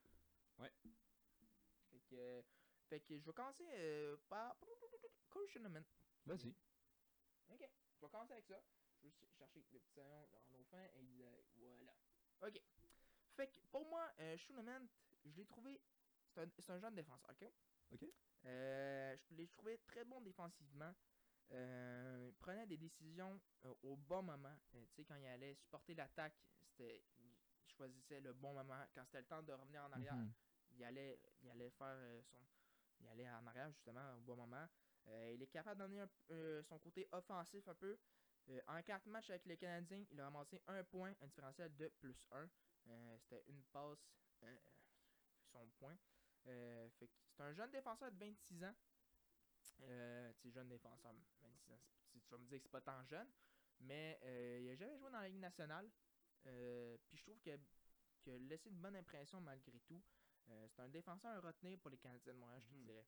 Ouais. 0.60 0.72
Fait 1.92 2.00
que, 2.10 2.44
fait 2.90 3.00
que 3.02 3.18
je 3.18 3.26
vais 3.26 3.34
commencer 3.34 3.68
euh, 3.72 4.18
par. 4.30 4.56
Schooneman. 5.48 5.84
Vas-y. 6.26 6.56
Ok, 7.50 7.60
je 7.60 8.02
vais 8.02 8.10
commencer 8.10 8.34
avec 8.34 8.46
ça. 8.48 8.62
Je 9.02 9.08
vais 9.08 9.14
juste 9.20 9.38
chercher 9.38 9.60
le 9.60 9.80
petit 9.80 10.00
nom 10.00 10.28
dans 10.32 10.58
nos 10.58 10.64
fins 10.66 10.86
et 10.96 11.02
il, 11.02 11.22
euh, 11.22 11.76
voilà. 11.78 11.96
Ok. 12.42 12.62
Fait 13.36 13.48
que 13.48 13.60
pour 13.72 13.86
moi, 13.88 14.10
euh, 14.20 14.38
je 14.38 15.30
l'ai 15.36 15.46
trouvé. 15.46 15.82
C'est 16.34 16.42
un, 16.42 16.50
c'est 16.58 16.72
un 16.72 16.80
jeune 16.80 16.96
défenseur, 16.96 17.30
ok? 17.30 17.52
Ok. 17.92 18.06
Euh, 18.46 19.18
je 19.18 19.36
l'ai 19.36 19.48
trouvé 19.48 19.78
très 19.80 20.04
bon 20.04 20.22
défensivement. 20.22 20.94
Euh, 21.52 22.26
il 22.28 22.36
prenait 22.36 22.66
des 22.66 22.78
décisions 22.78 23.40
euh, 23.66 23.74
au 23.84 23.96
bon 23.96 24.24
moment. 24.24 24.56
Euh, 24.74 24.86
tu 24.88 24.96
sais, 24.96 25.06
quand 25.06 25.16
il 25.16 25.26
allait 25.28 25.54
supporter 25.56 25.94
l'attaque, 25.94 26.36
c'était. 26.60 27.04
Choisissait 27.78 28.22
le 28.22 28.34
bon 28.34 28.54
moment. 28.54 28.86
Quand 28.94 29.04
c'était 29.06 29.20
le 29.20 29.26
temps 29.26 29.42
de 29.44 29.52
revenir 29.54 29.84
en 29.84 29.92
arrière, 29.92 30.16
Mhm. 30.16 30.32
il 30.72 30.84
allait, 30.84 31.20
il 31.42 31.50
allait 31.50 31.70
faire 31.72 31.88
euh, 31.98 32.22
son. 32.24 32.38
Il 33.02 33.08
allait 33.10 33.30
en 33.30 33.46
arrière 33.48 33.70
justement 33.72 34.16
au 34.16 34.22
bon 34.22 34.36
moment. 34.38 34.66
Euh, 35.08 35.32
il 35.34 35.42
est 35.42 35.48
capable 35.48 35.80
d'emmener 35.80 36.02
un- 36.02 36.10
euh, 36.32 36.64
son 36.64 36.80
côté 36.80 37.08
offensif 37.12 37.68
un 37.68 37.76
peu. 37.76 37.98
Euh, 38.50 38.62
en 38.68 38.82
4 38.82 39.06
matchs 39.08 39.30
avec 39.32 39.46
les 39.46 39.58
Canadiens, 39.58 40.06
il 40.12 40.20
a 40.22 40.26
ramassé 40.26 40.62
un 40.68 40.84
point, 40.84 41.14
un 41.22 41.28
différentiel 41.28 41.76
de 41.76 41.88
plus 41.90 42.16
1. 42.32 42.48
C'était 43.20 43.44
une 43.48 43.64
passe, 43.66 44.00
son 45.52 45.68
point. 45.80 45.98
C'est 46.46 47.10
un 47.40 47.54
jeune 47.54 47.72
défenseur 47.72 48.12
de 48.12 48.18
26 48.18 48.64
ans. 48.64 48.76
Tu 49.78 49.84
sais, 49.84 50.52
jeune 50.52 50.70
défenseur, 50.70 51.12
26 51.14 51.44
ans, 51.44 51.52
c'est- 51.68 52.20
tu 52.22 52.30
vas 52.30 52.38
me 52.38 52.46
dire 52.46 52.58
que 52.60 52.64
c'est 52.64 52.72
pas 52.72 52.82
tant 52.82 53.04
jeune. 53.06 53.30
Mais 53.82 54.18
euh, 54.24 54.60
il 54.62 54.70
a 54.70 54.76
jamais 54.76 54.98
joué 54.98 55.12
dans 55.12 55.20
la 55.20 55.28
Ligue 55.28 55.40
nationale. 55.42 55.90
Euh, 56.48 56.98
Puis 57.08 57.18
je 57.18 57.24
trouve 57.24 57.40
que 57.42 57.58
qu'il 58.22 58.34
a 58.34 58.38
laissé 58.40 58.70
une 58.70 58.80
bonne 58.80 58.96
impression 58.96 59.40
malgré 59.42 59.80
tout. 59.82 60.02
Euh, 60.50 60.68
c'est 60.70 60.82
un 60.82 60.90
défenseur 60.90 61.32
à 61.32 61.40
retenir 61.48 61.78
pour 61.80 61.90
les 61.92 61.98
Canadiens 61.98 62.34
de 62.34 62.40
Montréal, 62.40 62.62
je 62.62 62.68
te 62.68 62.74
Mhm. 62.76 62.84
dirais. 62.86 63.06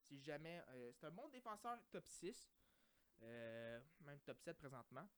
Si 0.00 0.20
jamais. 0.20 0.62
euh, 0.68 0.92
c'est 0.92 1.06
un 1.06 1.10
bon 1.10 1.28
défenseur 1.28 1.78
top 1.90 2.06
6. 2.06 2.50
euh, 3.22 3.80
même 4.02 4.20
top 4.20 4.38
7 4.40 4.56
présentement. 4.58 5.08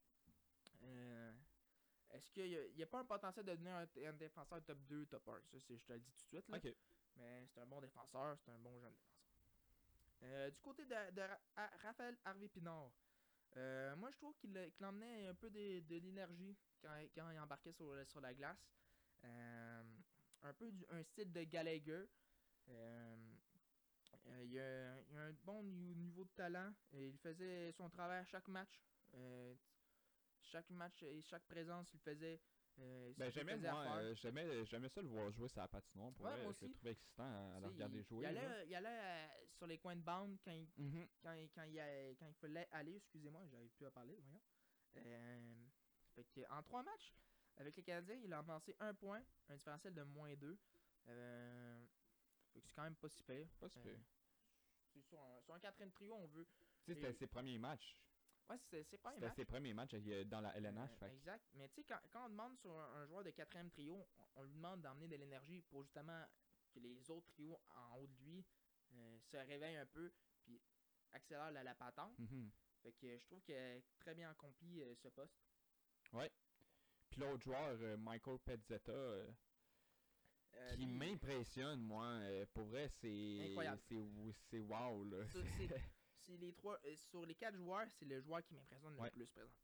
Est-ce 2.12 2.30
qu'il 2.30 2.72
n'y 2.74 2.82
a, 2.82 2.86
pas 2.86 3.00
un 3.00 3.04
potentiel 3.04 3.44
de 3.44 3.50
devenir 3.52 3.74
un, 3.76 3.86
un 4.08 4.12
défenseur 4.14 4.62
top 4.64 4.78
2, 4.88 5.06
top 5.06 5.28
1 5.28 5.40
Ça, 5.42 5.60
c'est- 5.60 5.76
je 5.76 5.84
te 5.84 5.92
le 5.92 6.00
dis 6.00 6.10
tout 6.12 6.22
de 6.22 6.28
suite. 6.28 6.48
Là. 6.48 6.58
Mais 7.16 7.46
c'est 7.46 7.60
un 7.60 7.66
bon 7.66 7.80
défenseur, 7.80 8.38
c'est 8.38 8.50
un 8.50 8.58
bon 8.58 8.80
jeune 8.80 8.94
défenseur. 8.94 10.50
Du 10.52 10.60
côté 10.60 10.84
de, 10.86 11.10
de 11.12 11.22
Raphaël 11.82 12.16
Harvey 12.24 12.48
Pinard, 12.48 12.90
euh, 13.56 13.96
moi 13.96 14.10
je 14.10 14.16
trouve 14.16 14.34
qu'il 14.36 14.84
emmenait 14.84 15.26
un 15.26 15.34
peu 15.34 15.50
de, 15.50 15.82
l'énergie 15.88 16.56
quand, 16.80 16.96
il 17.16 17.40
embarquait 17.40 17.72
sur, 17.72 18.20
la 18.20 18.34
glace. 18.34 18.70
Euh, 19.24 19.82
un 20.42 20.52
peu 20.54 20.72
un 20.90 21.02
style 21.02 21.32
de 21.32 21.44
Gallagher. 21.44 22.06
Euh, 22.68 23.16
il, 24.42 24.58
a, 24.58 24.94
un 25.16 25.32
bon 25.44 25.62
ni- 25.64 25.94
niveau 25.96 26.24
de 26.24 26.30
talent. 26.30 26.72
Il 26.92 27.18
faisait 27.18 27.72
son 27.72 27.88
travail 27.90 28.20
à 28.20 28.24
chaque 28.24 28.48
match. 28.48 28.80
Chaque 30.42 30.70
match 30.70 31.02
et 31.02 31.20
chaque 31.22 31.44
présence, 31.44 31.92
il 31.92 32.00
faisait 32.00 32.40
Euh, 32.78 33.12
Ben, 33.18 33.30
j'aimais, 33.32 33.56
moi, 33.58 33.82
faire. 33.84 33.94
euh, 33.96 34.14
j'aimais, 34.14 34.64
j'aimais 34.66 34.88
ça 34.88 35.02
le 35.02 35.08
voir 35.08 35.30
jouer 35.32 35.48
sur 35.48 35.60
la 35.60 35.68
patinoire. 35.68 36.12
Pour 36.14 36.24
Ouais, 36.24 36.32
vrai, 36.32 36.44
moi 36.44 36.52
je 36.58 36.64
le 36.64 36.68
aussi. 36.68 36.76
trouvais 36.76 36.92
excitant 36.92 37.24
à, 37.24 37.56
à 37.56 37.60
le 37.60 37.66
regarder 37.66 37.98
il, 37.98 38.04
jouer. 38.04 38.28
Il 38.30 38.34
là. 38.34 38.40
allait, 38.42 38.66
il 38.68 38.74
allait, 38.74 38.88
euh, 38.88 39.46
sur 39.58 39.66
les 39.66 39.78
coins 39.78 39.96
de 39.96 40.02
bande 40.02 40.38
quand 40.44 40.52
il, 40.52 40.68
Mhm. 40.76 41.06
quand, 41.22 41.32
il- 41.34 41.50
quand, 41.50 41.64
il, 41.64 42.16
quand 42.18 42.26
il 42.26 42.34
fallait 42.34 42.68
aller, 42.70 42.96
excusez-moi, 42.96 43.46
j'arrive 43.48 43.70
plus 43.72 43.86
à 43.86 43.90
parler, 43.90 44.16
voyons. 44.16 44.40
Euh, 44.96 45.66
fait 46.14 46.24
que, 46.24 46.40
en 46.50 46.62
trois 46.62 46.82
matchs, 46.82 47.12
avec 47.56 47.76
les 47.76 47.82
Canadiens, 47.82 48.16
il 48.16 48.32
a 48.32 48.38
avancé 48.38 48.74
un 48.80 48.94
point, 48.94 49.22
un 49.48 49.56
différentiel 49.56 49.94
de 49.94 50.02
moins 50.02 50.34
deux. 50.36 50.56
Euh, 51.08 51.84
c'est 52.54 52.62
quand 52.74 52.82
même 52.84 52.96
pas 52.96 53.08
si 53.08 53.22
pire. 53.24 53.48
Pas 53.60 53.68
si 53.68 53.78
Euh, 53.78 53.82
pire. 53.82 54.00
c'est 54.94 55.02
sur 55.02 55.20
un, 55.20 55.40
sur 55.42 55.54
un 55.54 55.60
quatrième 55.60 55.90
trio, 55.92 56.14
on 56.14 56.26
veut. 56.28 56.46
Tu 56.86 56.94
sais, 56.94 56.94
c'était 56.94 57.18
ses 57.18 57.26
premiers 57.26 57.58
matchs. 57.58 57.96
Ouais, 58.50 58.58
c'est 58.70 58.82
ses 59.36 59.44
premiers 59.44 59.72
matchs 59.74 59.94
euh, 59.94 60.24
dans 60.24 60.40
la 60.40 60.56
LNH. 60.56 60.90
Euh, 61.02 61.06
exact. 61.12 61.44
Mais 61.54 61.68
tu 61.68 61.76
sais, 61.76 61.84
quand, 61.84 62.00
quand 62.10 62.26
on 62.26 62.30
demande 62.30 62.58
sur 62.58 62.76
un, 62.76 63.00
un 63.02 63.06
joueur 63.06 63.22
de 63.24 63.30
quatrième 63.30 63.70
trio, 63.70 64.06
on, 64.18 64.40
on 64.40 64.42
lui 64.44 64.52
demande 64.54 64.82
d'emmener 64.82 65.08
de 65.08 65.16
l'énergie 65.16 65.62
pour 65.62 65.82
justement 65.84 66.24
que 66.72 66.80
les 66.80 67.10
autres 67.10 67.26
trios 67.28 67.60
en 67.74 67.96
haut 67.98 68.06
de 68.06 68.16
lui 68.24 68.44
euh, 68.92 69.18
se 69.20 69.36
réveillent 69.36 69.76
un 69.76 69.86
peu 69.86 70.12
puis 70.42 70.60
accélèrent 71.12 71.50
la, 71.52 71.62
la 71.62 71.74
patente. 71.74 72.18
Mhm. 72.18 72.50
Fait 72.82 72.92
que 72.92 73.18
je 73.18 73.24
trouve 73.26 73.40
qu'il 73.42 73.54
a 73.54 73.80
très 73.98 74.14
bien 74.14 74.30
accompli 74.30 74.82
euh, 74.82 74.94
ce 74.96 75.08
poste. 75.08 75.38
Puis 77.10 77.20
l'autre 77.20 77.42
joueur, 77.42 77.76
Michael 77.98 78.38
Pezzetta, 78.38 78.92
euh, 78.92 79.32
qui 80.76 80.86
m'impressionne, 80.86 81.80
moi. 81.80 82.04
euh, 82.06 82.46
pour 82.54 82.66
vrai, 82.66 82.88
c'est. 83.00 83.48
Incroyable. 83.50 83.80
C'est 83.88 83.96
c'est 84.50 84.58
wow, 84.60 85.04
là. 85.04 85.24
c'est- 86.26 86.36
les 86.36 86.52
trois, 86.54 86.78
euh, 86.84 86.96
sur 86.96 87.24
les 87.26 87.34
quatre 87.34 87.56
joueurs, 87.56 87.86
c'est 87.98 88.04
le 88.06 88.20
joueur 88.20 88.42
qui 88.44 88.54
m'impressionne 88.54 88.94
Ouais. 88.98 89.08
le 89.08 89.24
plus 89.24 89.30
présentement. 89.30 89.54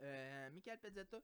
Euh, 0.00 0.50
Michael 0.50 0.78
Pezzetta, 0.78 1.20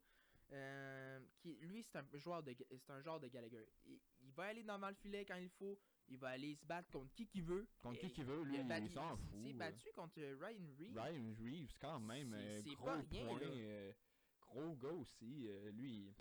euh, 0.53 1.21
qui 1.41 1.55
lui 1.63 1.83
c'est 1.83 1.99
un 1.99 2.05
joueur 2.19 2.43
de 2.43 2.55
c'est 2.55 2.91
un 2.91 3.19
de 3.21 3.29
Gallagher. 3.29 3.67
Il, 3.87 3.99
il 4.21 4.31
va 4.33 4.45
aller 4.45 4.63
devant 4.63 4.89
le 4.89 4.95
filet 4.95 5.25
quand 5.25 5.37
il 5.37 5.49
faut. 5.51 5.79
Il 6.09 6.19
va 6.19 6.29
aller 6.31 6.55
se 6.55 6.65
battre 6.65 6.89
contre 6.91 7.13
qui 7.15 7.27
qu'il 7.27 7.43
veut. 7.43 7.67
Contre 7.83 7.99
qui 8.01 8.13
qui 8.13 8.23
veut, 8.23 8.43
lui, 8.45 8.59
il, 8.59 8.65
battu- 8.69 8.93
s'en 8.95 9.17
il 9.17 9.19
fout. 9.19 9.43
s'est 9.43 9.51
euh. 9.55 9.59
battu 9.59 9.93
contre 9.93 10.21
Ryan 10.21 10.75
Reed. 10.79 10.97
Ryan 10.97 11.35
Reeves, 11.41 11.79
quand 11.81 11.99
même, 12.01 12.31
C'est- 12.33 12.71
euh, 12.71 12.75
gros 12.77 12.85
pas 12.85 13.01
rien, 13.11 13.27
point, 13.27 13.41
là. 13.41 13.47
euh, 13.47 13.93
gros 14.41 14.77
gars 14.77 14.89
aussi. 14.93 15.49
euh, 15.49 15.71
lui, 15.73 16.15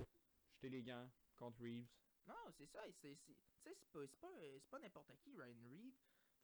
jeter 0.56 0.70
les 0.70 0.82
gants 0.82 1.08
contre 1.36 1.62
Reeves. 1.62 1.86
Non, 2.28 2.34
c'est 2.58 2.66
ça. 2.66 2.82
c'est- 3.02 3.16
c'est- 3.16 3.34
Tu 3.66 3.72
sais, 3.72 3.76
c'est 3.80 3.92
pas, 3.92 4.00
c'est 4.08 4.20
pas, 4.20 4.30
pas 4.72 4.80
n'importe 4.80 5.12
qui, 5.24 5.36
Ryan 5.36 5.70
Reed. 5.70 5.94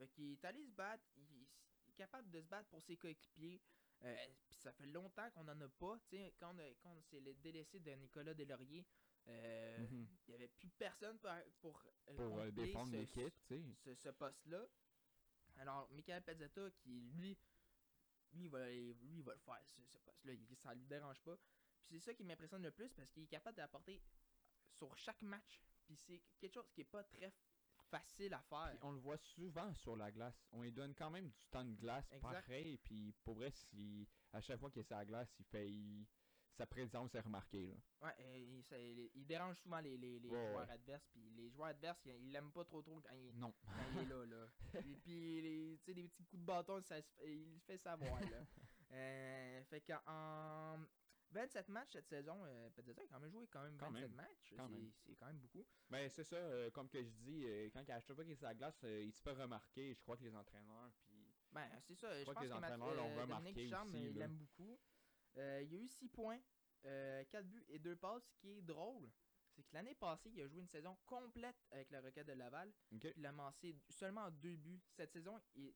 Fait 0.01 0.07
qu'il 0.07 0.31
est 0.31 0.45
allé 0.45 0.65
se 0.65 0.71
battre. 0.71 1.03
Il, 1.15 1.45
il 1.85 1.89
est 1.89 1.95
capable 1.95 2.27
de 2.31 2.41
se 2.41 2.47
battre 2.47 2.67
pour 2.69 2.81
ses 2.81 2.97
coéquipiers. 2.97 3.61
Euh, 4.03 4.15
Puis 4.49 4.57
ça 4.57 4.71
fait 4.71 4.87
longtemps 4.87 5.29
qu'on 5.29 5.47
en 5.47 5.61
a 5.61 5.69
pas. 5.69 5.99
Tu 6.09 6.17
sais, 6.17 6.33
quand, 6.39 6.55
on 6.57 6.73
quand 6.81 6.99
c'est 7.03 7.19
le 7.19 7.35
délaissé 7.35 7.79
de 7.79 7.91
Nicolas 7.91 8.33
Delaurier, 8.33 8.83
euh, 9.27 9.77
Mhm. 9.77 10.07
il 10.27 10.31
y 10.31 10.33
avait 10.35 10.47
plus 10.47 10.69
personne 10.71 11.19
pour, 11.19 11.31
pour, 11.59 11.83
euh, 12.07 12.15
Pour 12.15 12.51
défendre 12.51 12.91
ce- 12.91 12.97
l'équipe, 12.97 13.33
ce, 13.75 13.93
ce 13.93 14.09
poste-là. 14.09 14.65
Alors, 15.57 15.87
Michael 15.91 16.23
Pezzetta, 16.23 16.71
qui 16.71 16.99
lui, 17.11 17.37
lui, 18.33 18.45
il 18.45 18.49
va, 18.49 18.67
lui, 18.71 19.17
il 19.17 19.23
va 19.23 19.33
le 19.35 19.39
faire, 19.39 19.61
ce, 19.67 19.83
ce 19.85 19.99
poste-là. 19.99 20.33
Ça 20.55 20.73
lui 20.73 20.87
dérange 20.87 21.21
pas. 21.21 21.37
Puis 21.85 21.99
c'est 21.99 22.05
ça 22.05 22.13
qui 22.15 22.23
m'impressionne 22.23 22.63
le 22.63 22.71
plus 22.71 22.91
parce 22.95 23.11
qu'il 23.11 23.21
est 23.23 23.27
capable 23.27 23.57
d'apporter 23.57 24.01
sur 24.71 24.97
chaque 24.97 25.21
match. 25.21 25.61
Puis 25.85 25.95
c'est 25.95 26.23
quelque 26.39 26.53
chose 26.55 26.69
qui 26.71 26.81
est 26.81 26.85
pas 26.85 27.03
très 27.03 27.31
facile 27.91 28.33
à 28.33 28.39
faire. 28.41 28.69
Puis 28.71 28.79
on 28.83 28.91
le 28.93 28.99
voit 28.99 29.17
souvent 29.17 29.71
sur 29.75 29.95
la 29.95 30.11
glace. 30.11 30.47
On 30.53 30.61
lui 30.63 30.71
donne 30.71 30.95
quand 30.95 31.11
même 31.11 31.29
du 31.29 31.45
temps 31.51 31.63
de 31.65 31.75
glace, 31.75 32.07
Exact. 32.11 32.31
pareil. 32.31 32.77
Puis 32.79 33.13
pour 33.23 33.35
vrai, 33.35 33.51
si 33.51 34.07
à 34.33 34.41
chaque 34.41 34.59
fois 34.59 34.71
qu'il 34.71 34.79
est 34.81 34.85
sur 34.87 34.95
la 34.97 35.05
glace, 35.05 35.29
il 35.39 35.45
fait. 35.45 35.69
il- 35.69 36.07
sa 36.57 36.65
présence 36.67 37.15
est 37.15 37.21
remarquée. 37.21 37.65
Là. 37.65 37.75
Ouais, 38.07 38.13
euh, 38.19 38.37
il, 38.37 38.63
ça- 38.65 38.77
il- 38.77 39.09
il 39.15 39.25
dérange 39.25 39.55
souvent 39.59 39.79
les, 39.79 39.97
les, 39.97 40.19
les 40.19 40.29
Ouais, 40.29 40.37
joueurs 40.51 40.67
ouais. 40.67 40.73
adverses. 40.73 41.07
Puis 41.11 41.29
les 41.31 41.49
joueurs 41.49 41.69
adverses, 41.69 42.01
ils 42.05 42.31
l'aiment 42.31 42.51
pas 42.51 42.65
trop 42.65 42.81
trop 42.81 42.99
quand 42.99 43.13
il, 43.15 43.35
Non. 43.39 43.53
quand 43.63 43.71
il 43.95 43.99
est 44.01 44.05
là. 44.05 44.25
là. 44.25 44.45
Et 44.85 44.95
puis, 44.97 45.41
les, 45.41 45.77
tu 45.79 45.85
sais, 45.85 45.93
les 45.93 46.07
petits 46.09 46.25
coups 46.25 46.41
de 46.41 46.45
bâton, 46.45 46.81
ça, 46.81 46.97
il 47.25 47.59
fait 47.61 47.77
savoir. 47.77 48.19
Là. 48.21 48.27
Euh, 48.93 49.63
fait 49.69 49.79
qu'en 49.79 50.77
27 51.31 51.69
matchs 51.69 51.93
cette 51.93 52.07
saison, 52.09 52.37
euh, 52.43 52.69
Pezzetta 52.71 53.01
a 53.01 53.07
quand 53.07 53.19
même 53.19 53.29
joué 53.31 53.47
quand 53.47 53.63
même 53.63 53.77
Quand 53.77 53.89
27 53.91 54.01
même, 54.09 54.15
matchs. 54.15 54.53
quand 54.57 54.67
c'est- 55.05 55.15
quand 55.15 55.25
même 55.27 55.39
beaucoup. 55.39 55.65
Mais 55.89 56.09
c'est 56.09 56.23
ça, 56.23 56.35
euh, 56.35 56.69
comme 56.71 56.89
que 56.89 57.01
je 57.01 57.09
dis, 57.09 57.45
euh, 57.45 57.69
quand 57.73 57.89
à 57.89 57.99
chaque 57.99 58.15
fois 58.15 58.23
qu'il 58.23 58.33
est 58.33 58.35
sur 58.35 58.45
la 58.47 58.55
glace, 58.55 58.81
euh, 58.83 59.01
il 59.03 59.11
se 59.13 59.21
fait 59.21 59.31
remarquer. 59.31 59.93
Je 59.93 60.01
crois 60.01 60.17
que 60.17 60.23
les 60.23 60.35
entraîneurs. 60.35 60.91
Puis 61.05 61.33
Ben, 61.51 61.69
c'est 61.81 61.95
ça. 61.95 62.13
Je 62.17 62.21
crois 62.23 62.33
pense 62.33 62.43
que 62.43 62.47
les 62.47 62.53
entraîneurs 62.53 62.93
l'ont 62.95 63.15
remarqué 63.21 63.53
Ducharme, 63.53 63.87
aussi, 63.89 63.97
il 64.09 64.17
l'aime 64.17 64.37
beaucoup. 64.37 64.79
Il 65.35 65.41
a 65.41 65.61
eu 65.63 65.87
6 65.87 66.09
points, 66.09 66.39
4 66.83 67.47
buts 67.47 67.65
et 67.69 67.79
2 67.79 67.95
passes. 67.95 68.23
Ce 68.25 68.35
qui 68.37 68.49
est 68.57 68.61
drôle, 68.61 69.09
c'est 69.49 69.63
que 69.63 69.73
l'année 69.73 69.95
passée, 69.95 70.29
il 70.33 70.41
a 70.41 70.47
joué 70.47 70.61
une 70.61 70.67
saison 70.69 70.97
complète 71.05 71.55
avec 71.71 71.91
le 71.91 71.99
Rocket 71.99 72.25
de 72.27 72.33
Laval. 72.33 72.73
Puis 72.89 73.13
il 73.17 73.25
a 73.25 73.29
amassé 73.29 73.75
seulement 73.89 74.29
2 74.31 74.55
buts. 74.57 74.81
Cette 74.95 75.11
saison, 75.11 75.39
il, 75.55 75.73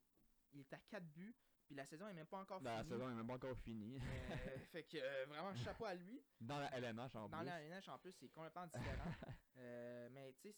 il 0.54 0.62
est 0.62 0.74
à 0.74 0.80
4 0.90 1.06
buts. 1.14 1.36
Puis 1.66 1.76
la 1.76 1.86
saison 1.86 2.08
est 2.08 2.14
même 2.14 2.28
pas 2.28 2.40
encore 2.40 2.62
la 2.62 2.78
finie. 2.84 2.90
saison 2.90 3.10
n'est 3.10 3.16
même 3.16 3.28
pas 3.28 3.34
encore 3.34 3.58
finie. 3.58 3.98
Euh, 3.98 4.58
fait 4.72 4.84
que 4.84 4.98
euh, 4.98 5.26
vraiment 5.26 5.54
chapeau 5.56 5.86
à 5.86 5.96
lui. 5.96 6.22
Dans 6.40 6.60
la 6.60 6.70
LNH 6.78 7.16
en 7.16 7.28
Dans 7.30 7.38
plus. 7.40 7.46
la 7.46 7.62
LNH 7.62 7.90
en 7.90 7.98
plus, 8.00 8.12
c'est 8.20 8.30
complètement 8.30 8.68
différent. 8.68 9.12
Euh, 9.58 10.10
mais 10.12 10.34
tu 10.34 10.50
sais, 10.52 10.54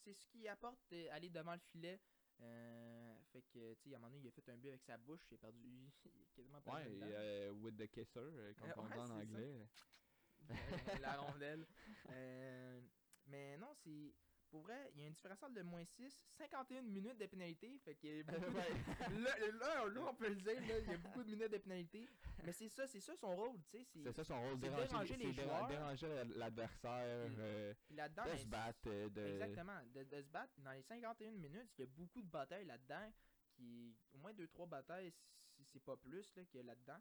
c'est 0.00 0.14
ce- 0.14 0.26
qui 0.30 0.48
apporte 0.48 0.90
aller 1.12 1.28
devant 1.28 1.52
le 1.52 1.58
filet. 1.60 2.00
Fait 2.38 3.42
que 3.52 3.74
tu 3.74 3.90
sais, 3.90 3.94
à 3.94 3.98
un 3.98 4.00
moment 4.00 4.08
donné, 4.10 4.22
il 4.24 4.28
a 4.28 4.30
fait 4.30 4.48
un 4.48 4.56
but 4.56 4.68
avec 4.68 4.82
sa 4.84 4.96
bouche, 4.96 5.20
il 5.30 5.34
a 5.34 5.38
perdu, 5.38 5.68
il 6.06 6.22
a 6.22 6.24
quasiment 6.34 6.60
perdu 6.62 6.98
Ouais, 7.02 7.46
et, 7.46 7.50
with 7.50 7.76
the 7.76 7.86
kisser, 7.90 8.54
comme 8.58 8.72
on 8.78 8.86
dit 8.86 8.92
ouais, 8.94 8.98
en 9.00 9.06
c'est 9.06 9.12
ça. 9.12 9.14
anglais. 9.18 9.66
La 11.02 11.16
rondelle. 11.18 11.66
Mais 13.26 13.56
non, 13.58 13.74
c'est. 13.84 14.14
Pour 14.50 14.62
vrai, 14.62 14.90
il 14.94 15.00
y 15.00 15.04
a 15.04 15.08
un 15.08 15.10
différentiel 15.10 15.52
de 15.52 15.62
moins 15.62 15.84
6, 15.84 16.24
51 16.38 16.80
minutes 16.82 17.18
de 17.18 17.26
pénalité. 17.26 17.78
Fait 17.84 17.94
qu'il 17.96 18.16
y 18.16 18.20
a 18.20 18.22
beaucoup 18.24 18.52
de- 18.52 19.18
là, 19.24 19.38
là, 19.38 19.86
là, 19.88 20.00
on 20.08 20.14
peut 20.14 20.28
le 20.28 20.36
dire, 20.36 20.60
là, 20.60 20.78
il 20.78 20.88
y 20.90 20.94
a 20.94 20.96
beaucoup 20.98 21.22
de 21.24 21.30
minutes 21.30 21.50
de 21.52 21.58
pénalité. 21.58 22.08
Mais 22.44 22.52
c'est 22.52 22.68
ça, 22.68 22.86
c'est 22.86 23.00
ça 23.00 23.16
son 23.16 23.34
rôle, 23.34 23.58
tu 23.70 23.78
sais. 23.78 23.86
C'est 24.04 24.12
ça 24.12 24.24
son 24.24 24.40
rôle, 24.40 24.58
déranger, 24.60 24.86
déranger 24.88 25.16
les 25.16 25.32
joueurs. 25.32 25.66
déranger 25.68 26.08
la- 26.08 26.24
l'adversaire, 26.24 27.28
euh, 27.38 27.74
là-dedans, 27.90 28.24
de 28.24 28.28
ben, 28.30 28.38
se 28.38 28.46
battre, 28.46 28.78
euh, 28.86 29.08
de... 29.10 29.20
Exactement, 29.26 29.80
de, 29.94 30.04
de 30.04 30.22
se 30.22 30.28
battre. 30.28 30.52
Dans 30.58 30.72
les 30.72 30.82
51 30.82 31.30
minutes, 31.32 31.70
il 31.78 31.80
y 31.80 31.84
a 31.84 31.90
beaucoup 31.90 32.22
de 32.22 32.28
batailles 32.28 32.66
là-dedans. 32.66 33.12
qui 33.52 33.96
Au 34.14 34.18
moins 34.18 34.32
2-3 34.32 34.68
batailles, 34.68 35.12
si 35.56 35.64
c'est 35.64 35.82
pas 35.82 35.96
plus, 35.96 36.34
là, 36.36 36.44
qu'il 36.44 36.60
y 36.60 36.62
a 36.62 36.66
là-dedans. 36.66 37.00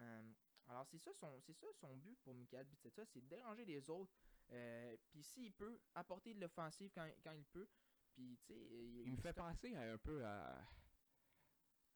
Euh, 0.00 0.22
alors, 0.68 0.86
c'est 0.86 0.98
ça, 0.98 1.12
son, 1.14 1.40
c'est 1.40 1.52
ça 1.54 1.66
son 1.80 1.96
but 1.96 2.18
pour 2.22 2.34
Michael 2.34 2.66
Pizzetta, 2.66 3.04
c'est 3.06 3.20
de 3.20 3.26
déranger 3.28 3.64
les 3.64 3.88
autres. 3.88 4.12
Euh, 4.52 4.96
puis 5.08 5.22
s'il 5.22 5.52
peut, 5.52 5.80
apporter 5.94 6.34
de 6.34 6.40
l'offensive 6.40 6.90
quand, 6.94 7.08
quand 7.24 7.32
il 7.32 7.46
peut. 7.46 7.68
Puis, 8.12 8.38
tu 8.44 8.52
sais, 8.52 8.60
Il 9.06 9.12
me 9.12 9.16
fait 9.16 9.32
penser 9.32 9.74
à- 9.74 9.92
un 9.92 9.98
peu 9.98 10.24
à, 10.24 10.62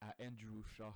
à 0.00 0.14
Andrew 0.20 0.62
Shaw. 0.62 0.94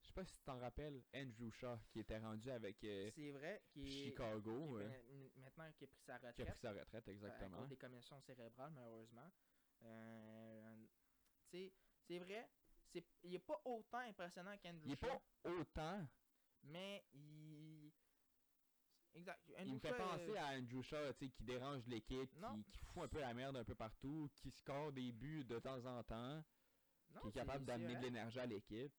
Je 0.00 0.06
sais 0.08 0.12
pas 0.14 0.24
si 0.24 0.32
tu 0.32 0.42
t'en 0.42 0.58
rappelles, 0.58 1.04
Andrew 1.14 1.50
Shaw, 1.50 1.76
qui 1.90 2.00
était 2.00 2.18
rendu 2.18 2.50
avec 2.50 2.82
euh, 2.84 3.10
C'est 3.14 3.30
vrai 3.30 3.62
est, 3.76 3.86
Chicago, 3.86 4.78
est 4.80 4.84
euh, 4.84 5.28
maintenant 5.36 5.70
qu'il 5.72 5.84
a 5.84 5.88
pris 5.88 6.00
sa 6.02 6.14
retraite. 6.14 6.34
qui 6.34 6.42
a 6.42 6.46
pris 6.46 6.58
sa 6.60 6.72
retraite, 6.72 7.06
à 7.08 7.10
exactement. 7.12 7.58
cause 7.58 7.68
des 7.68 7.76
commissions 7.76 8.20
cérébrales, 8.20 8.72
malheureusement. 8.72 9.30
Euh, 9.82 10.86
c'est 11.50 12.18
vrai, 12.18 12.48
c'est, 12.86 13.04
il 13.22 13.34
est 13.34 13.38
pas 13.38 13.60
autant 13.64 13.98
impressionnant 13.98 14.56
qu'Andrew 14.58 14.86
Il 14.86 14.92
est 14.92 14.96
Shaw, 15.00 15.08
pas 15.08 15.50
autant. 15.50 16.08
mais 16.64 17.04
il... 17.12 17.71
Exact. 19.14 19.40
Il 19.58 19.74
me 19.74 19.78
fait 19.78 19.88
Shaw, 19.90 19.98
penser 19.98 20.30
euh, 20.30 20.36
à 20.40 20.56
Andrew 20.58 20.82
Shaw, 20.82 21.12
tu 21.12 21.26
sais, 21.26 21.30
qui 21.30 21.44
dérange 21.44 21.86
l'équipe, 21.86 22.30
qui, 22.54 22.64
qui 22.72 22.84
fout 22.86 23.02
un 23.04 23.08
peu 23.08 23.20
la 23.20 23.34
merde 23.34 23.56
un 23.56 23.64
peu 23.64 23.74
partout, 23.74 24.30
qui 24.36 24.50
score 24.50 24.92
des 24.92 25.12
buts 25.12 25.44
de 25.44 25.58
temps 25.58 25.84
en 25.84 26.02
temps, 26.02 26.42
non, 27.10 27.20
qui 27.20 27.28
est 27.28 27.32
capable 27.32 27.64
d'amener 27.66 27.94
de 27.96 28.02
l'énergie 28.02 28.40
à 28.40 28.46
l'équipe. 28.46 28.92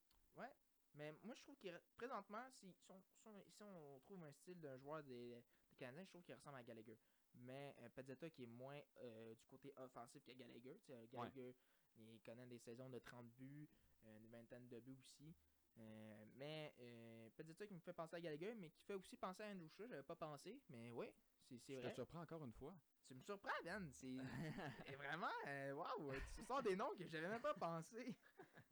Mais 0.95 1.11
moi, 1.23 1.33
je 1.33 1.41
trouve 1.41 1.57
qu'il... 1.57 1.75
Présentement, 1.97 2.45
si, 2.51 2.71
si, 2.71 2.91
on, 2.91 3.01
si 3.49 3.63
on- 3.63 3.99
trouve 4.01 4.23
un 4.25 4.31
style 4.33 4.59
d'un 4.59 4.77
joueur 4.77 5.01
des, 5.03 5.41
des 5.71 5.75
Canadiens, 5.75 6.03
je 6.03 6.09
trouve 6.09 6.23
qu'il 6.23 6.35
ressemble 6.35 6.57
à 6.57 6.63
Gallagher. 6.63 6.99
Mais 7.33 7.75
euh, 7.79 7.89
Pezzetta 7.89 8.29
qui 8.29 8.43
est 8.43 8.47
moins 8.47 8.79
euh, 8.99 9.33
du 9.33 9.47
côté 9.47 9.73
offensif 9.77 10.23
que 10.23 10.33
Gallagher. 10.33 10.79
Euh, 10.91 11.07
Gallagher, 11.11 11.55
il 11.97 12.21
connaît 12.21 12.45
des 12.45 12.59
saisons 12.59 12.89
de 12.89 12.99
30 12.99 13.25
buts, 13.31 13.67
euh, 14.05 14.17
une 14.19 14.27
vingtaine 14.27 14.67
de 14.67 14.79
buts 14.81 14.99
aussi. 15.03 15.35
Euh, 15.79 16.25
mais 16.35 16.73
euh, 16.79 17.29
Pezzetta 17.35 17.65
qui 17.67 17.73
me 17.73 17.79
fait 17.79 17.93
penser 17.93 18.15
à 18.15 18.21
Gallagher, 18.21 18.53
mais 18.55 18.69
qui 18.69 18.81
fait 18.83 18.93
aussi 18.93 19.17
penser 19.17 19.43
à 19.43 19.47
Andrew 19.51 19.67
Shaw, 19.69 19.87
j'avais 19.87 20.03
pas 20.03 20.15
pensé. 20.15 20.61
Mais 20.69 20.91
oui, 20.91 21.07
c'est 21.47 21.57
c'est 21.57 21.73
Je 21.75 21.79
vrai. 21.79 21.89
te 21.89 21.95
surprends 21.95 22.21
encore 22.21 22.43
une 22.43 22.53
fois. 22.53 22.75
Tu 23.07 23.15
me 23.15 23.21
surprends, 23.21 23.51
Ben. 23.63 23.89
C'est 23.91 24.15
vraiment, 24.97 25.27
euh, 25.47 25.73
waouh, 25.73 26.13
tu 26.35 26.43
sors 26.45 26.61
des 26.63 26.75
noms 26.75 26.95
que 26.95 27.07
j'avais 27.07 27.27
même 27.27 27.41
pas 27.41 27.53
pensé. 27.55 28.15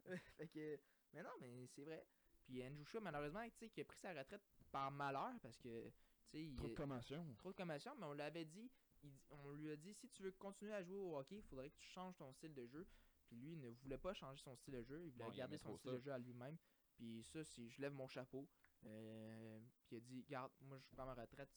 fait 0.36 0.48
que, 0.48 0.80
mais 1.12 1.22
non, 1.22 1.30
mais 1.40 1.66
c'est 1.66 1.84
vrai. 1.84 2.06
Puis 2.44 2.64
Andrew 2.66 2.84
Shaw, 2.84 3.00
malheureusement, 3.00 3.44
tu 3.50 3.56
sais, 3.58 3.68
qui 3.70 3.80
a 3.80 3.84
pris 3.84 3.98
sa 3.98 4.12
retraite 4.14 4.42
par 4.70 4.90
malheur 4.90 5.32
parce 5.42 5.58
que, 5.58 5.88
tu 6.24 6.30
sais, 6.30 6.42
il 6.44 6.56
Trop 6.56 6.68
de 6.68 6.74
commotion. 6.74 7.34
trop 7.38 7.50
de 7.52 7.56
commotion, 7.56 7.94
mais 7.98 8.06
on 8.06 8.12
l'avait 8.14 8.44
dit, 8.44 8.70
il- 9.02 9.12
on 9.30 9.52
lui 9.52 9.70
a 9.70 9.76
dit, 9.76 9.92
si 9.94 10.08
tu 10.08 10.22
veux 10.22 10.32
continuer 10.32 10.72
à 10.72 10.82
jouer 10.82 10.96
au 10.98 11.16
hockey, 11.18 11.36
il 11.36 11.42
faudrait 11.42 11.70
que 11.70 11.76
tu 11.76 11.86
changes 11.88 12.16
ton 12.16 12.32
style 12.32 12.54
de 12.54 12.66
jeu. 12.66 12.86
Puis 13.26 13.36
lui, 13.36 13.52
il 13.52 13.60
ne 13.60 13.70
voulait 13.70 13.98
pas 13.98 14.12
changer 14.12 14.42
son 14.42 14.56
style 14.56 14.74
de 14.74 14.82
jeu, 14.82 15.02
il 15.04 15.10
voulait 15.12 15.30
garder 15.36 15.56
son 15.58 15.76
style 15.76 15.90
ça. 15.90 15.96
de 15.96 16.00
jeu 16.02 16.12
à 16.12 16.18
lui-même. 16.18 16.56
Puis 16.94 17.22
ça, 17.24 17.44
c'est, 17.44 17.68
je 17.68 17.80
lève 17.80 17.92
mon 17.92 18.06
chapeau. 18.08 18.48
Euh, 18.84 19.60
puis 19.86 19.96
il 19.96 19.98
a 19.98 20.00
dit, 20.00 20.22
garde, 20.24 20.52
moi 20.62 20.78
je 20.78 20.88
prends 20.90 21.06
ma 21.06 21.14
retraite 21.14 21.50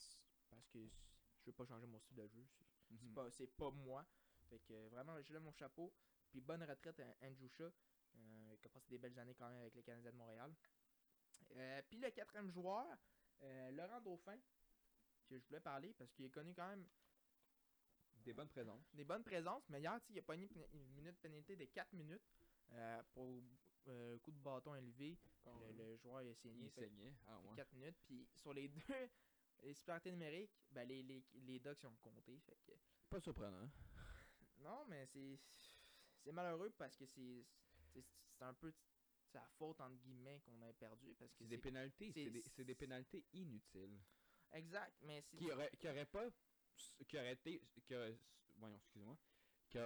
parce 0.49 0.67
que 0.67 0.79
je 1.39 1.45
veux 1.45 1.53
pas 1.53 1.65
changer 1.65 1.85
mon 1.87 1.99
style 1.99 2.15
de 2.15 2.27
jeu. 2.27 2.45
C'est 3.31 3.45
Mhm. 3.49 3.55
pas, 3.57 3.71
moi. 3.71 4.05
Fait 4.49 4.59
que 4.59 4.73
euh, 4.73 4.89
vraiment, 4.89 5.19
je 5.21 5.33
lève 5.33 5.41
mon 5.41 5.51
chapeau. 5.51 5.91
Puis 6.29 6.39
bonne 6.41 6.63
retraite 6.63 6.99
à 6.99 7.15
Andrew 7.25 7.47
Shaw, 7.47 7.71
euh, 8.15 8.55
qui 8.57 8.67
a 8.67 8.69
passé 8.69 8.89
des 8.89 8.97
belles 8.99 9.17
années 9.17 9.33
quand 9.35 9.49
même 9.49 9.59
avec 9.61 9.73
les 9.75 9.83
Canadiens 9.83 10.11
de 10.11 10.17
Montréal. 10.17 10.53
Euh, 11.55 11.81
puis 11.89 11.97
le 11.97 12.11
quatrième 12.11 12.49
joueur, 12.51 12.85
euh, 13.41 13.71
Laurent 13.71 14.01
Dauphin, 14.01 14.37
que 15.27 15.37
je 15.39 15.45
voulais 15.47 15.59
parler 15.59 15.93
parce 15.93 16.11
qu'il 16.13 16.25
est 16.25 16.29
connu 16.29 16.53
quand 16.53 16.67
même 16.67 16.85
Des 18.23 18.33
bonnes 18.33 18.49
présences. 18.49 18.93
des 18.93 19.03
bonnes 19.03 19.23
présences, 19.23 19.67
mais 19.69 19.79
hier, 19.81 19.99
il 20.09 20.19
a 20.19 20.21
pogné 20.21 20.47
une 20.73 20.87
minute 20.93 21.17
pénalité 21.19 21.55
de 21.55 21.65
4 21.65 21.93
minutes 21.93 22.23
pour 23.13 23.41
euh, 23.87 24.17
coup 24.19 24.31
de 24.31 24.39
bâton 24.39 24.75
élevé. 24.75 25.17
Le, 25.45 25.71
le 25.73 25.95
joueur 25.97 26.21
il 26.23 26.29
a 26.29 26.35
saigné. 26.35 26.65
Il 26.65 26.71
saignait. 26.71 27.13
Ah 27.27 27.39
ouais. 27.41 27.55
4 27.55 27.73
minutes. 27.73 27.97
Puis 28.05 28.27
sur 28.33 28.53
les 28.53 28.67
deux, 28.89 29.09
les 29.63 29.73
supériorités 29.73 30.11
numériques, 30.11 30.51
ben 30.71 30.87
les, 30.87 31.03
les, 31.03 31.23
les 31.33 31.59
Ducks 31.59 31.77
ils 31.83 31.87
ont 31.87 31.95
compté. 31.97 32.39
Fait 32.39 32.57
que, 32.65 32.71
Pas 33.09 33.19
surprenant. 33.19 33.69
non, 34.57 34.85
mais 34.87 35.05
c'est 35.07 35.39
c'est 36.23 36.31
malheureux 36.31 36.71
parce 36.77 36.95
que 36.97 37.05
c'est 37.05 37.45
c'est 37.93 38.43
un 38.43 38.53
peu 38.53 38.73
sa 39.31 39.45
faute 39.57 39.79
entre 39.81 39.95
guillemets 40.01 40.39
qu'on 40.41 40.61
a 40.61 40.73
perdu 40.73 41.13
parce 41.15 41.31
que 41.33 41.43
C'est 41.43 41.47
des 41.49 41.57
pénalités. 41.57 42.11
c'est- 42.11 42.29
des, 42.29 42.63
des 42.65 42.75
pénalités 42.75 43.23
inutiles. 43.33 43.99
exact, 44.51 44.95
mais 45.03 45.21
c'est 45.21 45.37
Qui 45.37 45.51
aurait, 45.51 45.71
qui 45.79 45.87
aurait 45.87 46.05
pas. 46.05 46.29
Qui 47.07 47.17
aurait 47.17 47.33
été. 47.33 47.61
Qui 47.85 47.95
aurait, 47.95 48.19
voyons, 48.55 48.75
excusez-moi. 48.77 49.17
Qui 49.69 49.77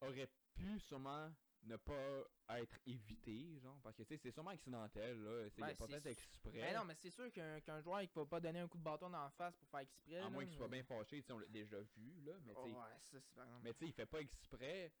aurait 0.00 0.30
pu 0.54 0.78
sûrement 0.80 1.32
ne 1.66 1.76
pas 1.76 2.24
être 2.58 2.78
évité, 2.86 3.58
genre. 3.60 3.80
Parce 3.82 3.96
que, 3.96 4.02
tu 4.02 4.08
sais, 4.08 4.16
c'est 4.16 4.30
sûrement 4.30 4.50
accidentel, 4.50 5.22
là. 5.22 5.48
C'est 5.50 5.62
Ben, 5.62 5.74
peut-être 5.74 6.06
exprès. 6.06 6.52
Mais 6.52 6.74
non, 6.74 6.84
mais 6.84 6.94
c'est 6.94 7.10
sûr 7.10 7.32
qu'un 7.32 7.80
joueur 7.80 8.02
il 8.02 8.08
va 8.14 8.26
pas 8.26 8.40
donner 8.40 8.60
un 8.60 8.68
coup 8.68 8.78
de 8.78 8.82
bâton 8.82 9.10
dans 9.10 9.22
la 9.22 9.30
face 9.30 9.56
pour 9.56 9.68
faire 9.68 9.80
exprès. 9.80 10.16
à 10.16 10.20
là, 10.20 10.30
moins 10.30 10.44
qu'il 10.44 10.56
soit 10.56 10.68
bien 10.68 10.84
fâché, 10.84 11.22
tu 11.22 11.32
on 11.32 11.38
l'a 11.38 11.46
déjà 11.48 11.80
vu, 11.80 12.20
là. 12.22 12.32
Mais, 12.44 12.54
tu 12.54 12.62
sais, 12.62 12.70
ouais, 12.70 13.44
mais 13.62 13.74
tu 13.74 13.86
il 13.86 13.92
fait 13.92 14.06
pas 14.06 14.20
exprès. 14.20 14.92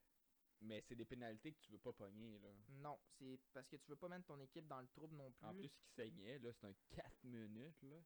Mais 0.60 0.80
c'est 0.80 0.94
des 0.94 1.04
pénalités 1.04 1.52
que 1.52 1.58
tu 1.58 1.70
veux 1.72 1.78
pas 1.78 1.92
pogner, 1.92 2.38
là. 2.38 2.48
Non, 2.68 2.98
c'est 3.18 3.38
parce 3.52 3.68
que 3.68 3.76
tu 3.76 3.90
veux 3.90 3.96
pas 3.96 4.08
mettre 4.08 4.24
ton 4.24 4.40
équipe 4.40 4.66
dans 4.66 4.80
le 4.80 4.86
trouble 4.86 5.14
non 5.16 5.30
plus. 5.32 5.46
En 5.46 5.52
plus, 5.52 5.68
qui 5.68 5.84
saignait, 5.88 6.38
là, 6.38 6.52
c'est 6.52 6.66
un 6.66 6.72
4 6.90 7.24
minutes, 7.24 7.82
là. 7.82 7.96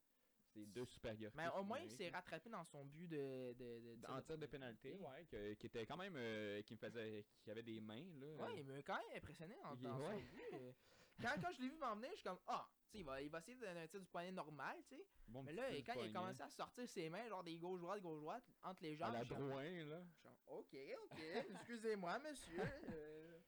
C'est 0.54 0.66
deux 0.66 0.84
supériorités. 0.86 1.36
mais 1.36 1.48
au 1.48 1.62
moins, 1.62 1.78
il 1.80 1.90
s'est 1.90 2.08
rattrapé 2.08 2.48
dans 2.50 2.64
son 2.64 2.84
but 2.84 3.06
de. 3.06 3.54
de, 3.58 3.96
de 3.96 4.06
En 4.08 4.20
tir 4.22 4.38
de 4.38 4.46
pénalité, 4.46 4.96
ouais, 4.96 5.24
que- 5.26 5.54
qui 5.54 5.66
était 5.66 5.84
quand 5.86 5.96
même. 5.96 6.14
euh, 6.16 6.62
qui 6.62 6.72
me 6.74 6.78
faisait. 6.78 7.24
qui 7.42 7.50
avait 7.50 7.62
des 7.62 7.80
mains, 7.80 8.04
là. 8.18 8.26
Ouais, 8.44 8.58
il 8.60 8.64
m'a 8.64 8.82
quand 8.82 8.96
même 8.96 9.16
impressionné 9.16 9.56
en, 9.64 9.74
Il- 9.76 9.82
dans 9.82 9.98
son 9.98 10.08
ouais. 10.16 10.22
but. 10.22 10.42
euh. 10.54 10.72
Quand, 11.20 11.34
quand 11.42 11.52
je 11.52 11.62
l'ai 11.62 11.68
vu 11.68 11.76
m'en 11.78 11.96
venir, 11.96 12.10
je 12.12 12.16
suis 12.16 12.24
comme 12.24 12.38
Ah, 12.46 12.68
tu 12.86 12.92
sais, 12.92 12.98
il 13.00 13.04
va, 13.04 13.20
il 13.20 13.28
va 13.28 13.38
essayer 13.40 13.56
de 13.56 13.60
donner 13.60 13.80
un 13.80 13.88
tir 13.88 14.00
du 14.00 14.06
poignet 14.06 14.30
normal, 14.32 14.76
tu 14.88 14.96
sais. 14.96 15.04
Bon 15.26 15.42
Mais 15.42 15.52
là, 15.52 15.64
quand 15.84 15.94
il 15.94 16.10
a 16.10 16.12
commencé 16.12 16.42
à 16.42 16.48
sortir 16.50 16.88
ses 16.88 17.10
mains, 17.10 17.28
genre 17.28 17.42
des 17.44 17.58
gauche-droite, 17.58 18.00
gauche-droite, 18.00 18.44
entre 18.62 18.82
les 18.84 18.94
À 18.94 18.96
jambes, 19.06 19.12
la 19.14 19.24
suis 19.24 19.28
comme- 19.34 19.48
Drouin, 19.48 19.64
là. 19.84 20.02
je 20.06 20.12
suis 20.12 20.22
comme, 20.22 20.36
Ok, 20.46 20.76
ok, 21.04 21.18
excusez-moi, 21.68 22.18
monsieur. 22.20 22.62
euh. 22.90 23.38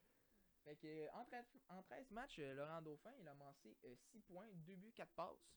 Fait 0.64 0.76
que, 0.76 1.08
en 1.14 1.24
13, 1.24 1.46
en 1.70 1.82
13 1.82 2.10
matchs, 2.10 2.38
Laurent 2.40 2.82
Dauphin, 2.82 3.12
il 3.18 3.26
a 3.26 3.30
amassé 3.30 3.74
6 4.10 4.20
points, 4.20 4.48
2 4.52 4.76
buts, 4.76 4.92
4 4.92 5.12
passes. 5.14 5.48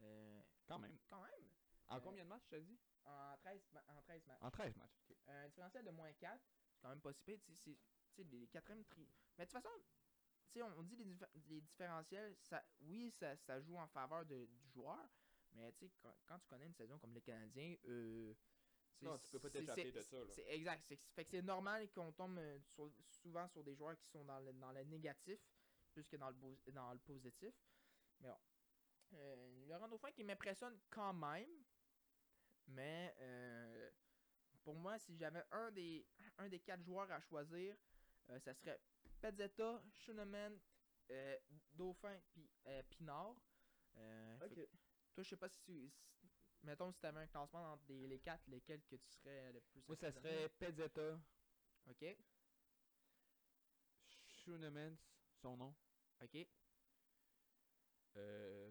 Euh, 0.00 0.42
Quand 0.66 0.78
même. 0.78 0.96
quand 1.08 1.22
même, 1.22 1.48
En 1.90 1.96
Euh, 1.96 2.00
combien 2.00 2.22
de 2.24 2.28
matchs, 2.28 2.46
tu 2.48 2.54
as 2.56 2.60
dit? 2.60 2.78
En 3.04 3.36
13, 3.38 3.62
ma- 3.72 3.84
en 3.88 4.02
13 4.02 4.26
matchs. 4.26 4.42
En 4.42 4.50
13 4.50 4.76
matchs. 4.76 4.92
ok. 5.10 5.16
Un 5.26 5.48
différentiel 5.48 5.84
de 5.86 5.90
moins 5.90 6.12
4, 6.12 6.42
c'est 6.70 6.78
quand 6.82 6.88
même 6.90 7.00
pas 7.00 7.12
si 7.14 7.22
pire. 7.24 7.40
tu 8.14 8.24
les 8.24 8.46
quatrièmes 8.48 8.84
tri. 8.84 9.08
Mais 9.38 9.46
de 9.46 9.50
toute 9.50 9.62
façon, 9.62 9.74
on 10.56 10.78
on 10.78 10.82
dit 10.82 10.96
les, 10.96 11.04
diffé- 11.04 11.30
les 11.48 11.60
différentiels, 11.62 12.36
ça, 12.42 12.62
oui, 12.80 13.10
ça, 13.12 13.36
ça 13.36 13.60
joue 13.60 13.76
en 13.76 13.86
faveur 13.88 14.26
de- 14.26 14.44
du 14.46 14.68
joueur, 14.70 15.08
mais 15.52 15.72
tu 15.72 15.86
sais, 15.86 15.92
quand, 16.02 16.14
quand 16.26 16.38
tu 16.40 16.46
connais 16.48 16.66
une 16.66 16.74
saison 16.74 16.98
comme 16.98 17.14
les 17.14 17.22
Canadiens, 17.22 17.76
euh, 17.86 18.34
c'est- 18.92 19.06
Non, 19.06 19.18
tu 19.18 19.30
peux 19.30 19.38
pas 19.40 19.50
t'échapper 19.50 19.92
de 19.92 20.02
ça. 20.02 20.16
C'est 20.30 20.48
exact. 20.52 20.94
Fait 21.14 21.24
que 21.24 21.30
c'est 21.30 21.42
normal 21.42 21.90
qu'on 21.92 22.12
tombe 22.12 22.38
euh, 22.38 22.58
sur- 22.74 22.92
souvent 23.08 23.46
sur 23.48 23.62
des 23.64 23.74
joueurs 23.76 23.98
qui 23.98 24.08
sont 24.08 24.24
dans 24.24 24.40
le, 24.40 24.52
dans 24.52 24.72
le 24.72 24.82
négatif 24.84 25.40
plus 25.92 26.06
que 26.08 26.16
dans 26.16 26.30
le, 26.30 26.72
dans 26.72 26.92
le 26.92 26.98
positif. 26.98 27.54
Mais 28.20 28.28
bon. 28.28 28.38
Euh, 29.14 29.66
Laurent 29.66 29.88
Dauphin 29.88 30.12
qui 30.12 30.24
m'impressionne 30.24 30.78
quand 30.90 31.12
même. 31.14 31.64
Mais 32.68 33.14
euh, 33.20 33.90
pour 34.62 34.74
moi, 34.74 34.98
si 34.98 35.16
j'avais 35.16 35.44
un 35.50 35.70
des, 35.70 36.06
un 36.36 36.48
des 36.48 36.60
quatre 36.60 36.82
joueurs 36.84 37.10
à 37.10 37.20
choisir, 37.20 37.76
euh, 38.28 38.38
ça 38.40 38.52
serait 38.54 38.78
Pezzetta, 39.20 39.82
Schunemann, 39.90 40.60
euh, 41.10 41.38
Dauphin 41.72 42.20
puis 42.28 42.50
Pinard. 42.90 43.34
Fait 44.38 44.48
que- 44.54 44.68
toi, 45.14 45.24
je 45.24 45.28
sais 45.30 45.36
pas 45.36 45.48
si, 45.48 45.60
tu- 45.62 45.90
si- 45.90 46.30
Mettons, 46.62 46.90
si 46.92 47.00
tu 47.00 47.06
avais 47.06 47.20
un 47.20 47.26
classement 47.28 47.72
entre 47.72 47.84
les, 47.88 48.06
les 48.08 48.18
quatre, 48.20 48.42
lesquels 48.48 48.82
que 48.84 48.96
tu 48.96 49.08
serais 49.10 49.52
le 49.52 49.60
plus 49.60 49.82
Moi, 49.86 49.96
ça 49.96 50.10
serait 50.12 50.48
Pezzetta, 50.58 51.18
Ok, 51.86 52.04
Schoonemans, 54.26 54.98
son 55.40 55.56
nom, 55.56 55.74
ok. 56.20 56.46
euh, 58.16 58.70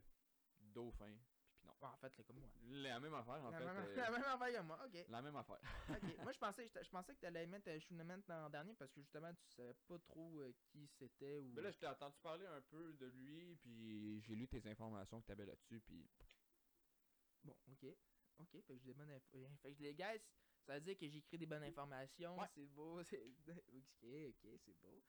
Dauphin, 0.77 1.17
puis 1.33 1.49
Pinot. 1.59 1.73
Bon, 1.81 1.87
en 1.87 1.97
fait, 1.97 2.13
c'est 2.15 2.23
comme 2.23 2.39
moi. 2.39 2.49
La 2.69 2.99
même 2.99 3.13
affaire, 3.15 3.43
en 3.43 3.49
la, 3.49 3.57
fait. 3.57 3.65
même, 3.65 3.77
euh, 3.77 3.95
la 3.97 4.11
même 4.11 4.23
affaire 4.23 4.59
que 4.61 4.61
moi, 4.67 4.85
ok. 4.85 5.05
la 5.09 5.21
même 5.23 5.35
affaire. 5.35 5.61
Ok. 5.89 6.17
moi, 6.23 6.31
je 6.31 6.37
pensais, 6.37 6.67
je, 6.67 6.83
je 6.83 6.89
pensais 6.89 7.13
que 7.15 7.19
tu 7.19 7.25
allais 7.25 7.47
mettre 7.47 7.69
euh, 7.69 7.79
Schunemann 7.79 8.21
en 8.29 8.49
dernier 8.49 8.73
parce 8.75 8.91
que 8.91 9.01
justement, 9.01 9.33
tu 9.33 9.47
savais 9.55 9.73
pas 9.87 9.97
trop 9.99 10.39
euh, 10.39 10.53
qui 10.71 10.87
c'était 10.87 11.39
ou. 11.39 11.51
Mais 11.53 11.61
là, 11.61 11.71
je 11.71 11.77
t'ai 11.79 11.87
entendu 11.87 12.19
parler 12.19 12.45
un 12.45 12.61
peu 12.61 12.93
de 12.93 13.07
lui, 13.07 13.55
puis 13.55 14.21
j'ai 14.21 14.35
lu 14.35 14.47
tes 14.47 14.65
informations 14.67 15.19
que 15.21 15.25
t'avais 15.27 15.45
là-dessus, 15.45 15.79
puis 15.81 16.07
Bon, 17.43 17.55
ok. 17.71 17.85
Ok, 18.39 18.49
fait 18.51 18.61
que 18.61 18.77
j'ai 18.77 18.85
des 18.85 18.93
bonnes 18.93 19.09
infos. 19.09 19.49
Fait 19.63 19.73
que 19.73 19.81
les 19.81 19.95
gars, 19.95 20.13
ça 20.65 20.75
veut 20.75 20.81
dire 20.81 20.97
que 20.97 21.07
j'écris 21.09 21.37
des 21.39 21.47
bonnes 21.47 21.63
informations. 21.63 22.37
Ouais. 22.37 22.47
C'est 22.53 22.67
beau. 22.67 23.03
c'est- 23.03 23.23
Ok, 23.47 24.03
ok, 24.03 24.51
c'est 24.63 24.77
beau. 24.79 25.03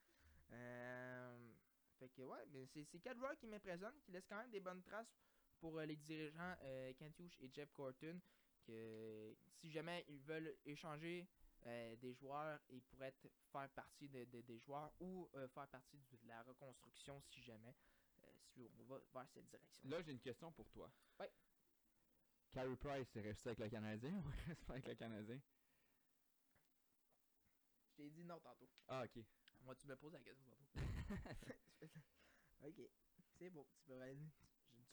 Euh, 0.51 1.53
fait 1.99 2.09
que 2.09 2.23
ouais, 2.23 2.47
mais 2.47 2.66
c'est 2.66 2.87
quatre 3.01 3.19
joueurs 3.19 3.37
qui 3.37 3.47
m'impressionnent, 3.47 4.01
qui 4.01 4.12
laissent 4.12 4.27
quand 4.27 4.39
même 4.39 4.51
des 4.51 4.61
bonnes 4.61 4.83
traces 4.83 5.12
pour 5.61 5.79
euh, 5.79 5.87
les 5.87 5.97
dirigeants 5.97 6.55
euh, 6.63 6.93
Kent 6.95 7.19
Hughes 7.19 7.37
et 7.41 7.51
Jeff 7.53 7.71
Corton. 7.73 8.21
Que 8.67 9.35
si 9.61 9.71
jamais 9.71 10.05
ils 10.09 10.21
veulent 10.21 10.55
échanger 10.67 11.27
euh, 11.67 11.97
des 11.97 12.13
joueurs, 12.15 12.61
ils 12.69 12.83
pourraient 12.83 13.15
faire 13.53 13.69
partie 13.71 14.09
de, 14.09 14.25
de- 14.27 14.43
des 14.43 14.59
joueurs 14.59 14.93
ou 15.01 15.29
faire 15.55 15.69
partie 15.69 15.97
de 15.99 16.29
la 16.29 16.43
reconstruction 16.43 17.21
si 17.23 17.43
jamais. 17.43 17.75
si 18.55 18.69
on 18.79 18.83
va 18.85 18.99
vers 19.15 19.29
cette 19.31 19.49
direction. 19.49 19.89
Là, 19.89 20.03
j'ai 20.03 20.13
une 20.13 20.21
question 20.21 20.53
pour 20.53 20.69
toi. 20.71 20.91
Ouais. 21.19 21.31
Carey 22.53 22.77
Price 22.77 23.17
est 23.17 23.21
resté 23.21 23.49
avec 23.51 23.59
le 23.61 23.68
Canadien 23.71 24.13
ou 24.18 24.22
reste 24.49 24.64
pas 24.64 24.75
avec 24.75 24.87
le 24.87 24.95
Canadien? 24.95 25.41
Je 27.91 28.03
t'ai 28.03 28.11
dit 28.11 28.25
non 28.25 28.39
tantôt. 28.41 28.68
Ah, 28.89 29.05
ok. 29.05 29.25
Moi, 29.64 29.75
tu 29.75 29.87
me 29.87 29.97
poses 29.97 30.13
la 30.13 30.21
question 30.21 30.47
tantôt. 30.47 30.68
ok, 32.64 32.80
c'est 33.39 33.51
beau. 33.51 33.67
Tu, 33.75 33.83
peux, 33.83 33.95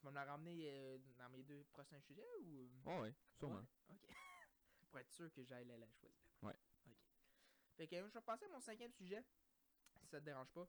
vas 0.05 0.11
me 0.11 0.15
la 0.15 0.25
ramener 0.25 0.57
euh, 0.69 0.97
dans 1.17 1.29
mes 1.29 1.43
deux 1.43 1.63
prochains 1.65 1.99
sujets 2.01 2.25
ou? 2.41 2.69
Oh, 2.85 3.01
ouais, 3.01 3.13
sûrement. 3.37 3.55
Ouais? 3.59 3.95
Ok. 3.95 4.07
Pour 4.89 4.99
être 4.99 5.11
sûr 5.11 5.31
que 5.33 5.43
j'aille 5.43 5.65
la 5.65 5.77
la 5.77 5.89
choisir. 5.91 6.17
Ouais. 6.41 6.53
Ok. 6.87 6.95
Fait 7.75 7.87
que 7.87 7.95
je 7.95 8.13
vais 8.13 8.21
passer 8.21 8.45
à 8.45 8.49
mon 8.49 8.59
cinquième 8.61 8.91
sujet. 8.93 9.23
Si 9.99 10.07
ça 10.07 10.19
te 10.19 10.25
dérange 10.25 10.51
pas. 10.51 10.67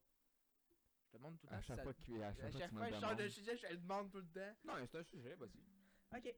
Je 1.04 1.10
te 1.12 1.16
demande 1.18 1.38
tout 1.38 1.46
le 1.46 1.50
temps 1.50 1.56
À 1.56 1.60
si 1.62 1.66
chaque 1.68 1.76
ça- 1.76 1.82
fois 1.84 1.94
qu'il 1.94 2.22
à 2.22 2.28
à 2.28 2.34
chaque 2.34 2.50
fois 2.50 2.60
chaque 2.60 2.70
que 2.70 2.76
fois 2.76 2.84
me 2.84 2.88
que 2.88 2.94
le 2.94 2.96
je 2.96 3.00
change 3.06 3.16
de 3.16 3.28
sujet, 3.28 3.56
je 3.56 3.66
le 3.68 3.76
demande 3.76 4.10
tout 4.10 4.18
le 4.20 4.28
temps. 4.32 4.56
Non, 4.64 4.86
c'est 4.90 4.98
un 4.98 5.04
sujet, 5.04 5.34
vas-y. 5.36 6.18
Ok. 6.18 6.34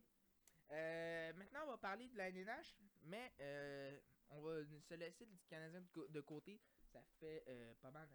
Euh, 0.71 1.33
maintenant, 1.35 1.61
on 1.65 1.67
va 1.69 1.79
parler 1.79 2.09
de 2.09 2.17
la 2.17 2.29
NNH, 2.31 2.77
mais 3.05 3.33
euh, 3.41 3.99
on 4.29 4.43
va 4.43 4.63
se 4.81 4.95
laisser 4.95 5.25
du 5.25 5.39
Canadien 5.47 5.81
de, 5.81 6.21
côté. 6.21 6.61
Ça 6.93 7.03
fait 7.19 7.45
euh, 7.49 7.75
pas 7.81 7.91
mal 7.91 8.09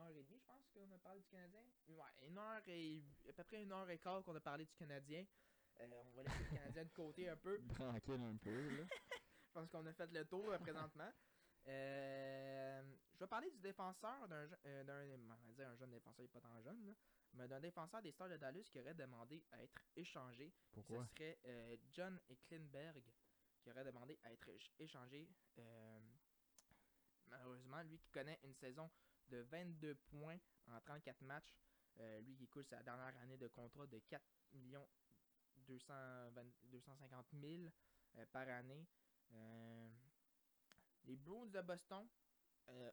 heure 0.00 0.16
et 0.16 0.22
demie, 0.24 0.38
je 0.38 0.44
pense, 0.46 0.66
qu'on 0.72 0.90
a 0.92 0.98
parlé 0.98 1.20
du 1.20 1.28
Canadien. 1.28 1.62
Ouais, 1.88 2.26
une 2.28 2.38
heure 2.38 2.62
et 2.66 3.02
à 3.28 3.32
peu 3.32 3.44
près 3.44 3.62
une 3.62 3.72
heure 3.72 3.88
et 3.90 3.98
quart 3.98 4.22
qu'on 4.22 4.34
a 4.34 4.40
parlé 4.40 4.64
du 4.64 4.74
Canadien. 4.74 5.24
Euh, 5.80 5.86
on 6.06 6.10
va 6.10 6.22
laisser 6.22 6.44
le 6.44 6.56
Canadien 6.56 6.84
de 6.84 6.90
côté 6.90 7.28
un 7.28 7.36
peu. 7.36 7.58
Tranquille 7.74 8.20
un 8.22 8.36
peu, 8.36 8.76
là. 8.76 8.84
Je 9.46 9.52
pense 9.52 9.68
qu'on 9.70 9.86
a 9.86 9.92
fait 9.92 10.06
le 10.12 10.24
tour 10.26 10.50
euh, 10.52 10.58
présentement. 10.58 11.10
Euh, 11.66 12.82
je 13.14 13.18
vais 13.18 13.26
parler 13.26 13.50
du 13.50 13.58
défenseur 13.60 14.26
d'un 14.28 14.48
euh, 14.66 15.52
dire 15.54 15.68
un 15.68 15.76
jeune 15.76 15.90
défenseur, 15.90 16.20
il 16.20 16.22
n'est 16.22 16.28
pas 16.28 16.40
tant 16.40 16.60
jeune, 16.62 16.86
là, 16.86 16.92
mais 17.34 17.48
d'un 17.48 17.60
défenseur 17.60 18.00
des 18.02 18.12
Stars 18.12 18.30
de 18.30 18.36
Dallas 18.38 18.62
qui 18.72 18.80
aurait 18.80 18.94
demandé 18.94 19.44
à 19.50 19.62
être 19.62 19.78
échangé. 19.96 20.52
Pourquoi? 20.72 21.06
Ce 21.06 21.14
serait 21.14 21.38
euh, 21.44 21.76
John 21.92 22.18
Klinberg 22.48 23.02
qui 23.62 23.70
aurait 23.70 23.84
demandé 23.84 24.18
à 24.22 24.32
être 24.32 24.48
éch- 24.48 24.72
échangé. 24.78 25.28
Euh, 25.58 25.98
malheureusement, 27.26 27.82
lui 27.82 27.98
qui 27.98 28.08
connaît 28.10 28.38
une 28.42 28.54
saison 28.54 28.90
de 29.30 29.38
22 29.38 29.94
points 29.94 30.38
en 30.68 30.80
34 30.80 31.22
matchs, 31.22 31.56
euh, 31.98 32.20
lui 32.20 32.36
qui 32.36 32.48
coule 32.48 32.64
sa 32.64 32.82
dernière 32.82 33.16
année 33.22 33.36
de 33.36 33.48
contrat 33.48 33.86
de 33.86 33.98
4 33.98 34.22
millions 34.52 34.86
250 35.66 37.26
000 37.40 37.62
euh, 38.16 38.26
par 38.32 38.48
année. 38.48 38.86
Euh, 39.32 39.88
les 41.04 41.16
Bruins 41.16 41.46
de 41.46 41.60
Boston 41.62 42.06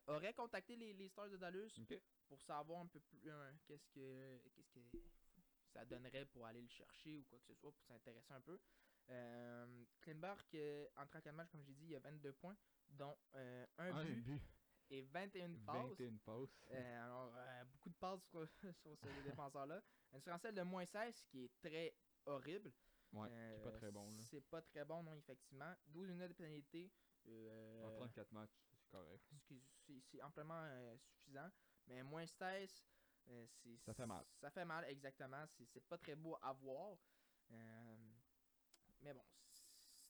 auraient 0.08 0.34
contacté 0.34 0.76
les, 0.76 0.94
les 0.94 1.08
Stars 1.08 1.30
de 1.30 1.38
Dallas 1.38 1.80
pour 2.28 2.42
savoir 2.42 2.82
un 2.82 2.88
peu 2.88 3.00
plus 3.00 3.30
qu'est-ce 3.68 3.88
que 3.90 4.42
qu'est-ce 4.56 4.72
que 4.72 4.80
ça 5.72 5.86
donnerait 5.86 6.26
pour 6.26 6.48
aller 6.48 6.62
le 6.62 6.68
chercher 6.68 7.20
ou 7.20 7.24
quoi 7.26 7.38
que 7.38 7.46
ce 7.46 7.54
soit, 7.54 7.72
pour 7.72 7.86
s'intéresser 7.86 8.34
un 8.34 8.42
peu. 8.42 8.60
Euh, 9.10 9.86
Klimberg, 10.02 10.42
en 10.96 11.06
34 11.06 11.36
matchs, 11.36 11.50
comme 11.52 11.64
j'ai 11.64 11.76
dit, 11.76 11.86
il 11.86 11.92
y 11.92 11.96
a 11.96 12.00
22 12.00 12.34
points, 12.34 12.58
dont 12.90 13.16
un, 13.34 14.04
but, 14.04 14.42
et 14.90 15.02
21 15.02 15.56
passes. 15.66 15.90
21 16.00 16.18
passes. 16.18 16.64
Euh, 16.72 17.04
alors, 17.06 17.34
euh, 17.36 17.64
beaucoup 17.66 17.90
de 17.90 17.96
passes 17.96 18.24
sur, 18.30 18.48
sur 18.82 18.98
ce 18.98 19.24
défenseur-là. 19.24 19.82
Un 20.14 20.18
différentiel 20.18 20.56
de 20.56 20.62
moins 20.62 20.86
16, 20.86 21.22
qui 21.24 21.46
est 21.46 21.58
très 21.62 21.96
horrible. 22.26 22.74
Ouais, 23.14 23.30
qui 23.30 23.34
est 23.36 23.64
pas 23.64 23.70
Euh, 23.70 23.78
très 23.78 23.92
bon. 23.92 24.06
Là. 24.06 24.24
C'est 24.30 24.42
pas 24.50 24.62
très 24.62 24.86
bon, 24.86 25.04
non, 25.04 25.14
effectivement. 25.16 25.74
12 25.88 26.10
minutes 26.12 26.30
de 26.30 26.34
pénalité. 26.34 26.92
euh, 27.28 27.84
En 27.84 27.92
34 27.98 28.32
matchs, 28.32 28.58
c'est 28.72 28.90
correct. 28.90 29.24
c'est 30.12 30.22
amplement 30.22 30.62
euh, 30.64 30.98
suffisant. 30.98 31.50
Mais 31.88 32.04
moins 32.04 32.26
16, 32.26 32.84
euh, 33.30 33.46
c'est- 33.48 33.78
Ça 33.86 33.94
fait 33.94 34.06
mal. 34.06 34.26
Ça 34.42 34.50
fait 34.52 34.66
mal, 34.66 34.86
exactement. 34.86 35.46
C'est 35.74 35.86
pas 35.88 35.98
très 35.98 36.16
beau 36.16 36.38
à 36.42 36.52
voir. 36.54 36.98
Euh, 37.52 37.96
mais 39.02 39.14
bon, 39.14 39.24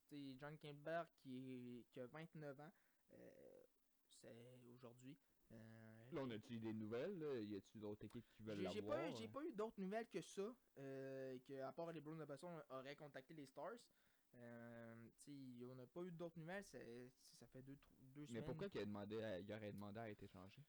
c'est 0.09 0.35
John 0.39 0.57
Kimber 0.57 1.03
qui, 1.19 1.85
qui 1.91 1.99
a 1.99 2.07
29 2.07 2.59
ans. 2.59 2.71
euh, 3.13 3.63
c'est 4.09 4.66
aujourd'hui. 4.77 5.17
Euh, 5.51 6.11
Là, 6.11 6.21
on 6.21 6.29
a-tu 6.31 6.57
des 6.59 6.73
nouvelles? 6.73 7.17
Là? 7.19 7.39
Y 7.41 7.55
a-tu 7.57 7.77
d'autres 7.79 8.05
équipes 8.05 8.25
qui 8.31 8.43
veulent 8.43 8.59
j'ai 8.59 8.69
j'ai 8.69 8.81
l'avoir? 8.81 8.99
pas, 8.99 9.11
j'ai 9.11 9.27
pas 9.27 9.43
eu 9.43 9.51
d'autres 9.53 9.79
nouvelles 9.81 10.07
que 10.07 10.21
ça, 10.21 10.55
euh, 10.77 11.37
que 11.45 11.61
à 11.61 11.71
part 11.73 11.91
les 11.91 11.99
Bruins 12.01 12.17
de 12.17 12.25
Boston 12.25 12.61
auraient 12.69 12.95
contacté 12.95 13.33
les 13.33 13.45
Stars. 13.45 13.73
Euh, 14.35 15.09
on 15.69 15.75
n'a 15.75 15.85
pas 15.87 16.01
eu 16.03 16.11
d'autres 16.11 16.37
nouvelles, 16.39 16.63
ça 16.63 16.77
fait 17.47 17.61
deux, 17.61 17.77
deux 17.99 18.21
Mais 18.21 18.27
semaines. 18.27 18.45
pourquoi 18.45 18.69
qu'il 18.69 18.81
a 18.81 18.85
demandé 18.85 19.21
à- 19.21 19.39
il 19.39 19.51
aurait 19.51 19.71
demandé 19.71 19.99
à 19.99 20.09
être 20.09 20.23
échangé? 20.23 20.61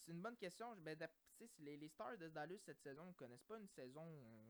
C'est 0.00 0.12
une 0.12 0.20
bonne 0.22 0.36
question. 0.36 0.76
Ben, 0.76 0.96
les, 1.58 1.76
les 1.76 1.88
Stars 1.88 2.18
de 2.18 2.28
Dallas 2.28 2.58
cette 2.58 2.80
saison 2.80 3.06
ne 3.06 3.12
connaissent 3.12 3.44
pas 3.44 3.58
une 3.58 3.68
saison 3.68 4.04
euh, 4.24 4.46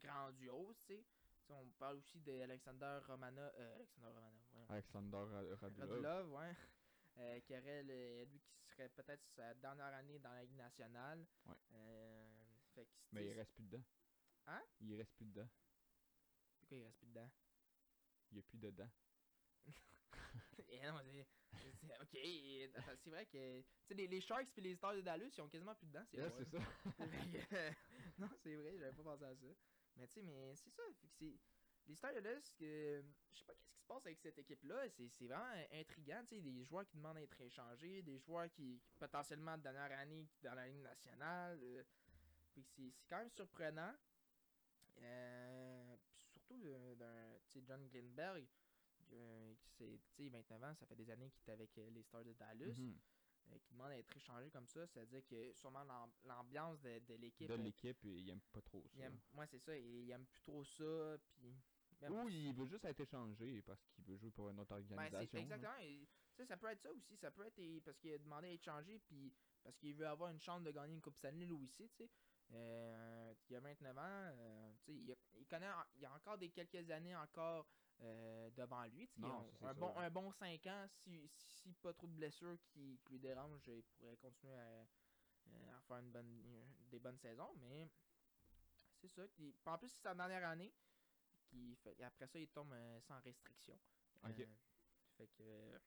grandiose. 0.00 0.76
t'sais. 0.78 1.04
T'sais, 1.42 1.52
on 1.52 1.68
parle 1.78 1.98
aussi 1.98 2.18
d'Alexander 2.20 2.98
Romana. 3.06 3.52
Euh, 3.58 3.74
Alexander 3.76 4.08
Romana. 4.08 4.66
Alexander 4.68 5.16
Ra- 5.16 5.56
Radulov. 5.60 5.90
Radulov, 5.90 6.32
ouais. 6.32 6.56
Euh, 7.16 7.40
qui 7.40 7.52
aurait 7.56 7.82
le- 7.84 8.24
lui 8.24 8.40
qui 8.40 8.50
serait 8.70 8.88
peut-être 8.88 9.24
sa 9.36 9.54
dernière 9.54 9.86
année 9.94 10.18
dans 10.18 10.32
la 10.32 10.42
Ligue 10.42 10.56
nationale. 10.56 11.24
Ouais. 11.46 11.54
Euh, 11.74 12.44
fait 12.74 12.86
que, 12.86 12.90
Mais 13.12 13.26
il 13.26 13.32
reste 13.34 13.52
plus 13.52 13.62
dedans. 13.64 13.84
Hein? 14.46 14.62
Il 14.80 14.96
reste 14.96 15.12
plus 15.14 15.26
dedans. 15.26 15.48
Pourquoi 16.58 16.76
il 16.78 16.82
reste 16.84 16.98
plus 16.98 17.06
dedans? 17.08 17.30
Il 18.32 18.36
y 18.38 18.40
a 18.40 18.42
plus 18.42 18.58
dedans. 18.58 18.88
Et 20.68 20.80
non, 20.86 20.98
c'est- 21.04 21.26
ok, 22.00 22.10
c'est 23.04 23.10
vrai 23.10 23.26
que 23.26 23.60
tu 23.60 23.66
sais, 23.86 23.94
les, 23.94 24.08
les 24.08 24.20
Sharks 24.20 24.48
et 24.56 24.60
les 24.60 24.74
Stars 24.76 24.94
de 24.96 25.00
Dallas, 25.02 25.30
ils 25.36 25.40
ont 25.40 25.48
quasiment 25.48 25.74
plus 25.74 25.86
dedans. 25.86 26.04
C'est 26.10 26.18
drôle. 26.20 26.44
c'est 26.50 26.58
ça. 26.58 26.64
Non, 28.18 28.28
c'est 28.42 28.54
vrai, 28.56 28.76
j'avais 28.78 28.92
pas 28.92 29.02
pensé 29.02 29.24
à 29.24 29.34
ça. 29.36 29.46
Mais 29.96 30.06
tu 30.08 30.14
sais, 30.14 30.22
mais 30.22 30.54
c'est 30.56 30.70
ça. 30.70 30.82
fait 31.00 31.06
que 31.08 31.14
c'est- 31.18 31.38
les 31.86 31.94
Stars 31.96 32.14
de 32.14 32.20
Dallas, 32.20 32.52
que, 32.58 33.02
je 33.32 33.38
sais 33.38 33.44
pas 33.44 33.54
qu'est-ce 33.54 33.70
qui 33.72 33.78
se 33.80 33.86
passe 33.86 34.06
avec 34.06 34.18
cette 34.20 34.38
équipe-là. 34.38 34.88
C'est 34.90 35.08
c'est 35.08 35.26
vraiment 35.26 35.52
intriguant. 35.72 36.22
tu 36.26 36.36
sais, 36.36 36.40
Des 36.40 36.64
joueurs 36.64 36.86
qui 36.86 36.96
demandent 36.96 37.16
à 37.18 37.22
être 37.22 37.40
échangés, 37.40 38.02
des 38.02 38.18
joueurs 38.18 38.50
qui, 38.50 38.80
potentiellement 38.98 39.56
de 39.58 39.62
dernière 39.62 39.98
année 39.98 40.26
dans 40.42 40.54
la 40.54 40.66
Ligue 40.68 40.82
nationale. 40.82 41.58
euh, 41.62 41.82
c'est 42.54 42.62
c'est 42.76 42.92
quand 43.08 43.18
même 43.18 43.30
surprenant. 43.30 43.94
Euh, 45.02 45.96
surtout 46.32 46.62
euh, 46.66 46.94
d'un 46.94 47.60
John 47.66 47.88
Glenberg. 47.88 48.46
euh, 49.12 49.54
qui 49.60 49.70
c'est 49.76 50.00
tu 50.16 50.24
sais, 50.24 50.28
29 50.28 50.62
ans, 50.64 50.74
ça 50.74 50.86
fait 50.86 50.96
des 50.96 51.10
années 51.10 51.30
qu'il 51.30 51.42
est 51.50 51.52
avec 51.52 51.76
euh, 51.78 51.90
les 51.90 52.02
Stars 52.02 52.24
de 52.24 52.32
Dallas 52.32 52.74
Mhm. 52.78 52.96
euh, 53.52 53.58
qui 53.58 53.72
demande 53.74 53.90
à 53.90 53.98
être 53.98 54.16
échangé 54.16 54.50
comme 54.50 54.66
ça, 54.68 54.86
c'est-à-dire 54.86 55.24
que 55.26 55.52
sûrement 55.52 55.84
l'am- 55.84 56.12
l'ambiance 56.24 56.80
de, 56.80 57.14
l'équipe. 57.14 57.48
De 57.48 57.54
euh, 57.54 57.56
l'équipe, 57.58 57.98
il 58.04 58.30
aime 58.30 58.40
pas 58.52 58.62
trop 58.62 58.82
ça. 58.88 59.02
Moi, 59.32 59.46
c'est 59.46 59.58
ça, 59.58 59.76
il, 59.76 60.04
il 60.04 60.10
aime 60.10 60.24
plus 60.26 60.40
trop 60.42 60.64
ça. 60.64 61.16
Puis, 61.34 61.54
Ou 62.10 62.28
il 62.28 62.52
veut 62.54 62.66
juste 62.66 62.84
être 62.84 63.00
échangé 63.00 63.62
parce 63.62 63.82
qu'il 63.88 64.04
veut 64.04 64.16
jouer 64.16 64.30
pour 64.30 64.50
une 64.50 64.58
autre 64.60 64.70
ben, 64.70 64.76
organisation. 64.82 65.38
là. 65.38 65.40
exactement. 65.40 65.78
et, 65.80 66.08
ça 66.46 66.56
peut 66.56 66.66
être 66.68 66.80
ça 66.82 66.92
aussi. 66.92 67.16
Ça 67.16 67.30
peut 67.30 67.46
être 67.46 67.84
parce 67.84 67.98
qu'il 67.98 68.12
a 68.12 68.18
demandé 68.18 68.48
à 68.48 68.52
être 68.52 68.64
changé, 68.64 68.98
puis 68.98 69.32
parce 69.62 69.76
qu'il 69.78 69.94
veut 69.94 70.06
avoir 70.06 70.30
une 70.30 70.40
chance 70.40 70.62
de 70.62 70.70
gagner 70.70 70.94
une 70.94 71.00
Coupe 71.00 71.16
Stanley 71.16 71.46
lui 71.46 71.52
aussi. 71.54 71.90
Euh, 72.52 73.34
il 73.48 73.56
a 73.56 73.60
29 73.60 73.96
ans, 73.98 74.02
euh, 74.04 74.72
il, 74.88 75.10
a- 75.12 75.14
il 75.38 75.46
connaît, 75.46 75.70
il 75.96 76.02
y 76.02 76.06
a 76.06 76.12
encore 76.12 76.36
des 76.36 76.50
quelques 76.50 76.90
années 76.90 77.16
encore 77.16 77.66
euh, 78.02 78.50
devant 78.50 78.84
lui. 78.84 79.08
Non, 79.16 79.50
un, 79.62 79.68
un 79.68 79.74
bon, 79.74 79.96
un 79.96 80.10
bon 80.10 80.30
5 80.32 80.66
ans, 80.66 80.84
si, 80.88 81.26
si 81.28 81.72
pas 81.74 81.92
trop 81.94 82.06
de 82.06 82.12
blessures 82.12 82.58
qui, 82.66 82.98
qui 83.04 83.12
lui 83.12 83.20
dérangent, 83.20 83.66
il 83.68 83.82
pourrait 83.96 84.16
continuer 84.16 84.56
à, 84.56 84.80
à 85.76 85.80
faire 85.88 85.98
une 85.98 86.10
bonne, 86.10 86.42
des 86.90 86.98
bonnes 86.98 87.18
saisons. 87.18 87.54
Mais 87.60 87.88
c'est 89.00 89.08
ça. 89.08 89.22
En 89.64 89.78
plus, 89.78 89.88
c'est 89.88 90.02
sa 90.02 90.14
dernière 90.14 90.46
année. 90.46 90.72
Fait, 91.82 92.02
après 92.02 92.26
ça, 92.26 92.38
il 92.38 92.48
tombe 92.48 92.72
euh, 92.72 93.00
sans 93.02 93.20
restriction. 93.20 93.78
Ok. 94.24 94.40
Euh, 94.40 94.46
fait 95.16 95.28
que. 95.28 95.78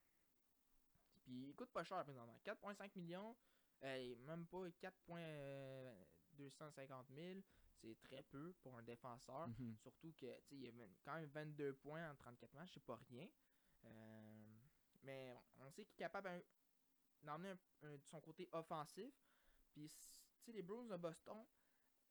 Puis 1.24 1.48
il 1.48 1.54
coûte 1.54 1.70
pas 1.70 1.84
cher 1.84 2.02
présentement. 2.04 2.38
4,5 2.44 2.90
millions. 2.96 3.36
euh, 3.84 4.16
même 4.26 4.44
pas 4.46 4.68
4,250 4.80 7.06
000. 7.14 7.40
C'est 7.80 7.96
très 8.00 8.22
peu 8.24 8.52
pour 8.62 8.76
un 8.76 8.82
défenseur. 8.82 9.46
Mhm. 9.48 9.76
Surtout 9.82 10.12
que 10.14 10.26
il 10.50 10.62
y 10.62 10.68
a 10.68 10.72
quand 11.04 11.14
même 11.14 11.28
22 11.30 11.74
points 11.74 12.10
en 12.10 12.14
34 12.16 12.52
matchs, 12.54 12.70
c'est 12.74 12.82
pas 12.84 12.98
rien. 13.08 13.28
Mais 15.02 15.32
on 15.60 15.70
sait 15.70 15.84
qu'il 15.84 15.94
est 15.94 15.98
capable 15.98 16.42
d'emmener 17.22 17.54
de 17.82 17.98
son 18.04 18.20
côté 18.20 18.48
offensif. 18.52 19.14
Puis 19.72 19.84
s- 19.84 20.20
tu 20.40 20.46
sais, 20.46 20.52
les 20.52 20.62
Bruins 20.62 20.86
de 20.86 20.96
Boston, 20.96 21.44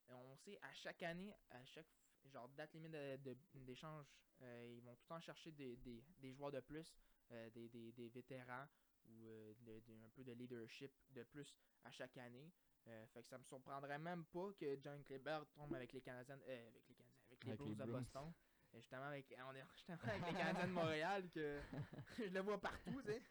on 0.08 0.36
sait 0.36 0.58
à 0.62 0.72
chaque 0.72 1.02
année, 1.02 1.34
à 1.50 1.62
chaque 1.66 1.86
genre 2.26 2.48
date 2.50 2.72
limite 2.74 2.92
de- 2.92 3.16
de- 3.16 3.36
d'échange, 3.64 4.06
euh, 4.42 4.74
ils 4.76 4.82
vont 4.82 4.94
tout 4.96 5.02
le 5.04 5.08
temps 5.08 5.20
chercher 5.20 5.52
des, 5.52 5.76
des- 5.76 6.02
des 6.18 6.32
joueurs 6.32 6.52
de 6.52 6.60
plus, 6.60 6.94
euh, 7.32 7.50
des, 7.50 7.68
des- 7.68 7.92
des 7.92 8.08
vétérans 8.08 8.66
ou 9.06 9.26
euh, 9.28 9.54
de- 9.60 10.04
un 10.04 10.08
peu 10.10 10.24
de 10.24 10.32
leadership 10.32 10.92
de 11.10 11.22
plus 11.24 11.54
à 11.84 11.90
chaque 11.90 12.16
année. 12.18 12.52
Euh, 12.86 13.06
fait 13.08 13.22
que 13.22 13.28
ça 13.28 13.38
me 13.38 13.44
surprendrait 13.44 13.98
même 13.98 14.24
pas 14.26 14.52
que 14.54 14.78
John 14.82 15.02
Kleber 15.04 15.40
tombe 15.54 15.74
avec 15.74 15.92
les 15.92 16.00
Canadiens, 16.00 16.38
euh, 16.48 16.68
avec 16.68 16.86
les 16.88 16.94
Canadiens, 16.94 17.26
avec 17.30 17.44
les 17.44 17.50
Avec 17.50 17.60
les 17.60 17.74
Bruins 17.74 17.86
de. 17.86 17.92
Boston. 17.92 18.32
Et 18.72 18.80
justement 18.80 19.04
avec, 19.04 19.34
on 19.38 19.54
est 19.54 19.64
justement 19.76 19.98
avec 20.02 20.26
les 20.26 20.32
Canadiens 20.38 20.66
de 20.66 20.72
Montréal 20.72 21.30
que 21.30 21.60
je 22.18 22.24
le 22.24 22.40
vois 22.40 22.60
partout, 22.60 23.00
tu 23.02 23.12
sais. 23.12 23.22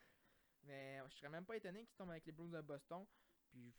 Mais 0.63 0.99
je 1.09 1.15
serais 1.15 1.29
même 1.29 1.45
pas 1.45 1.55
étonné 1.55 1.85
qu'ils 1.85 1.95
tombent 1.95 2.09
avec 2.11 2.25
les 2.25 2.31
Bruins 2.31 2.49
de 2.49 2.61
Boston. 2.61 3.05
Puis 3.49 3.73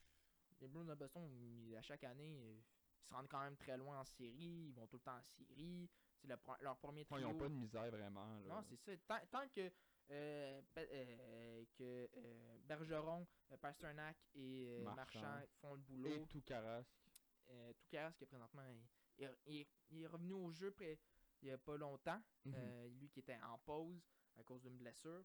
les 0.60 0.68
Bruins 0.68 0.84
de 0.84 0.94
Boston, 0.94 1.74
à 1.76 1.82
chaque 1.82 2.04
année, 2.04 2.62
ils 3.00 3.06
se 3.08 3.14
rendent 3.14 3.28
quand 3.28 3.42
même 3.42 3.56
très 3.56 3.76
loin 3.76 4.00
en 4.00 4.04
série. 4.04 4.68
Ils 4.68 4.74
vont 4.74 4.86
tout 4.86 4.96
le 4.96 5.02
temps 5.02 5.16
en 5.16 5.22
série. 5.22 5.88
C'est 6.20 6.26
le 6.28 6.36
leur 6.62 6.76
premier 6.78 7.00
Ouais, 7.02 7.04
trio. 7.06 7.20
ils 7.20 7.26
ont 7.26 7.38
pas 7.38 7.48
de 7.48 7.54
misère 7.54 7.90
vraiment. 7.90 8.26
Là. 8.40 8.54
Non, 8.54 8.62
c'est 8.68 8.76
ça. 8.76 8.92
Tant, 9.06 9.26
tant 9.30 9.48
que, 9.48 9.70
euh, 10.10 10.62
euh, 10.76 11.64
que 11.76 12.08
euh, 12.16 12.58
Bergeron, 12.64 13.26
Pasternak 13.60 14.16
et 14.34 14.80
Marchand. 14.82 15.20
Marchand 15.22 15.46
font 15.60 15.74
le 15.74 15.80
Et 15.80 15.84
boulot, 15.84 16.10
euh, 16.10 16.26
tout 16.26 16.40
Toucaras 16.40 18.12
qui 18.12 18.24
est 18.24 18.26
présentement 18.26 18.62
il, 18.64 18.82
il- 19.18 19.36
il- 19.46 19.66
il 19.90 20.02
est 20.02 20.06
revenu 20.06 20.32
au 20.32 20.50
jeu 20.52 20.70
près, 20.72 20.98
il 21.40 21.48
y 21.48 21.50
a 21.52 21.58
pas 21.58 21.76
longtemps. 21.76 22.20
Mhm. 22.44 22.98
Lui 22.98 23.08
qui 23.10 23.20
était 23.20 23.38
en 23.42 23.58
pause 23.58 24.02
à 24.36 24.42
cause 24.42 24.60
d'une 24.62 24.76
blessure. 24.76 25.24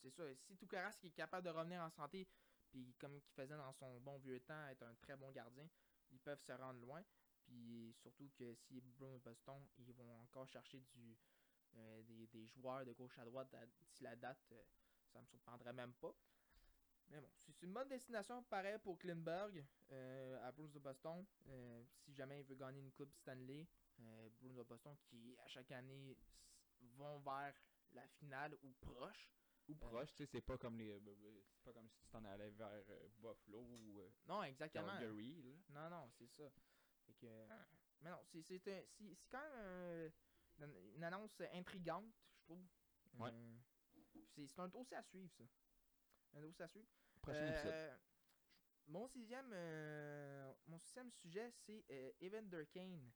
C'est 0.00 0.10
ça. 0.10 0.22
Si 0.46 0.56
Toucaras 0.56 0.92
qui 0.94 1.08
est 1.08 1.12
capable 1.12 1.44
de 1.44 1.50
revenir 1.50 1.82
en 1.82 1.90
santé, 1.90 2.26
puis 2.70 2.94
comme 3.00 3.14
il 3.14 3.20
faisait 3.34 3.56
dans 3.56 3.72
son 3.72 3.98
bon 4.00 4.18
vieux 4.18 4.40
temps, 4.40 4.66
être 4.68 4.82
un 4.82 4.94
très 4.96 5.16
bon 5.16 5.30
gardien, 5.32 5.68
ils 6.10 6.20
peuvent 6.20 6.40
se 6.40 6.52
rendre 6.52 6.80
loin. 6.80 7.02
Puis 7.44 7.94
surtout 7.94 8.30
que 8.36 8.54
si 8.54 8.80
Bruins 8.80 9.18
Boston, 9.18 9.66
ils 9.78 9.92
vont 9.92 10.20
encore 10.20 10.48
chercher 10.48 10.80
du, 10.94 11.16
euh, 11.76 12.02
des, 12.02 12.46
joueurs 12.46 12.84
de 12.84 12.92
gauche 12.92 13.18
à 13.18 13.24
droite 13.24 13.54
d'ici 13.78 14.02
la 14.02 14.16
date, 14.16 14.44
euh, 14.52 14.62
ça 15.12 15.20
me 15.20 15.26
surprendrait 15.26 15.72
même 15.72 15.94
pas. 15.94 16.14
Mais 17.10 17.20
bon, 17.20 17.30
c'est 17.38 17.62
une 17.62 17.72
bonne 17.72 17.88
destination 17.88 18.42
pareil 18.44 18.78
pour 18.82 18.98
Klinberg 18.98 19.64
euh, 19.92 20.46
à 20.46 20.52
Bruins 20.52 20.68
de 20.68 20.78
Boston. 20.78 21.24
Euh, 21.48 21.82
si 22.04 22.12
jamais 22.12 22.40
il 22.40 22.44
veut 22.44 22.54
gagner 22.54 22.80
une 22.80 22.92
Coupe 22.92 23.14
Stanley, 23.14 23.66
euh, 24.00 24.28
Bruins 24.38 24.54
de 24.54 24.62
Boston 24.62 24.94
qui 25.04 25.34
à 25.38 25.48
chaque 25.48 25.70
année 25.72 26.18
vont 26.96 27.18
vers 27.20 27.54
la 27.92 28.06
finale 28.08 28.54
ou 28.62 28.72
proche. 28.80 29.30
Ou 29.68 29.74
proche, 29.74 30.10
tu 30.14 30.16
sais, 30.24 30.26
c'est 30.26 30.40
pas 30.40 30.56
comme 30.58 30.78
les. 30.78 30.90
euh, 30.90 31.42
C'est 31.52 31.62
pas 31.64 31.72
comme 31.74 31.88
si 31.90 31.98
tu 32.00 32.08
t'en 32.08 32.24
allais 32.24 32.50
vers 32.50 32.68
euh, 32.88 33.08
Buffalo 33.18 33.60
ou 33.60 34.00
euh, 34.00 34.10
Non, 34.26 34.42
exactement. 34.42 34.86
Calgary. 34.86 35.42
Là. 35.68 35.90
Non, 35.90 35.96
non, 35.96 36.10
c'est 36.18 36.26
ça. 36.28 36.50
Fait 37.06 37.14
que, 37.14 37.46
mais 38.00 38.10
non, 38.10 38.18
c'est 38.30 38.42
c'est 38.42 38.56
un- 38.68 38.82
c'est- 38.96 39.14
c'est 39.14 39.28
quand 39.30 39.40
même 39.40 39.52
euh, 39.56 40.10
une, 40.94 41.04
annonce 41.04 41.40
intrigante, 41.52 42.12
je 42.36 42.40
trouve. 42.44 42.66
Ouais. 43.18 43.30
Euh, 43.32 43.56
c'est 44.34 44.46
c'est 44.46 44.60
un 44.60 44.68
dossier 44.68 44.96
à 44.96 45.02
suivre, 45.02 45.30
ça. 45.36 45.44
Un 46.34 46.40
dossier 46.40 46.64
à 46.64 46.68
suivre. 46.68 46.88
Prochain 47.20 47.38
Euh, 47.40 47.58
épisode. 47.58 48.00
Mon 48.86 49.06
sixième, 49.06 49.50
mon 50.66 50.78
sixième 50.78 51.10
sujet, 51.12 51.50
c'est 51.66 51.84
Evander 52.22 52.64
Kane. 52.72 53.10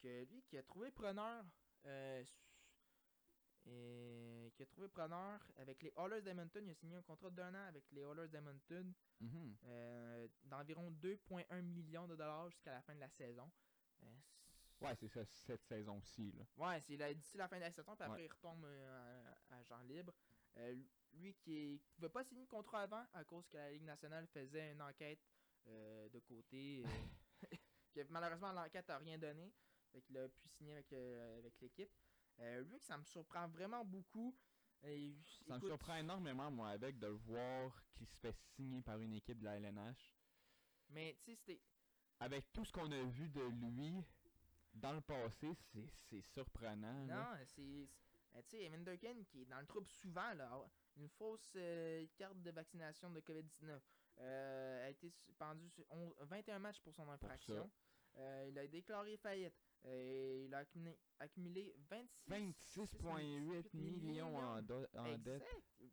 Que 0.00 0.24
lui, 0.24 0.42
qui 0.44 0.56
a 0.58 0.62
trouvé 0.62 0.90
preneur, 0.90 1.44
euh, 1.86 2.24
qui 4.54 4.62
a 4.62 4.66
trouvé 4.66 4.88
preneur 4.88 5.40
avec 5.56 5.82
les 5.82 5.92
Oilers 5.96 6.22
d'Edmonton. 6.22 6.64
Il 6.64 6.70
a 6.70 6.74
signé 6.74 6.96
un 6.96 7.02
contrat 7.02 7.30
d'un 7.30 7.54
an 7.54 7.66
avec 7.68 7.84
les 7.92 8.02
Oilers 8.02 8.28
d'Edmonton 8.28 8.92
Mhm. 9.20 9.56
euh, 9.64 10.28
d'environ 10.44 10.90
2,1 10.90 11.62
millions 11.62 12.06
de 12.06 12.16
dollars 12.16 12.50
jusqu'à 12.50 12.72
la 12.72 12.82
fin 12.82 12.94
de 12.94 13.00
la 13.00 13.08
saison. 13.10 13.50
Euh, 14.02 14.06
Ouais, 14.80 14.94
c'est 14.96 15.08
ça, 15.08 15.24
cette 15.24 15.64
saison-ci. 15.64 16.34
Ouais, 16.56 16.80
c'est 16.80 16.96
d'ici 17.14 17.36
la 17.38 17.48
fin 17.48 17.56
de 17.56 17.62
la 17.62 17.70
saison, 17.70 17.94
puis 17.94 18.04
après 18.04 18.20
Ouais. 18.20 18.26
il 18.26 18.32
retombe 18.32 18.64
euh, 18.64 19.32
à, 19.50 19.54
à 19.54 19.58
agent 19.58 19.80
libre. 19.84 20.12
Lui 21.14 21.34
qui 21.34 21.74
ne 21.74 21.94
pouvait 21.94 22.08
pas 22.08 22.24
signer 22.24 22.42
de 22.44 22.48
contrat 22.48 22.82
avant 22.82 23.06
à 23.14 23.24
cause 23.24 23.46
que 23.48 23.56
la 23.56 23.70
Ligue 23.70 23.84
nationale 23.84 24.26
faisait 24.26 24.72
une 24.72 24.82
enquête 24.82 25.20
de 25.66 26.18
côté. 26.20 26.82
que 27.94 28.00
malheureusement, 28.10 28.52
l'enquête 28.52 28.88
n'a 28.88 28.98
rien 28.98 29.16
donné. 29.16 29.52
Fait 29.92 30.02
qu'il 30.02 30.18
a 30.18 30.28
pu 30.28 30.48
signer 30.48 30.74
avec, 30.74 30.92
euh, 30.92 31.38
avec 31.38 31.58
l'équipe. 31.60 31.90
Euh, 32.40 32.62
lui, 32.64 32.78
que 32.78 32.84
ça 32.84 32.98
me 32.98 33.04
surprend 33.04 33.46
vraiment 33.48 33.84
beaucoup. 33.84 34.34
Et, 34.82 35.14
Ça 35.46 35.54
me 35.54 35.60
surprend 35.60 35.96
énormément, 35.96 36.50
moi, 36.50 36.70
avec, 36.70 36.98
de 36.98 37.06
le 37.06 37.12
voir 37.14 37.72
qu'il 37.94 38.06
se 38.06 38.18
fait 38.20 38.34
signer 38.54 38.82
par 38.82 38.98
une 38.98 39.14
équipe 39.14 39.38
de 39.38 39.44
la 39.44 39.56
LNH. 39.56 40.14
Mais 40.90 41.16
tu 41.24 41.32
sais, 41.32 41.36
c'était. 41.36 41.60
Avec 42.20 42.52
tout 42.52 42.64
ce 42.64 42.72
qu'on 42.72 42.90
a 42.92 43.02
vu 43.04 43.28
de 43.28 43.42
lui 43.42 44.04
dans 44.74 44.92
le 44.92 45.00
passé, 45.00 45.56
c'est 46.10 46.20
surprenant. 46.20 47.06
Non, 47.06 47.36
c'est. 47.46 47.62
euh, 48.34 48.42
Tu 48.48 48.56
sais, 48.56 48.62
Evan 48.64 48.84
qui 49.26 49.42
est 49.42 49.46
dans 49.46 49.60
le 49.60 49.66
trouble 49.66 49.86
souvent, 49.88 50.32
là. 50.34 50.46
avoir 50.46 50.68
Une 50.96 51.08
fausse 51.08 51.52
euh, 51.56 52.06
carte 52.16 52.40
de 52.42 52.50
vaccination 52.50 53.10
de 53.10 53.20
COVID-19. 53.20 53.80
Euh, 54.18 54.86
a 54.86 54.90
été 54.90 55.10
suspendu 55.10 55.68
sur 55.70 55.84
on- 55.90 56.14
21 56.20 56.60
matchs 56.60 56.80
pour 56.80 56.94
son 56.94 57.08
infraction. 57.08 57.68
Euh, 58.16 58.46
il 58.48 58.56
a 58.58 58.66
déclaré 58.68 59.16
faillite. 59.16 59.54
Euh, 59.86 60.44
il 60.46 60.54
a 60.54 60.58
accumulé, 60.58 60.98
accumulé 61.20 61.74
26 61.90 62.30
26,8 62.30 63.76
millions 63.76 64.36
en, 64.38 64.58
en 64.58 65.18
dette. 65.18 65.44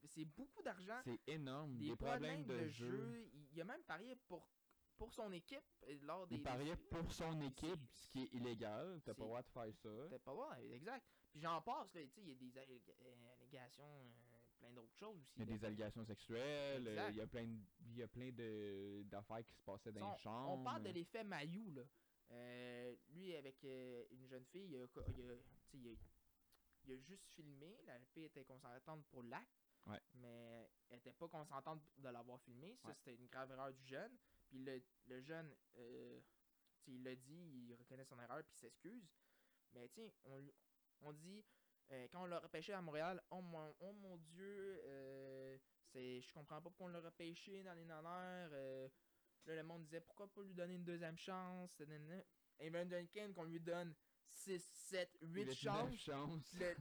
C'est 0.05 0.25
beaucoup 0.25 0.61
d'argent. 0.63 0.99
C'est 1.03 1.19
énorme. 1.27 1.77
Des, 1.77 1.89
Des, 1.89 1.95
problèmes 1.95 2.45
de, 2.45 2.67
jeu. 2.67 3.29
Il, 3.33 3.49
il 3.53 3.61
a 3.61 3.65
même 3.65 3.83
parié 3.83 4.15
pour, 4.27 4.47
pour 4.97 5.11
son 5.13 5.31
équipe 5.33 5.63
euh, 5.89 5.97
lors 6.03 6.25
des. 6.27 6.35
Il 6.35 6.41
pariait 6.43 6.75
des- 6.75 6.81
pour 6.83 7.11
son 7.11 7.41
équipe, 7.41 7.81
ce 7.93 8.07
qui 8.07 8.23
est 8.23 8.33
illégal. 8.33 9.01
T'as 9.03 9.13
pas 9.13 9.23
le 9.23 9.27
droit 9.27 9.41
de 9.41 9.49
faire 9.49 9.73
ça. 9.75 9.89
T'as 10.09 10.19
pas 10.19 10.33
voir, 10.33 10.57
exact. 10.59 11.05
Puis 11.31 11.41
j'en 11.41 11.61
passe, 11.61 11.93
là, 11.93 12.01
il 12.17 12.27
y 12.29 12.31
a 12.31 12.35
des 12.35 12.57
euh, 12.57 13.33
allégations, 13.33 13.83
euh, 13.83 14.37
plein 14.59 14.71
d'autres 14.71 14.95
choses 14.95 15.19
aussi. 15.21 15.33
Il 15.35 15.39
y 15.39 15.43
a 15.43 15.45
là. 15.51 15.57
des 15.57 15.65
allégations 15.65 16.05
sexuelles, 16.05 16.87
euh, 16.87 17.09
il 17.09 17.17
y 17.17 17.21
a 17.21 17.27
plein 17.27 17.47
y 17.93 18.03
a 18.03 18.07
plein 18.07 18.31
d'affaires 19.05 19.43
qui 19.43 19.53
se 19.53 19.61
passaient 19.63 19.91
dans 19.91 20.11
les 20.13 20.17
chambres. 20.17 20.59
on 20.59 20.63
parle 20.63 20.83
de 20.83 20.89
l'effet 20.91 21.23
Mayou, 21.25 21.71
là. 21.71 21.81
Euh, 22.31 22.95
lui, 23.09 23.35
avec 23.35 23.63
euh, 23.65 24.05
une 24.11 24.25
jeune 24.27 24.45
fille, 24.45 24.65
il 24.69 24.75
a, 24.77 24.85
il 25.09 25.21
a- 25.29 25.35
tu 25.35 25.67
sais, 25.69 25.77
il 25.77 25.87
a- 25.89 25.97
il 26.85 26.93
a 26.93 26.97
juste 26.97 27.27
filmé. 27.27 27.81
La 27.85 27.99
fille 28.13 28.23
était 28.25 28.45
consentante 28.45 29.05
pour 29.07 29.23
l'acte, 29.23 29.49
Ouais. 29.85 29.99
mais 30.13 30.69
elle 30.89 30.97
était 30.99 31.13
pas 31.13 31.27
consentante 31.27 31.81
de 31.97 32.07
l'avoir 32.09 32.39
filmé. 32.41 32.75
Ça, 32.81 32.87
Ouais. 32.89 32.93
c'était 32.95 33.15
une 33.15 33.27
grave 33.27 33.51
erreur 33.51 33.73
du 33.73 33.83
jeune. 33.85 34.17
Puis 34.47 34.59
le, 34.59 34.81
le 35.07 35.21
jeune, 35.21 35.53
euh, 35.77 36.19
il 36.87 37.03
l'a 37.03 37.15
dit, 37.15 37.67
il 37.67 37.75
reconnaît 37.75 38.05
son 38.05 38.19
erreur, 38.19 38.43
puis 38.45 38.55
s'excuse. 38.57 39.07
Mais 39.73 39.87
sais, 39.89 40.13
on, 40.23 40.41
on 41.01 41.13
dit, 41.13 41.43
euh, 41.91 42.07
quand 42.11 42.23
on 42.23 42.27
l'a 42.27 42.39
repêché 42.39 42.73
à 42.73 42.81
Montréal, 42.81 43.21
oh 43.31 43.41
mon, 43.41 43.75
oh 43.81 43.93
mon 43.93 44.17
dieu, 44.17 44.81
euh, 44.85 45.57
c'est, 45.91 46.21
je 46.21 46.33
comprends 46.33 46.61
pas 46.61 46.69
pourquoi 46.69 46.87
on 46.87 46.89
l'a 46.89 47.01
repêché 47.01 47.63
dans 47.63 47.73
les 47.73 47.85
nanères. 47.85 48.49
Là, 49.45 49.55
le 49.55 49.63
monde 49.63 49.83
disait 49.83 50.01
pourquoi 50.01 50.27
pas 50.31 50.41
lui 50.43 50.53
donner 50.53 50.75
une 50.75 50.83
deuxième 50.83 51.17
chance? 51.17 51.81
Evan 52.59 52.87
Duncan, 52.87 53.31
qu'on 53.33 53.43
lui 53.45 53.59
donne 53.59 53.93
6, 54.27 54.59
7, 54.59 55.17
8 55.21 55.45
neuf 55.45 55.55
chances. 55.55 55.99
chances. 55.99 56.53
le- 56.53 56.75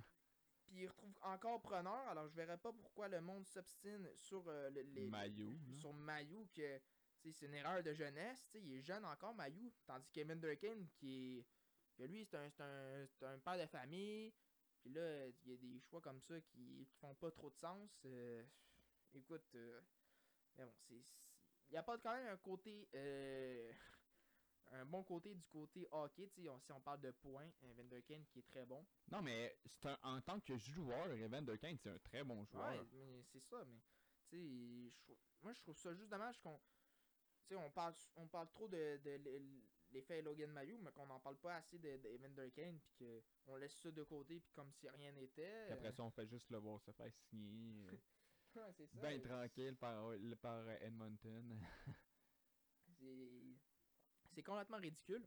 Puis 0.66 0.82
il 0.82 0.88
retrouve 0.88 1.14
encore 1.22 1.60
preneur. 1.62 2.06
Alors 2.08 2.28
je 2.28 2.34
verrais 2.36 2.58
pas 2.58 2.72
pourquoi 2.72 3.08
le 3.08 3.20
monde 3.20 3.46
s'obstine 3.46 4.08
sur 4.14 4.44
euh, 4.48 4.70
le- 4.70 4.82
les. 4.82 5.08
Sur 5.80 5.92
Mayou, 5.92 6.46
que 6.54 6.80
c'est 7.22 7.42
une 7.42 7.54
erreur 7.54 7.82
de 7.82 7.92
jeunesse. 7.92 8.48
Il 8.54 8.72
est 8.74 8.82
jeune 8.82 9.04
encore, 9.04 9.34
Mayou. 9.34 9.72
Tandis 9.86 10.10
qu'Evan 10.12 10.38
Durkin, 10.38 10.86
qui 10.94 11.38
est. 11.38 11.46
Que 11.96 12.04
lui, 12.04 12.24
c'est 12.24 12.36
un, 12.36 13.06
un 13.22 13.38
père 13.40 13.58
de 13.58 13.66
famille. 13.66 14.32
Puis 14.80 14.90
là, 14.90 15.26
il 15.26 15.50
y 15.50 15.52
a 15.52 15.56
des 15.56 15.78
choix 15.80 16.00
comme 16.00 16.20
ça 16.20 16.40
qui, 16.40 16.86
qui 16.88 16.96
font 16.98 17.14
pas 17.16 17.30
trop 17.30 17.50
de 17.50 17.56
sens. 17.56 17.90
euh, 18.06 18.42
écoute, 19.12 19.44
euh, 19.56 19.80
mais 20.56 20.64
bon, 20.64 20.72
c'est. 20.88 21.02
Il 21.70 21.74
n'y 21.74 21.78
a 21.78 21.82
pas 21.84 21.98
quand 21.98 22.14
même 22.14 22.26
un 22.26 22.36
côté. 22.36 22.88
euh, 22.94 23.72
un 24.72 24.84
bon 24.84 25.02
côté 25.04 25.34
du 25.34 25.46
côté 25.48 25.86
hockey. 25.90 26.30
on- 26.48 26.60
si 26.60 26.72
on 26.72 26.80
parle 26.80 27.00
de 27.00 27.10
points, 27.12 27.50
Evan 27.62 27.88
Durkin 27.88 28.24
qui 28.24 28.40
est 28.40 28.46
très 28.46 28.64
bon. 28.66 28.86
Non, 29.10 29.22
mais 29.22 29.56
c'est 29.64 29.86
un- 29.88 29.98
en 30.02 30.20
tant 30.20 30.40
que 30.40 30.56
joueur, 30.56 31.12
Evan 31.12 31.44
Durkin, 31.44 31.76
c'est 31.76 31.90
un 31.90 31.98
très 31.98 32.22
bon 32.24 32.44
joueur. 32.44 32.70
Ouais, 32.72 32.86
mais 32.92 33.22
c'est 33.24 33.40
ça, 33.40 33.64
mais 33.64 33.80
tu 34.28 34.92
sais, 35.06 35.14
moi 35.42 35.52
je 35.52 35.60
trouve 35.62 35.76
ça 35.76 35.94
juste 35.94 36.08
dommage 36.10 36.40
qu'on 36.40 36.58
tu 36.58 37.54
sais, 37.54 37.56
on 37.56 37.70
parle 37.70 37.94
on 38.16 38.28
parle 38.28 38.48
trop 38.48 38.68
de, 38.68 38.98
de 39.02 39.20
l'effet 39.90 40.22
Logan 40.22 40.52
Mayou, 40.52 40.78
mais 40.78 40.92
qu'on 40.92 41.06
n'en 41.06 41.18
parle 41.18 41.38
pas 41.38 41.56
assez 41.56 41.78
de, 41.78 41.96
de 41.96 42.08
Evan 42.08 42.32
Durkin 42.34 42.78
puis 42.78 42.92
que 42.98 43.22
on 43.46 43.56
laisse 43.56 43.74
ça 43.80 43.90
de 43.90 44.02
côté 44.04 44.38
puis 44.40 44.52
comme 44.52 44.72
si 44.72 44.88
rien 44.88 45.10
n'était. 45.12 45.68
Après 45.72 45.88
euh, 45.88 45.92
ça, 45.92 46.04
on 46.04 46.10
fait 46.10 46.26
juste 46.26 46.50
le 46.50 46.58
voir 46.58 46.80
se 46.80 46.92
faire 46.92 47.12
signer. 47.12 47.86
ouais, 48.56 48.72
c'est 48.76 48.86
ça. 48.86 49.00
ben 49.00 49.20
tranquille 49.20 49.76
par, 49.76 50.12
par 50.40 50.68
Edmonton. 50.82 51.60
C'est 52.98 53.40
c'est 54.34 54.42
complètement 54.42 54.76
ridicule. 54.78 55.26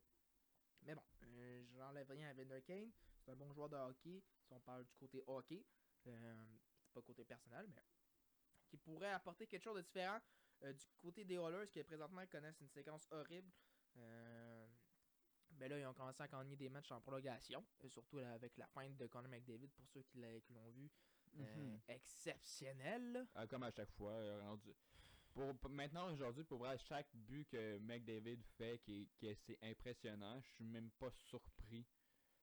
Mais 0.84 0.96
bon, 0.96 1.04
euh, 1.24 1.66
j'enlève 1.76 2.10
rien 2.10 2.28
à 2.28 2.32
Evan 2.32 2.48
Durkin. 2.48 2.90
C'est 3.20 3.32
un 3.32 3.36
bon 3.36 3.52
joueur 3.54 3.70
de 3.70 3.76
hockey. 3.76 4.24
Si 4.42 4.54
on 4.54 4.60
parle 4.60 4.86
du 4.86 4.96
côté 4.96 5.24
hockey, 5.28 5.66
euh, 6.08 6.58
c'est 6.82 6.94
pas 6.94 7.02
côté 7.02 7.24
personnel, 7.24 7.68
mais 7.74 7.84
qui 8.68 8.78
pourrait 8.78 9.12
apporter 9.12 9.48
quelque 9.48 9.64
chose 9.64 9.78
de 9.78 9.82
différent 9.82 10.20
euh, 10.64 10.74
du 10.74 10.86
côté 10.98 11.24
des 11.24 11.36
Oilers 11.36 11.70
qui 11.70 11.84
présentement 11.84 12.26
connaissent 12.28 12.60
une 12.60 12.70
séquence 12.70 13.08
horrible. 13.12 13.52
Euh, 13.98 14.68
ben 15.52 15.70
là, 15.70 15.80
ils 15.80 15.86
ont 15.86 15.94
commencé 15.94 16.22
à 16.24 16.28
gagner 16.28 16.56
des 16.56 16.70
matchs 16.70 16.92
en 16.92 17.00
prolongation, 17.00 17.64
surtout 17.88 18.18
là, 18.18 18.34
avec 18.34 18.58
la 18.58 18.68
feinte 18.68 18.98
de 18.98 19.06
Conor 19.08 19.30
McDavid 19.30 19.70
pour 19.70 19.88
ceux 19.88 20.02
qui 20.02 20.20
l'ont 20.20 20.70
vu. 20.72 20.90
Euh, 21.40 21.56
Mhm. 21.56 21.80
exceptionnel. 21.88 23.28
Ah, 23.36 23.48
comme 23.48 23.64
à 23.64 23.72
chaque 23.72 23.92
fois. 23.92 24.12
euh, 24.14 24.42
rendu- 24.42 24.74
Pour, 25.34 25.58
pour- 25.58 25.70
maintenant, 25.72 26.12
aujourd'hui, 26.14 26.44
pour 26.44 26.60
vrai, 26.60 26.78
chaque 26.78 27.10
but 27.16 27.48
que 27.50 27.80
McDavid 27.80 28.40
fait, 28.56 28.78
qui, 28.84 29.02
est- 29.02 29.08
qui 29.18 29.28
est- 29.28 29.36
c'est 29.36 29.58
impressionnant, 29.64 30.40
je 30.42 30.48
suis 30.50 30.64
même 30.64 30.92
pas 30.92 31.10
surpris. 31.10 31.86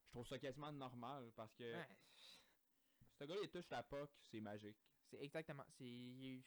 Je 0.07 0.11
trouve 0.11 0.27
ça 0.27 0.39
quasiment 0.41 0.73
normal 0.73 1.31
parce 1.37 1.55
que 1.55 1.73
Ouais, 1.73 1.89
ce 3.17 3.25
gars-là, 3.25 3.41
il 3.45 3.49
touche 3.51 3.71
la 3.71 3.85
puck, 3.85 4.11
c'est 4.31 4.41
magique. 4.41 4.77
C'est 5.09 5.23
exactement. 5.23 5.65
C'est 5.69 5.85
il 5.85 6.43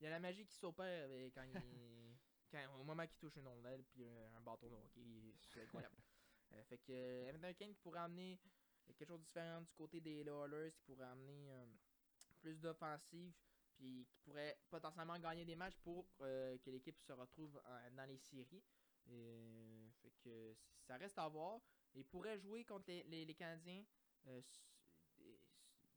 y 0.00 0.06
a 0.06 0.10
la 0.10 0.20
magie 0.20 0.44
qui 0.44 0.54
s'opère 0.54 1.08
quand 1.34 1.44
il 1.44 1.54
quand, 2.50 2.78
au 2.78 2.84
moment 2.84 3.06
qu'il 3.06 3.16
touche 3.18 3.36
une 3.36 3.48
rondelle 3.48 3.84
puis 3.84 4.04
un, 4.04 4.40
bâton 4.42 4.68
de 4.68 4.74
hockey, 4.74 5.34
c'est 5.48 5.62
incroyable. 5.62 5.96
Euh, 6.52 6.62
fait 6.64 6.78
que 6.78 6.92
euh, 6.92 7.30
Evan 7.30 7.52
qui 7.54 7.74
pourrait 7.82 7.98
amener 8.00 8.38
quelque 8.92 9.04
chose 9.08 9.20
de 9.20 9.24
différent 9.24 9.60
du 9.62 9.72
côté 9.74 10.00
des 10.00 10.22
Oilers, 10.24 10.72
qui 10.72 10.82
pourrait 10.82 11.06
amener 11.06 11.50
euh, 11.50 11.66
plus 12.40 12.58
d'offensive 12.60 13.32
puis 13.76 14.06
qui 14.08 14.18
pourrait 14.18 14.56
potentiellement 14.70 15.18
gagner 15.18 15.44
des 15.44 15.56
matchs 15.56 15.76
pour 15.78 16.06
euh, 16.20 16.56
que 16.58 16.70
l'équipe 16.70 16.98
se 17.00 17.12
retrouve 17.12 17.60
en- 17.64 17.90
dans 17.96 18.08
les 18.08 18.18
séries. 18.18 18.62
Euh, 19.08 19.88
fait 20.00 20.12
que 20.22 20.56
ça 20.86 20.96
reste 20.96 21.18
à 21.18 21.28
voir. 21.28 21.60
Il 21.94 22.04
pourrait 22.04 22.38
jouer 22.38 22.64
contre 22.64 22.84
les, 22.88 23.02
les, 23.04 23.24
les 23.24 23.34
Canadiens 23.34 23.84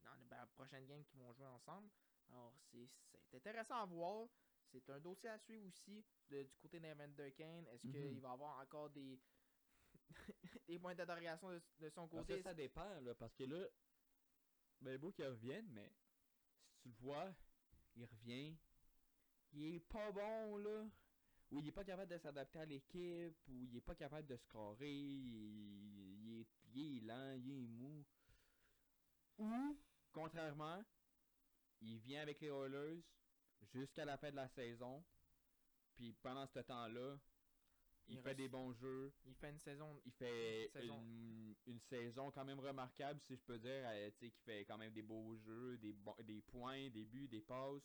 dans 0.03 0.17
ben, 0.29 0.45
prochaines 0.55 0.85
games 0.85 1.03
qui 1.05 1.17
vont 1.17 1.31
jouer 1.33 1.47
ensemble. 1.47 1.89
Alors, 2.29 2.53
c'est 2.71 2.89
c'est 3.29 3.37
intéressant 3.37 3.81
à 3.81 3.85
voir. 3.85 4.27
C'est 4.71 4.89
un 4.89 4.99
dossier 4.99 5.29
à 5.29 5.37
suivre 5.39 5.65
aussi 5.67 6.03
de- 6.29 6.43
du 6.43 6.57
côté 6.57 6.79
d'Evan 6.79 7.13
Durkin. 7.13 7.63
Est-ce 7.71 7.87
Mhm. 7.87 7.91
qu'il 7.91 8.19
va 8.19 8.31
avoir 8.31 8.59
encore 8.59 8.89
des, 8.89 9.19
des 10.67 10.79
points 10.79 10.95
d'interrogation 10.95 11.49
de, 11.49 11.61
de 11.79 11.89
son 11.89 12.07
Parce 12.07 12.25
côté 12.25 12.37
que 12.37 12.43
ça 12.43 12.53
dépend, 12.53 12.99
là, 13.01 13.15
parce 13.15 13.33
que 13.35 13.43
là, 13.43 13.67
ben 14.81 14.97
beau 14.97 15.11
qu'il 15.11 15.25
revienne, 15.25 15.67
mais 15.71 15.91
si 16.65 16.81
tu 16.81 16.89
le 16.89 16.95
vois, 16.95 17.33
il 17.95 18.05
revient, 18.05 18.57
il 19.53 19.75
est 19.75 19.79
pas 19.79 20.11
bon, 20.11 20.57
là. 20.57 20.89
Ou 21.49 21.59
il 21.61 21.67
est 21.67 21.71
pas 21.71 21.85
capable 21.85 22.11
de 22.11 22.17
s'adapter 22.17 22.59
à 22.59 22.65
l'équipe, 22.65 23.37
ou 23.47 23.63
il 23.63 23.77
est 23.77 23.81
pas 23.81 23.95
capable 23.95 24.27
de 24.27 24.35
scorer, 24.35 24.91
il, 24.91 26.21
il 26.21 26.41
est, 26.41 26.47
il 26.73 26.97
est 26.97 27.01
lent, 27.01 27.33
il 27.37 27.63
est 27.63 27.67
mou. 27.67 28.05
Ou, 29.37 29.77
contrairement, 30.11 30.83
il 31.79 31.99
vient 31.99 32.21
avec 32.21 32.41
les 32.41 32.49
Oilers 32.49 33.01
jusqu'à 33.61 34.03
la 34.03 34.17
fin 34.17 34.29
de 34.29 34.35
la 34.35 34.49
saison, 34.49 35.05
puis 35.95 36.13
pendant 36.21 36.47
ce 36.47 36.59
temps-là, 36.59 37.17
il, 38.07 38.15
Il 38.15 38.21
fait 38.21 38.29
reste- 38.29 38.37
des 38.37 38.47
bons 38.47 38.73
jeux, 38.73 39.11
Il 39.25 39.35
fait 39.35 39.49
une 39.49 39.59
saison. 39.59 40.01
il 40.05 40.11
fait 40.13 40.65
Une 40.65 40.71
saison. 40.81 40.95
une, 41.01 41.55
une 41.67 41.79
saison 41.79 42.31
quand 42.31 42.45
même 42.45 42.59
remarquable, 42.59 43.19
si 43.21 43.35
je 43.35 43.41
peux 43.41 43.57
dire, 43.59 43.83
euh, 43.85 44.09
tu 44.11 44.17
sais, 44.25 44.31
qui 44.31 44.41
fait 44.41 44.65
quand 44.65 44.77
même 44.77 44.93
des 44.93 45.01
beaux 45.01 45.35
jeux, 45.35 45.77
des, 45.77 45.93
des 46.23 46.41
points, 46.41 46.89
des 46.89 47.05
buts, 47.05 47.27
des 47.27 47.41
passes. 47.41 47.83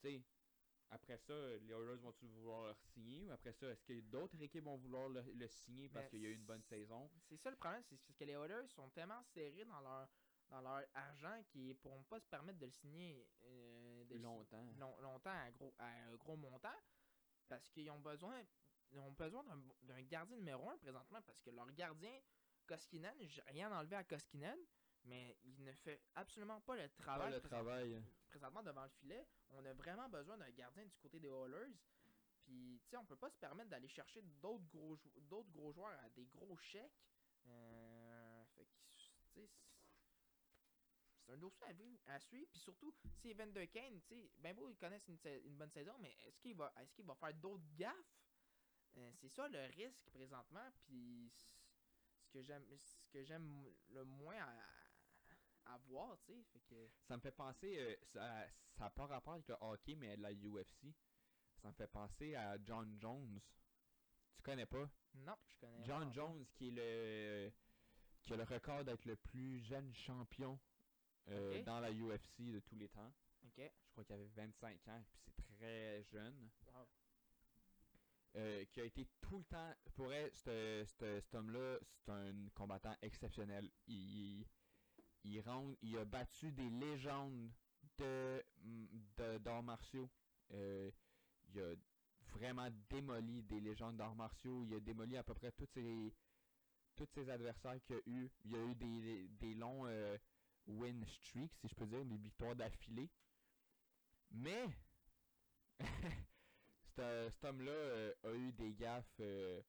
Tu 0.00 0.08
sais, 0.08 0.22
après 0.90 1.18
ça, 1.18 1.34
les 1.34 1.72
Oilers 1.72 1.96
vont-ils 2.00 2.28
vouloir 2.28 2.68
le 2.68 2.74
signer 2.74 3.26
ou 3.26 3.32
après 3.32 3.52
ça, 3.52 3.66
est-ce 3.70 3.82
que 3.82 4.00
d'autres 4.02 4.40
équipes 4.40 4.64
vont 4.64 4.76
vouloir 4.76 5.08
le, 5.08 5.20
le 5.34 5.48
signer 5.48 5.88
parce 5.88 6.04
Mais 6.04 6.10
qu'il 6.10 6.20
y 6.20 6.26
a 6.26 6.28
eu 6.28 6.34
une 6.34 6.44
bonne 6.44 6.62
saison? 6.62 7.10
C'est 7.28 7.36
ça 7.38 7.50
le 7.50 7.56
problème, 7.56 7.82
c'est 7.88 7.96
parce 7.96 8.16
que 8.16 8.24
les 8.24 8.34
Oilers 8.34 8.68
sont 8.68 8.88
tellement 8.90 9.22
serrés 9.24 9.64
dans 9.64 9.80
leur 9.80 10.08
dans 10.48 10.60
leur 10.60 10.84
argent 10.94 11.42
qui 11.48 11.58
ne 11.70 11.72
pourront 11.74 12.04
pas 12.04 12.20
se 12.20 12.28
permettre 12.28 12.60
de 12.60 12.66
le 12.66 12.70
signer 12.70 13.26
euh, 13.46 14.04
de 14.04 14.14
le 14.14 14.20
signer 14.20 14.22
Longtemps. 14.22 14.64
long- 14.78 14.96
longtemps 15.00 15.30
à 15.36 15.50
gros, 15.50 15.74
à 15.76 15.88
un 15.88 16.14
gros 16.14 16.36
montant 16.36 16.68
parce 17.48 17.68
qu'ils 17.70 17.90
ont 17.90 17.98
besoin 17.98 18.44
ont 18.98 19.12
besoin 19.12 19.44
d'un 19.82 20.02
gardien 20.02 20.36
numéro 20.36 20.68
un 20.70 20.76
présentement 20.78 21.20
parce 21.22 21.40
que 21.40 21.50
leur 21.50 21.70
gardien 21.72 22.18
Koskinen, 22.66 23.14
j'ai 23.28 23.42
rien 23.42 23.70
enlevé 23.72 23.96
à 23.96 24.04
Koskinen, 24.04 24.58
mais 25.04 25.36
il 25.44 25.62
ne 25.62 25.72
fait 25.72 26.02
absolument 26.14 26.60
pas 26.60 26.76
le 26.76 26.88
Pas 26.88 27.02
travail 27.02 27.32
le 27.32 27.40
présent- 27.40 27.56
travail. 27.56 28.02
présentement 28.28 28.62
devant 28.62 28.82
le 28.84 28.90
filet. 28.90 29.26
On 29.50 29.64
a 29.64 29.72
vraiment 29.72 30.08
besoin 30.08 30.36
d'un 30.36 30.50
gardien 30.50 30.84
du 30.84 30.96
côté 30.98 31.20
des 31.20 31.28
Oilers. 31.28 31.72
Puis, 32.42 32.80
tu 32.84 32.90
sais, 32.90 32.96
on 32.96 33.04
peut 33.04 33.16
pas 33.16 33.30
se 33.30 33.38
permettre 33.38 33.70
d'aller 33.70 33.88
chercher 33.88 34.22
d'autres 34.22 34.66
gros, 34.68 34.96
d'autres 35.22 35.50
gros 35.50 35.72
joueurs 35.72 35.98
à 36.04 36.08
des 36.10 36.26
gros 36.26 36.56
chèques. 36.56 36.92
Euh, 37.46 38.44
fait 38.56 38.64
que, 38.66 38.70
tu 38.96 39.04
sais, 39.04 39.14
c'est- 39.34 39.50
un 41.28 41.36
dossier 41.38 41.66
à, 42.06 42.18
suivre. 42.20 42.48
Puis 42.52 42.60
surtout, 42.60 42.92
si 43.20 43.34
Kane, 43.72 44.00
tu 44.02 44.06
sais, 44.08 44.30
ben 44.38 44.54
beau, 44.54 44.68
ils 44.68 44.76
connaissent 44.76 45.08
une, 45.08 45.18
une 45.44 45.56
bonne 45.56 45.70
saison, 45.70 45.96
mais 45.98 46.16
est-ce 46.24 46.38
qu'il 46.40 46.54
va, 46.56 46.72
est-ce 46.80 46.92
qu'il 46.94 47.04
va 47.04 47.14
faire 47.16 47.34
d'autres 47.34 47.64
gaffes? 47.76 48.25
Euh, 48.98 49.12
c'est 49.14 49.28
ça 49.28 49.48
le 49.48 49.64
risque 49.76 50.10
présentement. 50.10 50.70
Puis, 50.84 51.30
ce 52.18 52.30
que 52.30 52.42
j'aime, 52.42 52.64
ce 52.78 53.08
que 53.10 53.22
j'aime 53.24 53.64
le 53.90 54.04
moins 54.04 54.38
à, 54.38 55.74
à 55.74 55.78
voir, 55.78 56.18
tu 56.24 56.32
sais. 56.32 56.60
Que. 56.68 56.88
Ça 57.04 57.16
me 57.16 57.20
fait 57.20 57.32
penser, 57.32 57.78
euh, 57.78 57.96
ça 58.04 58.46
n'a 58.78 58.90
pas 58.90 59.06
rapport 59.06 59.34
avec 59.34 59.48
le 59.48 59.56
hockey, 59.60 59.94
mais 59.94 60.16
la 60.16 60.32
UFC. 60.32 60.94
Ça 61.62 61.68
me 61.68 61.74
fait 61.74 61.88
penser 61.88 62.34
à 62.34 62.56
John 62.64 62.96
Jones. 62.98 63.40
Tu 64.36 64.42
connais 64.42 64.66
pas? 64.66 64.88
Non, 65.14 65.36
je 65.48 65.56
connais. 65.58 65.84
John 65.84 66.08
pas. 66.08 66.12
Jones 66.12 66.46
qui 66.54 66.68
est 66.68 66.70
le 66.70 67.52
qui 68.22 68.32
a 68.32 68.36
le 68.36 68.42
record 68.42 68.84
d'être 68.84 69.04
le 69.04 69.14
plus 69.16 69.60
jeune 69.60 69.94
champion 69.94 70.58
euh, 71.28 71.62
dans 71.62 71.78
la 71.78 71.92
UFC 71.92 72.40
de 72.40 72.58
tous 72.60 72.74
les 72.74 72.88
temps. 72.88 73.12
Ok. 73.44 73.58
Je 73.58 73.90
crois 73.92 74.04
qu'il 74.04 74.14
avait 74.16 74.26
25 74.26 74.88
ans, 74.88 75.04
puis 75.08 75.20
c'est 75.24 75.54
très 75.54 76.02
jeune. 76.04 76.50
Wow. 76.66 76.88
Euh, 78.34 78.64
qui 78.66 78.80
a 78.80 78.84
été 78.84 79.06
tout 79.20 79.38
le 79.38 79.44
temps. 79.44 79.74
Pour 79.94 80.12
elle, 80.12 80.30
ce- 80.34 80.84
ce- 80.98 81.20
cet 81.20 81.34
homme-là, 81.34 81.78
c'est 82.04 82.10
un 82.12 82.34
combattant 82.54 82.94
exceptionnel. 83.00 83.70
Il, 83.86 84.44
il, 85.24 85.40
rend- 85.40 85.74
il 85.82 85.96
a 85.98 86.04
battu 86.04 86.52
des 86.52 86.70
légendes 86.70 87.50
de, 87.98 88.44
d'arts 89.38 89.62
martiaux. 89.62 90.10
Euh, 90.52 90.90
il 91.54 91.60
a 91.60 91.74
vraiment 92.34 92.68
démoli 92.90 93.42
des 93.44 93.60
légendes 93.60 93.96
d'arts 93.96 94.14
martiaux. 94.16 94.64
Il 94.64 94.74
a 94.74 94.80
démoli 94.80 95.16
à 95.16 95.22
peu 95.22 95.34
près 95.34 95.52
tous 95.52 95.66
ses, 95.66 96.12
tous 96.96 97.06
ses 97.14 97.30
adversaires 97.30 97.80
qu'il 97.82 97.96
a 97.96 98.00
eu. 98.06 98.30
Il 98.44 98.56
a 98.56 98.64
eu 98.64 98.74
des, 98.74 99.28
des 99.28 99.54
longs 99.54 99.86
euh, 99.86 100.18
win 100.66 101.04
streaks, 101.06 101.54
si 101.60 101.68
je 101.68 101.74
peux 101.74 101.86
dire, 101.86 102.04
des 102.04 102.18
victoires 102.18 102.56
d'affilée. 102.56 103.08
Mais 104.30 104.68
cet, 106.96 107.32
cet 107.32 107.44
homme-là 107.44 107.70
euh, 107.72 108.14
a 108.24 108.32
eu 108.32 108.52
des 108.52 108.74
gaffes 108.74 109.16
euh, 109.20 109.62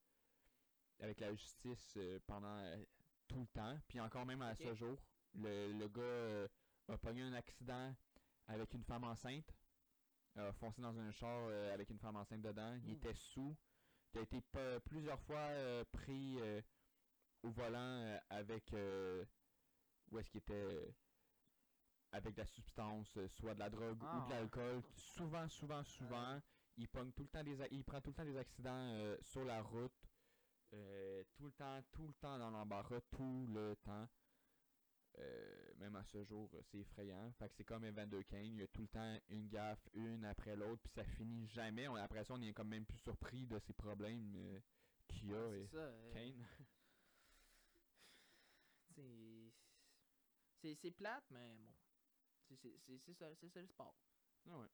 avec 1.00 1.20
la 1.20 1.34
justice 1.34 1.94
euh, 1.98 2.20
pendant 2.26 2.58
euh, 2.58 2.84
tout 3.28 3.40
le 3.40 3.48
temps. 3.48 3.78
Puis 3.88 4.00
encore 4.00 4.26
même 4.26 4.42
à 4.42 4.56
ce 4.56 4.74
jour, 4.76 4.98
le, 5.34 5.74
le 5.74 5.88
gars 5.88 6.02
euh, 6.02 6.48
a 6.88 6.98
pogné 6.98 7.22
un 7.24 7.34
accident 7.34 7.94
avec 8.48 8.74
une 8.74 8.84
femme 8.84 9.04
enceinte. 9.04 9.50
A 10.36 10.54
foncé 10.54 10.82
dans 10.82 10.98
un 10.98 11.12
char 11.12 11.48
euh, 11.50 11.74
avec 11.74 11.90
une 11.90 12.00
femme 12.00 12.16
enceinte 12.16 12.42
dedans. 12.42 12.80
Il 12.86 12.92
était 12.94 13.14
sous. 13.14 13.56
Il 14.14 14.20
a 14.20 14.22
été 14.22 14.42
plusieurs 14.86 15.20
fois 15.22 15.40
euh, 15.50 15.84
pris 15.92 16.40
euh, 16.40 16.62
au 17.44 17.50
volant 17.52 18.04
euh, 18.06 18.18
avec 18.30 18.72
euh, 18.74 19.26
où 20.12 20.20
est-ce 20.20 20.30
qu'il 20.30 20.40
était 20.40 20.54
euh, 20.54 20.92
avec 22.12 22.36
de 22.36 22.40
la 22.42 22.46
substance, 22.46 23.18
euh, 23.18 23.28
soit 23.28 23.54
de 23.54 23.60
la 23.60 23.70
drogue 23.70 23.98
Ah, 24.02 24.16
ou 24.18 24.22
de 24.22 24.30
ouais. 24.34 24.40
l'alcool. 24.40 24.82
Souvent, 24.96 25.48
souvent, 25.50 25.84
souvent. 25.84 26.40
Il 26.78 26.88
pogne 26.88 27.12
tout 27.12 27.24
le 27.24 27.30
temps 27.30 27.44
des 27.44 27.60
a- 27.62 27.68
il 27.72 27.84
prend 27.84 28.02
tout 28.02 28.10
le 28.12 28.16
temps 28.16 28.26
des 28.26 28.38
accidents 28.38 28.70
euh, 28.94 29.18
sur 29.22 29.44
la 29.44 29.62
route. 29.62 29.92
Euh, 30.74 31.24
tout 31.36 31.46
le 31.46 31.52
temps, 31.54 31.82
tout 31.92 32.08
le 32.08 32.14
temps 32.16 32.38
dans 32.38 32.50
l'embarras, 32.52 33.02
tout 33.12 33.48
le 33.48 33.76
temps. 33.84 34.08
Euh, 35.20 35.74
même 35.78 35.96
à 35.96 36.04
ce 36.04 36.24
jour, 36.24 36.52
c'est 36.62 36.78
effrayant. 36.80 37.32
Fait 37.40 37.50
que 37.50 37.56
c'est 37.56 37.64
comme 37.64 37.84
Evander 37.86 38.24
Kane, 38.26 38.46
il 38.46 38.58
y 38.60 38.64
a 38.64 38.68
tout 38.68 38.82
le 38.82 38.88
temps 38.88 39.20
une 39.30 39.48
gaffe, 39.48 39.90
une 39.94 40.24
après 40.26 40.56
l'autre, 40.56 40.82
puis 40.84 40.92
ça 40.94 41.04
finit 41.04 41.48
jamais. 41.48 41.88
On, 41.88 41.96
après 41.96 42.24
ça, 42.24 42.34
on 42.36 42.42
est 42.42 42.54
comme 42.54 42.68
même 42.70 42.86
plus 42.86 43.00
surpris 43.00 43.48
de 43.48 43.58
ces 43.60 43.74
problèmes 43.74 44.62
qu'il 45.08 45.30
y 45.30 45.34
a. 45.34 45.50
c'est 45.50 45.62
et 45.62 45.68
ça. 45.68 45.92
Kane. 46.14 46.46
c'est- 48.96 49.54
C'est 50.62 50.76
c'est 50.76 50.92
plate, 50.92 51.26
mais 51.32 51.56
bon. 51.56 51.74
C'est 52.50 53.14
ça, 53.14 53.34
c'est 53.36 53.50
ça 53.50 53.62
le 53.62 53.68
sport. 53.68 53.96
Ah 54.50 54.58
ouais. 54.60 54.68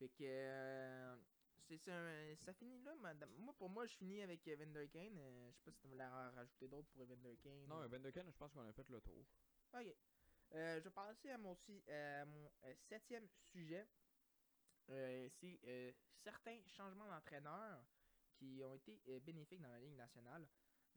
Fait 0.00 0.08
que. 0.08 0.24
euh, 0.24 1.16
c'est 1.68 1.76
ça, 1.78 1.92
ça 2.46 2.52
finit 2.54 2.82
là, 2.82 2.96
madame. 2.96 3.30
Moi, 3.38 3.54
pour 3.58 3.68
moi, 3.70 3.86
je 3.86 3.94
finis 3.94 4.22
avec 4.22 4.48
Evander 4.48 4.88
Kane. 4.88 5.18
euh, 5.18 5.50
je 5.52 5.56
sais 5.58 5.62
pas 5.64 5.70
si 5.72 5.78
tu 5.82 5.88
voulais 5.88 6.06
rajouter 6.06 6.68
d'autres 6.68 6.88
pour 6.88 7.02
Evander 7.02 7.36
Kane. 7.36 7.66
Non, 7.68 7.84
Evander 7.84 8.10
Kane, 8.12 8.30
je 8.32 8.36
pense 8.38 8.50
qu'on 8.52 8.66
a 8.66 8.72
fait 8.72 8.88
le 8.88 9.00
tour. 9.02 9.24
Ok. 9.74 9.94
Euh, 10.52 10.78
je 10.80 10.84
vais 10.84 10.90
passer 10.90 11.30
à 11.30 11.38
mon, 11.38 11.54
si- 11.54 11.84
à 11.88 12.24
mon 12.24 12.50
euh, 12.64 12.74
septième 12.88 13.28
sujet. 13.52 13.86
Euh, 14.88 15.28
c'est 15.40 15.60
euh, 15.64 15.92
certains 16.24 16.58
changements 16.76 17.06
d'entraîneurs 17.08 17.84
qui 18.38 18.60
ont 18.64 18.74
été 18.74 19.00
euh, 19.08 19.20
bénéfiques 19.20 19.60
dans 19.60 19.68
la 19.68 19.78
Ligue 19.80 19.96
nationale. 19.96 20.48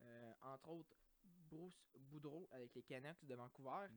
Euh, 0.02 0.34
entre 0.42 0.70
autres, 0.70 0.96
Bruce 1.24 1.92
Boudreau 2.00 2.48
avec 2.52 2.74
les 2.74 2.84
Canucks 2.84 3.24
de 3.26 3.36
Vancouver. 3.36 3.88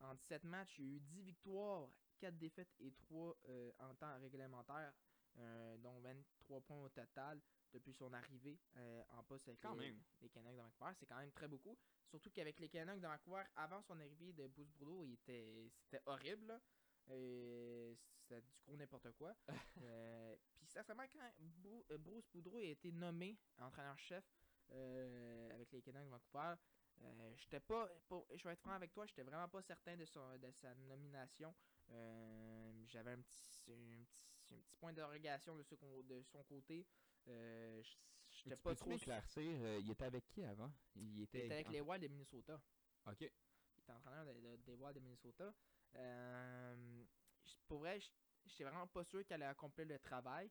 En 0.00 0.14
17 0.14 0.44
matchs, 0.44 0.74
il 0.78 0.84
y 0.84 0.92
a 0.92 0.96
eu 0.96 1.00
10 1.00 1.22
victoires, 1.22 1.88
4 2.18 2.36
défaites 2.38 2.74
et 2.80 2.92
3 2.92 3.36
euh, 3.48 3.72
en 3.78 3.94
temps 3.94 4.18
réglementaire, 4.18 4.92
euh, 5.38 5.76
dont 5.78 5.98
23 6.00 6.60
points 6.62 6.82
au 6.82 6.88
total 6.88 7.40
depuis 7.72 7.92
son 7.92 8.12
arrivée 8.12 8.58
euh, 8.76 9.02
en 9.10 9.22
poste 9.24 9.48
avec 9.48 9.62
les, 9.74 9.94
les 10.22 10.28
Canucks 10.30 10.52
de 10.56 10.60
Vancouver. 10.60 10.92
C'est 10.98 11.06
quand 11.06 11.18
même 11.18 11.32
très 11.32 11.48
beaucoup. 11.48 11.76
Surtout 12.08 12.30
qu'avec 12.30 12.58
les 12.58 12.68
Canucks 12.68 13.00
de 13.00 13.06
Vancouver, 13.06 13.42
avant 13.56 13.82
son 13.82 13.98
arrivée 14.00 14.32
de 14.32 14.46
Bruce 14.46 14.70
Boudreau, 14.72 15.04
il 15.04 15.12
était, 15.14 15.70
c'était 15.82 16.02
horrible. 16.06 16.46
là. 16.46 16.60
C'était 17.06 18.40
du 18.40 18.52
gros 18.64 18.76
n'importe 18.76 19.12
quoi. 19.12 19.34
Euh, 19.82 20.34
Puis 20.58 20.66
sincèrement, 20.68 21.04
quand 21.12 21.98
Bruce 21.98 22.26
Boudreau 22.32 22.56
a 22.58 22.62
été 22.62 22.90
nommé 22.92 23.36
entraîneur-chef 23.58 24.24
avec 24.70 25.70
les 25.70 25.82
Canucks 25.82 26.04
de 26.04 26.08
Vancouver, 26.10 26.54
euh, 27.02 27.34
j'étais 27.36 27.60
pas, 27.60 27.88
pour- 28.08 28.26
je 28.34 28.42
vais 28.44 28.52
être 28.52 28.60
franc 28.60 28.72
avec 28.72 28.92
toi, 28.92 29.06
j'étais 29.06 29.22
vraiment 29.22 29.48
pas 29.48 29.62
certain 29.62 29.96
de, 29.96 30.04
son, 30.04 30.36
de 30.38 30.50
sa 30.50 30.74
nomination. 30.74 31.54
Euh, 31.90 32.84
J'avais 32.88 33.12
un 33.12 33.20
petit, 33.22 33.72
un, 33.72 34.04
petit, 34.04 34.54
un 34.54 34.58
petit 34.60 34.76
point 34.76 34.92
d'interrogation 34.92 35.54
de, 35.56 35.62
ce 35.62 35.74
de 36.02 36.22
son 36.22 36.42
côté. 36.44 36.86
Euh, 37.28 37.82
j'étais 38.30 38.56
pas 38.56 38.70
peux-tu 38.70 38.80
trop. 38.80 38.90
m'éclaircir, 38.90 39.42
euh, 39.62 39.78
il 39.82 39.90
était 39.90 40.04
avec 40.04 40.26
qui 40.26 40.42
avant? 40.44 40.72
Il 40.94 41.18
Il 41.18 41.22
était, 41.22 41.52
avec 41.52 41.66
en- 41.68 41.70
les 41.72 41.80
Wild 41.80 42.02
de 42.02 42.08
Minnesota. 42.08 42.60
Ok. 43.06 43.20
Il 43.20 43.80
était 43.82 43.92
entraîneur 43.92 44.24
de- 44.26 44.40
de- 44.40 44.56
des 44.56 44.74
Wild 44.74 44.94
de 44.94 45.00
Minnesota. 45.00 45.54
Euh, 45.96 47.04
pour 47.68 47.78
vrai, 47.80 48.00
j- 48.00 48.10
j'étais 48.46 48.64
vraiment 48.64 48.86
pas 48.86 49.04
sûr 49.04 49.24
qu'elle 49.24 49.42
allait 49.42 49.50
accomplir 49.50 49.86
le 49.86 49.98
travail. 49.98 50.50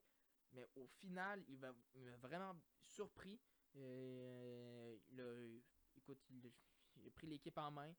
Mais 0.54 0.66
au 0.76 0.88
final, 0.88 1.44
il 1.50 1.58
m'a 1.60 1.74
vraiment 2.22 2.56
surpris. 2.80 3.40
Euh, 3.76 4.98
a- 5.18 5.62
écoute, 6.06 6.23
il, 6.30 6.52
il 6.98 7.07
a 7.07 7.11
pris 7.11 7.27
l'équipe 7.27 7.57
en 7.57 7.72
main. 7.72 7.94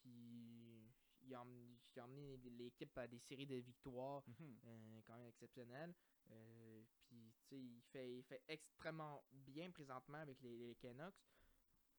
Puis 0.00 0.90
il 1.22 1.34
a, 1.34 1.40
emmené, 1.40 1.78
il 1.94 2.00
a 2.00 2.04
emmené 2.04 2.36
l'équipe 2.36 2.96
à 2.98 3.06
des 3.06 3.20
séries 3.20 3.46
de 3.46 3.56
victoires 3.56 4.24
euh, 4.40 5.00
quand 5.06 5.16
même 5.16 5.28
exceptionnelles. 5.28 5.94
Euh, 6.30 6.82
puis, 7.06 7.32
tu 7.44 7.48
sais, 7.48 7.60
il 7.62 7.82
fait, 7.82 8.16
il 8.18 8.22
fait 8.24 8.42
extrêmement 8.48 9.22
bien 9.32 9.70
présentement 9.70 10.18
avec 10.18 10.40
les, 10.40 10.56
les 10.56 10.74
Canucks. 10.76 11.14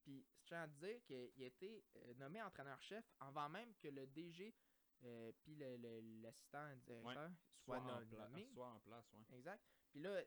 Puis, 0.02 0.26
je 0.36 0.44
tiens 0.46 0.64
à 0.64 0.68
dire 0.68 1.02
qu'il 1.06 1.44
a 1.44 1.46
été 1.46 1.84
euh, 1.96 2.14
nommé 2.16 2.42
entraîneur-chef 2.42 3.06
avant 3.20 3.48
même 3.48 3.74
que 3.76 3.88
le 3.88 4.06
DG 4.08 4.54
euh, 5.06 5.32
puis 5.42 5.56
l'assistant 5.56 6.76
directeur 6.86 7.32
soit, 7.64 7.80
Soit, 7.80 7.80
nommé. 7.80 8.46
soit 8.54 8.70
en 8.70 8.80
place, 8.82 9.06
ouais. 9.14 9.38
Exact. 9.38 9.64
Puis 9.90 10.02
là, 10.02 10.22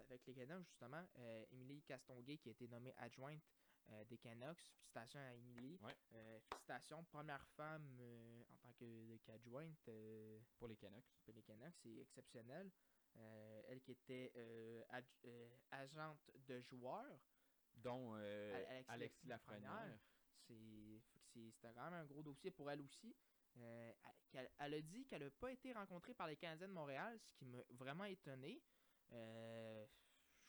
avec 0.00 0.26
les 0.26 0.34
Canucks, 0.34 0.66
justement, 0.66 1.06
Émilie 1.50 1.82
Castonguay 1.82 2.36
qui 2.38 2.48
a 2.48 2.52
été 2.52 2.68
nommée 2.68 2.92
adjointe 2.96 3.42
euh, 3.90 4.04
des 4.04 4.18
Canucks. 4.18 4.60
Félicitations 4.60 5.20
à. 5.20 5.32
Ouais. 5.86 5.96
Euh, 6.14 6.40
félicitations, 6.40 7.04
première 7.04 7.46
femme 7.56 7.98
euh, 8.00 8.42
en 8.52 8.56
tant 8.58 8.72
que 8.72 9.16
qu'adjointe. 9.24 9.90
Pour 10.58 10.68
les 10.68 10.76
Canucks. 10.76 11.04
pour 11.24 11.34
les 11.34 11.42
Canucks, 11.42 11.76
c'est 11.82 11.96
exceptionnel. 11.96 12.70
Elle 13.68 13.80
qui 13.80 13.92
était 13.92 14.32
agente 15.70 16.30
de 16.46 16.60
joueurs, 16.60 17.18
Dont 17.74 18.14
Alexis 18.14 18.84
Alexis 18.88 19.26
Lafrenière. 19.26 19.98
C'était 20.46 21.72
quand 21.74 21.90
même 21.90 21.94
un 21.94 22.04
gros 22.04 22.22
dossier 22.22 22.50
pour 22.50 22.70
elle 22.70 22.80
aussi. 22.82 23.14
Elle, 24.32 24.50
elle 24.58 24.74
a 24.74 24.80
dit 24.82 25.04
qu'elle 25.06 25.24
n'a 25.24 25.30
pas 25.30 25.50
été 25.50 25.72
rencontrée 25.72 26.14
par 26.14 26.28
les 26.28 26.36
Canadiens 26.36 26.68
de 26.68 26.72
Montréal, 26.72 27.18
ce 27.18 27.32
qui 27.32 27.44
m'a 27.46 27.58
vraiment 27.70 28.04
étonné. 28.04 28.62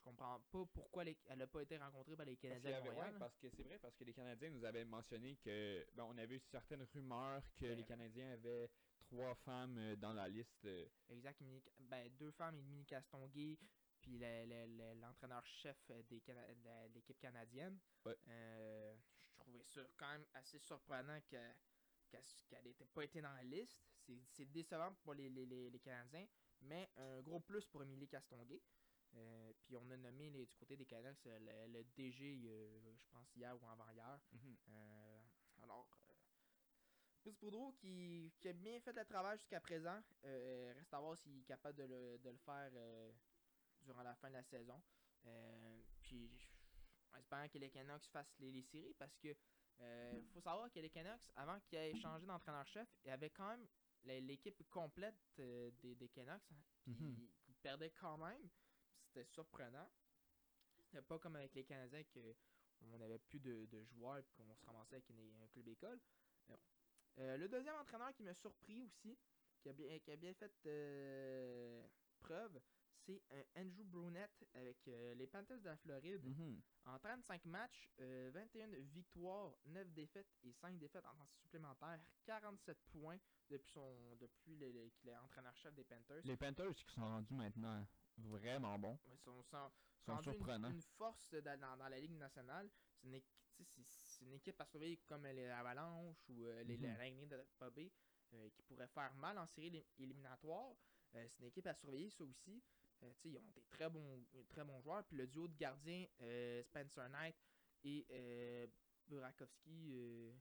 Comprends 0.10 0.40
pas 0.52 0.66
pourquoi 0.74 1.04
les- 1.04 1.18
elle 1.28 1.40
n'a 1.40 1.48
pas 1.48 1.62
été 1.62 1.78
rencontrée 1.78 2.16
par 2.16 2.26
les 2.26 2.36
Parce, 2.36 2.42
Canadiens 2.42 2.72
de 2.82 2.88
avait- 2.90 2.90
ouais, 3.00 3.20
parce 3.20 3.38
que 3.38 3.50
c'est 3.50 3.64
vrai, 3.64 3.78
parce 3.80 3.96
que 3.96 4.04
les 4.04 4.14
Canadiens 4.14 4.50
nous 4.50 4.64
avaient 4.64 4.86
mentionné 4.86 5.36
que. 5.38 5.86
Ben, 5.94 6.04
on 6.04 6.18
avait 6.18 6.36
eu 6.36 6.40
certaines 6.40 6.84
rumeurs 6.84 7.44
que 7.60 7.66
les 7.66 7.84
Canadiens 7.84 8.32
avaient 8.34 8.70
trois 9.00 9.36
femmes 9.36 9.78
euh, 9.78 9.96
dans 9.96 10.14
la 10.14 10.28
liste. 10.28 10.66
euh, 10.66 10.86
Exact, 11.10 11.42
ben, 11.80 12.10
deux 12.18 12.32
femmes, 12.32 12.58
Émilie 12.60 12.86
Castonguay, 12.86 13.58
puis 14.02 14.18
le- 14.18 14.46
le- 14.46 14.68
le- 14.78 15.00
l'entraîneur-chef 15.00 15.78
euh, 15.92 16.02
des 16.04 16.22
Cana- 16.22 16.48
de 16.56 16.94
l'équipe 16.94 17.20
canadienne. 17.20 17.80
Ouais. 18.06 18.18
Euh, 18.28 18.96
je 19.32 19.36
trouvais 19.40 19.64
ça 19.64 19.82
quand 19.98 20.12
même 20.12 20.26
assez 20.34 20.60
surprenant 20.60 21.20
que- 21.30 21.54
qu'elle 22.50 22.64
n'ait 22.64 22.74
pas 22.94 23.04
été 23.04 23.22
dans 23.22 23.34
la 23.34 23.44
liste. 23.44 23.80
C'est- 24.06 24.24
C'est 24.32 24.46
décevant 24.46 24.94
pour 25.04 25.14
les, 25.14 25.30
les- 25.30 25.46
les- 25.46 25.70
les 25.70 25.80
Canadiens, 25.80 26.28
mais 26.62 26.90
un 26.98 27.22
gros 27.22 27.40
plus 27.40 27.66
pour 27.68 27.84
Émilie 27.84 28.08
Castonguay. 28.08 28.62
Euh, 29.16 29.54
puis 29.64 29.76
on 29.76 29.90
a 29.90 29.98
nommé 29.98 30.30
les- 30.30 30.46
du 30.46 30.56
côté 30.56 30.78
des 30.78 30.86
Canucks 30.86 31.26
euh, 31.26 31.40
le, 31.68 31.74
le 31.80 31.84
DG, 31.96 32.42
euh, 32.46 32.96
je 32.96 33.08
pense 33.10 33.28
hier 33.36 33.56
ou 33.62 33.68
avant-hier. 33.68 34.20
Euh, 34.70 35.22
alors, 35.64 35.88
Chris 37.18 37.36
Boudreau 37.42 37.74
qui, 37.74 38.32
qui 38.40 38.48
a 38.50 38.54
bien 38.54 38.80
fait 38.80 38.94
le 38.94 39.04
travail 39.06 39.38
jusqu'à 39.38 39.60
présent. 39.60 40.02
Reste 40.24 40.94
à 40.94 41.00
voir 41.00 41.18
s'il 41.18 41.40
est 41.40 41.44
capable 41.44 41.78
de 41.78 41.84
le, 41.84 42.18
de 42.20 42.30
le 42.30 42.38
faire 42.38 42.72
durant 43.82 44.04
la 44.04 44.16
fin 44.16 44.30
de 44.30 44.34
la 44.36 44.44
saison. 44.44 44.82
Puis, 46.04 46.30
en 47.14 47.18
espérant 47.18 47.48
que 47.50 47.58
les 47.58 47.70
Canucks 47.70 48.06
fassent 48.12 48.38
les, 48.40 48.52
les 48.52 48.64
séries 48.64 48.94
parce 48.94 49.18
que 49.18 49.36
euh, 49.82 50.22
faut 50.34 50.42
savoir 50.42 50.70
que 50.72 50.80
les 50.80 50.90
Canucks, 50.90 51.30
avant 51.36 51.60
qu'ils 51.62 51.78
aient 51.80 51.96
changé 51.96 52.26
d'entraîneur-chef, 52.26 52.88
il 53.04 53.08
y 53.08 53.12
avait 53.12 53.30
quand 53.32 53.48
même 53.50 53.68
l'équipe 54.06 54.64
complète 54.70 55.16
des, 55.38 55.96
des 55.96 56.10
Canucks. 56.10 56.52
hein, 56.52 56.62
puis 56.86 56.94
Mhm. 56.96 57.28
ils 57.50 57.56
perdaient 57.56 57.92
quand 57.92 58.18
même. 58.18 58.50
C'était 59.10 59.26
surprenant. 59.26 59.90
C'était 60.78 61.02
pas 61.02 61.18
comme 61.20 61.36
avec 61.36 61.54
les 61.56 61.64
Canadiens 61.64 62.04
que 62.04 62.36
on 62.82 62.98
n'avait 62.98 63.20
plus 63.20 63.40
de, 63.40 63.66
de 63.66 63.84
joueurs 63.84 64.20
et 64.20 64.24
qu'on 64.38 64.56
se 64.56 64.66
ramassait 64.66 64.96
avec 64.96 65.10
une- 65.10 65.42
un 65.44 65.48
club 65.48 65.68
école. 65.68 66.00
Mais 66.48 66.56
bon. 66.56 66.62
Euh, 67.18 67.38
le 67.38 67.50
deuxième 67.50 67.76
entraîneur 67.76 68.14
qui 68.14 68.24
m'a 68.24 68.34
surpris 68.34 68.82
aussi, 68.82 69.18
qui 69.60 69.68
a 69.70 69.74
bien, 69.74 70.00
qui 70.00 70.12
a 70.12 70.16
bien 70.16 70.34
fait 70.34 70.54
euh, 70.68 71.86
preuve, 72.20 72.62
c'est 73.06 73.22
Andrew 73.56 73.84
Brunette 73.84 74.46
avec 74.54 74.88
euh, 74.88 75.14
les 75.16 75.28
Panthers 75.28 75.60
de 75.60 75.66
la 75.66 75.76
Floride. 75.78 76.24
Mhm. 76.24 76.62
En 76.86 77.00
35 77.00 77.46
matchs, 77.46 77.90
euh, 78.00 78.30
21 78.34 78.68
victoires, 78.68 79.58
9 79.66 79.92
défaites 79.92 80.32
et 80.44 80.54
5 80.54 80.78
défaites 80.78 81.06
en 81.06 81.16
temps 81.16 81.28
supplémentaire, 81.42 82.00
47 82.26 82.78
points 82.92 83.20
depuis, 83.50 83.72
son, 83.72 84.16
depuis 84.16 84.40
qu'il 84.42 84.64
est 84.64 85.18
entraîneur-chef 85.18 85.74
des 85.74 85.84
Panthers. 85.84 86.22
Les 86.24 86.38
Panthers 86.38 86.74
qui 86.76 86.94
sont 86.94 87.02
rendus 87.02 87.34
maintenant 87.34 87.86
vraiment 88.26 88.78
bons. 88.80 89.00
Ouais, 89.06 89.18
sont, 89.18 89.42
sont- 89.44 89.72
sont 90.00 90.16
rendu 90.16 90.30
une- 90.30 90.36
surprenants. 90.36 90.70
Une, 90.72 90.82
force 90.82 91.34
dans, 91.34 91.60
dans- 91.60 91.78
dans 91.78 91.90
la 91.90 92.00
Ligue 92.00 92.12
nationale. 92.12 92.70
C'est 93.02 93.08
une, 94.26 94.34
équipe 94.34 94.60
à 94.62 94.66
surveiller 94.66 94.98
comme 94.98 95.26
les 95.26 95.48
Avalanches 95.48 96.30
ou 96.30 96.46
euh, 96.46 96.64
les, 96.64 96.78
Lightning 96.78 97.28
de 97.28 97.70
Bay, 97.72 97.92
euh, 98.34 98.50
qui 98.52 98.62
pourrait 98.64 98.88
faire 98.88 99.14
mal 99.16 99.38
en 99.38 99.46
série 99.46 99.70
élim- 99.70 99.86
éliminatoire. 99.98 100.76
Euh, 101.16 101.28
c'est 101.30 101.40
une 101.40 101.46
équipe 101.48 101.68
à 101.68 101.74
surveiller, 101.74 102.10
ça 102.10 102.24
aussi. 102.24 102.64
Euh, 103.04 103.14
ils 103.24 103.38
ont 103.38 103.50
des 103.50 103.64
très 103.64 103.90
bons, 103.90 104.26
très 104.50 104.64
bons 104.64 104.82
joueurs. 104.82 105.06
Puis 105.06 105.18
le 105.18 105.28
duo 105.28 105.48
de 105.48 105.56
gardiens, 105.56 106.06
euh, 106.22 106.62
Spencer 106.64 107.10
Knight 107.10 107.36
et 107.84 108.06
euh, 108.12 108.68
Burakovsky, 109.08 109.92
euh, 109.94 110.34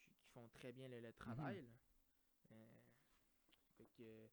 qui 0.00 0.10
font 0.32 0.48
très 0.48 0.72
bien 0.72 0.88
le, 0.88 1.00
le 1.00 1.12
travail. 1.12 1.68
Euh, 2.50 2.66
fait 3.76 3.86
que, 3.88 4.02
euh, 4.02 4.28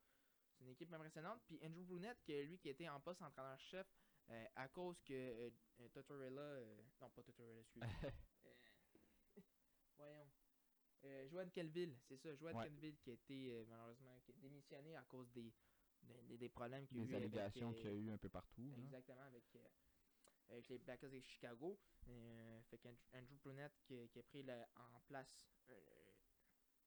c'est 0.60 0.65
une 0.65 0.72
équipe 0.72 0.91
impressionnante. 0.94 1.41
Puis 1.48 1.60
Andrew 1.64 1.84
Brunette, 1.86 2.22
que 2.26 2.44
lui 2.44 2.60
qui 2.60 2.69
était 2.69 2.90
en 2.90 2.99
poste 2.99 3.22
entraîneur-chef 3.22 3.88
euh, 4.30 4.45
à 4.56 4.68
cause 4.68 5.02
que 5.02 5.14
euh, 5.14 5.49
euh, 5.80 5.88
Tortorella. 5.90 6.41
euh, 6.41 6.81
non, 7.02 7.10
pas 7.10 7.23
Tortorella, 7.23 7.61
excusez. 7.61 7.86
Euh, 10.02 10.26
voyons. 11.02 11.30
Joanne 11.30 11.52
Kelville, 11.52 11.98
c'est 12.07 12.18
ça, 12.18 12.34
Joanne 12.36 12.56
Ouais. 12.56 12.64
Kelville 12.65 12.98
qui 12.99 13.10
a 13.11 13.14
été 13.14 13.65
malheureusement 13.68 14.19
qui 14.22 14.31
a 14.31 14.36
démissionné 14.36 14.95
à 14.95 15.03
cause 15.03 15.30
des, 15.31 15.53
des, 16.03 16.38
des 16.38 16.49
problèmes 16.49 16.88
qu'il 16.88 16.98
y 16.98 17.02
a 17.02 17.03
eu 17.03 17.15
allégations 17.15 17.73
qu'il 17.73 17.86
y 17.86 17.88
a 17.88 17.94
eu 17.94 18.10
un 18.11 18.18
peu 18.18 18.30
partout. 18.30 18.73
Exactement, 18.77 19.22
avec, 19.23 19.44
avec 20.49 20.68
les 20.69 20.77
Blackhawks 20.77 21.11
de 21.11 21.19
Chicago. 21.22 21.77
Euh, 22.07 22.61
fait 22.69 22.77
qu'Andrew 22.77 22.98
Andrew 23.14 23.38
Brunette 23.44 23.77
qui, 23.84 24.07
qui 24.10 24.19
a 24.19 24.23
pris 24.23 24.44
le- 24.44 24.64
en 24.76 25.02
place 25.02 25.49
euh, 25.69 26.14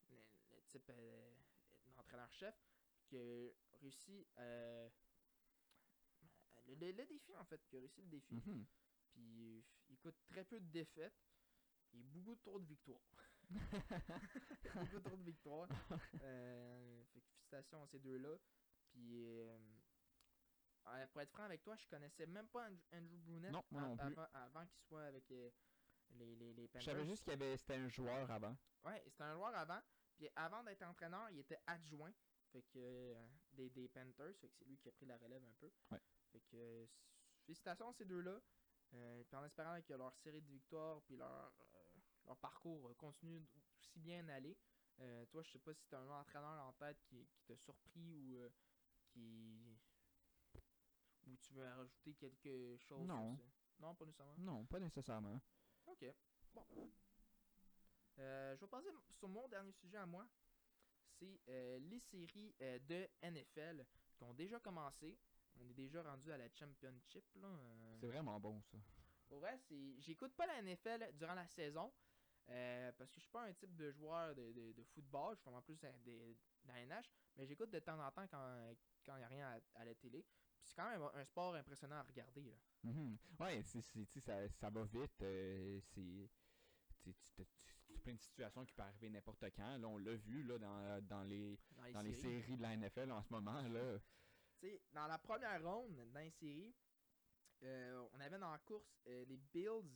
le, 0.08 0.16
le 0.56 0.62
type 0.68 0.88
euh, 0.90 1.34
d'entraîneur-chef, 1.94 2.54
qui 3.12 3.18
a 3.18 3.76
réussi 3.80 4.26
euh, 4.38 4.88
le, 6.66 6.74
le- 6.76 6.92
le 6.92 7.06
défi 7.06 7.36
en 7.36 7.44
fait, 7.44 7.62
qui 7.66 7.76
a 7.76 7.80
réussi 7.80 8.00
le 8.00 8.08
défi. 8.08 8.34
Mhm. 8.34 8.64
Puis 9.12 9.64
il 9.90 9.98
coûte 9.98 10.16
très 10.28 10.44
peu 10.44 10.58
de 10.60 10.66
défaites 10.70 11.20
et 11.92 12.02
beaucoup 12.02 12.34
trop 12.36 12.58
de 12.58 12.64
victoires. 12.64 13.02
beaucoup 14.74 15.00
trop 15.00 15.16
de 15.16 15.22
victoires. 15.24 15.68
Euh, 16.22 17.04
fait 17.12 17.20
que 17.20 17.26
félicitations 17.26 17.82
à 17.82 17.86
ces 17.88 17.98
deux-là. 17.98 18.38
Puis 18.90 19.24
euh, 19.26 19.58
euh, 20.86 21.06
pour 21.08 21.20
être 21.20 21.30
franc 21.30 21.42
avec 21.44 21.62
toi, 21.62 21.76
je 21.76 21.86
connaissais 21.86 22.26
même 22.26 22.48
pas 22.48 22.68
Andrew, 22.92 23.18
Brunette 23.18 23.52
Non, 23.52 23.64
non 23.72 23.96
plus. 23.96 24.06
avant, 24.06 24.26
avant 24.32 24.66
qu'il 24.66 24.80
soit 24.82 25.04
avec 25.04 25.28
les, 25.28 25.52
les, 26.10 26.34
les 26.36 26.68
Je 26.76 26.80
savais 26.84 27.04
juste 27.04 27.24
qu'il 27.24 27.32
y 27.32 27.34
avait 27.34 27.56
c'était 27.58 27.74
un 27.74 27.88
joueur 27.88 28.30
avant. 28.30 28.56
Ouais, 28.84 29.02
c'était 29.08 29.24
un 29.24 29.34
joueur 29.34 29.54
avant. 29.54 29.80
Puis 30.16 30.28
avant 30.36 30.62
d'être 30.62 30.82
entraîneur, 30.82 31.28
il 31.30 31.38
était 31.40 31.58
adjoint. 31.66 32.12
Fait 32.52 32.62
que 32.62 32.78
euh, 32.78 33.14
des, 33.52 33.70
des 33.70 33.88
Panthers. 33.88 34.36
Fait 34.36 34.48
que 34.48 34.54
c'est 34.56 34.64
lui 34.66 34.76
qui 34.78 34.88
a 34.88 34.92
pris 34.92 35.06
la 35.06 35.16
relève 35.18 35.42
un 35.44 35.54
peu. 35.58 35.70
Ouais. 35.90 36.00
Fait 36.32 36.40
que 36.40 36.56
euh, 36.56 36.86
félicitations 37.44 37.88
à 37.88 37.92
ces 37.94 38.04
deux-là. 38.04 38.40
Euh, 38.94 39.24
puis 39.24 39.36
en 39.36 39.44
espérant 39.44 39.80
que 39.80 39.94
leur 39.94 40.14
série 40.18 40.42
de 40.42 40.50
victoires 40.50 41.00
puis 41.02 41.16
leur, 41.16 41.50
leur 42.26 42.36
parcours 42.36 42.94
continue 42.98 43.42
aussi 43.78 43.98
bien 43.98 44.22
d'aller. 44.22 44.54
Euh, 45.00 45.24
toi, 45.26 45.42
je 45.42 45.50
sais 45.52 45.58
pas 45.58 45.72
si 45.72 45.86
tu 45.86 45.94
as 45.94 46.00
un 46.00 46.20
entraîneur 46.20 46.62
en 46.66 46.72
tête 46.74 47.00
qui, 47.04 47.26
qui 47.26 47.42
t'a 47.46 47.56
surpris 47.56 48.14
ou 48.14 48.36
euh, 48.36 48.50
qui. 49.08 49.78
ou 51.26 51.36
tu 51.38 51.54
veux 51.54 51.66
rajouter 51.66 52.14
quelque 52.14 52.76
chose 52.76 53.06
Non. 53.06 53.34
sur 53.36 53.44
ça? 53.46 53.52
Non, 53.80 53.94
pas 53.94 54.04
nécessairement. 54.04 54.34
Non, 54.38 54.66
pas 54.66 54.78
nécessairement. 54.78 55.40
Ok. 55.86 56.04
Bon. 56.52 56.66
Je 58.18 58.60
vais 58.60 58.66
passer 58.68 58.90
sur 59.14 59.28
mon 59.28 59.48
dernier 59.48 59.72
sujet 59.72 59.96
à 59.96 60.06
moi. 60.06 60.28
C'est 61.22 61.40
euh, 61.48 61.78
les 61.78 62.00
séries 62.00 62.52
euh, 62.60 62.78
de 62.80 63.08
NFL 63.22 63.86
qui 64.16 64.24
ont 64.24 64.34
déjà 64.34 64.58
commencé. 64.58 65.16
On 65.60 65.68
est 65.68 65.74
déjà 65.74 66.02
rendu 66.02 66.32
à 66.32 66.36
la 66.36 66.48
championship. 66.48 67.24
Là. 67.36 67.46
euh. 67.46 67.96
C'est 68.00 68.06
vraiment 68.08 68.40
bon 68.40 68.60
ça. 68.62 68.78
Pour 69.28 69.38
vrai, 69.38 69.56
c'est... 69.68 70.00
j'écoute 70.00 70.34
pas 70.34 70.46
la 70.46 70.60
NFL 70.62 71.12
durant 71.14 71.34
la 71.34 71.46
saison. 71.46 71.92
euh, 72.48 72.90
parce 72.98 73.08
que 73.10 73.16
je 73.16 73.20
suis 73.20 73.30
pas 73.30 73.44
un 73.44 73.52
type 73.52 73.76
de 73.76 73.92
joueur 73.92 74.34
de, 74.34 74.52
de- 74.52 74.72
de 74.72 74.82
football. 74.82 75.34
Je 75.36 75.40
suis 75.40 75.44
vraiment 75.44 75.62
plus 75.62 75.78
dans, 75.78 75.96
des- 76.02 76.36
dans 76.64 76.72
la 76.74 76.80
NH. 76.86 77.06
Mais 77.36 77.46
j'écoute 77.46 77.70
de 77.70 77.78
temps 77.78 78.04
en 78.04 78.10
temps 78.10 78.26
quand 78.26 78.72
il 79.06 79.14
n'y 79.18 79.22
a 79.22 79.28
rien 79.28 79.48
à, 79.76 79.80
à 79.80 79.84
la 79.84 79.94
télé. 79.94 80.22
Puis 80.58 80.70
c'est 80.70 80.74
quand 80.74 80.90
même 80.90 81.02
un 81.14 81.24
sport 81.24 81.54
impressionnant 81.54 81.96
à 81.96 82.02
regarder. 82.02 82.50
Là. 82.50 82.56
Mhm. 82.82 83.16
Ouais, 83.38 83.62
c'est, 83.62 83.80
c'est, 83.80 84.06
tu 84.06 84.12
sais, 84.14 84.20
ça, 84.20 84.48
ça 84.48 84.70
va 84.70 84.82
vite. 84.84 85.22
euh, 85.22 85.78
c'est, 85.80 86.28
plein 88.02 88.14
de 88.14 88.20
situations 88.20 88.64
qui 88.64 88.72
peuvent 88.72 88.86
arriver 88.86 89.10
n'importe 89.10 89.44
quand. 89.54 89.78
Là, 89.78 89.88
on 89.88 89.98
l'a 89.98 90.14
vu 90.14 90.42
là, 90.42 90.58
dans, 90.58 91.00
dans, 91.06 91.22
les, 91.24 91.58
Dans 91.76 91.84
les 91.84 91.92
dans 91.92 92.02
les 92.02 92.14
séries. 92.14 92.56
de 92.56 92.62
la 92.62 92.76
NFL 92.76 93.12
en 93.12 93.22
ce 93.22 93.32
moment. 93.32 93.62
Là. 93.68 93.98
Tu 94.60 94.68
sais, 94.68 94.80
dans 94.92 95.08
la 95.08 95.18
première 95.18 95.60
ronde, 95.64 95.96
dans 96.12 96.20
les 96.20 96.30
séries, 96.30 96.72
euh, 97.64 98.06
on 98.12 98.20
avait 98.20 98.38
dans 98.38 98.52
la 98.52 98.58
course 98.58 99.00
euh, 99.08 99.24
les 99.24 99.36
Bills 99.36 99.90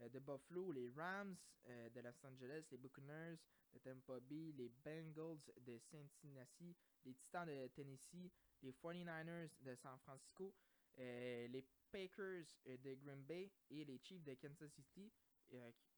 euh, 0.00 0.08
de 0.08 0.18
Buffalo, 0.18 0.72
les 0.72 0.90
Rams 0.96 1.36
euh, 1.68 1.88
de 1.90 2.00
Los 2.00 2.26
Angeles, 2.26 2.64
les 2.72 2.78
Buccaneers 2.78 3.38
de 3.72 3.78
Tampa 3.78 4.18
Bay, 4.20 4.52
les 4.56 4.68
Bengals 4.68 5.38
de 5.60 5.78
Cincinnati, 5.78 6.76
les 7.04 7.14
Titans 7.14 7.46
de 7.46 7.68
Tennessee, 7.68 8.30
les 8.60 8.72
49ers 8.72 9.50
de 9.60 9.74
San 9.76 9.96
Francisco, 10.00 10.52
les 10.96 11.64
Packers 11.90 12.44
de 12.66 12.94
Green 12.94 13.22
Bay 13.24 13.50
et 13.70 13.84
les 13.84 13.98
Chiefs 13.98 14.24
de 14.24 14.34
Kansas 14.34 14.70
City. 14.72 15.10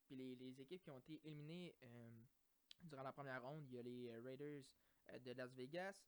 Puis 0.07 0.17
les, 0.17 0.35
les 0.37 0.61
équipes 0.61 0.83
qui 0.83 0.91
ont 0.91 0.99
été 0.99 1.21
éliminées 1.27 1.75
euh, 1.83 2.11
durant 2.83 3.03
la 3.03 3.13
première 3.13 3.43
ronde, 3.43 3.65
il 3.69 3.75
y 3.75 3.79
a 3.79 3.83
les 3.83 4.09
euh, 4.11 4.21
Raiders 4.25 4.65
euh, 5.11 5.19
de 5.19 5.33
Las 5.33 5.53
Vegas, 5.55 6.07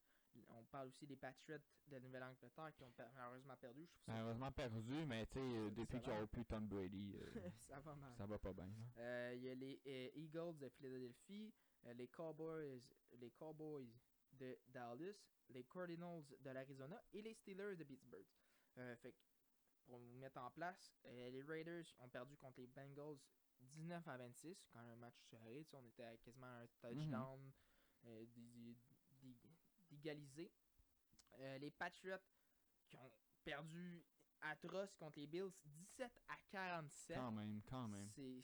on 0.48 0.64
parle 0.64 0.88
aussi 0.88 1.06
des 1.06 1.16
Patriots 1.16 1.58
de 1.86 1.98
Nouvelle-Angleterre 1.98 2.70
qui 2.76 2.84
ont 2.84 2.90
per- 2.90 3.06
malheureusement 3.14 3.56
perdu. 3.56 3.88
Je 4.06 4.12
Malheureusement 4.12 4.52
perdu, 4.52 5.06
mais 5.06 5.24
tu 5.26 5.38
sais, 5.38 5.70
depuis 5.70 5.98
qu'il 6.00 6.12
n'y 6.12 6.18
a 6.18 6.26
plus 6.26 6.44
Tom 6.44 6.68
Brady, 6.68 7.16
euh, 7.16 7.50
ça 7.58 7.80
va 7.80 7.94
mal. 7.94 8.12
ça 8.18 8.26
va 8.26 8.38
pas 8.38 8.52
bien. 8.52 8.68
Euh, 8.98 9.32
Il 9.34 9.42
y 9.44 9.48
a 9.48 9.54
les 9.54 9.80
euh, 9.86 10.10
Eagles 10.14 10.58
de 10.58 10.68
Philadelphie, 10.68 11.54
les 11.94 12.08
Cowboys, 12.08 12.82
les 13.12 13.30
Cowboys 13.30 13.88
de 14.32 14.58
Dallas, 14.68 15.16
les 15.48 15.64
Cardinals 15.64 16.24
de 16.40 16.50
l'Arizona 16.50 17.02
et 17.14 17.22
les 17.22 17.32
Steelers 17.32 17.76
de 17.76 17.84
Pittsburgh. 17.84 18.26
Fait 18.74 19.12
que, 19.12 19.18
pour 19.86 19.98
vous 19.98 20.18
mettre 20.18 20.38
en 20.38 20.50
place, 20.50 20.92
les 21.04 21.42
Raiders 21.42 21.86
ont 22.00 22.08
perdu 22.10 22.36
contre 22.36 22.60
les 22.60 22.66
Bengals 22.66 23.16
19 23.60 24.06
à 24.08 24.16
26, 24.16 24.66
quand 24.72 24.80
un 24.80 24.96
match 24.96 25.16
serré. 25.30 25.64
tu 25.64 25.70
sais, 25.70 25.76
On 25.76 25.84
était 25.84 26.04
à 26.04 26.16
quasiment 26.16 26.46
un 26.46 26.66
touchdown 26.80 27.52
d'égaliser. 29.90 30.52
Euh, 31.38 31.58
les 31.58 31.70
Patriots 31.70 32.16
qui 32.88 32.96
ont 32.96 33.12
perdu 33.44 34.04
atroce 34.40 34.94
contre 34.94 35.18
les 35.18 35.26
Bills, 35.26 35.52
17 35.64 36.10
à 36.28 36.36
47. 36.50 37.16
Quand 37.16 37.32
même, 37.32 37.62
quand 37.68 37.88
même. 37.88 38.08
C'est 38.14 38.40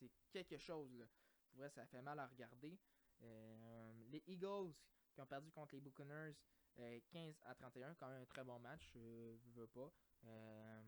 c'est 0.00 0.10
quelque 0.30 0.58
chose 0.58 0.94
là. 0.96 1.06
Pour 1.50 1.58
vrai, 1.58 1.70
ça 1.70 1.84
fait 1.86 2.02
mal 2.02 2.18
à 2.18 2.26
regarder. 2.26 2.78
Euh, 3.22 3.92
les 4.08 4.22
Eagles 4.26 4.72
qui 5.12 5.20
ont 5.20 5.26
perdu 5.26 5.50
contre 5.50 5.74
les 5.74 5.80
Buccaneers 5.80 6.36
euh, 6.78 7.00
15 7.10 7.42
à 7.44 7.54
31, 7.54 7.94
quand 7.94 8.08
même 8.08 8.22
un 8.22 8.26
très 8.26 8.44
bon 8.44 8.58
match, 8.58 8.90
je 8.94 9.50
veux 9.52 9.66
pas. 9.66 9.92
Euh, 10.24 10.82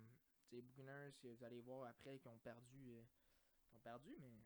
les 0.53 0.62
Buccaneers, 0.62 1.12
vous 1.23 1.45
allez 1.45 1.61
voir 1.61 1.89
après 1.89 2.19
qu'ils 2.19 2.31
ont 2.31 2.39
perdu 2.39 2.93
euh, 2.95 3.03
qu'ils 3.66 3.77
ont 3.77 3.81
perdu 3.81 4.16
mais 4.20 4.45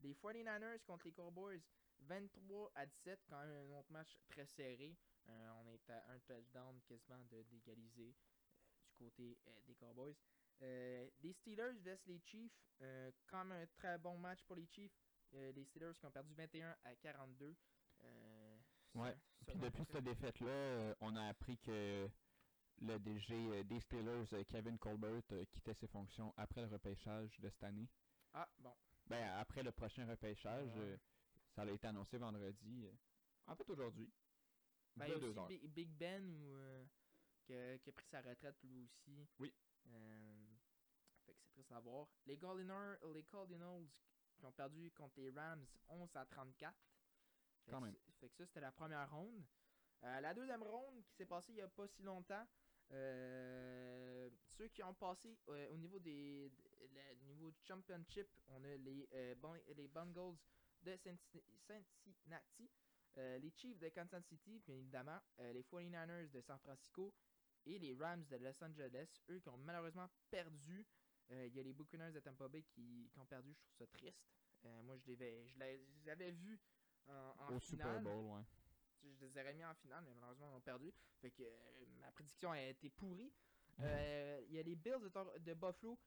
les 0.00 0.14
49ers 0.14 0.80
contre 0.84 1.06
les 1.06 1.12
Cowboys 1.12 1.60
23 2.00 2.72
à 2.74 2.86
17, 2.86 3.20
quand 3.28 3.40
même 3.44 3.70
un 3.70 3.78
autre 3.78 3.90
match 3.90 4.08
très 4.28 4.46
serré. 4.46 4.96
Euh, 5.28 5.50
on 5.62 5.66
est 5.68 5.90
à 5.90 6.10
un 6.10 6.18
touchdown 6.20 6.80
quasiment 6.82 7.24
de 7.24 7.42
d'égaliser 7.44 8.14
euh, 8.14 8.78
du 8.84 8.94
côté 8.94 9.38
euh, 9.46 9.60
des 9.66 9.74
Cowboys. 9.74 10.14
Euh, 10.62 11.08
les 11.20 11.32
Steelers 11.32 11.72
vs 11.80 11.98
les 12.06 12.20
Chiefs, 12.20 12.52
euh, 12.82 13.10
quand 13.26 13.44
même 13.44 13.62
un 13.62 13.66
très 13.66 13.98
bon 13.98 14.18
match 14.18 14.42
pour 14.44 14.56
les 14.56 14.66
Chiefs. 14.66 14.92
Euh, 15.34 15.52
les 15.52 15.64
Steelers 15.64 15.92
qui 15.98 16.04
ont 16.06 16.10
perdu 16.12 16.34
21 16.34 16.76
à 16.84 16.94
42. 16.96 17.56
Euh, 18.02 18.56
Ouais. 18.94 19.14
Puis 19.46 19.58
depuis 19.58 19.84
cette 19.92 20.04
défaite-là, 20.04 20.48
euh, 20.48 20.94
on 21.00 21.14
a 21.16 21.26
appris 21.28 21.58
que 21.58 22.08
le 22.80 22.98
DG 22.98 23.34
euh, 23.34 23.64
des 23.64 23.80
Steelers, 23.80 24.26
euh, 24.32 24.44
Kevin 24.44 24.78
Colbert, 24.78 25.22
euh, 25.32 25.44
quittait 25.46 25.74
ses 25.74 25.88
fonctions 25.88 26.32
après 26.36 26.62
le 26.62 26.68
repêchage 26.68 27.38
de 27.40 27.48
cette 27.50 27.62
année. 27.64 27.88
Ah, 28.32 28.48
bon. 28.58 28.74
Ben, 29.06 29.22
après 29.38 29.62
le 29.62 29.72
prochain 29.72 30.06
repêchage, 30.06 30.68
Ouais. 30.74 30.80
euh, 30.82 30.96
ça 31.54 31.62
a 31.62 31.66
été 31.70 31.86
annoncé 31.86 32.18
vendredi. 32.18 32.86
en 33.46 33.54
fait, 33.56 33.68
aujourd'hui. 33.70 34.12
Ben, 34.96 35.06
Il 35.06 35.10
y 35.10 35.12
a 35.12 35.16
aussi 35.16 35.38
heures. 35.38 35.48
Big, 35.48 35.88
Ben 35.96 36.24
ou, 36.34 36.54
euh, 36.54 36.84
qui, 37.46 37.54
a, 37.54 37.78
qui 37.78 37.88
a 37.90 37.92
pris 37.92 38.06
sa 38.10 38.20
retraite 38.20 38.56
lui 38.62 38.82
aussi. 38.84 39.26
Oui. 39.38 39.52
Euh, 39.88 40.46
fait 41.24 41.32
que 41.34 41.38
c'est 41.40 41.50
triste 41.52 41.72
à 41.72 41.80
voir. 41.80 42.08
Les 42.26 42.36
Cardinals, 42.38 42.98
les 43.14 43.24
Cardinals 43.24 43.86
qui 44.38 44.44
ont 44.44 44.52
perdu 44.52 44.90
contre 44.92 45.20
les 45.20 45.30
Rams 45.30 45.64
11 45.88 46.10
à 46.16 46.26
34. 46.26 46.76
Fait 47.64 47.70
Quand 47.70 47.80
que 47.80 47.84
même. 47.84 47.96
Fait 48.20 48.28
que 48.28 48.36
ça, 48.36 48.46
c'était 48.46 48.60
la 48.60 48.72
première 48.72 49.10
ronde. 49.10 49.44
Euh, 50.02 50.20
la 50.20 50.34
deuxième 50.34 50.62
ronde 50.62 51.02
qui 51.04 51.14
s'est 51.16 51.26
passée 51.26 51.52
il 51.52 51.56
n'y 51.56 51.62
a 51.62 51.68
pas 51.68 51.86
si 51.88 52.02
longtemps. 52.02 52.46
Euh, 52.92 54.30
ceux 54.48 54.68
qui 54.68 54.82
ont 54.82 54.94
passé 54.94 55.36
euh, 55.48 55.68
au 55.70 55.76
niveau 55.76 55.98
des 55.98 56.50
de- 56.50 56.94
la- 56.94 57.14
niveau 57.26 57.50
du 57.50 57.60
championship, 57.62 58.28
on 58.48 58.62
a 58.64 58.76
les, 58.76 59.08
euh, 59.12 59.34
les 59.76 59.88
Bengals 59.88 60.36
de 60.82 60.96
Cinci- 60.96 61.42
Cincinnati, 62.04 62.70
euh, 63.18 63.38
les 63.38 63.50
Chiefs 63.50 63.78
de 63.78 63.88
Kansas 63.88 64.24
City, 64.26 64.60
bien 64.60 64.76
évidemment, 64.76 65.18
les 65.38 65.62
49ers 65.64 66.28
de 66.30 66.40
San 66.40 66.58
Francisco 66.58 67.12
et 67.64 67.78
les 67.78 67.94
Rams 67.94 68.24
de 68.26 68.36
Los 68.36 68.62
Angeles, 68.62 69.08
eux 69.30 69.40
qui 69.40 69.48
ont 69.48 69.56
malheureusement 69.58 70.08
perdu. 70.30 70.86
Il 71.28 71.52
y 71.56 71.58
a 71.58 71.62
les 71.64 71.72
Buccaneers 71.72 72.12
de 72.12 72.20
Tampa 72.20 72.46
Bay 72.46 72.62
qui, 72.62 73.10
qui 73.12 73.18
ont 73.18 73.26
perdu, 73.26 73.52
je 73.52 73.58
trouve 73.58 73.74
ça 73.74 73.86
triste. 73.88 74.22
Moi, 74.84 74.96
je, 74.96 75.10
l'avais- 75.10 75.44
je 75.48 75.54
je 75.54 75.58
les 76.04 76.08
avais 76.08 76.30
vus 76.30 76.60
en, 77.08 77.12
en 77.38 77.56
Au 77.56 77.58
finale. 77.58 77.98
Super 77.98 78.00
Bowl, 78.00 78.24
ouais. 78.36 78.44
Je 79.14 79.24
les 79.26 79.38
aurais 79.38 79.54
mis 79.54 79.64
en 79.64 79.74
finale, 79.74 80.04
mais 80.04 80.14
malheureusement, 80.14 80.50
ils 80.52 80.56
ont 80.56 80.60
perdu. 80.60 80.92
Fait 81.20 81.30
que 81.30 81.42
euh, 81.42 81.86
ma 82.00 82.10
prédiction 82.12 82.50
a 82.50 82.60
été 82.62 82.90
pourrie. 82.90 83.32
Euh, 83.80 84.40
Il 84.48 84.54
y 84.54 84.58
a 84.58 84.62
les 84.62 84.74
Bills 84.74 85.10
de, 85.40 85.54
Buffalo. 85.54 85.98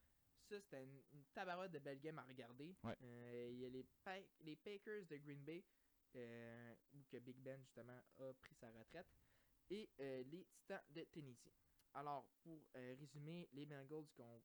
Ça, 0.49 0.59
c'était 0.59 0.83
une, 0.83 1.01
une 1.13 1.23
de 1.69 1.79
belle 1.79 1.99
game 1.99 2.17
à 2.19 2.23
regarder. 2.23 2.75
Ouais. 2.83 2.95
Euh, 3.03 3.49
Il 3.51 3.59
y 3.59 3.65
a 3.65 3.69
les, 3.69 3.83
Pa- 4.03 4.27
les 4.39 4.55
Packers 4.55 5.05
de 5.05 5.17
Green 5.17 5.43
Bay, 5.43 5.63
où 6.93 7.03
que 7.09 7.17
Big 7.17 7.37
Ben, 7.37 7.59
justement, 7.61 8.01
a 8.19 8.33
pris 8.33 8.55
sa 8.55 8.71
retraite. 8.71 9.07
Et 9.69 9.87
les 9.99 10.45
Titans 10.51 10.81
de 10.89 11.03
Tennessee. 11.03 11.53
Alors, 11.93 12.25
pour 12.41 12.59
résumer, 12.73 13.47
les 13.53 13.65
Bengals 13.65 14.07
qui 14.15 14.21
ont, 14.23 14.41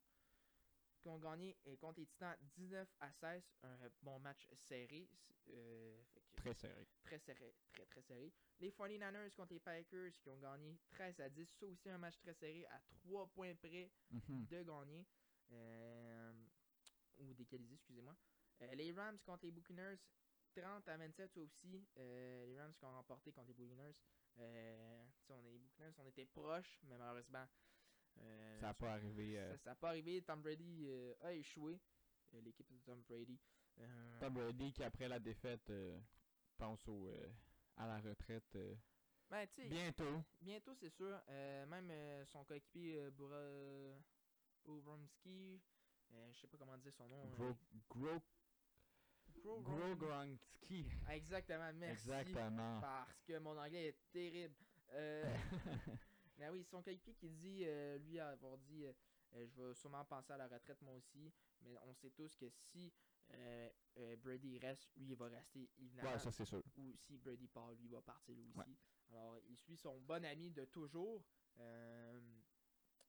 qui 1.05 1.09
ont 1.11 1.19
gagné 1.19 1.55
contre 1.79 2.01
les 2.01 2.07
Titans 2.07 2.35
19 2.57 2.89
à 3.01 3.13
16. 3.13 3.43
Un 3.63 3.77
bon 4.01 4.19
match 4.21 4.49
serré. 4.55 5.07
Euh, 5.51 6.03
que- 6.15 6.21
Très 6.37 6.55
serré. 6.55 6.87
très 7.03 7.19
serré, 7.19 7.55
très 7.75 7.85
très 7.85 8.01
serré. 8.01 8.33
Les 8.59 8.71
49ers 8.73 9.31
contre 9.35 9.53
les 9.53 9.61
Packers 9.61 10.13
qui 10.23 10.31
ont 10.31 10.39
gagné 10.39 10.79
13 10.93 11.21
à 11.21 11.29
10. 11.29 11.47
Ça 11.61 11.67
aussi 11.67 11.91
un 11.91 11.99
match 11.99 12.17
très 12.21 12.33
serré 12.33 12.65
à 12.67 12.81
3 13.03 13.27
points 13.27 13.55
près 13.57 13.91
Mhm. 14.11 14.47
de 14.47 14.63
gagner. 14.63 15.07
Euh, 15.53 16.33
ou 17.19 17.35
d'égaliser, 17.35 17.75
excusez-moi. 17.75 18.17
Euh, 18.63 18.75
les 18.75 18.91
Rams 18.93 19.19
contre 19.27 19.45
les 19.45 19.51
Buccaneers 19.53 19.99
30 20.55 20.89
à 20.89 20.97
27 20.97 21.31
ça 21.35 21.41
aussi. 21.41 21.87
Les 21.97 22.59
Rams 22.59 22.73
qui 22.73 22.85
ont 22.87 22.93
remporté 22.93 23.31
contre 23.31 23.49
les 23.49 23.55
Buccaneers. 23.55 24.01
On 24.39 25.45
est 25.45 25.53
les 25.53 25.59
Buccaneers, 25.59 25.93
on 25.99 26.07
était 26.07 26.25
proches, 26.25 26.79
mais 26.85 26.97
malheureusement. 26.97 27.47
Euh, 28.19 28.61
Ça 28.61 28.67
n'a 28.69 28.75
pas 28.75 28.93
arrivé. 28.93 29.39
euh, 29.39 29.57
ça 29.59 29.71
n'a 29.71 29.77
pas 29.77 29.89
arrivé. 29.89 30.23
Tom 30.23 30.43
Brady 30.43 30.85
euh, 30.87 31.15
a 31.23 31.33
échoué. 31.33 31.81
L'équipe 32.43 32.69
de 32.73 32.79
Tom 32.81 33.01
Brady. 33.03 33.39
Tom 34.19 34.35
Brady 34.35 34.73
qui, 34.73 34.83
après 34.83 35.09
la 35.09 35.21
défaite, 35.21 35.71
pense 36.57 36.87
au, 36.89 37.09
à 37.77 37.87
la 37.87 38.01
retraite 38.01 38.57
ben, 39.31 39.47
bientôt. 39.69 40.23
Bientôt, 40.41 40.75
c'est 40.75 40.91
sûr. 40.91 41.21
Même 41.29 41.93
son 42.27 42.45
coéquipier 42.45 43.11
Bura 43.13 43.37
je 46.33 46.41
sais 46.41 46.47
pas 46.49 46.57
comment 46.59 46.77
dire 46.79 46.93
son 46.93 47.09
nom. 47.09 47.25
euh, 47.25 47.37
Gro, 47.37 47.55
Gro, 47.89 48.21
Gro- 49.43 49.63
Gro 49.63 49.77
Gro- 49.95 49.97
Gronski. 49.97 50.87
Ah, 51.07 51.17
Exactement, 51.17 51.73
merci. 51.75 52.11
Exactement. 52.11 52.81
Parce 52.81 53.23
que 53.23 53.39
mon 53.39 53.57
anglais 53.59 53.89
est 53.89 54.11
terrible. 54.11 54.55
Mais 56.37 56.49
oui, 56.49 56.65
son 56.65 56.83
coéquipier 56.83 57.15
qui 57.15 57.31
dit, 57.31 57.63
euh, 57.65 57.99
lui 57.99 58.19
avoir 58.19 58.59
dit, 58.59 58.85
euh, 58.85 58.93
euh, 59.35 59.47
je 59.47 59.63
vais 59.63 59.75
sûrement 59.75 60.05
penser 60.05 60.33
à 60.33 60.37
la 60.37 60.49
retraite 60.49 60.81
moi 60.83 60.95
aussi. 60.95 61.33
Mais 61.63 61.77
on 61.83 61.95
sait 61.95 62.11
tous 62.11 62.35
que 62.37 62.49
si 62.51 62.93
Brady 64.19 64.59
reste, 64.59 64.91
lui 64.97 65.09
il 65.11 65.15
va 65.17 65.27
rester 65.29 65.71
évidemment. 65.79 66.11
Ouais, 66.13 66.19
ça 66.19 66.31
c'est 66.31 66.45
sûr. 66.45 66.63
ou 66.77 66.95
si 66.97 67.17
Brady 67.19 67.49
part, 67.49 67.73
lui 67.73 67.89
va 67.89 68.01
partir 68.03 68.35
lui 68.35 68.45
aussi. 68.51 68.59
Ouais. 68.59 68.77
Alors, 69.11 69.39
il 69.49 69.57
suit 69.59 69.77
son 69.77 70.01
bon 70.01 70.25
ami 70.25 70.51
de 70.51 70.65
toujours. 70.67 71.25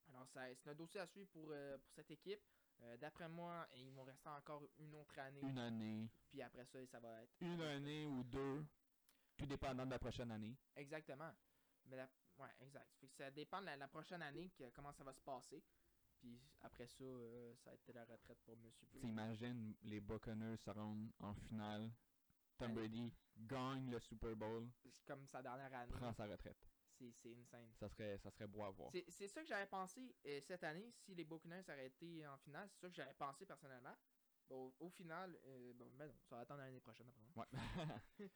Alors, 0.08 0.28
ça- 0.28 0.54
c'est 0.54 0.70
un 0.70 0.74
dossier 0.74 1.00
à 1.00 1.06
suivre 1.06 1.28
pour, 1.30 1.48
euh, 1.50 1.76
pour 1.78 1.90
cette 1.92 2.10
équipe. 2.10 2.40
Euh, 2.82 2.96
D'après 2.98 3.28
moi, 3.28 3.66
ils 3.74 3.90
vont 3.90 4.04
rester 4.04 4.28
encore 4.28 4.62
une 4.78 4.94
autre 4.94 5.18
année. 5.18 5.40
Une 5.42 5.58
année. 5.58 6.08
Puis 6.30 6.42
après 6.42 6.64
ça, 6.66 6.84
ça 6.86 7.00
va 7.00 7.22
être. 7.22 7.32
Une 7.40 7.60
année 7.60 8.06
ou 8.06 8.22
deux. 8.24 8.64
Tout 9.36 9.46
dépendant 9.46 9.84
de 9.84 9.90
la 9.90 9.98
prochaine 9.98 10.30
année. 10.30 10.56
Exactement. 10.76 11.32
Mais 11.86 11.96
la- 11.96 12.10
ouais, 12.38 12.50
exact. 12.60 12.90
Fait 13.00 13.08
que 13.08 13.14
ça 13.14 13.30
dépend 13.30 13.60
de 13.60 13.66
la, 13.66 13.76
la 13.76 13.88
prochaine 13.88 14.22
année, 14.22 14.50
que- 14.50 14.70
comment 14.70 14.92
ça 14.92 15.04
va 15.04 15.12
se 15.12 15.20
passer. 15.22 15.62
Puis 16.18 16.40
après 16.60 16.86
ça, 16.88 17.04
euh, 17.04 17.54
ça 17.56 17.70
va 17.70 17.74
être 17.74 17.92
la 17.92 18.04
retraite 18.04 18.38
pour 18.44 18.56
Monsieur 18.56 18.86
Brady. 18.86 19.06
T'imagines 19.06 19.74
les 19.82 20.00
Buccaneers 20.00 20.56
se 20.56 20.70
rendent 20.70 21.12
en 21.18 21.34
finale. 21.34 21.90
Tom. 22.58 22.72
Brady 22.74 23.12
gagne 23.36 23.90
le 23.90 24.00
Super 24.00 24.34
Bowl, 24.34 24.66
comme 25.06 25.26
sa 25.26 25.42
dernière 25.42 25.72
année. 25.74 25.92
prend 25.92 26.12
sa 26.14 26.26
retraite. 26.26 26.56
C'est 26.98 27.36
insane. 27.36 27.70
Ça 27.78 27.90
serait, 27.90 28.16
ça 28.16 28.30
serait 28.30 28.46
beau 28.46 28.62
à 28.62 28.70
voir. 28.70 28.90
C'est 28.90 29.04
c'est 29.10 29.28
ça 29.28 29.42
que 29.42 29.46
j'avais 29.48 29.66
pensé 29.66 30.16
euh, 30.24 30.40
cette 30.40 30.64
année, 30.64 30.90
si 30.90 31.14
les 31.14 31.24
Buccaneers 31.24 31.64
auraient 31.68 31.88
été 31.88 32.26
en 32.26 32.38
finale, 32.38 32.70
c'est 32.70 32.80
ça 32.80 32.88
que 32.88 32.94
j'avais 32.94 33.12
pensé 33.12 33.44
personnellement. 33.44 33.94
Bon, 34.48 34.72
au 34.78 34.88
final, 34.88 35.38
euh, 35.44 35.74
bon, 35.74 35.90
ben 35.98 36.06
non, 36.06 36.14
ça 36.22 36.36
va 36.36 36.42
attendre 36.42 36.60
l'année 36.60 36.80
prochaine 36.80 37.08
après. 37.08 37.26
Ouais. 37.36 37.46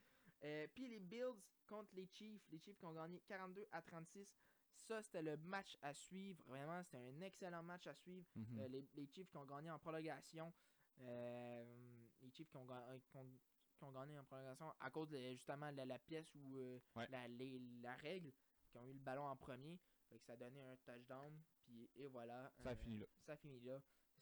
Euh, 0.45 0.67
Puis 0.75 0.89
les 0.89 1.01
Bills 1.01 1.41
contre 1.67 1.95
les 1.95 2.07
Chiefs, 2.07 2.43
les 2.51 2.59
Chiefs 2.59 2.79
qui 2.79 2.85
ont 2.87 2.93
gagné 2.95 3.21
42 3.27 3.67
à 3.73 3.83
36. 3.83 4.35
Ça, 4.83 5.03
c'était 5.03 5.23
le 5.23 5.37
match 5.37 5.77
à 5.83 5.93
suivre. 5.93 6.43
Vraiment, 6.47 6.83
c'était 6.83 6.97
un 6.99 7.21
excellent 7.21 7.63
match 7.63 7.87
à 7.87 7.95
suivre. 7.95 8.27
Mhm. 8.35 8.59
Euh, 8.61 8.69
les, 8.69 8.85
les 8.95 9.07
Chiefs 9.07 9.29
qui 9.31 9.37
ont 9.37 9.45
gagné 9.45 9.71
en 9.71 9.79
prolongation. 9.79 10.53
Euh, 11.01 12.07
les 12.23 12.31
Chiefs 12.31 12.49
qui 12.51 12.57
ont, 12.57 12.65
ga- 12.65 12.87
qui 13.09 13.17
ont- 13.17 13.39
qui 13.77 13.85
ont 13.85 13.93
gagné 13.93 14.19
en 14.19 14.25
prolongation 14.25 14.73
à 14.81 14.91
cause 14.91 15.09
de 15.11 15.19
justement 15.33 15.71
la, 15.71 15.85
la 15.87 15.99
pièce 15.99 16.35
ou 16.35 16.81
Ouais. 16.97 17.07
la, 17.09 17.95
règle, 17.97 18.33
qui 18.71 18.77
ont 18.79 18.87
eu 18.87 18.93
le 18.93 18.99
ballon 18.99 19.25
en 19.25 19.37
premier. 19.37 19.79
Fait 20.09 20.19
que 20.19 20.25
ça 20.25 20.33
a 20.33 20.37
donné 20.37 20.61
un 20.61 20.77
touchdown. 20.79 21.41
Puis 21.63 21.89
et 21.97 22.09
voilà. 22.09 22.51
Ça 22.63 22.71
a 22.71 22.73
euh, 22.73 22.77
fini 22.77 22.99
là. 22.99 23.07
ça 23.27 23.37
finit 23.37 23.61
là. 23.61 23.81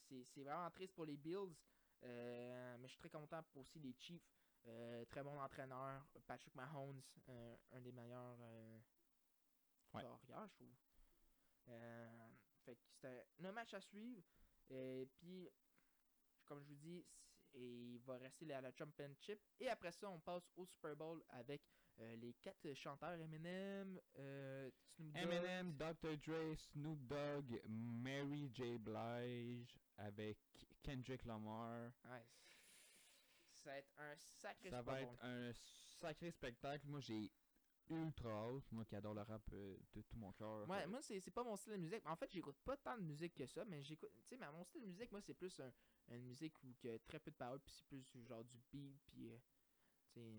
C'est 0.08 0.24
c'est 0.24 0.42
vraiment 0.42 0.70
triste 0.70 0.94
pour 0.94 1.06
les 1.06 1.16
Bills. 1.16 1.54
euh, 2.04 2.76
mais 2.78 2.86
je 2.86 2.92
suis 2.92 2.98
très 2.98 3.10
content 3.10 3.42
pour 3.44 3.62
aussi 3.62 3.78
les 3.80 3.92
Chiefs. 3.94 4.22
Euh, 4.68 5.04
très 5.06 5.22
bon 5.22 5.38
entraîneur. 5.40 6.06
Patrick 6.26 6.54
Mahomes, 6.54 7.02
euh, 7.28 7.56
un 7.72 7.80
des 7.80 7.92
meilleurs 7.92 8.36
euh, 8.40 8.78
Ouais. 9.94 10.02
je 10.02 10.06
trouve. 10.48 10.68
Euh, 11.68 12.28
fait 12.64 12.76
que 12.76 12.82
c'était 12.86 13.24
un 13.44 13.52
match 13.52 13.72
à 13.74 13.80
suivre. 13.80 14.22
Et 14.68 15.08
puis, 15.16 15.48
comme 16.44 16.60
je 16.60 16.66
vous 16.68 16.74
dis, 16.76 17.06
il 17.54 17.98
va 18.00 18.18
rester 18.18 18.52
à 18.52 18.60
la 18.60 18.70
Championship. 18.72 19.40
Et 19.58 19.68
après 19.68 19.92
ça, 19.92 20.10
on 20.10 20.20
passe 20.20 20.50
au 20.56 20.66
Super 20.66 20.94
Bowl 20.96 21.22
avec 21.30 21.62
les 21.96 22.34
quatre 22.34 22.72
chanteurs 22.74 23.18
Eminem, 23.18 23.98
Snoop 24.14 25.12
Dogg. 25.14 25.16
Eminem, 25.16 25.72
Dr. 25.74 26.16
Dre, 26.18 26.54
Snoop 26.56 26.98
Dogg, 27.06 27.60
Mary 27.66 28.50
J. 28.54 28.78
Blige 28.78 29.74
avec 29.96 30.38
Kendrick 30.82 31.24
Lamar. 31.24 31.90
Ouais, 32.04 32.24
ça 33.68 33.72
va 33.72 33.78
être 33.78 33.92
un 33.98 34.16
sacré 34.16 34.70
Ça 34.70 34.78
Super 34.78 34.82
va 34.94 35.00
Bowl. 35.04 35.12
être 35.14 35.24
un 35.24 35.52
sacré 36.00 36.30
spectacle. 36.30 36.86
Moi, 36.86 37.00
j'ai 37.00 37.30
ultra 37.90 38.30
hâte. 38.30 38.70
Moi 38.72 38.84
qui 38.86 38.96
adore 38.96 39.14
le 39.14 39.22
rap 39.22 39.42
euh, 39.52 39.76
de 39.92 40.02
tout 40.02 40.16
mon 40.16 40.32
cœur. 40.32 40.66
Moi, 40.66 40.76
Euh, 40.78 40.86
moi 40.88 41.02
c'est 41.02 41.20
c'est 41.20 41.30
pas 41.30 41.44
mon 41.44 41.56
style 41.56 41.72
de 41.72 41.78
musique. 41.78 42.04
En 42.06 42.16
fait, 42.16 42.30
j'écoute 42.32 42.56
pas 42.64 42.76
tant 42.78 42.96
de 42.96 43.02
musique 43.02 43.34
que 43.34 43.46
ça, 43.46 43.64
mais 43.66 43.82
j'écoute. 43.82 44.10
Tu 44.22 44.28
sais, 44.28 44.36
mais 44.38 44.50
mon 44.52 44.64
style 44.64 44.80
de 44.82 44.86
musique, 44.86 45.10
moi, 45.12 45.20
c'est 45.20 45.34
plus 45.34 45.60
un, 45.60 45.70
une 46.14 46.24
musique 46.24 46.54
où 46.62 46.68
il 46.82 46.90
y 46.90 46.94
a 46.94 46.98
très 47.00 47.18
peu 47.20 47.30
de 47.30 47.36
paroles, 47.36 47.60
puis 47.60 47.72
c'est 47.74 47.84
plus 47.86 48.24
genre 48.26 48.44
du 48.44 48.58
beat, 48.72 48.98
puis. 49.06 49.30
euh, 49.30 49.38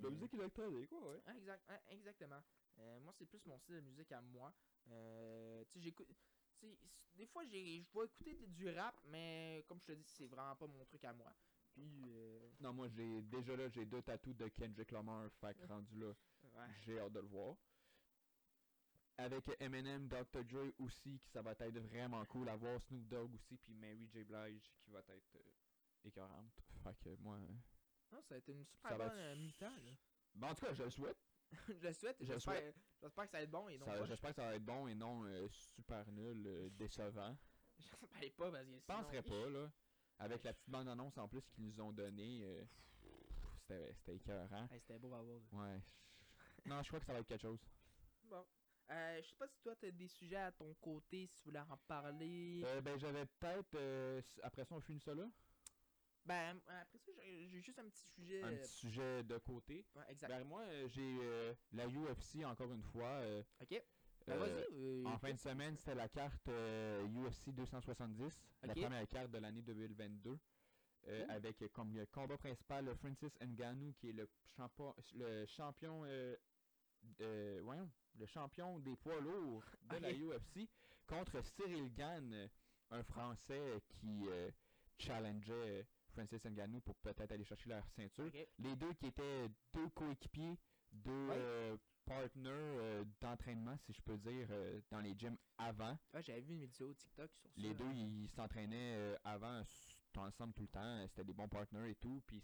La 0.02 0.08
euh, 0.08 0.12
musique 0.12 0.34
électronique, 0.34 0.90
quoi, 0.90 1.12
ouais. 1.12 1.22
Ah, 1.26 1.36
exact, 1.38 1.64
ah, 1.70 1.80
exactement. 1.90 2.42
Euh, 2.80 3.00
moi, 3.02 3.14
c'est 3.14 3.26
plus 3.28 3.46
mon 3.46 3.58
style 3.60 3.76
de 3.76 3.82
musique 3.82 4.12
à 4.12 4.22
moi. 4.22 4.52
Euh, 4.90 5.64
tu 5.66 5.74
sais, 5.74 5.80
j'écoute. 5.82 6.08
Des 7.14 7.26
fois, 7.26 7.44
j'ai- 7.46 7.84
je 7.84 7.98
vais 8.00 8.06
écouter 8.06 8.36
du 8.48 8.70
rap, 8.70 8.96
mais 9.06 9.64
comme 9.68 9.80
je 9.80 9.86
te 9.86 9.92
dis, 9.94 10.04
c'est 10.08 10.28
vraiment 10.28 10.56
pas 10.56 10.68
mon 10.68 10.86
truc 10.86 11.04
à 11.04 11.14
moi. 11.14 11.34
Euh, 11.82 12.50
Non, 12.62 12.74
moi 12.74 12.88
j'ai 12.90 13.22
déjà 13.24 13.56
là, 13.56 13.70
j'ai 13.70 13.86
deux 13.86 14.02
tatous 14.02 14.36
de 14.36 14.48
Kendrick 14.50 14.92
Lamar, 14.92 15.30
fait 15.40 15.54
que 15.58 15.66
rendu 15.66 15.98
là, 16.00 16.08
ouais. 16.44 16.68
j'ai 16.86 17.00
hâte 17.00 17.14
de 17.14 17.20
le 17.22 17.28
voir. 17.28 17.56
Avec 19.18 19.44
Eminem, 19.60 20.08
Dr. 20.08 20.44
Dre 20.46 20.72
aussi, 20.80 21.20
qui 21.20 21.30
ça 21.30 21.42
va 21.42 21.52
être 21.52 21.78
vraiment 21.80 22.24
cool 22.26 22.48
à 22.48 22.56
voir. 22.56 22.80
Snoop 22.82 23.06
Dogg 23.10 23.34
aussi, 23.36 23.58
puis 23.58 23.74
Mary 23.74 24.08
J. 24.08 24.24
Blige 24.24 24.72
qui 24.82 24.90
va 24.92 25.00
être 25.00 25.36
euh, 25.36 25.52
écœurante. 26.06 26.54
Fait 26.84 26.98
que 27.04 27.16
moi. 27.22 27.36
euh, 27.36 27.48
Non, 28.14 28.22
ça 28.22 28.36
a 28.36 28.38
été 28.38 28.54
une 28.54 28.66
super 28.66 28.98
bonne 28.98 29.08
être- 29.08 29.14
euh, 29.18 29.36
mi-temps. 29.36 29.66
là. 29.84 29.92
Bon, 30.36 30.48
en 30.48 30.56
tout 30.56 30.66
cas, 30.66 30.74
je 30.74 30.84
le 30.84 30.90
souhaite. 30.90 31.18
je 31.68 31.88
le 31.88 31.94
souhaite. 31.94 32.16
Je 32.22 32.28
le 32.28 32.34
J'espère 32.34 32.54
souhaite. 32.56 32.76
j'espère 33.02 33.26
que 33.26 33.32
ça 33.32 33.38
va 33.40 33.44
être 33.44 33.52
bon 33.52 33.68
et 33.68 33.78
non. 33.78 34.06
J'espère 34.06 34.30
que 34.30 34.36
ça 34.36 34.46
va 34.46 34.56
être 34.56 34.64
bon 34.66 34.88
et 34.88 34.96
non 34.96 35.26
euh, 35.26 35.48
super 35.50 36.10
nul, 36.14 36.44
euh, 36.48 36.70
décevant. 36.70 37.36
J'espère 37.78 38.36
pas 38.38 38.52
parce 38.52 38.66
que 38.68 38.72
Je 38.80 38.86
penserais 38.86 39.24
pas, 39.24 39.50
là. 39.50 39.72
Avec 40.20 40.44
la 40.44 40.54
petite 40.54 40.70
bande-annonce 40.70 41.18
en 41.18 41.28
plus 41.28 41.42
qu'ils 41.50 41.64
nous 41.64 41.80
ont 41.82 41.92
donnée, 41.94 42.42
euh, 42.44 42.64
c'était 43.62 43.94
c'était 43.94 44.16
écœurant. 44.16 44.68
Hey, 44.72 44.80
C'était 44.82 45.00
beau 45.00 45.14
à 45.14 45.22
voir. 45.22 45.40
Ouais. 45.54 45.80
Non, 46.66 46.82
je 46.84 46.88
crois 46.90 47.00
que 47.00 47.06
ça 47.06 47.14
va 47.14 47.20
être 47.20 47.28
quelque 47.28 47.42
chose. 47.42 47.60
Bon. 48.30 48.46
Euh, 48.92 49.22
je 49.22 49.28
sais 49.30 49.36
pas 49.36 49.48
si 49.48 49.62
toi 49.62 49.76
t'as 49.76 49.92
des 49.92 50.08
sujets 50.08 50.36
à 50.38 50.52
ton 50.52 50.74
côté, 50.82 51.28
si 51.28 51.36
tu 51.36 51.44
voulais 51.46 51.60
en 51.60 51.78
parler. 51.88 52.62
Euh, 52.66 52.82
ben, 52.82 52.98
j'avais 53.00 53.26
peut-être. 53.26 53.76
euh, 53.76 54.22
après 54.44 54.66
ça, 54.66 54.76
on 54.76 54.82
finit 54.82 55.00
ça 55.00 55.14
là. 55.14 55.30
Ben, 56.26 56.60
après 56.68 56.98
ça, 56.98 57.12
j'ai 57.16 57.48
j'ai 57.48 57.62
juste 57.62 57.80
un 57.80 57.88
petit 57.88 58.04
sujet. 58.16 58.44
Un 58.44 58.56
petit 58.56 58.72
sujet 58.74 59.24
de 59.24 59.38
côté. 59.38 59.86
ouais, 59.96 60.04
exact. 60.10 60.28
Ben, 60.30 60.44
moi, 60.44 60.62
euh, 60.64 60.88
j'ai 60.90 61.18
euh, 61.22 61.54
la 61.72 61.88
UFC 61.88 62.44
encore 62.46 62.72
une 62.74 62.84
fois. 62.84 63.08
euh, 63.22 63.42
ok. 63.62 63.82
Ben, 64.30 64.42
euh, 64.42 64.64
euh, 64.72 65.06
en 65.06 65.18
fin 65.18 65.34
de 65.34 65.38
semaine, 65.40 65.76
c'était 65.78 65.96
la 65.96 66.10
carte 66.10 66.48
euh, 66.50 67.04
UFC 67.08 67.50
270, 67.52 68.42
la 68.64 68.74
première 68.84 69.08
carte 69.08 69.32
de 69.32 69.38
l'année 69.40 69.62
2022. 69.62 70.38
euh, 71.08 71.22
Cool. 71.22 71.32
avec 71.32 71.62
euh, 71.62 71.68
comme 71.70 71.96
euh, 71.98 72.06
combat 72.12 72.38
principal 72.38 72.88
euh, 72.90 72.96
Francis 72.96 73.32
Ngannou 73.42 73.94
qui 73.94 74.10
est 74.10 74.14
le 74.14 74.28
champion 74.58 74.94
le 75.16 75.46
champion 75.46 76.04
euh, 76.06 76.36
euh, 77.22 77.62
voyons, 77.64 77.90
le 78.20 78.26
champion 78.26 78.80
des 78.80 78.96
poids 78.98 79.20
lourds 79.22 79.64
de 79.90 79.96
la. 79.98 80.12
UFC 80.12 80.68
contre 81.08 81.42
Cyril 81.42 81.94
Gann 81.94 82.34
euh, 82.34 82.48
un 82.92 83.04
français 83.04 83.82
qui 83.88 84.28
euh, 84.28 84.52
challengeait 84.98 85.54
euh, 85.54 85.84
Francis 86.10 86.44
Ngannou 86.46 86.82
pour 86.82 86.96
peut-être 86.98 87.32
aller 87.32 87.46
chercher 87.46 87.70
la 87.70 87.82
ceinture 87.96 88.30
les 88.60 88.76
deux 88.76 88.94
qui 88.96 89.08
étaient 89.08 89.48
deux 89.74 89.90
coéquipiers, 89.96 90.58
deux 90.92 91.28
Ouais. 91.30 91.78
Partners 92.10 92.50
euh, 92.50 93.06
d'entraînement, 93.22 93.78
si 93.86 93.94
je 93.94 94.02
peux 94.02 94.18
dire, 94.18 94.48
euh, 94.50 94.82
dans 94.90 95.00
les 95.00 95.14
gyms 95.18 95.38
avant. 95.60 95.98
Ouais, 96.14 96.24
j'avais 96.24 96.42
vu 96.42 96.56
une 96.56 96.66
vidéo 96.66 96.92
TikTok 96.94 97.32
sur 97.36 97.50
ça. 97.52 97.62
Les 97.62 97.74
deux, 97.76 97.92
ils 97.94 98.28
s'entraînaient 98.30 98.96
euh, 98.98 99.16
avant 99.24 99.62
ensemble 100.18 100.54
tout 100.54 100.64
le 100.64 100.68
temps. 100.68 101.08
C'était 101.08 101.24
des 101.24 101.34
bons 101.34 101.48
partners 101.48 101.92
et 101.92 101.96
tout. 101.96 102.22
Puis 102.26 102.42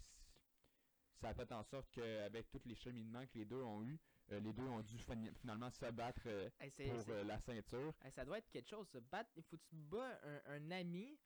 ça 1.20 1.30
a 1.30 1.34
fait 1.34 1.50
en 1.52 1.64
sorte 1.64 1.90
qu'avec 1.90 2.48
tous 2.50 2.60
les 2.64 2.76
cheminements 2.76 3.26
que 3.26 3.38
les 3.38 3.44
deux 3.44 3.60
ont 3.62 3.82
eu, 3.82 3.98
euh, 4.32 4.40
les 4.40 4.52
deux 4.52 4.62
ont 4.62 4.80
dû 4.82 4.96
finalement 5.40 5.70
se 5.70 5.90
battre 5.90 6.22
euh, 6.26 6.48
Hey, 6.60 6.70
pour 6.70 7.10
euh, 7.10 7.24
la 7.24 7.38
ceinture. 7.40 7.92
hey, 8.04 8.12
ça 8.12 8.24
doit 8.24 8.38
être 8.38 8.50
quelque 8.50 8.68
chose. 8.68 8.88
Se 8.88 8.98
battre, 8.98 9.30
il 9.36 9.42
faut 9.42 9.56
que 9.56 9.64
tu 9.68 9.76
bats 9.76 10.18
un, 10.24 10.40
un 10.54 10.70
ami 10.70 11.18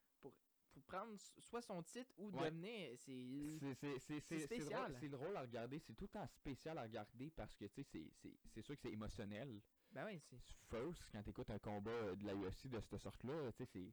pour, 0.72 0.82
prendre 0.84 1.16
soit 1.40 1.62
son 1.62 1.82
titre 1.82 2.12
ou 2.18 2.30
Ouais. 2.30 2.50
devenir. 2.50 2.96
C'est. 2.98 3.58
C'est- 3.58 3.74
c'est- 3.74 3.98
c'est- 3.98 4.20
drôle- 4.36 4.40
spécial. 4.40 4.96
C'est 5.00 5.08
drôle 5.08 5.36
à 5.36 5.40
regarder. 5.42 5.78
C'est 5.78 5.94
tout 5.94 6.04
le 6.04 6.08
temps 6.08 6.26
spécial 6.26 6.78
à 6.78 6.82
regarder 6.82 7.30
parce 7.30 7.54
que 7.54 7.66
tu 7.66 7.82
sais, 7.82 8.10
c'est- 8.22 8.62
sûr 8.62 8.74
que 8.74 8.80
c'est 8.82 8.92
émotionnel. 8.92 9.60
Ben 9.92 10.06
oui, 10.06 10.20
c'est. 10.30 10.38
First, 10.68 11.02
quand 11.12 11.22
t'écoutes 11.22 11.50
un 11.50 11.58
combat 11.58 11.90
euh, 11.90 12.16
de 12.16 12.24
la 12.26 12.34
UFC 12.34 12.68
de 12.68 12.80
cette 12.80 12.98
sorte-là, 12.98 13.52
tu 13.52 13.64
sais, 13.64 13.66
c'est. 13.72 13.92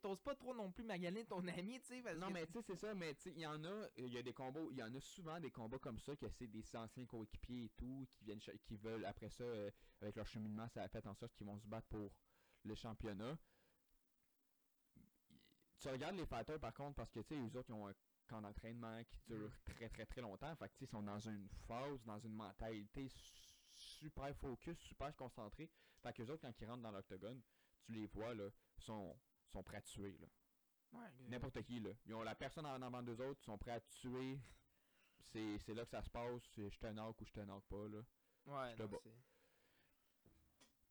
T'oses 0.00 0.20
pas 0.20 0.34
trop 0.36 0.54
non 0.54 0.70
plus 0.70 0.84
maganer 0.84 1.24
ton 1.24 1.46
ami, 1.48 1.80
tu 1.80 1.86
sais. 1.86 2.14
Non, 2.16 2.28
que 2.28 2.32
mais 2.34 2.46
tu- 2.46 2.52
sais, 2.52 2.62
c'est 2.62 2.76
ça, 2.76 2.94
mais 2.94 3.14
tu 3.14 3.22
sais, 3.22 3.30
il 3.32 3.40
y 3.40 3.46
en 3.46 3.64
a, 3.64 3.88
il 3.96 4.12
y 4.12 4.18
a 4.18 4.22
des 4.22 4.32
combats, 4.34 4.60
il 4.70 4.76
y 4.76 4.82
en 4.82 4.94
a 4.94 5.00
souvent 5.00 5.40
des 5.40 5.50
combats 5.50 5.78
comme 5.78 5.98
ça, 5.98 6.14
que 6.14 6.28
c'est 6.28 6.46
des 6.46 6.62
anciens 6.76 7.06
coéquipiers 7.06 7.64
et 7.64 7.68
tout, 7.70 8.06
qui 8.12 8.24
viennent, 8.24 8.40
qui 8.62 8.76
veulent, 8.76 9.04
après 9.06 9.30
ça, 9.30 9.42
euh, 9.42 9.70
avec 10.00 10.16
leur 10.16 10.26
cheminement, 10.26 10.68
ça 10.68 10.86
fait 10.88 11.04
en 11.06 11.14
sorte 11.14 11.34
qu'ils 11.34 11.46
vont 11.46 11.58
se 11.58 11.66
battre 11.66 11.88
pour 11.88 12.10
le 12.64 12.74
championnat. 12.74 13.36
Tu 15.84 15.90
regardes 15.90 16.16
les 16.16 16.24
fighters, 16.24 16.58
par 16.58 16.72
contre, 16.72 16.94
parce 16.96 17.10
que, 17.10 17.20
tu 17.20 17.34
sais, 17.34 17.34
eux 17.38 17.58
autres, 17.58 17.68
ils 17.68 17.74
ont 17.74 17.86
un 17.86 17.94
camp 18.26 18.40
d'entraînement 18.40 19.04
qui 19.04 19.20
dure 19.26 19.52
très, 19.66 19.90
très, 19.90 20.06
très 20.06 20.22
longtemps, 20.22 20.56
fait 20.56 20.70
que, 20.70 20.76
ils 20.80 20.86
sont 20.86 21.02
dans 21.02 21.18
une 21.18 21.46
phase, 21.68 22.02
dans 22.06 22.18
une 22.18 22.32
mentalité 22.32 23.06
super 23.74 24.34
focus, 24.34 24.78
super 24.78 25.14
concentrée, 25.14 25.70
fait 26.02 26.14
que 26.14 26.22
les 26.22 26.30
autres, 26.30 26.40
quand 26.40 26.58
ils 26.58 26.66
rentrent 26.66 26.82
dans 26.82 26.90
l'octogone, 26.90 27.42
tu 27.84 27.92
les 27.92 28.06
vois, 28.06 28.34
là, 28.34 28.48
sont, 28.78 29.14
sont 29.52 29.62
prêts 29.62 29.76
à 29.76 29.82
tuer, 29.82 30.16
là. 30.22 30.26
Ouais, 30.94 31.10
N'importe 31.28 31.62
qui, 31.64 31.80
là. 31.80 31.90
Ils 32.06 32.14
ont 32.14 32.22
la 32.22 32.34
personne 32.34 32.64
en 32.64 32.80
avant 32.80 33.02
d'eux 33.02 33.20
autres, 33.20 33.42
ils 33.42 33.44
sont 33.44 33.58
prêts 33.58 33.72
à 33.72 33.80
tuer. 33.80 34.40
C'est 35.20 35.74
là 35.74 35.84
que 35.84 35.90
ça 35.90 36.02
se 36.02 36.08
passe. 36.08 36.42
c'est 36.54 36.70
Je 36.70 36.78
te 36.78 36.86
knock 36.86 37.20
ou 37.20 37.26
je 37.26 37.32
te 37.32 37.40
knock 37.40 37.64
pas, 37.66 37.88
là. 37.88 38.02
Ouais, 38.46 38.74
non, 38.76 38.88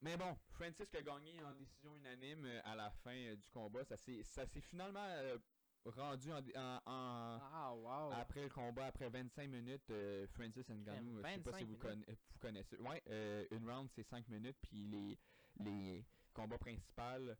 Mais 0.03 0.17
bon, 0.17 0.35
Francis 0.49 0.89
qui 0.89 0.97
a 0.97 1.01
gagné 1.01 1.41
en 1.43 1.53
décision 1.53 1.95
unanime 1.95 2.43
euh, 2.45 2.61
à 2.65 2.75
la 2.75 2.89
fin 2.91 3.15
euh, 3.15 3.35
du 3.37 3.47
combat. 3.47 3.85
Ça 3.85 3.95
s'est 3.95 4.21
finalement 4.59 4.99
euh, 5.07 5.37
rendu 5.85 6.29
en, 6.33 6.39
en- 6.55 6.81
en- 6.85 7.39
Ah, 7.41 7.73
wow. 7.73 8.11
après 8.11 8.43
le 8.43 8.49
combat, 8.49 8.87
après 8.87 9.09
25 9.09 9.47
minutes, 9.49 9.89
euh, 9.91 10.27
Francis 10.27 10.69
Ngannou, 10.69 11.21
je 11.21 11.27
sais 11.27 11.39
pas 11.39 11.51
25 11.51 11.57
si 11.57 11.63
vous, 11.63 11.69
minutes. 11.69 11.81
conna- 11.81 12.05
vous 12.33 12.39
connaissez. 12.39 12.77
Ouais, 12.79 13.01
euh, 13.07 13.45
une 13.51 13.69
round 13.69 13.89
c'est 13.95 14.03
5 14.03 14.27
minutes, 14.27 14.57
puis 14.61 14.75
les, 14.87 15.17
les 15.63 16.05
combats 16.33 16.57
principaux 16.57 17.31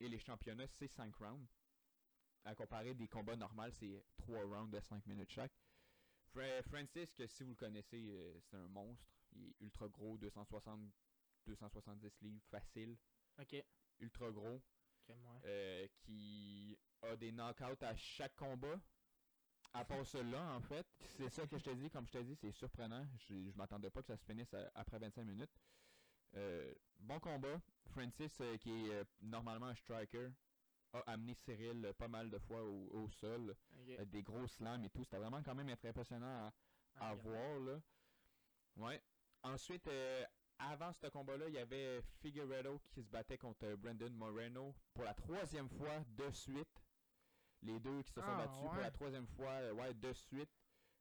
et 0.00 0.08
les 0.08 0.18
championnats 0.18 0.66
c'est 0.68 0.88
5 0.88 1.14
rounds. 1.16 1.46
À 2.44 2.54
comparer 2.54 2.94
des 2.94 3.08
combats 3.08 3.36
normaux, 3.36 3.70
c'est 3.72 4.02
3 4.16 4.42
rounds 4.44 4.70
de 4.74 4.80
5 4.80 5.04
minutes 5.06 5.30
chaque. 5.30 5.52
Fra- 6.32 6.62
Francis, 6.62 7.12
que 7.12 7.26
si 7.26 7.42
vous 7.42 7.50
le 7.50 7.56
connaissez, 7.56 8.06
euh, 8.08 8.40
c'est 8.40 8.56
un 8.56 8.68
monstre. 8.68 9.04
Il 9.34 9.48
est 9.50 9.56
ultra 9.60 9.86
gros, 9.88 10.16
260, 10.16 10.80
270 11.46 12.20
livres, 12.22 12.44
facile. 12.50 12.96
Ok. 13.38 13.56
Ultra 14.00 14.30
gros 14.30 14.60
ouais. 15.08 15.14
euh, 15.44 15.88
qui 15.96 16.78
a 17.02 17.16
des 17.16 17.32
knockouts 17.32 17.82
à 17.84 17.96
chaque 17.96 18.34
combat. 18.36 18.80
À 19.74 19.84
part 19.84 20.06
celui-là, 20.06 20.54
en 20.54 20.60
fait. 20.62 20.86
C'est 21.00 21.28
ça 21.28 21.46
que 21.46 21.58
je 21.58 21.64
te 21.64 21.70
dis, 21.70 21.90
comme 21.90 22.06
je 22.06 22.12
te 22.12 22.18
dis, 22.22 22.34
c'est 22.36 22.50
surprenant. 22.52 23.06
Je, 23.18 23.50
je 23.50 23.56
m'attendais 23.56 23.90
pas 23.90 24.00
que 24.00 24.06
ça 24.06 24.16
se 24.16 24.24
finisse 24.24 24.52
à- 24.54 24.70
après 24.74 24.98
25 24.98 25.24
minutes. 25.24 25.50
Euh, 26.34 26.74
bon 26.98 27.20
combat. 27.20 27.60
Francis, 27.90 28.40
euh, 28.40 28.56
qui 28.58 28.70
est 28.90 29.04
normalement 29.20 29.66
un 29.66 29.74
striker, 29.74 30.30
a 30.92 31.00
amené 31.00 31.34
Cyril 31.34 31.92
pas 31.98 32.08
mal 32.08 32.30
de 32.30 32.38
fois 32.38 32.62
au, 32.62 32.88
au 33.04 33.10
sol. 33.10 33.54
Des 34.06 34.22
gros 34.22 34.46
slams 34.46 34.84
et 34.84 34.90
tout. 34.90 35.04
C'était 35.04 35.18
vraiment 35.18 35.42
quand 35.42 35.54
même 35.54 35.74
très 35.76 35.88
impressionnant 35.90 36.46
à, 36.48 36.52
Ah, 36.96 37.10
à 37.10 37.14
voir 37.14 37.60
là. 37.60 37.80
Ouais. 38.76 39.02
Ensuite, 39.42 39.86
euh, 39.86 40.24
avant 40.58 40.92
ce 40.92 41.06
combat-là, 41.08 41.48
il 41.48 41.54
y 41.54 41.58
avait 41.58 42.02
Figueredo 42.20 42.80
qui 42.90 43.02
se 43.02 43.08
battait 43.10 43.38
contre 43.38 43.64
euh, 43.66 43.76
Brandon 43.76 44.10
Moreno 44.10 44.74
pour 44.94 45.04
la 45.04 45.14
troisième 45.14 45.68
fois 45.68 46.00
de 46.06 46.30
suite. 46.30 46.68
Les 47.62 47.78
deux 47.80 48.02
qui 48.02 48.12
se 48.12 48.20
sont 48.20 48.26
Ah, 48.26 48.46
battus 48.46 48.58
pour 48.62 48.74
la 48.82 48.90
troisième 48.90 49.26
fois, 49.26 49.50
euh, 49.52 49.72
ouais, 49.72 49.94
de 49.94 50.12
suite. 50.12 50.50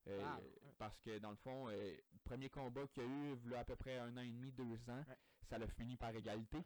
Euh, 0.08 0.22
Ah, 0.24 0.40
ouais. 0.40 0.74
Parce 0.78 1.00
que 1.02 1.18
dans 1.20 1.32
le 1.32 1.36
fond, 1.38 1.68
euh, 1.70 1.96
le 2.12 2.20
premier 2.24 2.50
combat 2.50 2.88
qu'il 2.88 3.04
y 3.04 3.06
a 3.06 3.10
eu, 3.10 3.36
il 3.46 3.52
y 3.52 3.56
a 3.56 3.60
à 3.60 3.66
peu 3.66 3.76
près 3.76 3.98
un 3.98 4.16
an 4.18 4.22
et 4.22 4.32
demi, 4.32 4.52
deux 4.52 4.90
ans, 4.90 5.04
ça 5.50 5.58
l'a 5.58 5.68
fini 5.68 5.98
par 5.98 6.16
égalité. 6.16 6.58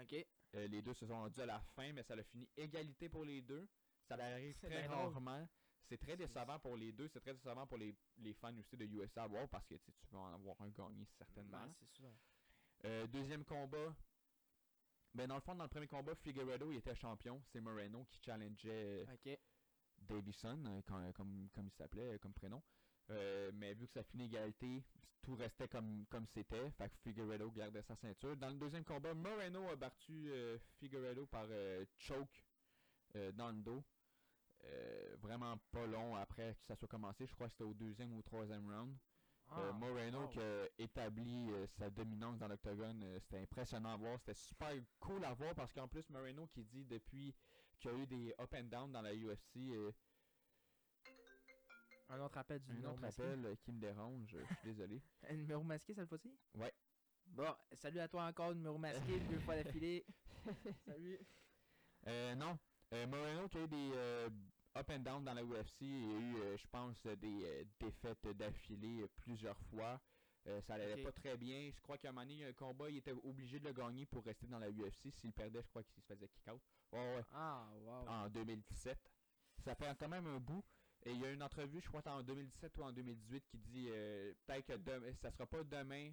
Ok. 0.00 0.14
Euh, 0.54 0.66
les 0.68 0.80
deux 0.82 0.94
se 0.94 1.06
sont 1.06 1.14
rendus 1.14 1.40
à 1.40 1.46
la 1.46 1.60
fin, 1.60 1.92
mais 1.92 2.02
ça 2.02 2.14
a 2.14 2.22
fini 2.22 2.48
égalité 2.56 3.08
pour 3.08 3.24
les 3.24 3.42
deux. 3.42 3.68
Ça 4.08 4.14
arrive 4.14 4.56
très 4.68 4.86
rarement. 4.86 5.46
C'est 5.88 5.98
très 5.98 6.16
décevant 6.16 6.58
pour 6.58 6.76
les 6.76 6.92
deux. 6.92 7.08
C'est 7.08 7.20
très 7.20 7.32
décevant 7.32 7.66
pour 7.66 7.78
les, 7.78 7.94
les 8.18 8.34
fans 8.34 8.56
aussi 8.58 8.76
de 8.76 8.84
USA 8.84 9.24
à 9.24 9.26
voir 9.26 9.48
parce 9.48 9.66
que 9.66 9.74
tu 9.74 9.92
vas 10.12 10.18
en 10.20 10.34
avoir 10.34 10.60
un 10.60 10.68
gagné 10.68 11.06
certainement. 11.16 11.62
Ben, 11.62 11.72
c'est 11.78 11.90
sûr. 11.90 12.10
Euh, 12.84 13.06
deuxième 13.06 13.44
combat. 13.44 13.94
Ben 15.14 15.26
dans 15.26 15.36
le 15.36 15.40
fond, 15.40 15.54
dans 15.54 15.64
le 15.64 15.70
premier 15.70 15.88
combat, 15.88 16.14
Figueredo 16.14 16.70
il 16.70 16.78
était 16.78 16.94
champion. 16.94 17.42
C'est 17.46 17.60
Moreno 17.60 18.04
qui 18.10 18.20
challengeait 18.20 19.06
euh. 19.26 19.36
Davison, 20.00 20.62
euh, 20.66 21.12
comme, 21.12 21.48
comme 21.54 21.66
il 21.66 21.72
s'appelait, 21.72 22.18
comme 22.18 22.34
prénom. 22.34 22.62
Euh, 23.10 23.50
mais 23.54 23.74
vu 23.74 23.86
que 23.86 23.94
ça 23.94 24.02
finit 24.04 24.26
égalité, 24.26 24.84
tout 25.22 25.34
restait 25.34 25.68
comme 25.68 26.04
comme 26.10 26.26
c'était. 26.26 26.70
Fait 26.72 26.90
que 26.90 26.96
Figueredo 26.98 27.50
gardait 27.50 27.82
sa 27.82 27.96
ceinture. 27.96 28.36
Dans 28.36 28.50
le 28.50 28.56
deuxième 28.56 28.84
combat, 28.84 29.14
Moreno 29.14 29.66
a 29.70 29.76
battu 29.76 30.30
euh, 30.30 30.58
Figueredo 30.78 31.26
par 31.26 31.46
euh, 31.48 31.84
choke 31.96 32.44
dans 33.34 33.50
le 33.50 33.62
dos. 33.62 33.82
Euh, 34.64 35.16
vraiment 35.20 35.56
pas 35.70 35.86
long 35.86 36.16
après 36.16 36.54
que 36.54 36.66
ça 36.66 36.74
soit 36.76 36.88
commencé. 36.88 37.26
Je 37.26 37.34
crois 37.34 37.46
que 37.46 37.52
c'était 37.52 37.64
au 37.64 37.74
deuxième 37.74 38.12
ou 38.12 38.18
au 38.18 38.22
troisième 38.22 38.68
round. 38.68 38.96
Euh, 39.52 39.70
Ah, 39.70 39.72
Moreno 39.72 40.22
wow. 40.22 40.28
qui 40.28 40.40
a 40.40 40.66
établi 40.78 41.50
euh, 41.52 41.66
sa 41.66 41.88
dominance 41.88 42.38
dans 42.38 42.48
l'octogone, 42.48 43.02
c'était 43.20 43.38
impressionnant 43.40 43.94
à 43.94 43.96
voir, 43.96 44.18
c'était 44.18 44.34
super 44.34 44.70
cool 45.00 45.24
à 45.24 45.32
voir 45.32 45.54
parce 45.54 45.72
qu'en 45.72 45.88
plus 45.88 46.10
Moreno 46.10 46.46
qui 46.48 46.64
dit 46.64 46.84
depuis 46.84 47.34
qu'il 47.78 47.90
y 47.90 47.94
a 47.94 47.96
eu 47.96 48.06
des 48.06 48.34
up 48.38 48.52
and 48.54 48.64
down 48.64 48.92
dans 48.92 49.00
la 49.00 49.14
UFC, 49.14 49.56
Un 52.10 52.20
autre 52.20 52.38
appel 52.38 52.60
du 52.62 52.72
un 52.84 52.90
autre 52.90 53.00
masqué. 53.00 53.22
appel 53.22 53.56
qui 53.62 53.72
me 53.72 53.80
dérange, 53.80 54.26
je 54.30 54.38
suis 54.38 54.56
désolé. 54.64 55.00
Un 55.30 55.34
numéro 55.36 55.62
masqué 55.62 55.94
cette 55.94 56.08
fois-ci? 56.08 56.34
Ouais. 56.54 56.72
Bon, 57.26 57.54
salut 57.72 58.00
à 58.00 58.08
toi 58.08 58.24
encore, 58.26 58.54
numéro 58.54 58.76
masqué, 58.78 59.20
deux 59.20 59.38
fois 59.40 59.54
d'affilée. 59.62 60.04
salut. 60.86 61.18
Euh, 62.06 62.34
non, 62.34 62.58
Moreno 62.92 63.48
qui 63.48 63.58
a 63.58 63.62
eu 63.64 63.68
des 63.68 63.90
euh, 63.94 64.28
up 64.76 64.90
and 64.90 65.00
down 65.00 65.24
dans 65.24 65.34
la 65.34 65.42
UFC, 65.44 65.82
il 65.82 65.88
y 65.88 66.14
a 66.14 66.18
eu, 66.18 66.36
euh, 66.38 66.56
je 66.56 66.66
pense, 66.68 66.96
euh, 67.06 67.16
des 67.16 67.44
euh, 67.44 67.64
défaites 67.80 68.26
d'affilée 68.36 69.02
euh, 69.02 69.08
plusieurs 69.16 69.58
fois. 69.70 70.00
Euh, 70.46 70.60
ça 70.62 70.74
allait 70.74 70.94
Ok. 70.94 71.02
pas 71.02 71.12
très 71.12 71.36
bien. 71.36 71.70
Je 71.74 71.80
crois 71.80 71.98
qu'à 71.98 72.08
un 72.08 72.12
moment 72.12 72.22
donné, 72.24 72.34
il 72.34 72.40
y 72.40 72.44
a 72.44 72.48
un 72.48 72.52
combat, 72.54 72.88
il 72.88 72.96
était 72.96 73.12
obligé 73.12 73.58
de 73.60 73.66
le 73.66 73.72
gagner 73.72 74.06
pour 74.06 74.24
rester 74.24 74.46
dans 74.46 74.58
la 74.58 74.70
UFC. 74.70 75.10
S'il 75.12 75.32
perdait, 75.32 75.60
je 75.62 75.68
crois 75.68 75.82
qu'il 75.82 76.02
se 76.02 76.06
faisait 76.06 76.28
kick-out. 76.28 76.62
Ouais, 76.92 77.16
ouais. 77.16 77.24
Ah, 77.34 77.66
wow. 77.82 78.08
en 78.08 78.28
2017. 78.30 78.98
Ça 79.64 79.74
fait 79.74 79.94
quand 79.98 80.08
même 80.08 80.26
un 80.26 80.38
bout. 80.38 80.64
Et 81.04 81.12
il 81.12 81.20
y 81.20 81.26
a 81.26 81.30
une 81.32 81.42
entrevue, 81.42 81.80
je 81.80 81.86
crois, 81.88 82.02
en 82.06 82.22
2017 82.22 82.76
ou 82.78 82.82
en 82.82 82.92
2018, 82.92 83.44
qui 83.46 83.58
dit 83.58 83.86
euh, 83.90 84.32
peut-être 84.46 84.66
que 84.66 84.72
demain, 84.76 85.12
ça 85.14 85.30
sera 85.30 85.46
pas 85.46 85.62
demain, 85.62 86.12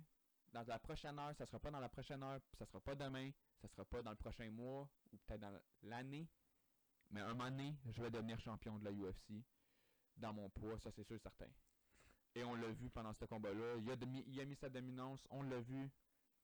dans 0.53 0.63
la 0.67 0.79
prochaine 0.79 1.17
heure, 1.17 1.33
ça 1.35 1.45
sera 1.45 1.59
pas 1.59 1.71
dans 1.71 1.79
la 1.79 1.89
prochaine 1.89 2.21
heure, 2.21 2.39
ça 2.57 2.65
sera 2.65 2.79
pas 2.81 2.93
demain, 2.95 3.31
ça 3.61 3.67
sera 3.67 3.83
pas 3.85 4.03
dans 4.03 4.11
le 4.11 4.15
prochain 4.17 4.49
mois, 4.51 4.87
ou 5.11 5.17
peut-être 5.25 5.41
dans 5.41 5.59
l'année. 5.83 6.27
Mais 7.11 7.21
un 7.21 7.29
moment 7.33 7.49
donné, 7.49 7.75
je 7.91 8.01
vais 8.01 8.09
devenir 8.11 8.39
champion 8.39 8.77
de 8.77 8.85
la 8.85 8.91
UFC 8.91 9.43
dans 10.17 10.33
mon 10.33 10.49
poids, 10.49 10.77
ça 10.79 10.91
c'est 10.91 11.03
sûr 11.03 11.15
et 11.15 11.19
certain. 11.19 11.47
Et 12.35 12.43
on 12.43 12.55
l'a 12.55 12.69
vu 12.71 12.89
pendant 12.89 13.13
ce 13.13 13.25
combat-là. 13.25 13.75
Il 13.77 13.89
a, 13.91 13.95
demi- 13.95 14.23
il 14.27 14.39
a 14.41 14.45
mis 14.45 14.55
sa 14.55 14.69
dominance, 14.69 15.25
on 15.29 15.43
l'a 15.43 15.59
vu. 15.61 15.89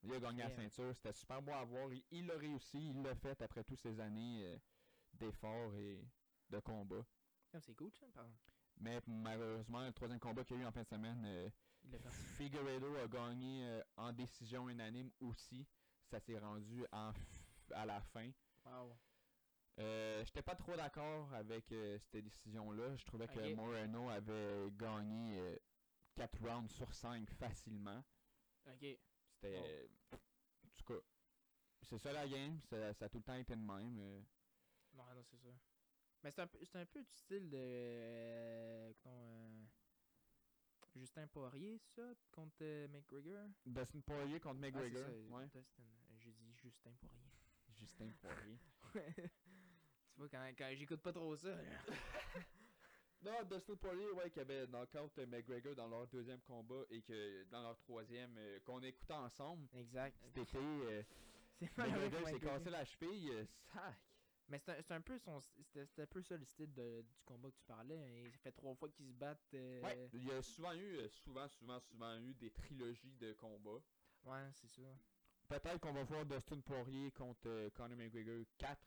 Il 0.04 0.14
a 0.14 0.20
gagné 0.20 0.44
la 0.44 0.50
ceinture, 0.56 0.96
c'était 0.96 1.14
super 1.14 1.42
beau 1.42 1.52
à 1.52 1.64
voir. 1.66 1.92
Il- 1.94 2.04
Il 2.12 2.26
l'a 2.28 2.38
réussi, 2.38 2.90
il 2.92 3.02
l'a 3.04 3.14
fait 3.16 3.40
après 3.42 3.64
toutes 3.64 3.80
ces 3.80 4.00
années 4.00 4.46
euh, 4.46 4.58
d'efforts 5.14 5.76
et 5.76 6.02
de 6.50 6.60
combats. 6.60 7.06
C'est 7.60 7.76
cool, 7.76 7.92
ça. 7.92 8.06
Mais 8.80 9.00
malheureusement, 9.06 9.86
le 9.86 9.92
troisième 9.92 10.20
combat 10.20 10.44
qu'il 10.46 10.58
y 10.58 10.60
a 10.60 10.64
eu 10.64 10.66
en 10.66 10.72
fin 10.72 10.82
de 10.84 10.88
semaine, 10.88 11.24
euh. 11.26 11.50
Figueredo 12.38 12.96
a 12.96 13.08
gagné 13.08 13.68
euh, 13.68 13.84
en 13.98 14.14
décision 14.14 14.70
unanime 14.70 15.12
aussi. 15.20 15.66
Ça 16.10 16.20
s'est 16.20 16.38
rendu 16.40 16.86
en 16.92 17.12
à 17.74 17.86
la 17.86 18.00
fin. 18.02 18.32
Wow. 18.66 18.96
Euh, 19.80 20.23
J'étais 20.26 20.41
pas 20.41 20.56
trop 20.56 20.76
d'accord 20.76 21.34
avec 21.34 21.72
euh, 21.72 21.98
cette 21.99 22.23
décision-là. 22.23 22.95
Je 22.95 23.06
trouvais 23.06 23.27
que 23.27 23.53
Moreno 23.56 24.10
avait 24.10 24.69
gagné 24.72 25.57
4 26.15 26.39
rounds 26.45 26.72
sur 26.72 26.93
5 26.93 27.30
facilement. 27.31 28.03
Ok. 28.68 28.85
C'était. 29.41 29.89
En 30.14 30.68
tout 30.76 30.84
cas, 30.93 30.99
c'est 31.81 31.98
ça 31.98 32.11
la 32.14 32.27
game. 32.27 32.60
Ça, 32.69 32.93
ça 32.93 33.06
a 33.06 33.10
tout 33.10 33.18
le 33.18 33.23
temps 33.23 33.35
été 33.35 33.56
de 33.56 33.61
même. 33.61 33.98
euh. 33.99 34.22
Non, 34.93 35.06
non, 35.15 35.23
c'est 35.23 35.38
ça. 35.38 35.49
Mais 36.23 36.30
c'est 36.31 36.41
un, 36.41 36.49
un 36.81 36.85
peu 36.85 37.02
du 37.02 37.14
style 37.15 37.49
de. 37.49 37.57
euh, 37.57 38.93
euh, 39.07 39.64
Justin 40.95 41.26
Poirier, 41.27 41.80
ça, 41.95 42.14
contre 42.31 42.57
euh, 42.61 42.88
McGregor? 42.89 43.48
Dustin 43.65 44.02
Poirier 44.02 44.39
contre 44.41 44.57
Ah, 44.57 44.65
McGregor. 44.68 45.06
ça, 45.06 45.11
ouais. 45.35 45.43
Dustin. 45.45 45.64
Euh, 45.80 45.84
J'ai 46.19 46.34
dit 46.34 46.53
Justin 46.61 46.91
Poirier. 46.99 47.31
Justin 47.69 48.11
Poirier. 48.22 48.60
quand, 50.30 50.52
quand 50.57 50.69
j'écoute 50.76 51.02
pas 51.02 51.14
trop 51.14 51.35
ça. 51.35 51.56
Non, 53.23 53.43
Dustin 53.43 53.76
Poirier, 53.76 54.10
ouais, 54.14 54.31
qui 54.31 54.39
avait 54.39 54.65
knockout 54.65 55.15
McGregor 55.27 55.76
dans 55.76 55.88
leur 55.88 56.07
deuxième 56.07 56.41
combat 56.41 56.81
et 56.89 57.03
que 57.03 57.43
dans 57.52 57.61
leur 57.61 57.77
troisième, 57.77 58.35
euh, 58.38 58.60
qu'on 58.61 58.81
écoutait 58.81 59.14
ensemble 59.14 59.68
exact. 59.76 60.18
cet 60.34 60.38
été, 60.38 60.57
euh, 60.57 61.03
C'est 61.60 61.77
McGregor 61.77 62.27
s'est 62.27 62.39
cassé 62.39 62.69
la 62.72 62.84
cheville, 62.84 63.30
euh, 63.31 63.45
sac. 63.72 63.95
Mais 64.48 64.57
c'est 64.57 64.72
un, 64.72 64.81
c'est 64.81 64.93
un 64.95 65.02
peu 65.02 65.19
son 65.19 65.39
c'était 65.39 65.85
c'était 65.85 66.02
un 66.02 66.07
peu 66.07 66.22
ça 66.23 66.35
le 66.35 66.43
style 66.45 66.73
de- 66.73 67.03
du 67.03 67.22
combat 67.23 67.52
que 67.52 67.56
tu 67.57 67.64
parlais. 67.64 67.95
hein. 67.99 68.30
Ça 68.31 68.38
fait 68.39 68.52
trois 68.53 68.73
fois 68.73 68.89
qu'ils 68.89 69.10
se 69.10 69.14
battent. 69.14 69.53
euh, 69.53 69.81
Ouais, 69.84 70.10
il 70.14 70.26
y 70.26 70.31
a 70.31 70.41
souvent 70.41 70.73
eu, 70.73 71.07
souvent, 71.10 71.48
souvent, 71.48 71.80
souvent 71.80 72.18
eu 72.18 72.34
des 72.34 72.49
trilogies 72.49 73.14
de 73.14 73.34
combats. 73.34 73.84
ouais, 74.26 74.49
c'est 74.53 74.68
ça. 74.68 74.81
Peut-être 75.48 75.80
qu'on 75.80 75.93
va 75.93 76.03
voir 76.06 76.26
Dustin 76.26 76.60
Poirier 76.61 77.11
contre 77.11 77.69
Conor 77.76 77.98
McGregor 77.98 78.43
4. 78.57 78.81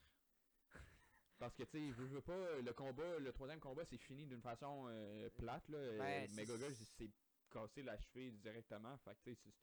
Parce 1.38 1.54
que, 1.54 1.64
tu 1.64 1.70
sais, 1.72 1.90
veut, 1.90 2.06
veut 2.06 2.20
pas, 2.22 2.60
le 2.60 2.72
combat, 2.72 3.18
le 3.18 3.32
troisième 3.32 3.60
combat, 3.60 3.84
c'est 3.84 3.98
fini 3.98 4.24
d'une 4.26 4.40
façon 4.40 4.86
euh, 4.88 5.28
plate, 5.30 5.68
là. 5.68 5.78
Euh, 5.78 5.98
Ouais, 6.00 6.26
c'est- 6.28 6.36
McGregor 6.36 6.70
il 6.70 6.76
s'est 6.86 7.10
cassé 7.50 7.82
la 7.82 7.98
cheville 7.98 8.32
directement. 8.38 8.96
Fait 8.98 9.14
que, 9.16 9.20
tu 9.24 9.34
sais, 9.34 9.40
c'est- 9.44 9.54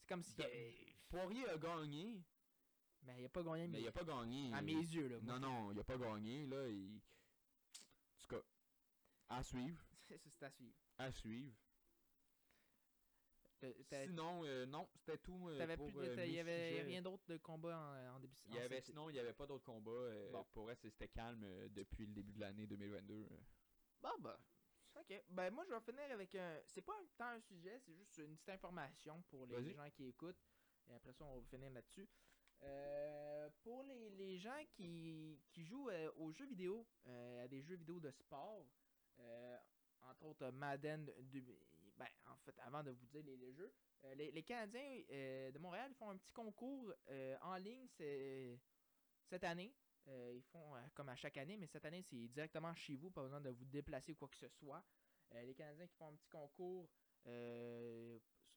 C'est 0.00 0.08
comme 0.08 0.22
si. 0.22 0.34
De- 0.36 0.44
euh, 0.44 0.72
Poirier 1.08 1.48
a 1.48 1.58
gagné, 1.58 2.22
mais 3.02 3.18
il 3.20 3.24
a 3.24 3.28
pas 3.28 3.42
gagné. 3.42 3.66
mais 3.68 3.80
il 3.80 3.88
a 3.88 3.92
pas 3.92 4.04
gagné. 4.04 4.52
À 4.54 4.62
mes 4.62 4.72
yeux, 4.74 5.08
là. 5.08 5.18
moi. 5.20 5.38
Non, 5.38 5.48
non, 5.66 5.72
il 5.72 5.80
a 5.80 5.84
pas 5.84 5.98
gagné, 5.98 6.46
là. 6.46 6.68
Il... 6.68 6.96
En 6.96 8.18
tout 8.20 8.28
cas, 8.28 8.42
à 9.28 9.42
suivre. 9.42 9.84
C'est 10.06 10.20
c'est 10.38 10.42
à 10.44 10.50
suivre. 10.50 10.74
À 10.98 11.10
suivre. 11.12 11.56
Sinon, 14.06 14.42
euh, 14.44 14.66
non, 14.66 14.88
c'était 14.94 15.18
tout 15.18 15.48
euh, 15.48 15.58
T'avais 15.58 15.76
pour 15.76 15.86
plus 15.86 15.94
de- 15.94 16.00
euh, 16.00 16.24
Il 16.26 16.30
mes 16.30 16.36
y 16.36 16.38
avait 16.40 16.82
rien 16.82 17.02
d'autre 17.02 17.24
de 17.26 17.36
combat 17.38 17.78
en, 17.78 18.16
en 18.16 18.20
début 18.20 18.34
Il 18.46 18.54
y 18.54 18.58
en 18.58 18.62
avait, 18.62 18.76
cette- 18.76 18.86
sinon, 18.86 19.10
il 19.10 19.12
n'y 19.14 19.18
avait 19.18 19.32
pas 19.32 19.46
d'autres 19.46 19.64
combats. 19.64 19.90
Bon. 20.32 20.44
Pour 20.52 20.64
vrai, 20.64 20.74
c'était 20.76 21.08
calme 21.08 21.44
depuis 21.70 22.06
le 22.06 22.12
début 22.12 22.32
de 22.32 22.40
l'année 22.40 22.66
2022. 22.66 23.14
euh. 23.30 23.36
Bon, 24.02 24.18
bah. 24.20 24.38
Ok. 24.96 25.22
Ben, 25.28 25.50
moi, 25.52 25.64
je 25.68 25.72
vais 25.74 25.80
finir 25.80 26.10
avec 26.12 26.34
un. 26.34 26.60
C'est 26.66 26.82
pas 26.82 26.92
un, 26.94 27.04
tant 27.16 27.26
un 27.28 27.40
sujet, 27.40 27.78
c'est 27.84 27.94
juste 27.94 28.18
une 28.18 28.34
petite 28.36 28.48
information 28.50 29.22
pour 29.30 29.46
les 29.46 29.54
gens 29.74 29.90
qui 29.90 30.06
écoutent. 30.06 30.42
Et 30.88 30.92
après 30.94 31.12
ça, 31.12 31.24
on 31.26 31.38
va 31.38 31.44
finir 31.46 31.70
là-dessus. 31.70 32.08
Pour 33.62 33.82
les, 33.84 34.10
les 34.10 34.38
gens 34.38 34.62
qui, 34.72 35.38
qui 35.52 35.64
jouent 35.64 35.90
aux 36.16 36.32
jeux 36.32 36.46
vidéo, 36.46 36.86
à 37.06 37.46
des 37.48 37.62
jeux 37.62 37.76
vidéo 37.76 38.00
de 38.00 38.10
sport, 38.10 38.66
entre 40.02 40.24
autres 40.24 40.50
Madden, 40.50 41.04
de- 41.04 41.44
ben, 42.00 42.08
en 42.26 42.36
fait, 42.38 42.58
avant 42.60 42.82
de 42.82 42.90
vous 42.90 43.06
dire 43.06 43.22
les, 43.24 43.36
les 43.36 43.52
jeux, 43.52 43.72
euh, 44.04 44.14
les, 44.14 44.30
les 44.32 44.42
Canadiens 44.42 45.02
euh, 45.10 45.50
de 45.52 45.58
Montréal 45.58 45.92
font 45.94 46.08
un 46.10 46.16
petit 46.16 46.32
concours 46.32 46.92
euh, 47.10 47.36
en 47.42 47.56
ligne 47.56 47.86
cette 49.28 49.44
année. 49.44 49.74
Ils 50.06 50.42
font 50.50 50.74
comme 50.94 51.08
à 51.10 51.14
chaque 51.14 51.36
année, 51.36 51.56
mais 51.56 51.66
cette 51.68 51.84
année, 51.84 52.02
c'est 52.02 52.26
directement 52.28 52.74
chez 52.74 52.96
vous, 52.96 53.10
pas 53.10 53.22
besoin 53.22 53.40
de 53.40 53.50
vous 53.50 53.64
déplacer 53.66 54.12
ou 54.12 54.16
quoi 54.16 54.28
que 54.28 54.36
ce 54.36 54.48
soit. 54.48 54.82
Les 55.32 55.54
Canadiens 55.54 55.86
qui 55.86 55.94
font 55.96 56.08
un 56.08 56.16
petit 56.16 56.28
concours 56.28 56.88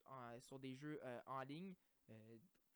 en- 0.06 0.40
sur 0.40 0.57
des 0.60 0.76
jeux 0.76 0.99
en 1.28 1.41
ligne. 1.44 1.76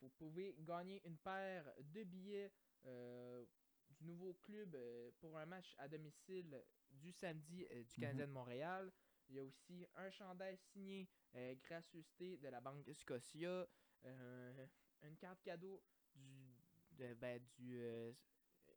Vous 0.01 0.09
pouvez 0.09 0.53
gagner 0.59 1.01
une 1.07 1.17
paire 1.17 1.73
de 1.79 2.03
billets 2.03 2.51
du 2.83 4.05
nouveau 4.05 4.33
club 4.43 4.77
pour 5.19 5.37
un 5.37 5.45
match 5.47 5.73
à 5.77 5.87
domicile 5.87 6.63
du 6.91 7.11
samedi 7.13 7.65
du 7.85 7.97
Canadien 7.99 8.27
de 8.27 8.31
Montréal. 8.31 8.91
Il 9.29 9.35
y 9.35 9.39
a 9.39 9.43
aussi 9.43 9.85
un 9.95 10.09
chandail 10.09 10.57
signé 10.57 11.07
euh, 11.35 11.55
gracieuseté 11.55 12.37
de 12.37 12.47
la 12.47 12.61
Banque 12.61 12.89
Scotia, 12.93 13.67
euh, 14.05 14.67
une 15.01 15.17
carte 15.17 15.41
cadeau 15.41 15.83
du, 16.15 16.55
de, 16.91 17.13
ben, 17.15 17.41
du 17.57 17.79
euh, 17.81 18.13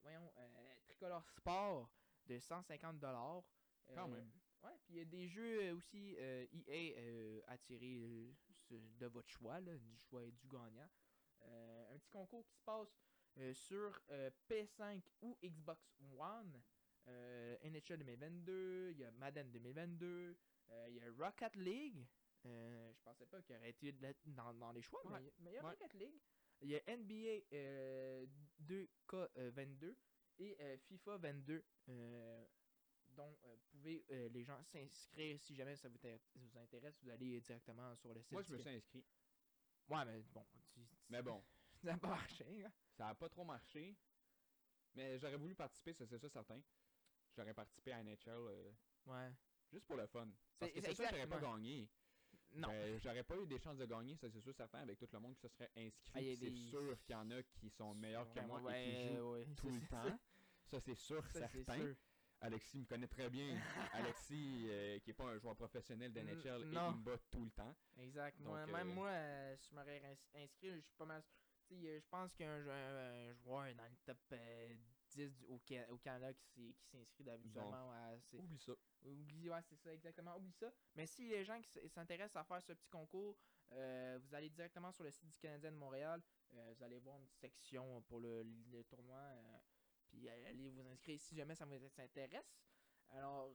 voyons, 0.03 0.33
euh, 0.39 0.75
Tricolore 0.85 1.29
Sport 1.31 1.91
de 2.27 2.39
150 2.39 2.99
dollars. 2.99 3.45
Quand 3.95 4.09
même. 4.09 4.31
Ouais, 4.63 4.77
puis 4.85 4.95
il 4.95 4.99
y 4.99 5.01
a 5.01 5.05
des 5.05 5.27
jeux 5.29 5.73
aussi 5.73 6.15
EA 6.17 6.95
euh, 6.99 7.41
ce- 8.69 8.75
de 8.75 9.07
votre 9.07 9.29
choix, 9.31 9.59
là, 9.61 9.77
du 9.79 9.97
choix 9.99 10.23
du 10.31 10.47
gagnant. 10.49 10.89
Un 11.43 11.99
petit 11.99 12.11
concours 12.11 12.45
qui 12.47 12.55
se 12.55 12.63
passe 12.63 13.01
sur 13.55 13.99
euh, 14.11 14.31
PS5 14.49 15.03
ou 15.23 15.39
Xbox 15.43 15.95
One. 16.19 16.63
Euh, 17.09 17.57
NHL 17.65 17.99
2022, 17.99 18.91
il 18.93 18.99
y 18.99 19.05
a 19.05 19.11
Madden 19.13 19.51
2022, 19.51 20.37
euh, 20.71 20.87
il 20.89 20.97
y 20.97 21.01
a 21.01 21.11
Rocket 21.13 21.57
League. 21.57 22.07
Euh, 22.47 22.93
je 22.93 23.01
pensais 23.03 23.27
pas 23.27 23.43
qu'il 23.43 23.57
aurait 23.57 23.71
été 23.71 23.93
dans, 24.27 24.55
dans 24.55 24.73
les 24.73 24.83
choix, 24.83 25.05
Ouais. 25.07 25.21
mais, 25.21 25.33
mais 25.41 25.51
il 25.51 25.55
y 25.55 25.59
a 25.59 25.65
Ouais. 25.65 25.71
Rocket 25.71 25.95
League. 25.95 26.21
Il 26.63 26.69
y 26.71 26.77
a 26.77 26.97
NBA 26.97 27.47
euh, 27.53 28.27
2K22 28.63 29.97
et 30.39 30.77
FIFA 30.79 31.17
22 31.19 31.65
euh, 31.89 32.47
dont 33.09 33.37
euh, 33.45 33.55
vous 33.55 33.63
pouvez 33.71 34.05
euh, 34.11 34.29
les 34.29 34.45
gens 34.45 34.63
s'inscrire 34.63 35.41
si 35.41 35.55
jamais 35.55 35.77
ça 35.77 35.89
vous, 35.89 35.97
intér- 35.97 36.21
vous 36.35 36.59
intéresse. 36.59 36.99
Vous 37.03 37.11
allez 37.11 37.41
directement 37.41 37.95
sur 37.97 38.13
le 38.15 38.21
site. 38.23 38.33
Moi, 38.33 38.43
je 38.43 38.53
me 38.53 38.59
suis 38.59 38.69
inscrit. 38.71 39.05
Ouais, 39.89 40.05
mais 40.05 40.21
bon. 40.23 40.45
tu- 40.53 40.59
tu- 40.87 40.97
Mais 41.09 41.23
bon, 41.23 41.43
Ça 41.83 41.93
n'a 41.93 41.99
pas 41.99 42.09
marché. 42.09 42.65
hein. 42.65 42.73
ça 42.97 43.09
a 43.09 43.15
pas 43.15 43.29
trop 43.29 43.45
marché. 43.45 43.97
Mais 44.95 45.19
j'aurais 45.19 45.37
voulu 45.37 45.55
participer, 45.55 45.95
ça 45.95 46.07
c'est 46.07 46.19
ça 46.19 46.29
certain. 46.29 46.61
J'aurais 47.37 47.55
participé 47.55 47.93
à 47.93 48.03
NHL 48.03 48.19
euh, 48.29 48.73
Ouais. 49.07 49.31
juste 49.73 49.87
pour 49.87 49.97
le 49.97 50.07
fun. 50.07 50.29
Parce 50.59 50.73
C'est- 50.73 50.81
que 50.81 50.87
c'est 50.87 50.95
sûr 50.95 51.05
que 51.05 51.11
j'aurais 51.15 51.27
pas 51.27 51.41
gagné. 51.41 51.89
Non. 52.53 52.69
Ben, 52.69 52.99
j'aurais 52.99 53.23
pas 53.23 53.37
eu 53.37 53.47
des 53.47 53.59
chances 53.61 53.79
de 53.79 53.87
gagner, 53.87 54.17
ça 54.17 54.29
c'est 54.29 54.41
sûr 54.41 54.53
certain, 54.55 54.81
avec 54.81 54.99
tout 54.99 55.07
le 55.13 55.21
monde 55.21 55.35
qui 55.37 55.41
se 55.43 55.49
serait 55.49 55.71
inscrit. 55.77 56.11
Ah, 56.15 56.19
c'est 56.21 56.37
des- 56.37 56.51
sûr 56.71 57.01
qu'il 57.05 57.13
y 57.13 57.17
en 57.17 57.31
a 57.31 57.43
qui 57.43 57.71
sont 57.71 57.95
meilleurs 57.95 58.31
que 58.33 58.41
moi 58.41 58.61
et 58.77 58.85
qui 59.09 59.17
jouent 59.17 59.33
ouais, 59.35 59.47
tout 59.57 59.69
le 59.71 59.87
temps. 59.87 60.19
Ça 60.67 60.81
c'est 60.81 60.95
sûr 60.97 61.25
Ça, 61.29 61.49
certain. 61.49 61.77
sûr. 61.77 61.95
Alexis 62.43 62.79
me 62.79 62.87
connaît 62.87 63.07
très 63.07 63.29
bien. 63.31 63.55
Alexis, 63.93 64.67
euh, 64.69 64.99
qui 65.01 65.11
est 65.11 65.15
pas 65.15 65.25
un 65.27 65.39
joueur 65.39 65.55
professionnel 65.55 66.13
de 66.13 66.21
NHL, 66.21 66.63
il 66.63 66.69
me 66.71 67.05
bat 67.05 67.19
tout 67.31 67.45
le 67.45 67.51
temps. 67.51 67.75
Exact. 67.99 68.39
Donc, 68.39 68.47
Moi, 68.49 68.59
euh, 68.59 68.67
Même 68.67 68.95
moi, 68.95 69.09
euh, 69.11 69.57
si 69.57 69.69
je 69.71 69.75
m'aurais 69.75 70.03
ins- 70.05 70.39
inscrit, 70.43 70.71
je 70.75 70.81
suis 70.81 70.95
pas 70.97 71.05
mal. 71.05 71.23
Je 71.71 72.01
pense 72.11 72.35
qu'un 72.35 72.61
jou- 72.63 72.71
un 72.71 73.33
joueur 73.35 73.75
dans 73.77 73.85
le 73.85 73.97
top 74.05 74.19
10 75.11 75.33
du- 75.35 75.45
au, 75.47 75.59
Ca- 75.67 75.91
au 75.91 75.99
Canada 75.99 76.33
qui 76.35 76.75
qui 76.75 76.87
s'inscrit 76.89 77.25
habituellement 77.31 77.91
à. 77.93 78.17
Oublie 78.39 78.59
ça. 78.59 78.73
Oublie, 79.05 79.51
ouais, 79.51 79.63
c'est 79.63 79.77
ça, 79.77 79.93
exactement. 79.93 80.37
Oublie 80.37 80.53
ça. 80.53 80.71
Mais 80.95 81.07
si 81.07 81.29
les 81.29 81.45
gens 81.45 81.61
qui 81.61 81.89
s'intéressent 81.89 82.37
à 82.41 82.45
faire 82.45 82.63
ce 82.63 82.73
petit 82.73 82.89
concours, 82.89 83.37
euh, 83.73 84.19
vous 84.23 84.35
allez 84.35 84.49
directement 84.51 84.93
sur 84.93 85.05
le 85.05 85.11
site 85.11 85.29
du 85.29 85.39
Canadien 85.39 85.73
de 85.73 85.77
Montréal. 85.77 86.23
euh, 86.55 86.73
vous 86.77 86.83
allez 86.83 86.99
voir 86.99 87.17
une 87.19 87.29
section 87.29 88.03
pour 88.03 88.21
le, 88.21 88.43
le 88.71 88.83
tournoi. 88.85 89.19
euh, 89.19 89.59
puis 90.09 90.29
allez 90.29 90.69
vous 90.71 90.87
inscrire 90.89 91.21
si 91.21 91.35
jamais 91.37 91.55
ça 91.55 91.65
vous 91.65 91.75
intéresse. 91.99 92.59
Alors, 93.11 93.53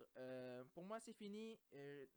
pour 0.73 0.83
moi, 0.83 0.99
c'est 0.99 1.13
fini. 1.13 1.59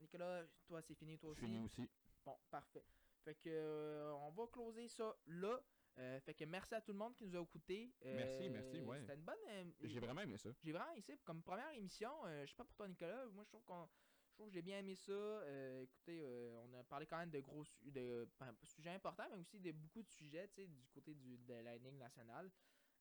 Nicolas, 0.01 0.45
toi, 0.67 0.81
c'est 0.83 0.95
fini, 0.95 1.19
toi 1.19 1.31
Je 1.35 1.39
aussi. 1.65 1.89
Bon, 2.25 2.37
parfait. 2.51 2.85
Fait 3.25 3.35
que 3.37 4.11
on 4.15 4.31
va 4.31 4.47
closer 4.49 4.89
ça 4.89 5.17
là. 5.27 5.61
Euh, 5.99 6.21
fait 6.21 6.35
que 6.35 6.45
merci 6.45 6.75
à 6.75 6.81
tout 6.81 6.93
le 6.93 6.99
monde 6.99 7.15
qui 7.17 7.25
nous 7.25 7.37
a 7.37 7.43
écouté. 7.43 7.93
Merci, 8.05 8.49
merci, 8.51 8.81
ouais. 8.81 9.01
C'était 9.01 9.15
une 9.15 9.25
bonne. 9.25 9.37
euh, 9.49 9.65
J'ai 9.83 9.99
vraiment 10.01 10.21
aimé 10.21 10.37
ça. 10.39 10.51
j'ai 10.63 10.73
vraiment 10.73 10.93
aimé 10.93 11.01
ça. 11.03 11.13
Comme 11.25 11.43
première 11.43 11.71
émission, 11.73 12.11
euh, 12.27 12.45
je 12.47 12.51
sais 12.51 12.57
pas 12.57 12.65
pour 12.65 12.77
toi, 12.77 12.89
Nicolas, 12.89 13.27
moi 13.27 13.43
je 13.45 13.49
trouve 13.49 13.65
qu'on. 13.65 13.89
Je 14.31 14.35
trouve 14.35 14.49
que 14.51 14.55
j'ai 14.55 14.63
bien 14.63 14.79
aimé 14.79 14.95
ça. 14.95 15.11
Euh, 15.13 15.83
écoutez, 15.83 16.21
euh, 16.23 16.61
on 16.65 16.73
a 16.75 16.85
parlé 16.85 17.07
quand 17.07 17.19
même 17.19 17.31
de 17.31 17.41
gros 17.41 17.65
su- 17.65 17.91
de 17.91 18.29
ben, 18.39 18.55
sujets 18.63 18.91
importants, 18.91 19.27
mais 19.33 19.37
aussi 19.37 19.59
de 19.59 19.73
beaucoup 19.73 20.03
de 20.05 20.09
sujets, 20.11 20.47
tu 20.47 20.63
sais, 20.63 20.69
du 20.69 20.87
côté 20.91 21.13
du, 21.17 21.39
de 21.39 21.55
la 21.55 21.77
Ligue 21.77 21.95
nationale. 21.99 22.49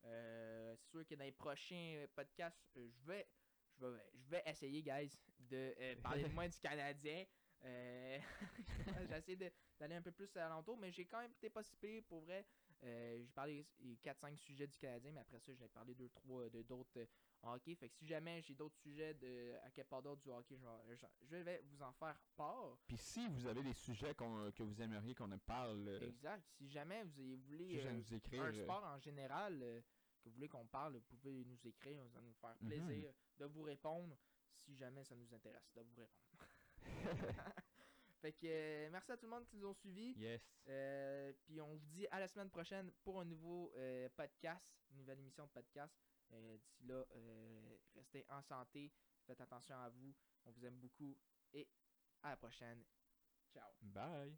Euh, 0.05 0.75
c'est 0.75 0.89
sûr 0.89 1.05
que 1.05 1.13
dans 1.13 1.25
les 1.25 1.31
prochains 1.31 2.05
podcasts, 2.15 2.65
euh, 2.77 2.89
je 2.89 3.05
vais, 3.05 3.27
je 3.75 3.85
vais, 3.85 4.03
je 4.15 4.29
vais 4.29 4.41
essayer, 4.47 4.81
guys, 4.81 5.11
de 5.37 5.75
euh, 5.79 5.95
parler 6.01 6.23
moins 6.33 6.47
du 6.47 6.57
Canadien. 6.59 7.23
Euh, 7.63 8.19
J'essaie 9.09 9.35
d'aller 9.79 9.95
un 9.95 10.01
peu 10.01 10.11
plus 10.11 10.35
à 10.37 10.49
l'entour, 10.49 10.77
mais 10.77 10.91
j'ai 10.91 11.05
quand 11.05 11.19
même 11.21 11.31
été 11.33 11.49
pas 11.51 11.61
si 11.63 11.75
pire, 11.75 12.03
pour 12.07 12.21
vrai. 12.21 12.45
Euh, 12.83 13.17
j'ai 13.23 13.31
parlé 13.31 13.65
4-5 14.03 14.37
sujets 14.37 14.67
du 14.67 14.77
Canadien, 14.77 15.11
mais 15.11 15.21
après 15.21 15.39
ça, 15.39 15.51
j'ai 15.53 15.67
parlé 15.67 15.95
2-3 15.95 16.49
de 16.51 16.61
d'autres 16.61 16.99
euh, 16.99 17.05
hockey. 17.41 17.73
Fait 17.75 17.89
que 17.89 17.95
si 17.95 18.05
jamais 18.05 18.41
j'ai 18.43 18.53
d'autres 18.53 18.77
sujets 18.77 19.15
de, 19.15 19.55
à 19.63 19.71
quelque 19.71 19.87
part 19.89 20.03
d'autre 20.03 20.21
du 20.21 20.29
hockey, 20.29 20.57
genre, 20.59 20.83
je, 20.93 21.05
je 21.23 21.37
vais 21.37 21.61
vous 21.65 21.81
en 21.81 21.91
faire 21.93 22.19
part. 22.35 22.77
Puis 22.85 22.97
si 22.97 23.27
vous 23.29 23.47
avez 23.47 23.63
des 23.63 23.73
sujets 23.73 24.13
qu'on- 24.13 24.51
que 24.51 24.61
vous 24.63 24.79
aimeriez 24.81 25.15
qu'on 25.15 25.31
en 25.31 25.39
parle, 25.39 25.87
euh, 25.87 25.99
Exact. 26.07 26.45
Si 26.57 26.69
jamais 26.69 27.03
vous 27.03 27.37
voulez 27.47 27.79
euh, 27.79 27.91
nous 27.93 28.13
écrire. 28.13 28.43
un 28.43 28.49
euh, 28.49 28.63
sport 28.63 28.83
en 28.83 28.99
général 28.99 29.59
euh, 29.63 29.81
que 30.21 30.29
vous 30.29 30.35
voulez 30.35 30.47
qu'on 30.47 30.67
parle, 30.67 30.93
vous 30.97 31.01
pouvez 31.17 31.43
nous 31.45 31.67
écrire. 31.67 32.03
Ça 32.09 32.19
va 32.19 32.25
nous 32.25 32.33
faire 32.33 32.55
Mhm. 32.61 32.67
plaisir 32.69 33.13
de 33.39 33.45
vous 33.45 33.63
répondre 33.63 34.15
si 34.65 34.75
jamais 34.75 35.03
ça 35.03 35.15
nous 35.15 35.33
intéresse 35.33 35.71
de 35.73 35.81
vous 35.81 35.95
répondre. 35.95 36.43
fait 38.17 38.33
que 38.33 38.45
euh, 38.47 38.89
merci 38.91 39.11
à 39.11 39.17
tout 39.17 39.25
le 39.25 39.31
monde 39.31 39.45
qui 39.45 39.57
nous 39.57 39.67
ont 39.67 39.73
suivis. 39.73 40.13
yes. 40.17 40.41
Euh, 40.67 41.31
puis 41.43 41.61
on 41.61 41.67
vous 41.67 41.79
dit 41.79 42.07
à 42.11 42.19
la 42.19 42.27
semaine 42.27 42.49
prochaine 42.49 42.91
pour 43.03 43.19
un 43.19 43.25
nouveau 43.25 43.71
euh, 43.75 44.09
podcast, 44.15 44.65
une 44.91 44.97
nouvelle 44.97 45.19
émission 45.19 45.45
de 45.45 45.51
podcast. 45.51 45.93
D'ici 46.29 46.85
là, 46.85 47.05
restez 47.95 48.25
en 48.29 48.41
santé, 48.41 48.91
faites 49.25 49.39
attention 49.39 49.77
à 49.77 49.89
vous. 49.89 50.13
On 50.45 50.51
vous 50.51 50.65
aime 50.65 50.77
beaucoup 50.77 51.17
et 51.53 51.67
à 52.21 52.31
la 52.31 52.37
prochaine. 52.37 52.83
Ciao. 53.53 53.71
Bye. 53.81 54.37